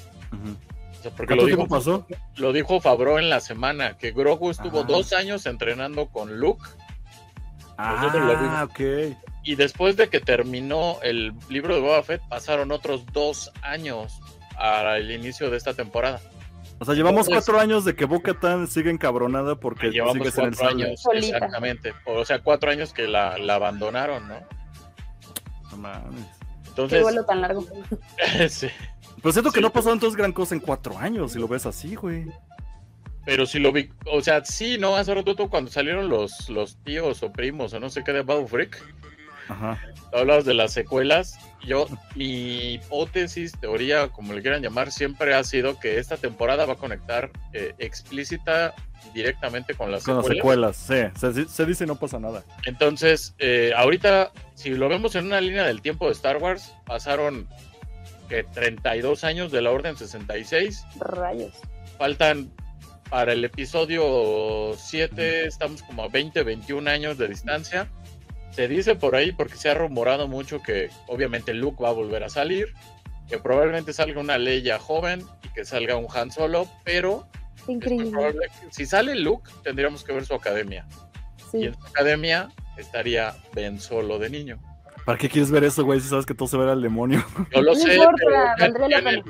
Sea, 1.10 1.12
porque 1.16 1.36
lo 1.36 1.42
¿Cuánto 1.42 1.46
dijo, 1.46 1.58
tiempo 1.58 1.76
pasó? 1.76 2.08
lo 2.36 2.54
dijo 2.54 2.80
Fabro 2.82 3.18
en 3.20 3.30
la 3.30 3.40
semana, 3.40 3.98
que 3.98 4.12
Grogu 4.12 4.52
estuvo 4.52 4.82
Ah. 4.82 4.86
dos 4.88 5.14
años 5.14 5.46
entrenando 5.46 6.08
con 6.08 6.38
Luke. 6.40 6.64
Ah, 7.78 8.66
ok. 8.70 8.80
y 9.44 9.56
después 9.56 9.98
de 9.98 10.08
que 10.10 10.20
terminó 10.22 10.98
el 11.04 11.34
libro 11.50 11.76
de 11.76 11.82
Boba 11.82 12.02
Fett 12.04 12.22
pasaron 12.30 12.72
otros 12.72 13.06
dos 13.14 13.52
años 13.62 14.20
al 14.58 15.12
inicio 15.12 15.50
de 15.52 15.58
esta 15.58 15.74
temporada. 15.74 16.20
O 16.80 16.86
sea, 16.86 16.94
llevamos 16.96 17.28
Entonces- 17.28 17.46
cuatro 17.46 17.62
años 17.62 17.86
de 17.86 17.96
que 17.96 18.06
Bo-Katan 18.06 18.68
sigue 18.68 18.90
encabronada 18.92 19.56
porque 19.56 19.92
Llevamos 19.92 20.14
sigue 20.18 20.32
sin 20.32 20.44
el 20.46 20.56
cuatro 20.56 20.70
años, 20.76 21.02
Solita. 21.02 21.38
exactamente. 21.38 21.94
O 22.06 22.26
sea, 22.26 22.40
cuatro 22.40 22.72
años 22.72 22.92
que 22.94 23.08
la, 23.08 23.38
la 23.38 23.56
abandonaron, 23.56 24.28
¿no? 24.28 24.40
No 25.72 25.78
mames. 25.78 26.26
Qué 26.64 26.70
Entonces, 26.70 27.02
duelo 27.04 27.26
tan 27.26 27.42
largo. 27.42 27.66
sí. 28.50 28.68
Pero 29.26 29.34
siento 29.34 29.52
que 29.52 29.60
no 29.60 29.74
pasado 29.74 29.94
entonces 29.94 30.16
gran 30.16 30.32
cosa 30.32 30.54
en 30.54 30.62
cuatro 30.62 31.00
años, 31.00 31.32
si 31.32 31.40
lo 31.40 31.48
ves 31.48 31.66
así, 31.66 31.96
güey. 31.96 32.28
Pero 33.26 33.48
si 33.48 33.58
lo 33.58 33.72
vi, 33.72 33.90
o 34.06 34.22
sea, 34.22 34.46
sí, 34.46 34.78
¿no? 34.78 34.96
Hace 34.96 35.16
rato 35.16 35.50
cuando 35.50 35.72
salieron 35.72 36.10
los, 36.10 36.48
los 36.48 36.78
tíos 36.84 37.24
o 37.24 37.32
primos 37.32 37.74
o 37.74 37.80
no 37.80 37.90
sé 37.90 38.04
qué 38.04 38.14
de 38.14 38.22
Babu 38.22 38.48
Freak, 38.48 38.80
Ajá. 39.50 39.82
hablabas 40.14 40.46
de 40.46 40.54
las 40.54 40.74
secuelas. 40.74 41.40
Yo, 41.66 41.88
mi 42.14 42.74
hipótesis, 42.76 43.54
teoría, 43.60 44.10
como 44.10 44.32
le 44.34 44.44
quieran 44.44 44.62
llamar, 44.62 44.92
siempre 44.92 45.34
ha 45.34 45.44
sido 45.44 45.80
que 45.80 45.98
esta 45.98 46.18
temporada 46.18 46.68
va 46.68 46.74
a 46.74 46.78
conectar 46.78 47.32
eh, 47.54 47.74
explícita 47.80 48.76
directamente 49.16 49.74
con 49.74 49.92
las 49.92 50.04
Con 50.04 50.18
las 50.18 50.28
secuelas. 50.28 50.78
secuelas, 50.78 51.16
sí. 51.16 51.34
Se, 51.44 51.50
se 51.50 51.66
dice 51.66 51.88
no 51.88 51.96
pasa 51.96 52.20
nada. 52.20 52.44
Entonces, 52.68 53.34
eh, 53.40 53.72
ahorita, 53.76 54.32
si 54.54 54.70
lo 54.70 54.88
vemos 54.88 55.16
en 55.16 55.26
una 55.26 55.42
línea 55.42 55.64
del 55.64 55.82
tiempo 55.82 56.06
de 56.06 56.12
Star 56.12 56.38
Wars, 56.38 56.74
pasaron 56.86 57.48
que 58.28 58.44
32 58.44 59.24
años 59.24 59.52
de 59.52 59.62
la 59.62 59.72
Orden 59.72 59.98
66, 59.98 60.84
Rayos. 61.00 61.54
faltan 61.98 62.52
para 63.10 63.34
el 63.34 63.46
episodio 63.46 64.74
7, 64.78 65.46
estamos 65.48 65.84
como 65.84 66.04
a 66.04 66.08
20, 66.08 66.44
21 66.44 66.90
años 66.90 67.18
de 67.18 67.28
distancia. 67.28 67.88
Se 68.52 68.68
dice 68.68 68.96
por 68.96 69.16
ahí, 69.16 69.32
porque 69.32 69.58
se 69.58 69.70
ha 69.70 69.74
rumorado 69.74 70.28
mucho 70.28 70.62
que 70.62 70.90
obviamente 71.08 71.54
Luke 71.54 71.84
va 71.84 71.90
a 71.90 71.94
volver 71.94 72.24
a 72.24 72.30
salir, 72.30 72.74
que 73.28 73.38
probablemente 73.38 73.94
salga 73.94 74.20
una 74.20 74.38
Leia 74.38 74.80
joven 74.80 75.24
y 75.44 75.50
que 75.50 75.66
salga 75.66 75.98
un 75.98 76.08
Han 76.14 76.32
Solo, 76.32 76.68
pero 76.84 77.28
Increíble. 77.68 78.12
probable 78.12 78.48
si 78.70 78.86
sale 78.86 79.16
Luke, 79.16 79.50
tendríamos 79.64 80.04
que 80.04 80.14
ver 80.14 80.26
su 80.26 80.34
academia. 80.34 80.88
Y 81.54 81.66
en 81.66 81.74
su 81.74 81.86
academia 81.86 82.50
estaría 82.78 83.36
Ben 83.54 83.80
Solo 83.80 84.20
de 84.20 84.30
niño. 84.30 84.60
¿Para 85.06 85.18
qué 85.18 85.30
quieres 85.30 85.52
ver 85.52 85.64
eso, 85.64 85.84
güey? 85.86 86.00
Si 86.02 86.10
sabes 86.10 86.26
que 86.26 86.34
todo 86.34 86.48
se 86.48 86.58
va 86.58 86.72
al 86.72 86.82
demonio. 86.82 87.24
Yo 87.56 87.62
lo 87.62 87.74
No 87.74 87.80
sé, 87.80 87.96
importa, 87.96 88.16
pero 88.58 88.90
ya, 88.90 89.02
la 89.02 89.10
en 89.12 89.16
el- 89.20 89.24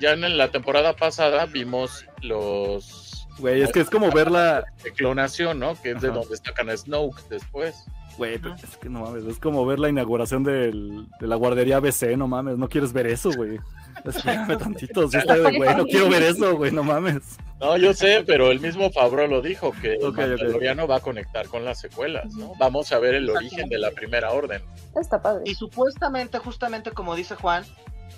ya 0.00 0.12
en 0.12 0.38
la 0.38 0.50
temporada 0.50 0.96
pasada 0.96 1.46
vimos 1.46 2.06
los 2.22 3.26
Güey, 3.38 3.62
es 3.62 3.72
que 3.72 3.80
es 3.80 3.88
como 3.90 4.10
verla. 4.10 4.64
de 4.84 4.92
clonación, 4.92 5.58
¿no? 5.58 5.80
Que 5.80 5.92
es 5.92 6.00
de 6.02 6.08
donde 6.08 6.36
sacan 6.36 6.68
a 6.70 6.76
Snoke 6.76 7.20
después. 7.30 7.84
Güey, 8.18 8.38
pero 8.38 8.54
es 8.54 8.76
que 8.76 8.90
no 8.90 9.00
mames, 9.00 9.24
es 9.24 9.38
como 9.38 9.64
ver 9.64 9.78
la 9.78 9.88
inauguración 9.88 10.44
del- 10.44 11.06
de 11.18 11.26
la 11.26 11.36
guardería 11.36 11.78
ABC, 11.78 12.14
no 12.16 12.28
mames, 12.28 12.58
no 12.58 12.68
quieres 12.68 12.92
ver 12.92 13.06
eso, 13.06 13.30
güey. 13.32 13.58
Espérame 14.04 14.58
tantito, 14.58 15.08
si 15.08 15.16
está 15.18 15.34
de 15.36 15.56
güey, 15.56 15.74
no 15.76 15.84
quiero 15.86 16.10
ver 16.10 16.22
eso, 16.24 16.56
güey, 16.56 16.72
no 16.72 16.82
mames. 16.84 17.38
No, 17.62 17.76
yo 17.76 17.94
sé, 17.94 18.24
pero 18.26 18.50
el 18.50 18.58
mismo 18.60 18.90
Favreau 18.90 19.28
lo 19.28 19.40
dijo, 19.40 19.72
que 19.80 19.94
el 19.94 20.04
Ok, 20.04 20.08
ok. 20.10 20.16
Mandaloriano 20.18 20.86
va 20.88 20.96
a 20.96 21.00
conectar 21.00 21.46
con 21.46 21.64
las 21.64 21.78
secuelas, 21.80 22.34
¿no? 22.34 22.52
Vamos 22.58 22.90
a 22.92 22.98
ver 22.98 23.14
el 23.14 23.30
origen 23.30 23.68
de 23.68 23.78
la 23.78 23.92
primera 23.92 24.32
orden. 24.32 24.60
Está 25.00 25.22
padre. 25.22 25.44
Y 25.46 25.54
supuestamente, 25.54 26.38
justamente 26.38 26.90
como 26.90 27.14
dice 27.14 27.36
Juan, 27.36 27.64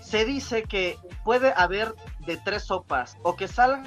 se 0.01 0.25
dice 0.25 0.63
que 0.63 0.97
puede 1.25 1.53
haber 1.57 1.95
de 2.27 2.39
tres 2.39 2.65
sopas, 2.65 3.19
o 3.23 3.37
que 3.37 3.47
salga 3.47 3.83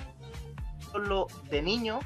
solo 0.91 1.27
de 1.49 1.61
niño, 1.63 1.99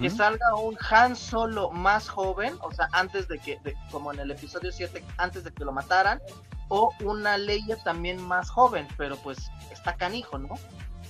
que 0.00 0.08
salga 0.08 0.54
un 0.54 0.76
Han 0.90 1.14
Solo 1.16 1.70
más 1.70 2.08
joven, 2.08 2.54
o 2.62 2.72
sea, 2.72 2.88
antes 2.92 3.28
de 3.28 3.38
que, 3.38 3.58
de- 3.64 3.74
como 3.90 4.12
en 4.12 4.20
el 4.20 4.30
episodio 4.30 4.72
7, 4.72 5.04
antes 5.18 5.44
de 5.44 5.52
que 5.52 5.64
lo 5.64 5.72
mataran, 5.72 6.20
o 6.68 6.94
una 7.02 7.36
Leia 7.38 7.76
también 7.84 8.22
más 8.22 8.48
joven, 8.48 8.86
pero 8.96 9.16
pues 9.16 9.50
está 9.70 9.94
canijo, 9.96 10.38
¿no? 10.38 10.54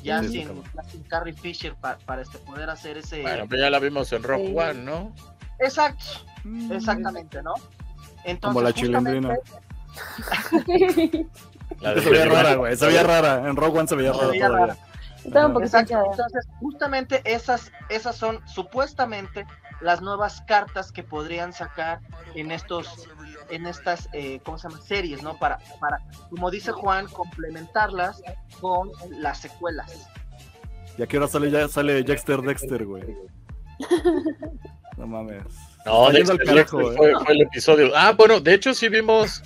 Ya 0.04 0.22
Sí, 0.22 0.28
sin, 0.28 0.62
ya 0.74 0.82
sin 0.84 1.02
Carrie 1.04 1.32
Fisher 1.32 1.74
pa- 1.74 1.98
para 2.04 2.22
este, 2.22 2.38
poder 2.38 2.68
hacer 2.70 2.98
ese... 2.98 3.22
Bueno, 3.22 3.46
pero 3.48 3.62
ya 3.62 3.70
la 3.70 3.78
vimos 3.78 4.12
en 4.12 4.22
Rock 4.22 4.40
Sí. 4.46 4.54
One, 4.56 4.74
¿no? 4.74 5.12
Exacto, 5.58 6.04
exactamente, 6.70 7.42
¿no? 7.42 7.54
Entonces, 8.24 8.40
Como 8.54 8.60
la 8.62 8.72
justamente- 8.72 9.10
chilindrina. 9.10 9.38
La 11.80 11.94
Se 12.00 12.10
veía 12.10 12.26
rara, 12.26 12.54
güey, 12.56 12.76
se 12.76 12.86
veía 12.86 13.02
rara. 13.02 13.48
En 13.48 13.56
Rogue 13.56 13.78
One 13.78 13.88
se 13.88 13.96
veía 13.96 14.10
rara 14.12 14.22
todavía. 14.24 14.48
rara. 14.48 14.76
Estaba 15.24 15.46
un 15.46 15.52
poquito 15.54 15.78
Exacto, 15.78 16.10
entonces 16.10 16.46
justamente 16.60 17.22
esas, 17.24 17.72
esas 17.88 18.14
son 18.16 18.46
supuestamente 18.46 19.46
las 19.80 20.02
nuevas 20.02 20.42
cartas 20.42 20.92
que 20.92 21.02
podrían 21.02 21.52
sacar 21.54 22.00
en 22.34 22.50
estos, 22.50 23.08
en 23.50 23.66
estas, 23.66 24.08
eh, 24.12 24.40
¿cómo 24.44 24.58
se 24.58 24.68
llama? 24.68 24.80
Series, 24.82 25.22
¿no? 25.22 25.38
Para, 25.38 25.58
para, 25.80 25.98
como 26.30 26.50
dice 26.50 26.72
Juan, 26.72 27.06
complementarlas 27.08 28.22
con 28.60 28.90
las 29.18 29.40
secuelas. 29.40 30.08
¿Y 30.96 31.02
a 31.02 31.06
qué 31.06 31.16
hora 31.16 31.28
sale 31.28 31.50
ya 31.50 31.68
sale 31.68 32.02
Dexter 32.02 32.40
Dexter, 32.40 32.84
güey? 32.84 33.04
No 34.96 35.08
mames. 35.08 35.42
No, 35.84 36.10
Dexter, 36.10 36.38
carajo, 36.38 36.78
Dexter 36.78 36.92
eh. 36.92 36.96
fue, 36.96 37.24
fue 37.24 37.34
el 37.34 37.40
episodio. 37.42 37.92
Ah, 37.96 38.12
bueno, 38.12 38.40
de 38.40 38.54
hecho 38.54 38.72
sí 38.74 38.88
vimos 38.88 39.42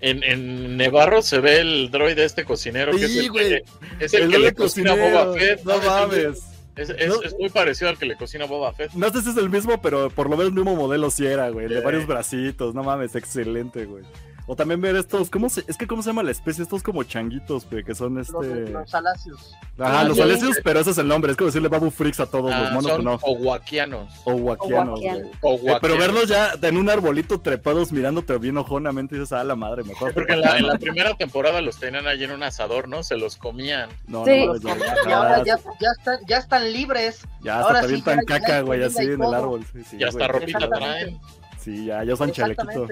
en, 0.00 0.22
en 0.22 0.76
Nevarro 0.76 1.22
se 1.22 1.40
ve 1.40 1.60
el 1.60 1.90
droide 1.90 2.24
este 2.24 2.44
cocinero 2.44 2.92
que 2.92 3.04
es 3.04 3.16
el, 3.16 3.30
güey. 3.30 3.48
que, 3.48 3.64
es 4.04 4.14
el 4.14 4.22
El 4.22 4.30
que 4.30 4.38
le 4.38 4.54
cocina 4.54 4.92
a 4.92 4.96
Boba 4.96 5.34
Fett. 5.34 5.64
No 5.64 5.78
mames. 5.78 6.42
Es, 6.78 6.90
es- 6.90 7.08
No. 7.08 7.22
es 7.22 7.34
muy 7.38 7.48
parecido 7.50 7.90
al 7.90 7.98
que 7.98 8.06
le 8.06 8.16
cocina 8.16 8.44
Boba 8.46 8.72
Fett. 8.72 8.92
No 8.94 9.10
sé 9.10 9.20
si 9.22 9.30
es 9.30 9.36
el 9.36 9.50
mismo, 9.50 9.80
pero 9.82 10.10
por 10.10 10.30
lo 10.30 10.36
menos 10.36 10.46
el 10.52 10.54
mismo 10.54 10.74
modelo 10.76 11.10
sí 11.10 11.26
era, 11.26 11.50
güey. 11.50 11.68
De 11.68 11.80
varios 11.80 12.06
bracitos, 12.06 12.74
no 12.74 12.82
mames, 12.84 13.14
excelente, 13.16 13.84
güey. 13.86 14.04
O 14.50 14.56
también 14.56 14.80
ver 14.80 14.96
estos, 14.96 15.28
¿cómo 15.28 15.50
se, 15.50 15.62
es 15.68 15.76
que 15.76 15.86
cómo 15.86 16.02
se 16.02 16.08
llama 16.08 16.22
la 16.22 16.30
especie? 16.30 16.62
Estos 16.62 16.82
como 16.82 17.02
changuitos, 17.04 17.68
güey, 17.70 17.84
que 17.84 17.94
son 17.94 18.14
Los, 18.14 18.28
este... 18.30 18.70
los 18.70 18.94
alacios. 18.94 19.54
Ajá, 19.78 20.04
los 20.04 20.16
Sí. 20.16 20.22
alesios, 20.22 20.56
pero 20.64 20.80
ese 20.80 20.90
es 20.92 20.96
el 20.98 21.06
nombre, 21.06 21.30
es 21.32 21.36
como 21.36 21.46
decirle 21.48 21.68
babu 21.68 21.90
freaks 21.90 22.18
a 22.20 22.26
todos 22.26 22.46
los 22.50 22.54
Ah, 22.54 22.70
monos, 22.72 22.90
son 22.92 23.04
no. 23.04 23.18
owakianos. 23.22 24.10
O 24.24 24.32
guaquianos, 24.32 25.00
güey. 25.00 25.20
Eh, 25.20 25.78
pero 25.82 25.98
verlos 25.98 26.28
ya 26.28 26.52
en 26.62 26.78
un 26.78 26.88
arbolito 26.88 27.40
trepados 27.42 27.92
mirándote 27.92 28.38
bien 28.38 28.56
ojonamente 28.56 29.16
dices, 29.16 29.32
ah, 29.32 29.44
la 29.44 29.54
madre, 29.54 29.84
mejor. 29.84 30.14
Porque 30.14 30.32
en 30.32 30.40
la, 30.40 30.56
en 30.56 30.66
la 30.66 30.78
primera 30.78 31.14
temporada 31.14 31.60
los 31.60 31.78
tenían 31.78 32.06
allí 32.06 32.24
en 32.24 32.30
un 32.30 32.42
asador, 32.42 32.88
¿no? 32.88 33.02
Se 33.02 33.18
los 33.18 33.36
comían. 33.36 33.90
No, 34.06 34.24
Sí. 34.24 34.46
no, 34.46 34.54
Los 34.54 34.62
ya, 34.62 34.70
comen 34.72 34.88
y 35.08 35.12
ahora 35.12 35.38
ya, 35.44 35.56
ya, 35.58 35.62
ya, 35.78 35.88
están, 35.98 36.18
ya 36.26 36.38
están 36.38 36.72
libres. 36.72 37.20
ya 37.42 37.60
ahora 37.60 37.80
hasta 37.80 37.94
sí, 37.94 38.00
tan 38.02 38.16
ya- 38.20 38.22
ya 38.38 38.40
caca, 38.40 38.60
güey, 38.62 38.82
así 38.82 39.02
en 39.02 39.22
el 39.22 39.34
árbol. 39.34 39.62
Sí, 39.74 39.84
sí, 39.84 39.96
y 40.00 40.04
hasta 40.04 40.26
ropita 40.26 40.70
traen. 40.70 41.18
Sí, 41.58 41.84
ya, 41.84 42.02
ya 42.02 42.14
usan 42.14 42.32
chalequito. 42.32 42.86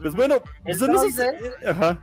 Pues 0.00 0.14
bueno, 0.14 0.36
El 0.64 0.76
pues, 0.78 0.80
no 0.90 0.98
sé 1.00 1.08
droide- 1.08 1.54
si- 1.60 1.66
Ajá. 1.66 1.98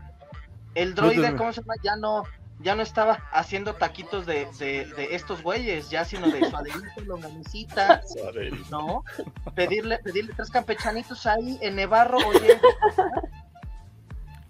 El 0.76 0.96
droide. 0.96 1.36
¿cómo 1.36 1.52
se 1.54 1.62
llama? 1.62 1.74
Ya 1.84 1.96
no, 1.98 2.24
ya 2.62 2.76
no 2.76 2.82
estaba 2.82 3.16
haciendo 3.34 3.76
taquitos 3.76 4.26
de, 4.26 4.48
de, 4.60 4.86
de 4.86 5.16
estos 5.16 5.44
güeyes, 5.44 5.89
ya 5.89 6.06
sino 6.06 6.28
de 6.30 6.50
suaderito, 6.50 7.02
longanicita, 7.06 8.02
¿no? 8.72 9.04
Pedirle, 9.56 10.00
pedirle 10.00 10.34
tres 10.36 10.50
campechanitos 10.50 11.26
ahí 11.26 11.58
en 11.62 11.76
Nevarro, 11.76 12.18
oye, 12.20 12.60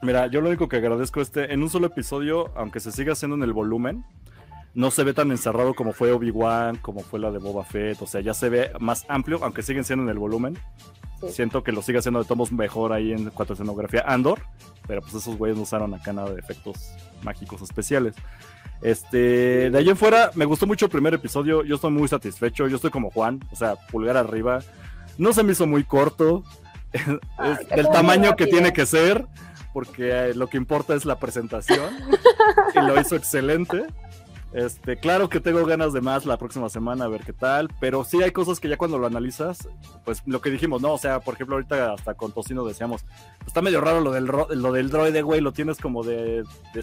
Mira, 0.04 0.28
yo 0.28 0.42
lo 0.42 0.50
único 0.50 0.68
que 0.68 0.78
agradezco 0.78 1.22
este, 1.22 1.54
en 1.54 1.62
un 1.62 1.70
solo 1.70 1.88
episodio, 1.88 2.52
aunque 2.56 2.80
se 2.80 2.92
siga 2.92 3.14
haciendo 3.14 3.36
en 3.36 3.44
el 3.44 3.54
volumen, 3.54 4.04
no 4.74 4.92
se 4.92 5.04
ve 5.04 5.14
tan 5.14 5.32
encerrado 5.32 5.74
como 5.74 5.94
fue 5.94 6.12
Obi-Wan, 6.12 6.78
como 6.78 7.02
fue 7.02 7.20
la 7.20 7.32
de 7.32 7.40
Boba 7.40 7.64
Fett, 7.64 8.02
o 8.02 8.08
sea, 8.08 8.22
ya 8.22 8.34
se 8.34 8.50
ve 8.50 8.72
más 8.80 9.06
amplio, 9.10 9.40
aunque 9.44 9.64
siguen 9.64 9.84
siendo 9.84 10.04
en 10.04 10.10
el 10.10 10.20
volumen. 10.20 10.58
Sí. 11.20 11.28
Siento 11.30 11.64
que 11.64 11.72
lo 11.72 11.82
sigue 11.82 12.00
haciendo 12.00 12.20
de 12.20 12.26
tomos 12.26 12.52
mejor 12.52 12.94
ahí 12.94 13.12
en 13.12 13.30
cuanto 13.30 13.54
a 13.54 13.56
escenografía 13.56 14.04
Andor, 14.08 14.40
pero 14.88 15.02
pues 15.02 15.14
esos 15.14 15.38
güeyes 15.38 15.58
no 15.58 15.64
usaron 15.64 15.94
acá 15.94 16.14
nada 16.14 16.32
de 16.32 16.40
efectos 16.40 16.96
mágicos 17.22 17.62
especiales. 17.62 18.16
Este, 18.82 19.70
de 19.70 19.78
ahí 19.78 19.90
en 19.90 19.98
fuera, 19.98 20.32
me 20.34 20.46
gustó 20.46 20.66
mucho 20.66 20.86
el 20.86 20.92
primer 20.92 21.14
episodio, 21.14 21.64
yo 21.64 21.76
estoy 21.76 21.92
muy 21.92 22.08
satisfecho, 22.08 22.68
yo 22.68 22.78
estoy 22.78 22.90
como 22.90 23.12
Juan, 23.12 23.40
o 23.52 23.56
sea, 23.56 23.76
pulgar 23.76 24.18
arriba. 24.18 24.60
No 25.18 25.34
se 25.34 25.44
me 25.44 25.52
hizo 25.52 25.68
muy 25.68 25.84
corto, 25.84 26.44
es 26.94 27.08
está 27.60 27.76
del 27.76 27.90
tamaño 27.90 28.36
que 28.36 28.48
tiene 28.48 28.74
que 28.74 28.88
ser, 28.88 29.28
porque 29.74 30.10
eh, 30.12 30.34
lo 30.34 30.48
que 30.48 30.58
importa 30.58 30.96
es 30.96 31.06
la 31.06 31.20
presentación, 31.20 31.94
y 32.76 32.80
lo 32.80 33.00
hizo 33.00 33.16
excelente. 33.16 33.86
Este, 34.54 34.98
claro 34.98 35.30
que 35.30 35.40
tengo 35.40 35.66
ganas 35.66 35.94
de 35.94 36.02
más 36.02 36.26
la 36.26 36.38
próxima 36.38 36.68
semana 36.68 37.06
a 37.06 37.08
ver 37.08 37.22
qué 37.24 37.32
tal, 37.32 37.70
pero 37.80 38.04
sí 38.04 38.22
hay 38.22 38.32
cosas 38.32 38.60
que 38.60 38.68
ya 38.68 38.78
cuando 38.78 38.98
lo 38.98 39.08
analizas, 39.08 39.70
pues 40.04 40.22
lo 40.26 40.42
que 40.42 40.50
dijimos, 40.50 40.82
¿no? 40.82 40.94
O 40.94 40.98
sea, 40.98 41.22
por 41.22 41.36
ejemplo, 41.36 41.56
ahorita 41.56 41.94
hasta 41.94 42.16
con 42.16 42.34
Tocino 42.34 42.66
decíamos, 42.66 43.06
está 43.48 43.62
medio 43.62 43.80
raro 43.80 44.02
lo 44.02 44.12
del, 44.12 44.26
lo 44.26 44.72
del 44.74 44.90
droide, 44.90 45.22
güey, 45.22 45.40
lo 45.40 45.54
tienes 45.54 45.78
como 45.78 46.04
de, 46.04 46.44
de 46.74 46.80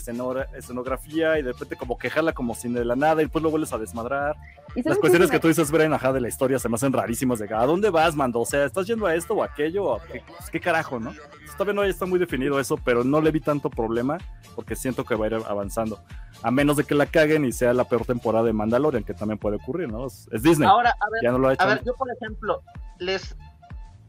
escenografía 0.56 1.38
y 1.38 1.42
de 1.42 1.52
repente 1.52 1.76
como 1.76 1.98
que 1.98 2.08
jala 2.08 2.32
como 2.32 2.54
sin 2.54 2.72
de 2.72 2.86
la 2.86 2.96
nada 2.96 3.20
y 3.20 3.24
después 3.26 3.42
lo 3.42 3.50
vuelves 3.50 3.72
a 3.74 3.78
desmadrar. 3.78 4.36
¿Y 4.78 4.82
sabes 4.82 4.96
Las 4.96 5.00
cuestiones 5.00 5.30
que 5.32 5.40
tú 5.40 5.48
dices, 5.48 5.72
Bren, 5.72 5.92
ajá, 5.92 6.12
de 6.12 6.20
la 6.20 6.28
historia 6.28 6.56
se 6.60 6.68
me 6.68 6.76
hacen 6.76 6.92
rarísimas 6.92 7.40
de, 7.40 7.52
¿a 7.52 7.66
dónde 7.66 7.90
vas, 7.90 8.14
mando? 8.14 8.38
O 8.38 8.46
sea, 8.46 8.64
¿estás 8.64 8.86
yendo 8.86 9.06
a 9.06 9.14
esto 9.16 9.34
o 9.34 9.42
aquello? 9.42 9.84
¿O 9.84 10.00
¿Qué, 10.00 10.22
pues, 10.24 10.50
¿qué 10.50 10.60
carajo, 10.60 11.00
no? 11.00 11.12
Todavía 11.56 11.74
no 11.74 11.82
está 11.82 12.06
muy 12.06 12.20
definido 12.20 12.60
eso, 12.60 12.76
pero 12.76 13.02
no 13.02 13.20
le 13.20 13.32
vi 13.32 13.40
tanto 13.40 13.70
problema 13.70 14.18
porque 14.54 14.76
siento 14.76 15.04
que 15.04 15.16
va 15.16 15.24
a 15.24 15.28
ir 15.30 15.34
avanzando. 15.34 16.00
A 16.44 16.52
menos 16.52 16.76
de 16.76 16.84
que 16.84 16.94
la 16.94 17.06
caguen 17.06 17.44
y 17.44 17.50
sea 17.50 17.72
la 17.74 17.88
peor 17.88 18.04
temporada 18.04 18.44
de 18.44 18.52
Mandalorian, 18.52 19.02
que 19.02 19.14
también 19.14 19.38
puede 19.38 19.56
ocurrir, 19.56 19.90
¿no? 19.90 20.06
Es, 20.06 20.28
es 20.30 20.44
Disney, 20.44 20.68
ahora, 20.68 20.90
a 20.90 21.10
ver, 21.10 21.22
ya 21.24 21.32
no 21.32 21.38
lo 21.38 21.48
ha 21.48 21.54
hecho. 21.54 21.64
a 21.64 21.66
ver, 21.66 21.82
yo 21.84 21.94
por 21.96 22.08
ejemplo, 22.12 22.62
les, 23.00 23.36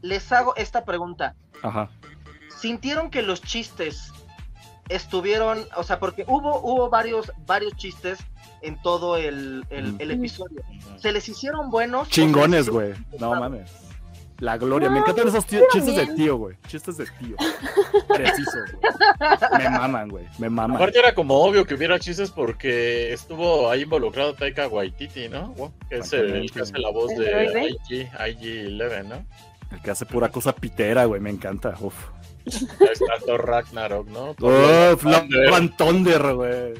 les 0.02 0.30
hago 0.30 0.54
esta 0.54 0.84
pregunta. 0.84 1.34
Ajá. 1.62 1.90
¿Sintieron 2.60 3.10
que 3.10 3.22
los 3.22 3.42
chistes 3.42 4.12
estuvieron, 4.88 5.66
o 5.74 5.82
sea, 5.82 5.98
porque 5.98 6.24
hubo, 6.28 6.60
hubo 6.60 6.88
varios, 6.90 7.32
varios 7.44 7.74
chistes 7.74 8.20
en 8.62 8.80
todo 8.82 9.16
el, 9.16 9.64
el- 9.70 10.10
episodio? 10.10 10.62
¿Se 10.98 11.12
les 11.12 11.28
hicieron 11.28 11.70
buenos? 11.70 12.08
Chingones, 12.08 12.68
güey. 12.68 12.94
No 13.18 13.30
mames. 13.34 13.70
La 14.38 14.56
gloria. 14.56 14.88
me 14.88 15.00
encantan 15.00 15.28
esos 15.28 15.44
tío- 15.44 15.60
chistes 15.70 15.94
de 15.96 16.06
tío, 16.14 16.36
güey. 16.38 16.56
Chistes 16.66 16.96
de 16.96 17.04
tío. 17.18 17.36
Precisos, 18.08 18.54
güey. 18.80 19.58
Me 19.58 19.68
maman, 19.68 20.08
güey. 20.08 20.24
Me 20.38 20.48
maman. 20.48 20.76
Aparte 20.76 20.98
era 20.98 21.14
como 21.14 21.34
obvio 21.42 21.66
que 21.66 21.74
hubiera 21.74 21.98
chistes 21.98 22.30
porque 22.30 23.12
estuvo 23.12 23.70
ahí 23.70 23.82
involucrado 23.82 24.32
Taika 24.34 24.66
Waititi, 24.68 25.28
¿no? 25.28 25.54
Que 25.90 25.98
es 25.98 26.12
el, 26.14 26.30
el 26.36 26.50
que 26.50 26.60
hace 26.62 26.78
la 26.78 26.90
voz 26.90 27.10
¿El 27.12 27.18
de? 27.52 27.76
IG, 27.90 28.10
IG-11, 28.12 29.04
¿no? 29.08 29.26
El 29.72 29.82
que 29.82 29.90
hace 29.90 30.06
pura 30.06 30.30
cosa 30.30 30.54
pitera, 30.54 31.04
güey. 31.04 31.20
Me 31.20 31.28
encanta. 31.30 31.74
Uf. 31.80 31.94
Está 32.46 33.18
Thor 33.24 33.46
Ragnarok, 33.46 34.08
¿no? 34.08 34.34
Thunder. 34.34 35.50
Van 35.50 35.76
Thunder, 35.76 36.34
güey. 36.34 36.74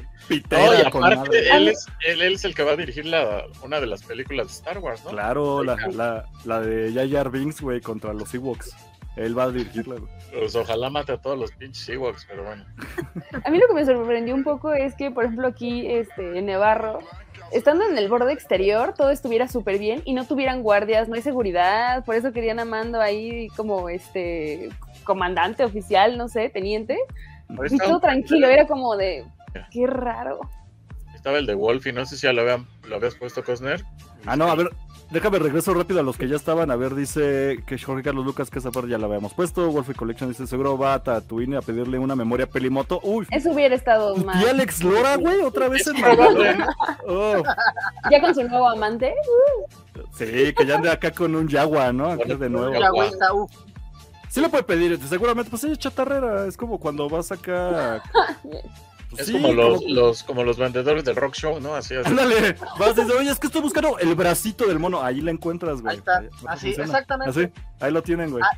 No, 0.49 0.79
y 0.79 0.89
con 0.91 1.03
aparte 1.03 1.49
él 1.49 1.67
es, 1.67 1.87
él, 2.07 2.21
él 2.21 2.35
es 2.35 2.45
el 2.45 2.55
que 2.55 2.63
va 2.63 2.71
a 2.71 2.75
dirigir 2.77 3.05
la, 3.05 3.43
una 3.63 3.81
de 3.81 3.87
las 3.87 4.03
películas 4.03 4.47
de 4.47 4.53
Star 4.53 4.77
Wars, 4.77 5.03
¿no? 5.03 5.11
Claro, 5.11 5.61
la, 5.63 5.75
la, 5.93 6.25
la 6.45 6.61
de 6.61 7.09
Jar 7.09 7.31
Binks, 7.31 7.59
güey, 7.59 7.81
contra 7.81 8.13
los 8.13 8.33
Ewoks. 8.33 8.73
Él 9.17 9.37
va 9.37 9.43
a 9.43 9.51
dirigirla, 9.51 9.95
güey. 9.95 10.11
Pues 10.31 10.55
ojalá 10.55 10.89
mate 10.89 11.11
a 11.11 11.17
todos 11.17 11.37
los 11.37 11.51
pinches 11.51 11.89
Ewoks, 11.89 12.25
pero 12.29 12.45
bueno. 12.45 12.63
A 13.43 13.49
mí 13.49 13.57
lo 13.57 13.67
que 13.67 13.73
me 13.73 13.85
sorprendió 13.85 14.33
un 14.33 14.45
poco 14.45 14.71
es 14.71 14.95
que, 14.95 15.11
por 15.11 15.25
ejemplo, 15.25 15.47
aquí 15.47 15.85
este, 15.85 16.37
en 16.37 16.45
Nevarro, 16.45 16.99
estando 17.51 17.83
en 17.83 17.97
el 17.97 18.07
borde 18.07 18.31
exterior, 18.31 18.93
todo 18.95 19.09
estuviera 19.09 19.49
súper 19.49 19.79
bien 19.79 20.01
y 20.05 20.13
no 20.13 20.25
tuvieran 20.25 20.63
guardias, 20.63 21.09
no 21.09 21.15
hay 21.15 21.21
seguridad, 21.21 22.05
por 22.05 22.15
eso 22.15 22.31
querían 22.31 22.59
a 22.59 22.65
Mando 22.65 23.01
ahí 23.01 23.49
como 23.57 23.89
este 23.89 24.69
comandante 25.03 25.63
oficial, 25.63 26.17
no 26.17 26.27
sé, 26.27 26.49
teniente, 26.49 26.97
y 27.69 27.77
todo 27.77 27.99
tranquilo, 27.99 28.47
era 28.47 28.65
como 28.67 28.95
de, 28.95 29.25
qué 29.71 29.87
raro. 29.87 30.39
Estaba 31.13 31.37
el 31.37 31.45
de 31.45 31.53
Wolf 31.53 31.85
y 31.85 31.93
no 31.93 32.05
sé 32.05 32.15
si 32.17 32.25
ya 32.25 32.33
lo, 32.33 32.41
habían, 32.41 32.65
lo 32.87 32.95
habías 32.95 33.15
puesto, 33.15 33.43
Cosner. 33.43 33.83
Ah, 34.25 34.35
no, 34.35 34.45
a 34.49 34.55
ver, 34.55 34.71
déjame 35.11 35.37
regreso 35.37 35.71
rápido 35.73 35.99
a 35.99 36.03
los 36.03 36.17
que 36.17 36.27
ya 36.27 36.35
estaban. 36.35 36.71
A 36.71 36.75
ver, 36.75 36.95
dice 36.95 37.59
que 37.67 37.77
Jorge 37.77 38.01
Carlos 38.01 38.25
Lucas, 38.25 38.49
que 38.49 38.57
esa 38.57 38.71
parte 38.71 38.89
ya 38.89 38.97
la 38.97 39.05
habíamos 39.05 39.33
puesto. 39.35 39.69
Wolfie 39.69 39.93
Collection 39.93 40.29
dice, 40.29 40.47
seguro 40.47 40.79
va 40.79 40.95
a 40.95 41.03
Tatooine 41.03 41.57
a 41.57 41.61
pedirle 41.61 41.99
una 41.99 42.15
memoria 42.15 42.47
pelimoto. 42.47 42.99
Uy, 43.03 43.27
Eso 43.29 43.51
hubiera 43.51 43.75
estado 43.75 44.15
¿y 44.15 44.23
mal. 44.23 44.49
Alex 44.49 44.83
Lora, 44.83 45.15
güey? 45.17 45.41
¿Otra 45.41 45.67
vez 45.69 45.85
en? 45.87 45.95
Oh, 47.07 47.43
Ya 48.09 48.19
con 48.21 48.33
su 48.33 48.43
nuevo 48.43 48.69
amante. 48.69 49.13
sí, 50.13 50.53
que 50.55 50.65
ya 50.65 50.75
ande 50.75 50.89
acá 50.89 51.11
con 51.11 51.35
un 51.35 51.47
Yagua, 51.47 51.93
¿no? 51.93 52.07
Acá 52.11 52.33
de 52.35 52.49
nuevo. 52.49 52.73
Ya, 52.79 52.89
güey, 52.89 53.09
está, 53.09 53.31
uf. 53.33 53.51
Sí 54.31 54.39
lo 54.39 54.49
puede 54.49 54.63
pedir, 54.63 54.97
seguramente, 55.09 55.49
pues 55.49 55.63
ella 55.65 55.73
es 55.73 55.79
chatarrera. 55.79 56.45
Es 56.47 56.55
como 56.55 56.79
cuando 56.79 57.09
vas 57.09 57.31
acá... 57.33 58.01
pues 59.09 59.21
Es 59.23 59.27
sí, 59.27 59.33
como 59.33 59.51
los, 59.53 59.79
como- 59.81 59.93
los, 59.93 60.23
como 60.23 60.43
los 60.45 60.57
vendedores 60.57 61.03
del 61.03 61.17
rock 61.17 61.33
show, 61.35 61.59
¿no? 61.59 61.75
Así 61.75 61.95
es. 61.95 62.05
Ándale, 62.05 62.55
vas 62.79 62.97
y 62.97 63.01
dices, 63.01 63.11
oye, 63.19 63.29
es 63.29 63.39
que 63.39 63.47
estoy 63.47 63.61
buscando 63.61 63.99
el 63.99 64.15
bracito 64.15 64.65
del 64.67 64.79
mono. 64.79 65.01
Ahí 65.03 65.19
la 65.19 65.31
encuentras, 65.31 65.81
güey. 65.81 65.91
Ahí 65.95 65.97
está. 65.97 66.23
Así, 66.47 66.67
funciona. 66.67 66.83
exactamente. 66.85 67.29
Así, 67.29 67.51
ahí 67.81 67.91
lo 67.91 68.01
tienen, 68.01 68.31
güey. 68.31 68.41
Ah, 68.41 68.57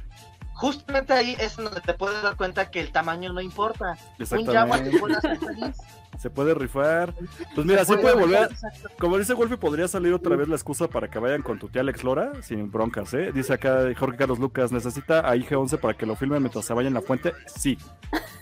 Justamente 0.54 1.12
ahí 1.14 1.36
es 1.40 1.56
donde 1.58 1.82
te 1.82 1.96
puedes 1.96 2.22
dar 2.22 2.38
cuenta 2.38 2.70
que 2.70 2.80
el 2.80 2.92
tamaño 2.92 3.34
no 3.34 3.42
importa. 3.42 3.98
Un 4.18 4.22
Exactamente. 4.22 4.54
Jaguar 4.54 4.84
te 4.84 5.00
puede 5.00 5.16
hacer 5.16 5.40
feliz. 5.40 5.76
Se 6.20 6.30
puede 6.30 6.54
rifar. 6.54 7.14
Pues 7.56 7.66
mira, 7.66 7.84
sí 7.84 7.94
Puede 7.94 8.02
puede 8.04 8.16
volver. 8.16 8.52
exacto. 8.52 8.90
Como 9.00 9.18
dice 9.18 9.34
Wolfie, 9.34 9.58
podría 9.58 9.88
salir 9.88 10.14
otra 10.14 10.36
vez 10.36 10.48
la 10.48 10.56
excusa 10.56 10.88
para 10.88 11.10
que 11.10 11.20
vayan 11.20 11.42
con 11.42 11.60
tu 11.60 11.70
tía 11.70 11.82
Alex 11.82 12.04
Lora 12.04 12.32
sin 12.42 12.72
broncas, 12.72 13.14
¿eh? 13.14 13.32
Dice 13.34 13.54
acá 13.54 13.86
Jorge 13.98 14.18
Carlos 14.18 14.40
Lucas, 14.40 14.72
¿necesita 14.72 15.28
a 15.30 15.36
IG-11 15.36 15.80
para 15.80 15.96
que 15.96 16.06
lo 16.06 16.16
filme 16.16 16.40
mientras 16.40 16.66
se 16.66 16.74
vaya 16.74 16.88
en 16.88 16.94
la 16.94 17.02
fuente? 17.02 17.34
Sí, 17.48 17.78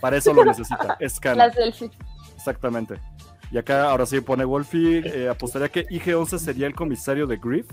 para 0.00 0.16
eso 0.16 0.32
lo 0.32 0.44
necesita. 0.44 0.96
Es 1.00 1.18
exactamente. 2.36 2.96
Y 3.50 3.58
acá 3.58 3.90
ahora 3.90 4.06
sí 4.06 4.20
pone 4.20 4.44
Wolfie, 4.44 5.02
eh, 5.04 5.28
apostaría 5.28 5.68
que 5.68 5.86
IG-11 5.86 6.38
sería 6.38 6.66
el 6.66 6.74
comisario 6.74 7.26
de 7.26 7.36
Griff, 7.36 7.68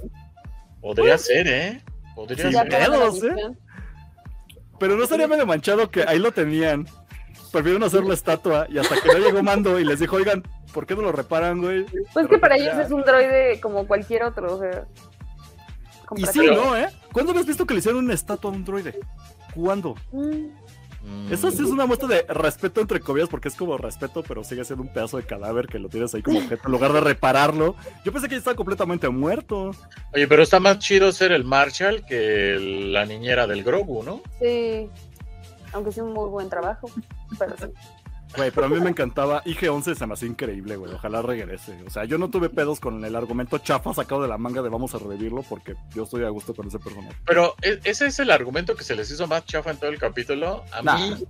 Podría 0.81 1.17
ser, 1.17 1.47
¿eh? 1.47 1.83
Podría 2.15 2.47
Sí, 2.47 2.53
ser. 2.53 2.69
pedos, 2.69 3.23
¿eh? 3.23 3.35
pero 4.79 4.95
no 4.95 5.03
estaría 5.03 5.27
medio 5.27 5.45
manchado 5.45 5.91
que 5.91 6.03
ahí 6.03 6.19
lo 6.19 6.31
tenían. 6.31 6.87
Prefirieron 7.51 7.83
hacer 7.83 8.03
la 8.03 8.13
estatua 8.13 8.67
y 8.69 8.77
hasta 8.77 8.95
que 9.01 9.07
no 9.07 9.17
llegó 9.19 9.41
Mando 9.43 9.79
y 9.79 9.83
les 9.85 9.99
dijo, 9.99 10.15
oigan, 10.17 10.43
¿por 10.73 10.85
qué 10.85 10.95
no 10.95 11.01
lo 11.01 11.11
reparan, 11.11 11.61
güey? 11.61 11.85
Pues 12.13 12.27
que 12.27 12.37
para 12.37 12.55
ellos 12.57 12.77
es 12.77 12.91
un 12.91 13.01
droide 13.03 13.59
como 13.59 13.87
cualquier 13.87 14.23
otro, 14.23 14.55
o 14.55 14.59
sea. 14.59 14.85
Y 16.15 16.25
sí, 16.25 16.39
¿no, 16.45 16.75
eh? 16.75 16.87
¿Cuándo 17.11 17.31
habías 17.31 17.45
visto 17.47 17.65
que 17.65 17.73
le 17.73 17.79
hicieron 17.79 18.03
una 18.05 18.13
estatua 18.13 18.51
a 18.51 18.53
un 18.53 18.63
droide? 18.65 18.99
¿Cuándo? 19.55 19.95
Mm, 20.11 20.47
Mm. 21.01 21.31
Eso 21.31 21.49
sí 21.49 21.63
es 21.63 21.69
una 21.69 21.85
muestra 21.85 22.09
de 22.09 22.23
respeto 22.27 22.81
entre 22.81 22.99
comillas, 22.99 23.29
porque 23.29 23.47
es 23.47 23.55
como 23.55 23.77
respeto, 23.77 24.21
pero 24.21 24.43
sigue 24.43 24.65
siendo 24.65 24.83
un 24.83 24.91
pedazo 24.91 25.15
de 25.15 25.23
cadáver 25.23 25.67
que 25.67 25.79
lo 25.79 25.87
tienes 25.87 26.13
ahí 26.13 26.21
como 26.21 26.39
objeto 26.39 26.63
en 26.65 26.71
lugar 26.73 26.91
de 26.91 26.99
repararlo. 26.99 27.75
Yo 28.03 28.11
pensé 28.11 28.27
que 28.27 28.33
ya 28.35 28.39
estaba 28.39 28.57
completamente 28.57 29.07
muerto. 29.07 29.71
Oye, 30.13 30.27
pero 30.27 30.43
está 30.43 30.59
más 30.59 30.77
chido 30.79 31.13
ser 31.13 31.31
el 31.31 31.45
Marshall 31.45 32.05
que 32.05 32.53
el- 32.53 32.91
la 32.91 33.05
niñera 33.05 33.47
del 33.47 33.63
Grogu, 33.63 34.03
¿no? 34.03 34.21
Sí. 34.41 34.89
Aunque 35.71 35.93
sí 35.93 36.01
un 36.01 36.11
muy 36.11 36.27
buen 36.29 36.49
trabajo. 36.49 36.91
Pero 37.37 37.57
sí. 37.57 37.65
Güey, 38.37 38.51
pero 38.51 38.67
a 38.67 38.69
mí 38.69 38.79
me 38.79 38.91
encantaba. 38.91 39.43
IG-11 39.43 39.95
se 39.95 40.05
me 40.05 40.13
hacía 40.13 40.27
increíble, 40.29 40.75
güey. 40.75 40.93
Ojalá 40.93 41.23
regrese. 41.23 41.81
O 41.87 41.89
sea, 41.89 42.05
yo 42.05 42.19
no 42.19 42.29
tuve 42.29 42.49
pedos 42.49 42.79
con 42.79 43.03
el 43.03 43.15
argumento 43.15 43.57
chafa 43.57 43.91
sacado 43.93 44.21
de 44.21 44.27
la 44.27 44.37
manga 44.37 44.61
de 44.61 44.69
vamos 44.69 44.93
a 44.93 44.99
revivirlo 44.99 45.41
porque 45.41 45.75
yo 45.95 46.03
estoy 46.03 46.23
a 46.25 46.29
gusto 46.29 46.53
con 46.53 46.67
ese 46.67 46.77
personaje. 46.77 47.15
Pero 47.25 47.55
e- 47.63 47.79
ese 47.83 48.05
es 48.05 48.19
el 48.19 48.29
argumento 48.29 48.75
que 48.75 48.83
se 48.83 48.95
les 48.95 49.09
hizo 49.09 49.25
más 49.25 49.45
chafa 49.45 49.71
en 49.71 49.77
todo 49.77 49.89
el 49.89 49.97
capítulo. 49.97 50.63
A 50.71 50.83
Nah. 50.83 50.95
mí, 50.97 51.25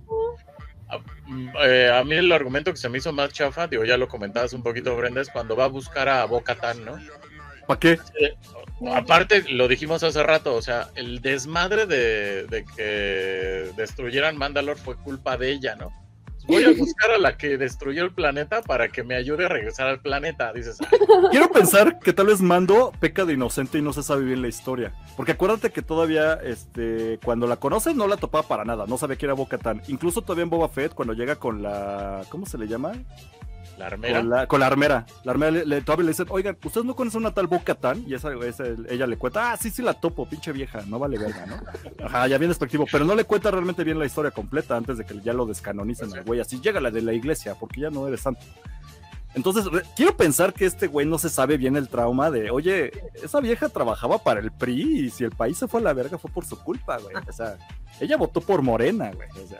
a, 0.90 0.98
mm, 1.26 1.48
eh, 1.64 1.90
a 1.90 2.04
mí 2.04 2.16
el 2.16 2.30
argumento 2.32 2.70
que 2.70 2.76
se 2.76 2.90
me 2.90 2.98
hizo 2.98 3.12
más 3.14 3.32
chafa, 3.32 3.66
digo, 3.66 3.84
ya 3.86 3.96
lo 3.96 4.06
comentabas 4.06 4.52
un 4.52 4.62
poquito, 4.62 4.94
Brenda, 4.94 5.22
es 5.22 5.30
cuando 5.30 5.56
va 5.56 5.64
a 5.64 5.68
buscar 5.68 6.06
a 6.10 6.26
Bo-Katan, 6.26 6.84
¿no? 6.84 6.98
¿Para 7.70 7.78
qué? 7.80 7.98
Aparte, 8.92 9.44
lo 9.48 9.68
dijimos 9.68 10.02
hace 10.02 10.22
rato, 10.24 10.54
o 10.56 10.62
sea, 10.62 10.88
el 10.96 11.20
desmadre 11.20 11.86
de, 11.86 12.46
de 12.46 12.64
que 12.64 13.70
destruyeran 13.76 14.36
Mandalor 14.36 14.76
fue 14.76 14.96
culpa 14.96 15.36
de 15.36 15.52
ella, 15.52 15.76
¿no? 15.76 15.92
Voy 16.48 16.64
a 16.64 16.72
buscar 16.72 17.12
a 17.12 17.18
la 17.18 17.36
que 17.36 17.56
destruyó 17.58 18.02
el 18.02 18.12
planeta 18.12 18.60
para 18.62 18.88
que 18.88 19.04
me 19.04 19.14
ayude 19.14 19.44
a 19.44 19.48
regresar 19.48 19.86
al 19.86 20.00
planeta, 20.00 20.52
dices. 20.52 20.78
"Ah, 20.80 21.28
Quiero 21.30 21.52
pensar 21.52 22.00
que 22.00 22.12
tal 22.12 22.26
vez 22.26 22.40
Mando 22.40 22.90
peca 22.98 23.24
de 23.24 23.34
inocente 23.34 23.78
y 23.78 23.82
no 23.82 23.92
se 23.92 24.02
sabe 24.02 24.24
bien 24.24 24.42
la 24.42 24.48
historia. 24.48 24.92
Porque 25.16 25.32
acuérdate 25.32 25.70
que 25.70 25.82
todavía, 25.82 26.34
este, 26.42 27.20
cuando 27.24 27.46
la 27.46 27.56
conoces 27.56 27.94
no 27.94 28.08
la 28.08 28.16
topaba 28.16 28.48
para 28.48 28.64
nada, 28.64 28.86
no 28.88 28.98
sabía 28.98 29.14
que 29.16 29.26
era 29.26 29.34
Bo-Katan. 29.34 29.82
Incluso 29.86 30.22
todavía 30.22 30.42
en 30.44 30.50
Boba 30.50 30.68
Fett, 30.68 30.94
cuando 30.94 31.14
llega 31.14 31.36
con 31.36 31.62
la, 31.62 32.22
¿cómo 32.30 32.46
se 32.46 32.58
le 32.58 32.66
llama? 32.66 32.94
La 33.80 33.86
armera. 33.86 34.20
Con 34.20 34.30
la, 34.30 34.46
con 34.46 34.60
la 34.60 34.66
armera. 34.66 35.06
La 35.24 35.32
armera 35.32 35.50
le, 35.50 35.64
le- 35.66 35.80
todavía 35.80 36.04
le 36.04 36.10
dicen, 36.10 36.26
oigan, 36.28 36.56
¿ustedes 36.62 36.84
no 36.86 36.94
conocen 36.94 37.22
una 37.22 37.32
tal 37.32 37.46
Bo-Katan? 37.46 38.04
Y 38.06 38.14
esa, 38.14 38.32
esa- 38.44 38.64
ella 38.88 39.06
le 39.06 39.16
cuenta, 39.16 39.52
ah, 39.52 39.56
sí, 39.56 39.70
sí 39.70 39.80
la 39.82 39.94
topo, 39.94 40.28
pinche 40.28 40.52
vieja, 40.52 40.82
no 40.86 40.98
vale 40.98 41.18
verga, 41.18 41.46
¿no? 41.46 41.56
Ajá, 42.06 42.26
ya 42.28 42.36
bien 42.38 42.50
despectivo, 42.50 42.86
pero 42.92 43.04
no 43.04 43.14
le 43.14 43.24
cuenta 43.24 43.50
realmente 43.50 43.82
bien 43.82 43.98
la 43.98 44.06
historia 44.06 44.30
completa 44.30 44.76
antes 44.76 44.98
de 44.98 45.04
que 45.04 45.18
ya 45.20 45.32
lo 45.32 45.46
descanonicen 45.46 46.12
al 46.12 46.24
güey. 46.24 46.40
Así 46.40 46.60
llega 46.60 46.80
la 46.80 46.90
de 46.90 47.02
la 47.02 47.12
iglesia, 47.14 47.54
porque 47.54 47.80
ya 47.80 47.90
no 47.90 48.06
eres 48.06 48.20
santo. 48.20 48.40
Entonces, 49.34 49.64
quiero 49.94 50.16
pensar 50.16 50.52
que 50.52 50.66
este 50.66 50.88
güey 50.88 51.06
no 51.06 51.18
se 51.18 51.28
sabe 51.28 51.56
bien 51.56 51.76
el 51.76 51.88
trauma 51.88 52.30
de, 52.30 52.50
oye, 52.50 52.90
esa 53.22 53.40
vieja 53.40 53.68
trabajaba 53.68 54.18
para 54.18 54.40
el 54.40 54.50
PRI 54.50 55.06
y 55.06 55.10
si 55.10 55.24
el 55.24 55.30
país 55.30 55.56
se 55.56 55.68
fue 55.68 55.80
a 55.80 55.84
la 55.84 55.92
verga 55.92 56.18
fue 56.18 56.30
por 56.30 56.44
su 56.44 56.58
culpa, 56.58 56.98
güey. 56.98 57.14
O 57.28 57.32
sea, 57.32 57.56
ella 58.00 58.16
votó 58.16 58.40
por 58.40 58.62
Morena, 58.62 59.12
güey. 59.12 59.28
O 59.30 59.46
sea, 59.46 59.58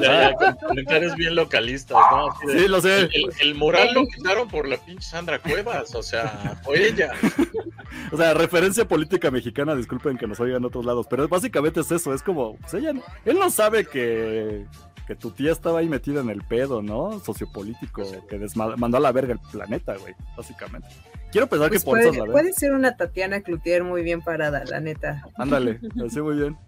Ya, 0.00 0.30
ya, 0.40 0.54
comentarios 0.56 1.14
bien 1.14 1.34
localistas, 1.34 1.98
¿no? 2.10 2.28
Sí, 2.50 2.68
lo 2.68 2.80
sé. 2.80 3.00
El, 3.12 3.32
el 3.40 3.54
mural 3.54 3.92
lo 3.92 4.06
quitaron 4.06 4.48
por 4.48 4.66
la 4.66 4.78
pinche 4.78 5.08
Sandra 5.08 5.38
Cuevas, 5.38 5.94
o 5.94 6.02
sea, 6.02 6.58
fue 6.64 6.88
ella. 6.88 7.12
O 8.12 8.16
sea, 8.16 8.34
referencia 8.34 8.86
política 8.86 9.30
mexicana, 9.30 9.74
disculpen 9.74 10.16
que 10.16 10.26
nos 10.26 10.40
oigan 10.40 10.64
otros 10.64 10.84
lados, 10.84 11.06
pero 11.08 11.26
básicamente 11.28 11.80
es 11.80 11.90
eso, 11.90 12.14
es 12.14 12.22
como, 12.22 12.56
pues 12.56 12.74
ella, 12.74 12.92
él 13.24 13.38
no 13.38 13.50
sabe 13.50 13.84
que, 13.84 14.64
que 15.08 15.16
tu 15.16 15.30
tía 15.30 15.52
estaba 15.52 15.78
ahí 15.78 15.88
metida 15.88 16.20
en 16.20 16.28
el 16.28 16.42
pedo, 16.42 16.82
¿no? 16.82 17.18
Sociopolítico, 17.20 18.02
que 18.28 18.46
mandó 18.76 18.98
a 18.98 19.00
la 19.00 19.10
verga 19.10 19.32
el 19.32 19.38
planeta, 19.38 19.96
güey, 19.96 20.14
básicamente. 20.36 20.86
Quiero 21.32 21.46
pensar 21.46 21.70
Pues 21.70 21.80
que 21.80 21.86
por 21.86 21.98
eso 21.98 22.08
puede, 22.10 22.20
es 22.20 22.26
la 22.28 22.32
puede 22.32 22.52
ser 22.52 22.72
una 22.72 22.94
Tatiana 22.94 23.40
Cloutier 23.40 23.84
muy 23.84 24.02
bien 24.02 24.20
parada, 24.20 24.62
la 24.66 24.80
neta. 24.80 25.24
Ándale, 25.38 25.80
así 26.06 26.20
muy 26.20 26.36
bien. 26.36 26.58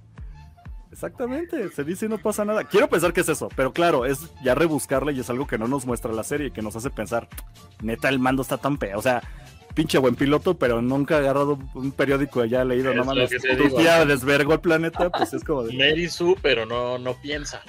Exactamente, 0.91 1.68
se 1.68 1.84
dice 1.84 2.07
y 2.07 2.09
no 2.09 2.16
pasa 2.16 2.47
nada. 2.47 2.64
Quiero 2.64 2.88
pensar 2.88 3.12
que 3.12 3.20
es 3.20 3.28
eso, 3.28 3.51
pero 3.55 3.74
claro, 3.74 4.07
es 4.07 4.30
ya 4.43 4.55
rebuscarle 4.55 5.12
y 5.12 5.20
es 5.20 5.28
algo 5.28 5.47
que 5.47 5.59
no 5.59 5.68
nos 5.68 5.84
muestra 5.84 6.11
la 6.11 6.24
serie 6.24 6.47
y 6.47 6.51
que 6.51 6.62
nos 6.62 6.74
hace 6.74 6.88
pensar, 6.88 7.28
neta, 7.82 8.09
el 8.09 8.20
mando 8.20 8.41
está 8.41 8.57
tan 8.57 8.78
feo. 8.78 8.99
O 8.99 9.03
sea, 9.03 9.22
pinche 9.74 9.99
buen 9.99 10.14
piloto, 10.14 10.57
pero 10.57 10.80
nunca 10.80 11.16
ha 11.16 11.18
agarrado 11.18 11.59
un 11.74 11.93
periódico 11.93 12.43
y 12.43 12.49
ya 12.49 12.62
ha 12.62 12.64
leído, 12.64 12.95
no 12.95 13.05
mames, 13.05 13.30
tu 13.30 13.76
tía 13.76 14.07
desvergó 14.07 14.55
el 14.55 14.61
planeta, 14.61 15.11
pues 15.11 15.34
es 15.34 15.45
como 15.45 15.64
de, 15.64 15.76
Mary 15.76 16.09
Sue, 16.09 16.36
pero 16.41 16.64
no, 16.64 16.99
no 16.99 17.14
piensa. 17.20 17.62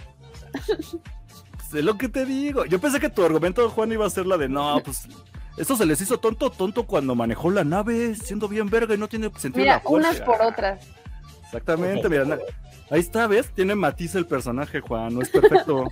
es 1.74 1.84
lo 1.84 1.98
que 1.98 2.10
te 2.10 2.26
digo. 2.26 2.66
Yo 2.66 2.80
pensé 2.80 3.00
que 3.00 3.10
tu 3.10 3.24
argumento, 3.24 3.70
Juan, 3.70 3.92
iba 3.92 4.06
a 4.06 4.10
ser 4.10 4.26
la 4.26 4.38
de, 4.38 4.50
no, 4.50 4.82
pues, 4.84 5.08
eso 5.58 5.76
se 5.76 5.86
les 5.86 6.02
hizo 6.02 6.20
tonto, 6.20 6.50
tonto 6.50 6.86
cuando 6.86 7.16
manejó 7.16 7.50
la 7.52 7.64
nave, 7.64 8.16
siendo 8.16 8.48
bien 8.48 8.70
verga 8.70 8.96
y 8.96 8.98
no 8.98 9.08
tiene 9.08 9.30
sentido 9.38 9.64
Mira, 9.64 9.82
la 9.84 9.90
unas 9.90 10.22
por 10.22 10.42
otras. 10.42 10.86
Exactamente, 11.44 12.08
mira, 12.08 12.40
ahí 12.92 13.00
está, 13.00 13.26
¿ves? 13.28 13.50
Tiene 13.56 13.74
matiz 13.74 14.14
el 14.16 14.28
personaje, 14.28 14.82
Juan, 14.82 15.16
no 15.16 15.22
es 15.22 15.30
perfecto. 15.30 15.88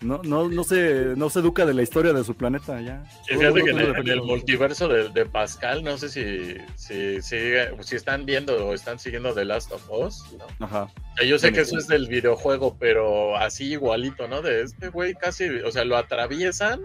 No, 0.00 0.20
no, 0.22 0.48
no 0.48 0.62
se, 0.62 1.14
no 1.16 1.28
se 1.28 1.40
educa 1.40 1.66
de 1.66 1.74
la 1.74 1.82
historia 1.82 2.12
de 2.12 2.22
su 2.22 2.36
planeta, 2.36 2.80
ya. 2.80 3.02
Sí, 3.26 3.34
fíjate 3.34 3.64
que 3.64 3.70
en 3.70 3.78
el, 3.80 4.08
en 4.10 4.24
multiverso 4.24 4.86
de, 4.86 5.08
de 5.08 5.26
Pascal, 5.26 5.82
no 5.82 5.98
sé 5.98 6.08
si, 6.08 6.56
si, 6.76 7.20
si 7.20 7.96
están 7.96 8.24
viendo 8.24 8.64
o 8.64 8.74
están 8.74 9.00
siguiendo 9.00 9.34
The 9.34 9.44
Last 9.44 9.72
of 9.72 9.90
Us, 9.90 10.24
¿no? 10.38 10.64
Ajá. 10.64 10.88
Sea, 11.16 11.26
Yo 11.26 11.36
sé 11.38 11.52
que 11.52 11.62
eso 11.62 11.76
es 11.76 11.88
del 11.88 12.06
videojuego, 12.06 12.76
pero 12.78 13.36
así 13.36 13.72
igualito, 13.72 14.28
¿no? 14.28 14.40
De 14.40 14.62
este 14.62 14.88
güey 14.88 15.14
casi, 15.14 15.48
o 15.48 15.72
sea, 15.72 15.84
lo 15.84 15.96
atraviesan 15.96 16.80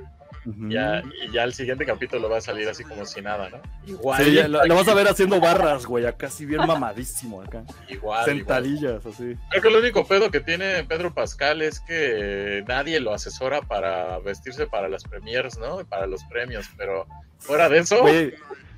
ya, 0.46 1.04
y 1.26 1.32
ya 1.32 1.44
el 1.44 1.54
siguiente 1.54 1.86
capítulo 1.86 2.30
va 2.30 2.38
a 2.38 2.42
salir 2.42 2.68
así 2.68 2.84
como 2.84 3.06
si 3.06 3.22
nada, 3.22 3.50
¿no? 3.50 3.62
Igual, 3.86 4.24
Sí, 4.24 4.32
lo, 4.48 4.66
lo 4.66 4.76
vas 4.76 4.88
a 4.88 4.94
ver 4.94 5.08
haciendo 5.08 5.40
barras, 5.40 5.86
güey, 5.86 6.06
acá 6.06 6.30
sí 6.30 6.46
bien 6.46 6.66
mamadísimo, 6.66 7.42
acá. 7.42 7.64
igual, 7.88 7.90
igual. 7.90 8.26
Sentadillas, 8.26 9.06
así. 9.06 9.36
Creo 9.50 9.62
que 9.62 9.68
el 9.70 9.76
único 9.76 10.06
pedo 10.06 10.30
que 10.32 10.40
tiene 10.40 10.84
Pedro 10.84 11.14
Pascal 11.14 11.62
es 11.62 11.80
que 11.80 12.64
nadie 12.68 13.00
lo 13.00 13.14
asesora 13.14 13.62
para 13.62 14.20
vestirse 14.20 14.68
para 14.68 14.90
las 14.90 15.04
premiers, 15.04 15.58
¿no? 15.58 15.78
Para 15.86 16.08
los 16.08 16.24
premios, 16.26 16.70
pero 16.78 17.08
fuera 17.40 17.70
de 17.70 17.80
eso, 17.80 18.02
Güey, 18.02 18.34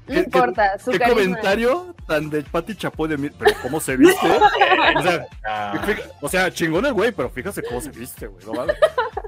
No 0.08 0.14
¿Qué- 0.14 0.20
importa, 0.20 0.78
su 0.78 0.92
qué 0.92 1.00
carisma. 1.00 1.22
comentario 1.24 1.96
tan 2.08 2.30
de 2.30 2.44
Pati 2.44 2.76
Chapoy 2.76 3.10
de 3.10 3.18
mí. 3.18 3.30
Pero 3.40 3.52
cómo 3.64 3.80
se 3.80 3.98
viste. 3.98 4.28
o, 4.98 5.02
sea, 5.02 5.26
ah, 5.48 5.86
o 6.22 6.30
sea, 6.30 6.52
chingón 6.52 6.86
el 6.86 6.94
güey, 6.94 7.12
pero 7.12 7.30
fíjese 7.30 7.64
cómo 7.64 7.82
se 7.82 7.90
viste, 7.90 8.28
güey. 8.28 8.46
No 8.46 8.54
mames. 8.54 8.76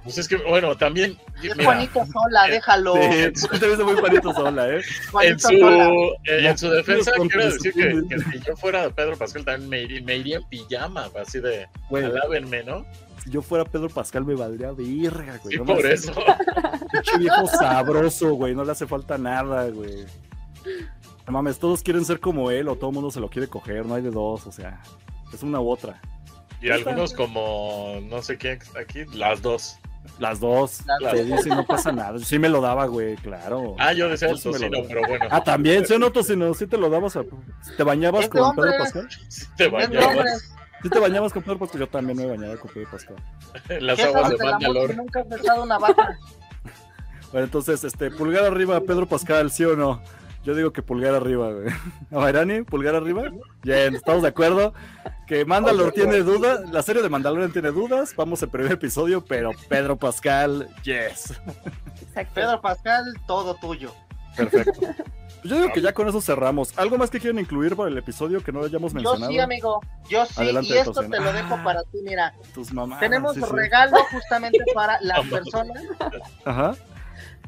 pues 0.03 0.17
es 0.19 0.27
que, 0.27 0.35
bueno, 0.37 0.77
también, 0.77 1.17
Es 1.37 1.55
mira, 1.55 1.63
Juanito 1.63 2.05
sola, 2.05 2.43
déjalo. 2.47 2.93
Sí, 2.95 3.47
te 3.59 3.67
viste 3.67 3.83
muy 3.83 3.99
panito 3.99 4.31
sola, 4.33 4.69
¿eh. 4.69 4.75
en 4.77 5.09
Juanito 5.11 5.39
su, 5.49 5.57
sola. 5.57 5.89
eh, 6.25 6.47
en 6.47 6.57
su 6.57 6.69
defensa 6.69 7.11
quiero 7.15 7.45
decir 7.45 7.73
que, 7.73 8.01
que 8.09 8.19
si 8.19 8.39
yo 8.45 8.55
fuera 8.55 8.89
Pedro 8.91 9.17
Pascal 9.17 9.43
también 9.45 9.69
me, 9.69 9.81
iría- 9.81 10.01
me 10.03 10.15
iría 10.17 10.37
en 10.37 10.43
pijama, 10.47 11.09
así 11.19 11.39
de, 11.39 11.67
Güey, 11.89 12.05
alábenme, 12.05 12.63
¿no? 12.63 12.85
si 13.23 13.31
yo 13.31 13.41
fuera 13.41 13.65
Pedro 13.65 13.89
Pascal 13.89 14.23
me 14.25 14.35
valdría 14.35 14.71
verga, 14.73 15.39
güey. 15.43 15.55
Sí, 15.55 15.57
no 15.57 15.65
por 15.65 15.85
eso. 15.87 16.13
Pinche 16.91 17.17
viejo 17.17 17.47
sabroso, 17.47 18.33
güey. 18.35 18.53
No 18.53 18.63
le 18.63 18.71
hace 18.73 18.85
falta 18.85 19.17
nada, 19.17 19.67
güey. 19.69 20.05
No 21.25 21.33
mames, 21.33 21.59
todos 21.59 21.83
quieren 21.83 22.05
ser 22.05 22.19
como 22.19 22.51
él 22.51 22.67
o 22.69 22.75
todo 22.75 22.89
el 22.89 22.93
mundo 22.95 23.11
se 23.11 23.19
lo 23.19 23.29
quiere 23.29 23.47
coger, 23.47 23.85
no 23.85 23.95
hay 23.95 24.01
de 24.01 24.11
dos, 24.11 24.47
o 24.47 24.51
sea, 24.51 24.81
es 25.33 25.43
una 25.43 25.59
u 25.59 25.69
otra. 25.69 25.99
Y 26.61 26.69
algunos 26.71 27.13
como, 27.13 27.99
no 28.03 28.21
sé 28.21 28.37
quién 28.37 28.59
aquí, 28.79 29.03
las 29.13 29.41
dos. 29.41 29.77
Las 30.19 30.39
dos, 30.39 30.83
Las 31.01 31.13
te 31.13 31.25
dos. 31.25 31.37
dice 31.43 31.49
no 31.49 31.65
pasa 31.65 31.91
nada. 31.91 32.17
Sí 32.19 32.39
me 32.39 32.47
lo 32.47 32.61
daba, 32.61 32.85
güey, 32.85 33.15
claro. 33.17 33.75
Ah, 33.77 33.91
yo 33.91 34.07
decía 34.07 34.29
el 34.29 34.41
tocino, 34.41 34.79
pero 34.87 35.01
bueno. 35.05 35.25
Ah, 35.29 35.43
también, 35.43 35.85
¿sí 35.85 35.93
o 35.93 35.99
no, 35.99 36.11
Tocino? 36.11 36.53
¿Sí 36.53 36.65
te 36.65 36.77
lo 36.77 36.89
dabas? 36.89 37.17
A... 37.17 37.23
¿Te 37.75 37.83
bañabas 37.83 38.23
Este 38.23 38.37
con 38.39 38.47
hombre- 38.49 38.71
Pedro 38.71 38.83
Pascal? 38.85 39.09
Sí 39.27 39.45
te 39.57 39.67
bañabas 39.67 40.53
¿Sí 40.81 40.89
te 40.89 40.99
bañabas 40.99 41.33
con 41.33 41.43
Pedro 41.43 41.59
Pascal? 41.59 41.81
Yo 41.81 41.87
también 41.89 42.17
me 42.17 42.25
bañaba 42.25 42.55
con 42.55 42.71
Pedro 42.71 42.89
Pascal. 42.89 43.17
las 43.81 43.97
¿Qué 43.97 44.03
aguas 44.05 44.29
de 44.29 44.37
Mandalor. 44.37 44.95
nunca 44.95 45.23
besado 45.23 45.63
una 45.63 45.77
vaca? 45.77 46.17
Bueno, 47.33 47.43
entonces, 47.43 47.83
este, 47.83 48.09
pulgar 48.09 48.45
arriba, 48.45 48.79
Pedro 48.79 49.05
Pascal, 49.05 49.51
¿sí 49.51 49.65
o 49.65 49.75
no? 49.75 50.01
Yo 50.47 50.55
digo 50.55 50.71
que 50.71 50.81
pulgar 50.81 51.13
arriba, 51.13 51.51
güey. 51.51 51.67
¿A 52.11 52.15
Bairani? 52.15 52.61
¿Pulgar 52.61 52.95
arriba? 52.95 53.23
Bien, 53.63 53.93
estamos 53.93 54.21
de 54.21 54.29
acuerdo. 54.29 54.73
Que 55.27 55.43
Mandalor 55.43 55.91
tiene 55.91 56.19
dudas, 56.19 56.69
la 56.71 56.81
serie 56.83 57.01
de 57.01 57.09
Mandalorian 57.09 57.51
tiene 57.51 57.69
dudas, 57.71 58.15
vamos 58.15 58.41
al 58.43 58.49
primer 58.49 58.71
episodio, 58.71 59.25
pero 59.25 59.51
Pedro 59.67 59.97
Pascal, 59.97 60.69
yes. 60.83 61.33
Exacto. 62.01 62.31
Pedro 62.33 62.61
Pascal, 62.61 63.03
todo 63.27 63.55
tuyo. 63.55 63.91
Perfecto. 64.37 64.71
Pues 64.79 64.95
yo 65.43 65.55
digo 65.57 65.73
que 65.73 65.81
ya 65.81 65.93
con 65.93 66.07
eso 66.07 66.21
cerramos. 66.21 66.79
¿Algo 66.79 66.97
más 66.97 67.09
que 67.09 67.19
quieren 67.19 67.39
incluir 67.39 67.75
para 67.75 67.89
el 67.89 67.97
episodio 67.97 68.41
que 68.41 68.53
no 68.53 68.63
hayamos 68.63 68.93
Yo 68.93 68.99
mencionado? 69.01 69.29
sí, 69.29 69.39
amigo. 69.39 69.81
Yo 70.09 70.25
sí. 70.27 70.33
Adelante, 70.37 70.69
y 70.69 70.77
esto 70.77 70.93
te 70.93 71.19
lo 71.19 71.33
dejo 71.33 71.55
Ah. 71.55 71.61
para 71.65 71.83
ti, 71.83 71.97
mira. 72.05 72.33
Tus 72.53 72.71
mamás. 72.71 73.01
Tenemos 73.01 73.35
sí, 73.35 73.41
sí. 73.41 73.49
regalo 73.51 73.97
justamente 74.13 74.63
para 74.73 74.97
las 75.01 75.27
personas 75.27 75.83
Ajá. 76.45 76.73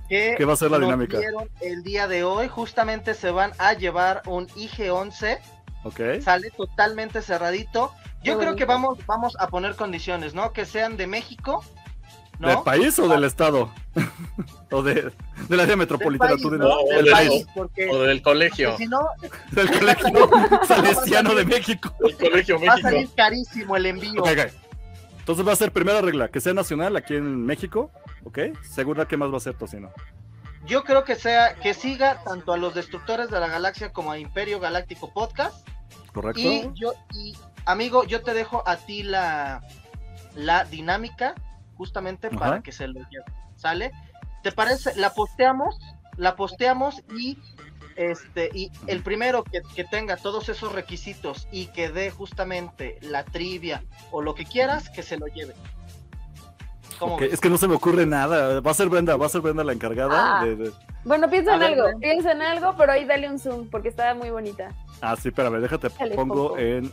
Que 0.09 0.35
¿Qué 0.37 0.45
va 0.45 0.53
a 0.53 0.57
ser 0.57 0.71
la 0.71 0.79
dinámica? 0.79 1.19
el 1.61 1.83
día 1.83 2.07
de 2.07 2.23
hoy. 2.23 2.47
Justamente 2.49 3.13
se 3.13 3.31
van 3.31 3.51
a 3.59 3.73
llevar 3.73 4.23
un 4.25 4.47
IG-11. 4.49 5.39
Ok. 5.83 5.99
Sale 6.21 6.49
totalmente 6.51 7.21
cerradito. 7.21 7.93
Yo 8.23 8.37
creo 8.37 8.55
que 8.57 8.65
vamos, 8.65 8.97
vamos 9.05 9.37
a 9.39 9.47
poner 9.47 9.75
condiciones, 9.75 10.33
¿no? 10.33 10.51
Que 10.51 10.65
sean 10.65 10.97
de 10.97 11.07
México, 11.07 11.63
¿Del 12.39 12.59
país 12.63 12.97
o 12.99 13.07
del 13.09 13.25
estado? 13.25 13.69
o 14.71 14.81
de, 14.81 15.11
del 15.49 15.59
área 15.59 15.75
metropolitana, 15.75 16.31
país, 16.31 16.41
tú 16.41 16.51
¿no? 16.51 16.57
No, 16.57 16.77
Del 16.89 17.03
Del 17.03 17.11
país. 17.13 17.29
país. 17.29 17.47
Porque, 17.53 17.89
O 17.89 17.99
del 18.03 18.21
colegio. 18.21 18.69
porque 18.71 18.83
si 18.85 18.89
no, 18.89 18.99
Del 19.51 19.69
colegio 19.79 20.29
salesiano 20.67 21.35
de 21.35 21.43
México. 21.45 21.93
El 21.99 22.15
colegio 22.15 22.55
va 22.59 22.61
a 22.73 22.75
México. 22.75 22.89
salir 22.89 23.09
carísimo 23.15 23.75
el 23.75 23.85
envío. 23.87 24.23
Entonces 25.19 25.45
va 25.47 25.51
a 25.51 25.55
ser 25.57 25.71
primera 25.73 25.99
regla, 26.01 26.29
que 26.29 26.39
sea 26.39 26.53
nacional 26.53 26.95
aquí 26.95 27.15
en 27.15 27.45
México, 27.45 27.91
¿ok? 28.23 28.39
Segunda, 28.61 29.07
¿qué 29.07 29.17
más 29.17 29.31
va 29.31 29.37
a 29.37 29.41
ser 29.41 29.55
Tocino? 29.55 29.91
Yo 30.65 30.83
creo 30.83 31.03
que 31.03 31.15
sea, 31.15 31.55
que 31.55 31.73
siga 31.73 32.23
tanto 32.23 32.53
a 32.53 32.57
los 32.57 32.75
destructores 32.75 33.29
de 33.29 33.39
la 33.39 33.47
galaxia 33.47 33.91
como 33.91 34.11
a 34.11 34.19
Imperio 34.19 34.59
Galáctico 34.59 35.11
Podcast. 35.13 35.67
¿Correcto? 36.13 36.41
Y 36.41 36.69
yo, 36.73 36.93
y 37.13 37.35
amigo, 37.65 38.03
yo 38.03 38.21
te 38.21 38.33
dejo 38.33 38.63
a 38.67 38.77
ti 38.77 39.03
la, 39.03 39.61
la 40.35 40.65
dinámica 40.65 41.35
justamente 41.75 42.27
Ajá. 42.27 42.37
para 42.37 42.61
que 42.61 42.71
se 42.71 42.87
lo 42.87 42.99
lleve. 43.09 43.25
¿Sale? 43.55 43.91
¿Te 44.43 44.51
parece? 44.51 44.95
La 44.95 45.13
posteamos, 45.13 45.79
la 46.17 46.35
posteamos 46.35 47.03
y 47.17 47.37
este, 47.95 48.49
y 48.53 48.71
el 48.87 49.03
primero 49.03 49.43
que, 49.43 49.61
que 49.75 49.83
tenga 49.83 50.15
todos 50.15 50.47
esos 50.47 50.71
requisitos 50.71 51.49
y 51.51 51.67
que 51.67 51.89
dé 51.89 52.11
justamente 52.11 52.97
la 53.01 53.25
trivia 53.25 53.83
o 54.11 54.21
lo 54.21 54.35
que 54.35 54.45
quieras, 54.45 54.89
que 54.89 55.03
se 55.03 55.17
lo 55.17 55.27
lleve. 55.27 55.53
Es 57.21 57.39
que 57.39 57.49
no 57.49 57.57
se 57.57 57.67
me 57.67 57.75
ocurre 57.75 58.05
nada. 58.05 58.59
Va 58.61 58.71
a 58.71 58.73
ser 58.73 58.89
Brenda, 58.89 59.15
va 59.17 59.25
a 59.25 59.29
ser 59.29 59.41
Brenda 59.41 59.63
la 59.63 59.73
encargada. 59.73 60.39
Ah. 60.41 60.45
de- 60.45 60.55
de- 60.55 60.71
Bueno, 61.05 61.29
piensa 61.29 61.51
A 61.51 61.53
en 61.55 61.59
ver, 61.61 61.79
algo, 61.79 61.99
piensa 61.99 62.31
en 62.33 62.41
algo, 62.41 62.75
pero 62.77 62.91
ahí 62.91 63.05
dale 63.05 63.29
un 63.29 63.39
zoom, 63.39 63.69
porque 63.69 63.87
está 63.89 64.13
muy 64.15 64.29
bonita. 64.29 64.69
Ah, 65.01 65.15
sí, 65.15 65.29
espérame, 65.29 65.59
déjate, 65.61 65.89
Dale, 65.97 66.15
pongo 66.15 66.57
en, 66.57 66.91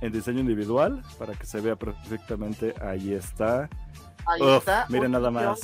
en 0.00 0.12
diseño 0.12 0.40
individual 0.40 1.02
para 1.18 1.32
que 1.34 1.44
se 1.46 1.60
vea 1.60 1.74
perfectamente. 1.76 2.74
Ahí 2.80 3.12
está. 3.14 3.68
Ahí 4.26 4.40
Uf, 4.40 4.58
está. 4.58 4.86
miren 4.88 5.10
nada 5.12 5.30
IG-11. 5.30 5.32
más. 5.48 5.60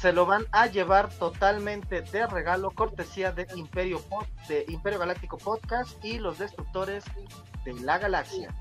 se 0.00 0.12
lo 0.12 0.26
van 0.26 0.44
a 0.52 0.66
llevar 0.66 1.08
totalmente 1.08 2.02
de 2.02 2.26
regalo, 2.26 2.70
cortesía 2.70 3.32
de 3.32 3.46
Imperio, 3.56 4.00
Pod- 4.10 4.26
de 4.48 4.66
Imperio 4.68 4.98
Galáctico 4.98 5.38
Podcast 5.38 5.92
y 6.04 6.18
los 6.18 6.38
destructores 6.38 7.04
de 7.64 7.72
la 7.80 7.96
galaxia. 7.98 8.54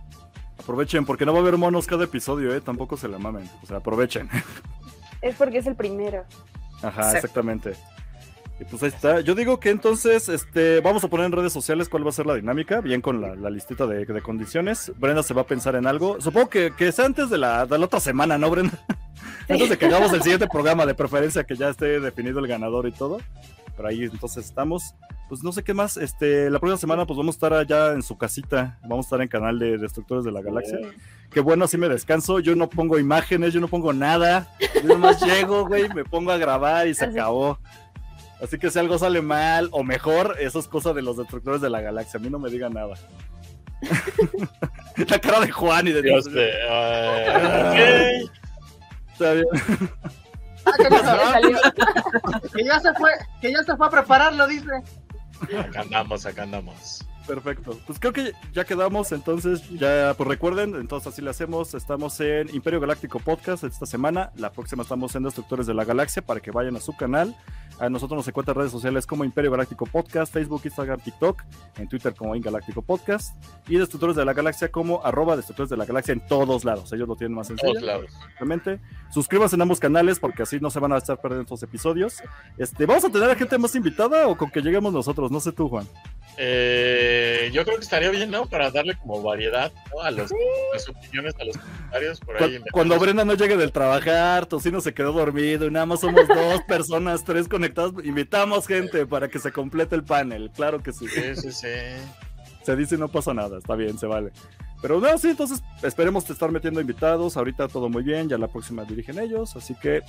Aprovechen, 0.64 1.06
porque 1.06 1.26
no 1.26 1.34
va 1.34 1.40
a 1.40 1.42
haber 1.42 1.58
monos 1.58 1.86
cada 1.88 2.06
episodio, 2.06 2.54
¿eh? 2.56 2.62
Tampoco 2.62 2.96
se 2.98 3.08
la 3.08 3.18
mamen. 3.20 3.50
O 3.62 3.66
sea, 3.66 3.78
aprovechen. 3.78 4.30
Es 5.22 5.36
porque 5.36 5.60
es 5.60 5.68
el 5.68 5.76
primero. 5.76 6.26
Ajá, 6.82 7.12
Sí. 7.12 7.16
exactamente. 7.16 7.76
Y 8.60 8.66
pues 8.66 8.84
ahí 8.84 8.90
está. 8.90 9.22
Yo 9.22 9.36
digo 9.36 9.58
que 9.58 9.70
entonces 9.70 10.28
este, 10.28 10.82
vamos 10.82 11.02
a 11.06 11.08
poner 11.08 11.28
en 11.28 11.32
redes 11.32 11.54
sociales 11.54 11.88
cuál 11.88 12.06
va 12.06 12.10
a 12.10 12.12
ser 12.12 12.26
la 12.26 12.36
dinámica, 12.36 12.82
bien 12.82 13.00
con 13.00 13.22
la, 13.22 13.34
la 13.34 13.50
listita 13.50 13.88
de, 13.88 14.06
de 14.06 14.22
condiciones. 14.22 14.92
Brenda 14.98 15.24
se 15.24 15.34
va 15.34 15.44
a 15.44 15.48
pensar 15.48 15.76
en 15.76 15.88
algo. 15.88 16.20
Supongo 16.20 16.50
que, 16.50 16.74
que 16.76 16.92
sea 16.92 17.06
antes 17.06 17.30
de 17.30 17.38
la, 17.38 17.66
de 17.66 17.78
la 17.80 17.86
otra 17.86 18.02
semana, 18.02 18.38
¿no, 18.38 18.50
Brenda? 18.50 18.78
antes 19.48 19.70
de 19.70 19.78
que 19.78 19.86
hagamos 19.86 20.12
el 20.12 20.22
siguiente 20.24 20.48
programa, 20.52 20.86
de 20.86 20.94
preferencia 20.94 21.46
que 21.46 21.56
ya 21.56 21.70
esté 21.70 22.02
definido 22.02 22.40
el 22.40 22.48
ganador 22.48 22.86
y 22.86 22.92
todo. 22.92 23.20
Pero 23.78 23.88
ahí 23.88 24.04
entonces 24.04 24.46
estamos. 24.46 24.94
Pues 25.34 25.44
no 25.44 25.52
sé 25.52 25.64
qué 25.64 25.74
más. 25.74 25.98
Este, 25.98 26.48
la 26.52 26.60
próxima 26.60 26.78
semana 26.78 27.08
pues 27.08 27.18
vamos 27.18 27.34
a 27.34 27.38
estar 27.38 27.54
allá 27.56 27.94
en 27.94 28.04
su 28.04 28.20
casita. 28.20 28.78
Vamos 28.84 29.06
a 29.06 29.08
estar 29.08 29.20
en 29.24 29.28
canal 29.28 29.58
de 29.58 29.80
Destructores 29.80 30.24
de 30.24 30.32
la 30.32 30.44
Galaxia. 30.44 30.78
Qué 31.32 31.40
bueno, 31.40 31.66
así 31.66 31.76
me 31.76 31.90
descanso. 31.90 32.40
Yo 32.40 32.56
no 32.56 32.70
pongo 32.70 33.00
imágenes, 33.00 33.52
yo 33.52 33.60
no 33.60 33.68
pongo 33.68 33.94
nada. 33.94 34.48
Yo 34.76 34.84
nomás 34.84 35.20
llego, 35.26 35.66
güey, 35.68 35.90
me 35.90 36.06
pongo 36.06 36.32
a 36.32 36.38
grabar 36.38 36.86
y 36.88 36.94
se 36.94 37.06
Así. 37.06 37.18
acabó. 37.18 37.58
Así 38.44 38.60
que 38.60 38.70
si 38.70 38.78
algo 38.78 39.00
sale 39.00 39.24
mal 39.24 39.70
o 39.72 39.84
mejor, 39.84 40.36
eso 40.40 40.60
es 40.60 40.68
cosa 40.68 40.94
de 40.94 41.02
los 41.02 41.18
destructores 41.18 41.62
de 41.62 41.72
la 41.72 41.82
galaxia. 41.82 42.20
A 42.20 42.22
mí 42.22 42.30
no 42.30 42.38
me 42.38 42.52
digan 42.52 42.74
nada. 42.74 42.94
la 45.10 45.18
cara 45.18 45.40
de 45.40 45.52
Juan 45.52 45.88
y 45.88 45.94
de 45.94 46.02
Dios 46.04 46.26
te- 46.26 46.52
eh, 46.70 48.22
Está 49.14 49.34
bien. 49.34 49.46
Ah, 50.66 50.74
que, 50.78 52.50
que 52.58 52.64
ya 52.64 52.80
se 52.80 52.94
fue, 52.94 53.10
que 53.42 53.52
ya 53.52 53.64
se 53.64 53.76
fue 53.76 53.88
a 53.88 53.90
prepararlo, 53.90 54.46
dice. 54.48 54.70
Acá 55.44 55.82
andamos, 55.82 56.26
acá 56.26 56.44
andamos. 56.44 57.06
Perfecto. 57.26 57.80
Pues 57.88 58.00
creo 58.00 58.12
que 58.12 58.34
ya 58.52 58.66
quedamos, 58.66 59.12
entonces 59.12 59.68
ya, 59.70 60.14
pues 60.18 60.28
recuerden, 60.28 60.76
entonces 60.76 61.14
así 61.14 61.22
le 61.22 61.30
hacemos. 61.30 61.74
Estamos 61.74 62.20
en 62.20 62.54
Imperio 62.54 62.80
Galáctico 62.80 63.20
Podcast 63.20 63.64
esta 63.64 63.86
semana. 63.86 64.32
La 64.36 64.52
próxima 64.52 64.84
estamos 64.84 65.16
en 65.16 65.24
Destructores 65.24 65.66
de 65.66 65.74
la 65.74 65.86
Galaxia 65.86 66.22
para 66.22 66.42
que 66.42 66.52
vayan 66.52 66.76
a 66.76 66.82
su 66.82 66.96
canal. 66.96 67.36
A 67.84 67.90
nosotros 67.90 68.16
nos 68.16 68.28
encuentran 68.30 68.56
en 68.56 68.60
redes 68.60 68.72
sociales 68.72 69.06
como 69.06 69.26
Imperio 69.26 69.52
Galáctico 69.52 69.86
Podcast, 69.86 70.32
Facebook, 70.32 70.62
Instagram, 70.64 71.02
TikTok, 71.02 71.44
en 71.78 71.90
Twitter 71.90 72.16
como 72.16 72.34
Galáctico 72.40 72.82
Podcast 72.82 73.36
y 73.68 73.78
Destructores 73.78 74.16
de 74.16 74.24
la 74.24 74.32
Galaxia 74.32 74.72
como 74.72 75.06
arroba 75.06 75.36
Destructores 75.36 75.70
de 75.70 75.76
la 75.76 75.84
Galaxia 75.84 76.14
en 76.14 76.26
todos 76.26 76.64
lados. 76.64 76.94
Ellos 76.94 77.10
lo 77.10 77.18
tienen 77.18 77.36
más 77.36 77.50
Todos 77.50 77.60
sencillo. 77.60 77.86
lados. 77.86 78.12
Obviamente. 78.38 78.80
Suscríbanse 79.14 79.58
en 79.58 79.64
ambos 79.64 79.82
canales 79.82 80.18
porque 80.18 80.44
así 80.44 80.62
no 80.62 80.70
se 80.70 80.80
van 80.80 80.94
a 80.94 80.98
estar 80.98 81.20
perdiendo 81.20 81.42
estos 81.42 81.62
episodios. 81.62 82.24
Este, 82.58 82.86
¿Vamos 82.86 83.04
a 83.04 83.10
tener 83.10 83.30
a 83.30 83.36
gente 83.36 83.58
más 83.58 83.76
invitada 83.76 84.30
o 84.30 84.38
con 84.38 84.50
que 84.50 84.62
lleguemos 84.62 84.94
nosotros? 84.94 85.30
No 85.30 85.42
sé 85.42 85.52
tú, 85.52 85.68
Juan. 85.68 85.86
Eh, 86.38 87.52
yo 87.54 87.64
creo 87.64 87.78
que 87.78 87.84
estaría 87.84 88.10
bien, 88.10 88.32
¿no? 88.32 88.46
Para 88.48 88.72
darle 88.72 88.96
como 88.96 89.22
variedad 89.22 89.72
¿no? 89.94 90.02
a 90.02 90.10
los, 90.10 90.32
las 90.74 90.90
opiniones, 90.90 91.36
a 91.40 91.44
los 91.44 91.58
comentarios 91.58 92.20
por 92.22 92.42
ahí. 92.42 92.60
Cuando 92.72 92.98
Brenda 92.98 93.24
no 93.26 93.34
llegue 93.36 93.58
del 93.58 93.72
trabajar, 93.72 94.46
Tocino 94.46 94.82
se 94.82 94.94
quedó 94.94 95.12
dormido 95.12 95.68
y 95.68 95.72
nada 95.72 95.86
más 95.86 96.00
somos 96.00 96.28
dos 96.28 96.62
personas, 96.68 97.24
tres 97.24 97.48
Invitamos 98.04 98.68
gente 98.68 99.06
para 99.06 99.28
que 99.28 99.40
se 99.40 99.52
complete 99.52 99.96
el 99.96 100.04
panel, 100.04 100.52
claro 100.52 100.82
que 100.82 100.92
sí. 100.92 101.08
Sí, 101.08 101.36
sí, 101.36 101.52
sí. 101.52 101.68
Se 102.64 102.76
dice 102.76 102.98
no 102.98 103.08
pasa 103.10 103.34
nada, 103.34 103.58
está 103.58 103.76
bien, 103.76 103.98
se 103.98 104.08
vale. 104.08 104.32
Pero 104.82 105.00
no, 105.00 105.18
sí, 105.18 105.30
entonces 105.30 105.64
esperemos 105.82 106.30
estar 106.30 106.52
metiendo 106.52 106.82
invitados. 106.82 107.38
Ahorita 107.38 107.70
todo 107.70 107.88
muy 107.88 108.04
bien, 108.04 108.28
ya 108.28 108.38
la 108.38 108.50
próxima 108.50 108.84
dirigen 108.84 109.18
ellos, 109.18 109.56
así 109.56 109.76
que 109.76 110.02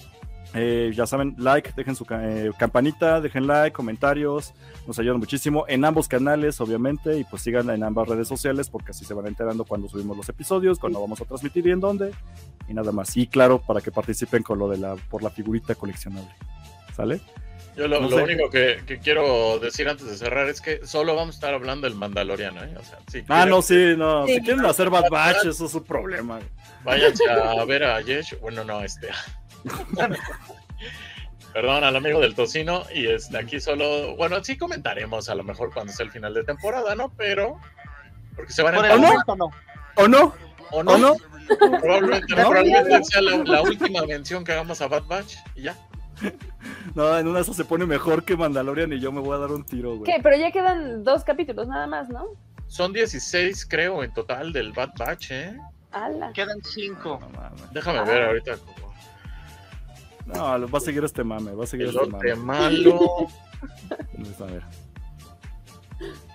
eh, 0.52 0.92
ya 0.94 1.06
saben, 1.06 1.34
like, 1.38 1.72
dejen 1.76 1.94
su 1.94 2.04
eh, 2.10 2.50
campanita, 2.58 3.20
dejen 3.20 3.46
like, 3.46 3.72
comentarios, 3.72 4.52
nos 4.86 4.98
ayudan 4.98 5.18
muchísimo 5.18 5.64
en 5.68 5.84
ambos 5.84 6.06
canales, 6.06 6.60
obviamente, 6.60 7.18
y 7.18 7.24
pues 7.24 7.42
sigan 7.42 7.70
en 7.70 7.82
ambas 7.82 8.08
redes 8.08 8.28
sociales 8.28 8.68
porque 8.68 8.90
así 8.90 9.04
se 9.04 9.14
van 9.14 9.26
enterando 9.26 9.64
cuando 9.64 9.88
subimos 9.88 10.16
los 10.16 10.28
episodios, 10.28 10.78
cuando 10.78 11.00
vamos 11.00 11.20
a 11.20 11.24
transmitir 11.24 11.66
y 11.66 11.70
en 11.70 11.80
dónde, 11.80 12.12
y 12.68 12.74
nada 12.74 12.92
más. 12.92 13.16
Y 13.16 13.28
claro, 13.28 13.60
para 13.60 13.80
que 13.80 13.90
participen 13.90 14.42
con 14.42 14.58
lo 14.58 14.68
de 14.68 14.78
la 14.78 14.96
por 14.96 15.22
la 15.22 15.30
figurita 15.30 15.74
coleccionable. 15.74 16.34
¿Sale? 16.96 17.20
Yo 17.76 17.88
lo, 17.88 18.00
No 18.00 18.08
lo 18.08 18.16
sé. 18.18 18.22
único 18.22 18.50
que, 18.50 18.82
que 18.86 18.98
quiero 19.00 19.58
decir 19.58 19.88
antes 19.88 20.06
de 20.06 20.16
cerrar 20.16 20.48
es 20.48 20.60
que 20.60 20.86
solo 20.86 21.16
vamos 21.16 21.34
a 21.34 21.38
estar 21.38 21.54
hablando 21.54 21.88
del 21.88 21.96
Mandaloriano, 21.96 22.62
¿eh? 22.62 22.74
O 22.78 22.84
sea, 22.84 22.98
si 23.10 23.18
Ah, 23.20 23.24
quieren, 23.26 23.48
no, 23.50 23.62
sí, 23.62 23.94
no. 23.96 24.26
Sí. 24.26 24.34
Si 24.34 24.40
quieren 24.42 24.64
hacer 24.66 24.90
Bad 24.90 25.10
Batch, 25.10 25.44
eso 25.46 25.66
es 25.66 25.72
su 25.72 25.82
problema. 25.84 26.38
váyanse 26.84 27.28
a 27.28 27.64
ver 27.64 27.82
a 27.84 28.00
Yesh. 28.00 28.38
Bueno, 28.40 28.62
no, 28.64 28.80
este. 28.82 29.08
Perdón, 31.52 31.84
al 31.84 31.94
amigo 31.96 32.20
del 32.20 32.34
tocino. 32.34 32.84
Y 32.94 33.06
este, 33.06 33.38
aquí 33.38 33.60
solo. 33.60 34.16
Bueno, 34.16 34.42
sí 34.42 34.56
comentaremos 34.56 35.28
a 35.28 35.34
lo 35.34 35.44
mejor 35.44 35.72
cuando 35.72 35.92
sea 35.92 36.04
el 36.06 36.12
final 36.12 36.34
de 36.34 36.44
temporada, 36.44 36.94
¿no? 36.94 37.12
Pero. 37.16 37.58
Porque 38.36 38.52
se 38.52 38.62
van 38.62 38.74
a 38.74 38.94
¿O 38.94 38.98
no? 38.98 39.12
¿O 39.96 40.08
no? 40.08 40.34
¿O 40.70 40.78
¿O 40.80 40.82
no? 40.98 41.14
Probablemente, 41.80 42.34
¿No? 42.34 42.48
probablemente 42.48 43.04
sea 43.04 43.20
la, 43.20 43.36
la 43.44 43.62
última 43.62 44.04
mención 44.06 44.42
que 44.44 44.52
hagamos 44.52 44.80
a 44.80 44.88
Bad 44.88 45.04
Batch 45.04 45.34
y 45.54 45.62
ya. 45.62 45.76
No, 46.94 47.16
en 47.18 47.26
una 47.26 47.36
de 47.38 47.42
esas 47.42 47.56
se 47.56 47.64
pone 47.64 47.86
mejor 47.86 48.24
que 48.24 48.36
Mandalorian 48.36 48.92
y 48.92 49.00
yo 49.00 49.10
me 49.12 49.20
voy 49.20 49.36
a 49.36 49.40
dar 49.40 49.50
un 49.52 49.64
tiro, 49.64 49.96
güey. 49.96 50.04
¿Qué? 50.12 50.20
Pero 50.22 50.36
ya 50.36 50.50
quedan 50.52 51.02
dos 51.04 51.24
capítulos 51.24 51.66
nada 51.68 51.86
más, 51.86 52.08
¿no? 52.08 52.26
Son 52.66 52.92
16, 52.92 53.66
creo, 53.66 54.02
en 54.02 54.12
total 54.12 54.52
del 54.52 54.72
Bad 54.72 54.90
Batch, 54.98 55.30
¿eh? 55.30 55.56
Ala. 55.92 56.32
Quedan 56.32 56.60
cinco. 56.62 57.20
No. 57.32 57.66
Déjame 57.72 57.98
Ah. 58.00 58.04
ver 58.04 58.22
ahorita. 58.24 58.56
No, 60.26 60.68
va 60.70 60.78
a 60.78 60.80
seguir 60.80 61.04
este 61.04 61.22
mame, 61.22 61.52
va 61.52 61.64
a 61.64 61.66
seguir 61.66 61.86
este 61.88 61.98
Elote 62.02 62.34
mame. 62.34 62.34
malo. 62.36 63.26
A 64.40 64.44
ver. 64.44 64.62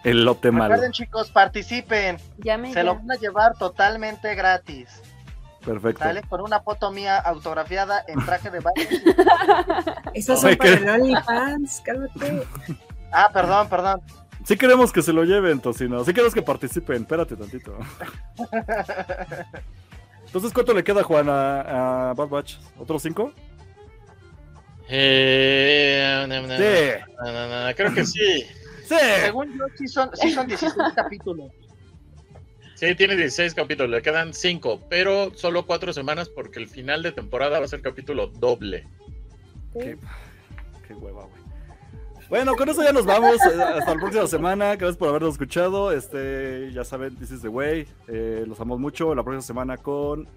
Elote 0.03 0.51
malo. 0.51 0.69
Recuerden, 0.69 0.91
chicos, 0.93 1.29
participen. 1.31 2.17
Llame 2.37 2.69
Se 2.69 2.75
ya. 2.75 2.83
lo 2.83 2.95
van 2.95 3.11
a 3.11 3.15
llevar 3.15 3.57
totalmente 3.57 4.33
gratis. 4.35 5.01
Perfecto. 5.69 6.03
¿Sale? 6.03 6.23
Con 6.23 6.41
una 6.41 6.61
foto 6.61 6.91
mía 6.91 7.17
autografiada 7.19 8.03
en 8.07 8.25
traje 8.25 8.49
de 8.49 8.59
baño. 8.59 8.81
Esas 10.15 10.41
son 10.41 10.55
para 10.55 10.71
el 10.73 10.89
OnlyFans, 10.89 11.81
cálmate. 11.85 12.43
Ah, 13.11 13.29
perdón, 13.31 13.69
perdón. 13.69 14.01
Sí 14.45 14.57
queremos 14.57 14.91
que 14.91 15.03
se 15.03 15.13
lo 15.13 15.23
lleven, 15.25 15.59
Tocino. 15.59 16.03
Sí 16.03 16.11
queremos 16.11 16.33
que 16.33 16.41
participen. 16.41 17.03
Espérate 17.03 17.35
tantito. 17.35 17.77
Entonces, 20.25 20.53
¿cuánto 20.53 20.73
le 20.73 20.83
queda, 20.83 21.03
Juan, 21.03 21.29
a, 21.29 22.09
a 22.09 22.13
Bad 22.15 22.29
Batch? 22.29 22.55
¿Otros 22.79 23.03
cinco? 23.03 23.31
Eh, 24.87 26.25
Sí. 26.57 27.75
creo 27.75 27.93
que 27.93 28.05
sí. 28.05 28.43
Sí. 28.87 28.95
Según 29.21 29.55
yo, 29.55 29.65
sí 29.77 29.87
son, 29.87 30.09
sí 30.15 30.31
son 30.31 30.47
16 30.47 30.73
capítulos. 30.95 31.51
Sí, 32.79 32.95
tiene 32.95 33.15
16 33.17 33.53
capítulos, 33.55 33.89
le 33.91 34.01
quedan 34.01 34.33
5, 34.33 34.81
pero 34.89 35.31
solo 35.35 35.65
4 35.65 35.91
semanas 35.91 36.29
porque 36.29 36.59
el 36.59 36.69
final 36.69 37.03
de 37.03 37.11
temporada 37.11 37.59
va 37.59 37.65
a 37.65 37.67
ser 37.67 37.81
capítulo 37.81 38.27
doble. 38.27 38.87
Qué, 39.73 39.97
qué 40.87 40.93
hueva, 40.93 41.23
güey. 41.25 41.39
Bueno, 42.29 42.55
con 42.55 42.69
eso 42.69 42.81
ya 42.83 42.93
nos 42.93 43.05
vamos. 43.05 43.35
eh, 43.35 43.61
Hasta 43.61 43.93
la 43.95 43.99
próxima 43.99 44.27
semana. 44.27 44.75
Gracias 44.75 44.97
por 44.97 45.09
habernos 45.09 45.31
escuchado. 45.33 45.91
Este, 45.91 46.71
ya 46.71 46.83
saben, 46.85 47.15
This 47.17 47.31
is 47.31 47.41
the 47.41 47.49
way. 47.49 47.87
Eh, 48.07 48.43
los 48.47 48.59
amamos 48.59 48.79
mucho. 48.79 49.13
La 49.15 49.23
próxima 49.23 49.41
semana 49.41 49.77
con. 49.77 50.27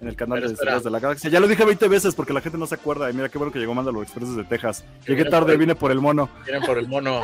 En 0.00 0.08
el 0.08 0.16
canal 0.16 0.36
Pero 0.38 0.48
de. 0.48 0.52
Historias 0.54 0.84
de 0.84 0.90
la 0.90 1.00
Galaxia. 1.00 1.28
Ya 1.30 1.40
lo 1.40 1.48
dije 1.48 1.64
20 1.64 1.88
veces 1.88 2.14
porque 2.14 2.32
la 2.32 2.40
gente 2.40 2.56
no 2.56 2.66
se 2.66 2.76
acuerda. 2.76 3.10
Y 3.10 3.14
mira 3.14 3.28
qué 3.28 3.38
bueno 3.38 3.52
que 3.52 3.58
llegó 3.58 3.74
Mandalor 3.74 4.04
Express 4.04 4.28
desde 4.34 4.44
Texas. 4.48 4.84
Llegué 5.08 5.24
tarde, 5.24 5.46
por 5.46 5.50
el- 5.52 5.58
vine 5.58 5.74
por 5.74 5.90
el 5.90 6.00
mono. 6.00 6.30
Vienen 6.44 6.62
por 6.62 6.78
el 6.78 6.86
mono. 6.88 7.20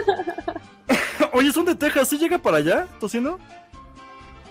Oye, 1.32 1.53
son 1.53 1.65
de 1.66 1.77
Texas. 1.77 2.09
¿Sí 2.09 2.19
llega 2.19 2.39
para 2.39 2.57
allá, 2.59 2.87
Tocino? 2.99 3.39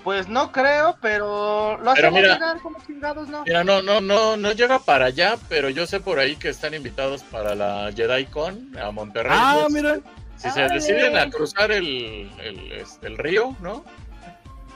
Pues 0.03 0.27
no 0.29 0.51
creo, 0.51 0.97
pero 1.01 1.77
lo 1.77 1.93
Pero 1.93 2.07
hacemos 2.07 2.21
mira. 2.21 2.33
llegar 2.35 2.59
como 2.61 2.77
chingados, 2.85 3.27
¿no? 3.27 3.43
Mira, 3.43 3.63
no, 3.63 3.81
no, 3.81 3.99
no, 3.99 4.37
no 4.37 4.51
llega 4.53 4.79
para 4.79 5.05
allá, 5.05 5.37
pero 5.49 5.69
yo 5.69 5.85
sé 5.87 5.99
por 5.99 6.19
ahí 6.19 6.35
que 6.37 6.49
están 6.49 6.73
invitados 6.73 7.21
para 7.23 7.53
la 7.53 7.91
JediCon 7.91 8.77
a 8.81 8.91
Monterrey. 8.91 9.31
Ah, 9.37 9.67
mira. 9.69 9.99
Si 10.37 10.49
se 10.51 10.61
deciden 10.69 11.17
a 11.17 11.29
cruzar 11.29 11.69
el, 11.71 12.31
el, 12.41 12.71
este, 12.71 13.07
el 13.07 13.17
río, 13.17 13.57
¿no? 13.61 13.83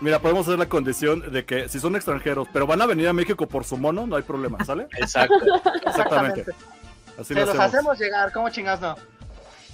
Mira, 0.02 0.20
podemos 0.20 0.45
hacer 0.45 0.60
la 0.60 0.68
condición 0.68 1.32
de 1.32 1.45
que 1.45 1.70
si 1.70 1.80
son 1.80 1.95
extranjeros, 1.95 2.50
pero 2.52 2.68
van 2.68 2.82
a 2.82 2.86
venir 2.86 3.08
a 3.08 3.14
México 3.14 3.48
por 3.48 3.64
su 3.64 3.78
mono, 3.78 4.06
no 4.06 4.18
hay 4.18 4.24
problema, 4.24 4.64
¿sale? 4.66 4.88
Exacto. 4.98 5.38
Exactamente. 5.86 6.45
Así 7.18 7.34
Se 7.34 7.36
lo 7.36 7.45
los 7.45 7.50
hacemos. 7.52 7.66
hacemos 7.76 8.00
llegar, 8.00 8.34
como 8.34 8.50
chingados 8.50 8.82
no? 8.82 8.98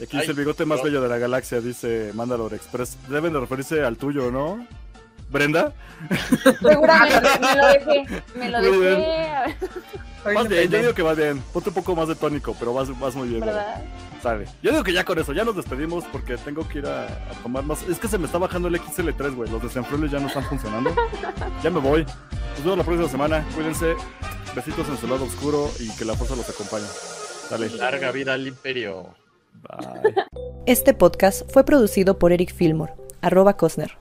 Aquí 0.04 0.18
dice 0.18 0.32
el 0.32 0.38
bigote 0.38 0.64
más 0.66 0.84
bello 0.84 1.02
de 1.02 1.10
la 1.10 1.18
galaxia, 1.18 1.60
dice 1.60 2.12
Mandalore 2.14 2.56
Express. 2.56 2.98
Deben 3.10 3.34
de 3.34 3.40
referirse 3.40 3.84
al 3.84 3.98
tuyo, 3.98 4.30
¿no? 4.32 4.66
¿Brenda? 5.30 5.74
Seguramente, 6.62 7.30
me 7.40 7.56
lo 7.56 7.68
dejé. 7.68 8.24
Me 8.36 8.50
lo 8.50 8.60
Muy 8.60 8.78
dejé. 8.78 9.56
no 10.34 10.44
bien, 10.46 10.70
yo 10.70 10.80
digo 10.80 10.94
que 10.94 11.02
vas 11.02 11.18
bien. 11.18 11.42
Ponte 11.54 11.70
un 11.70 11.76
poco 11.76 11.96
más 11.96 12.08
de 12.08 12.16
tónico, 12.16 12.56
pero 12.58 12.74
vas, 12.74 12.98
vas 13.00 13.16
muy 13.16 13.28
bien. 13.30 13.42
¿Verdad? 13.42 13.84
Sale. 14.24 14.46
Yo 14.62 14.72
digo 14.72 14.84
que 14.84 14.92
ya 14.92 15.06
con 15.06 15.18
eso, 15.20 15.32
ya 15.34 15.46
nos 15.46 15.56
despedimos 15.56 16.04
porque 16.12 16.38
tengo 16.38 16.68
que 16.68 16.80
ir 16.80 16.88
a, 16.88 17.06
a 17.06 17.32
tomar 17.44 17.64
más. 17.64 17.84
Es 17.84 18.00
que 18.00 18.08
se 18.08 18.18
me 18.18 18.26
está 18.26 18.38
bajando 18.38 18.68
el 18.68 18.76
XL3, 18.82 19.36
güey. 19.36 19.50
Los 19.50 19.62
desenfriables 19.62 20.12
ya 20.12 20.20
no 20.20 20.28
están 20.28 20.44
funcionando. 20.46 20.94
ya 21.64 21.70
me 21.70 21.80
voy. 21.80 22.04
Nos 22.04 22.64
vemos 22.64 22.78
la 22.80 22.84
próxima 22.84 23.10
semana. 23.10 23.46
Cuídense. 23.56 23.96
Besitos 24.56 24.90
en 24.90 24.98
su 24.98 25.08
lado 25.08 25.26
oscuro 25.26 25.70
y 25.80 25.90
que 25.96 26.06
la 26.06 26.16
fuerza 26.16 26.36
los 26.36 26.50
acompañe. 26.50 26.88
Dale. 27.50 27.70
Larga 27.70 28.12
vida 28.12 28.34
al 28.34 28.48
imperio. 28.48 29.16
Bye. 29.54 30.16
Este 30.66 30.94
podcast 30.94 31.50
fue 31.52 31.64
producido 31.64 32.18
por 32.20 32.32
Eric 32.32 32.54
Fillmore, 32.54 32.94
arroba 33.22 33.56
Cosner. 33.58 33.98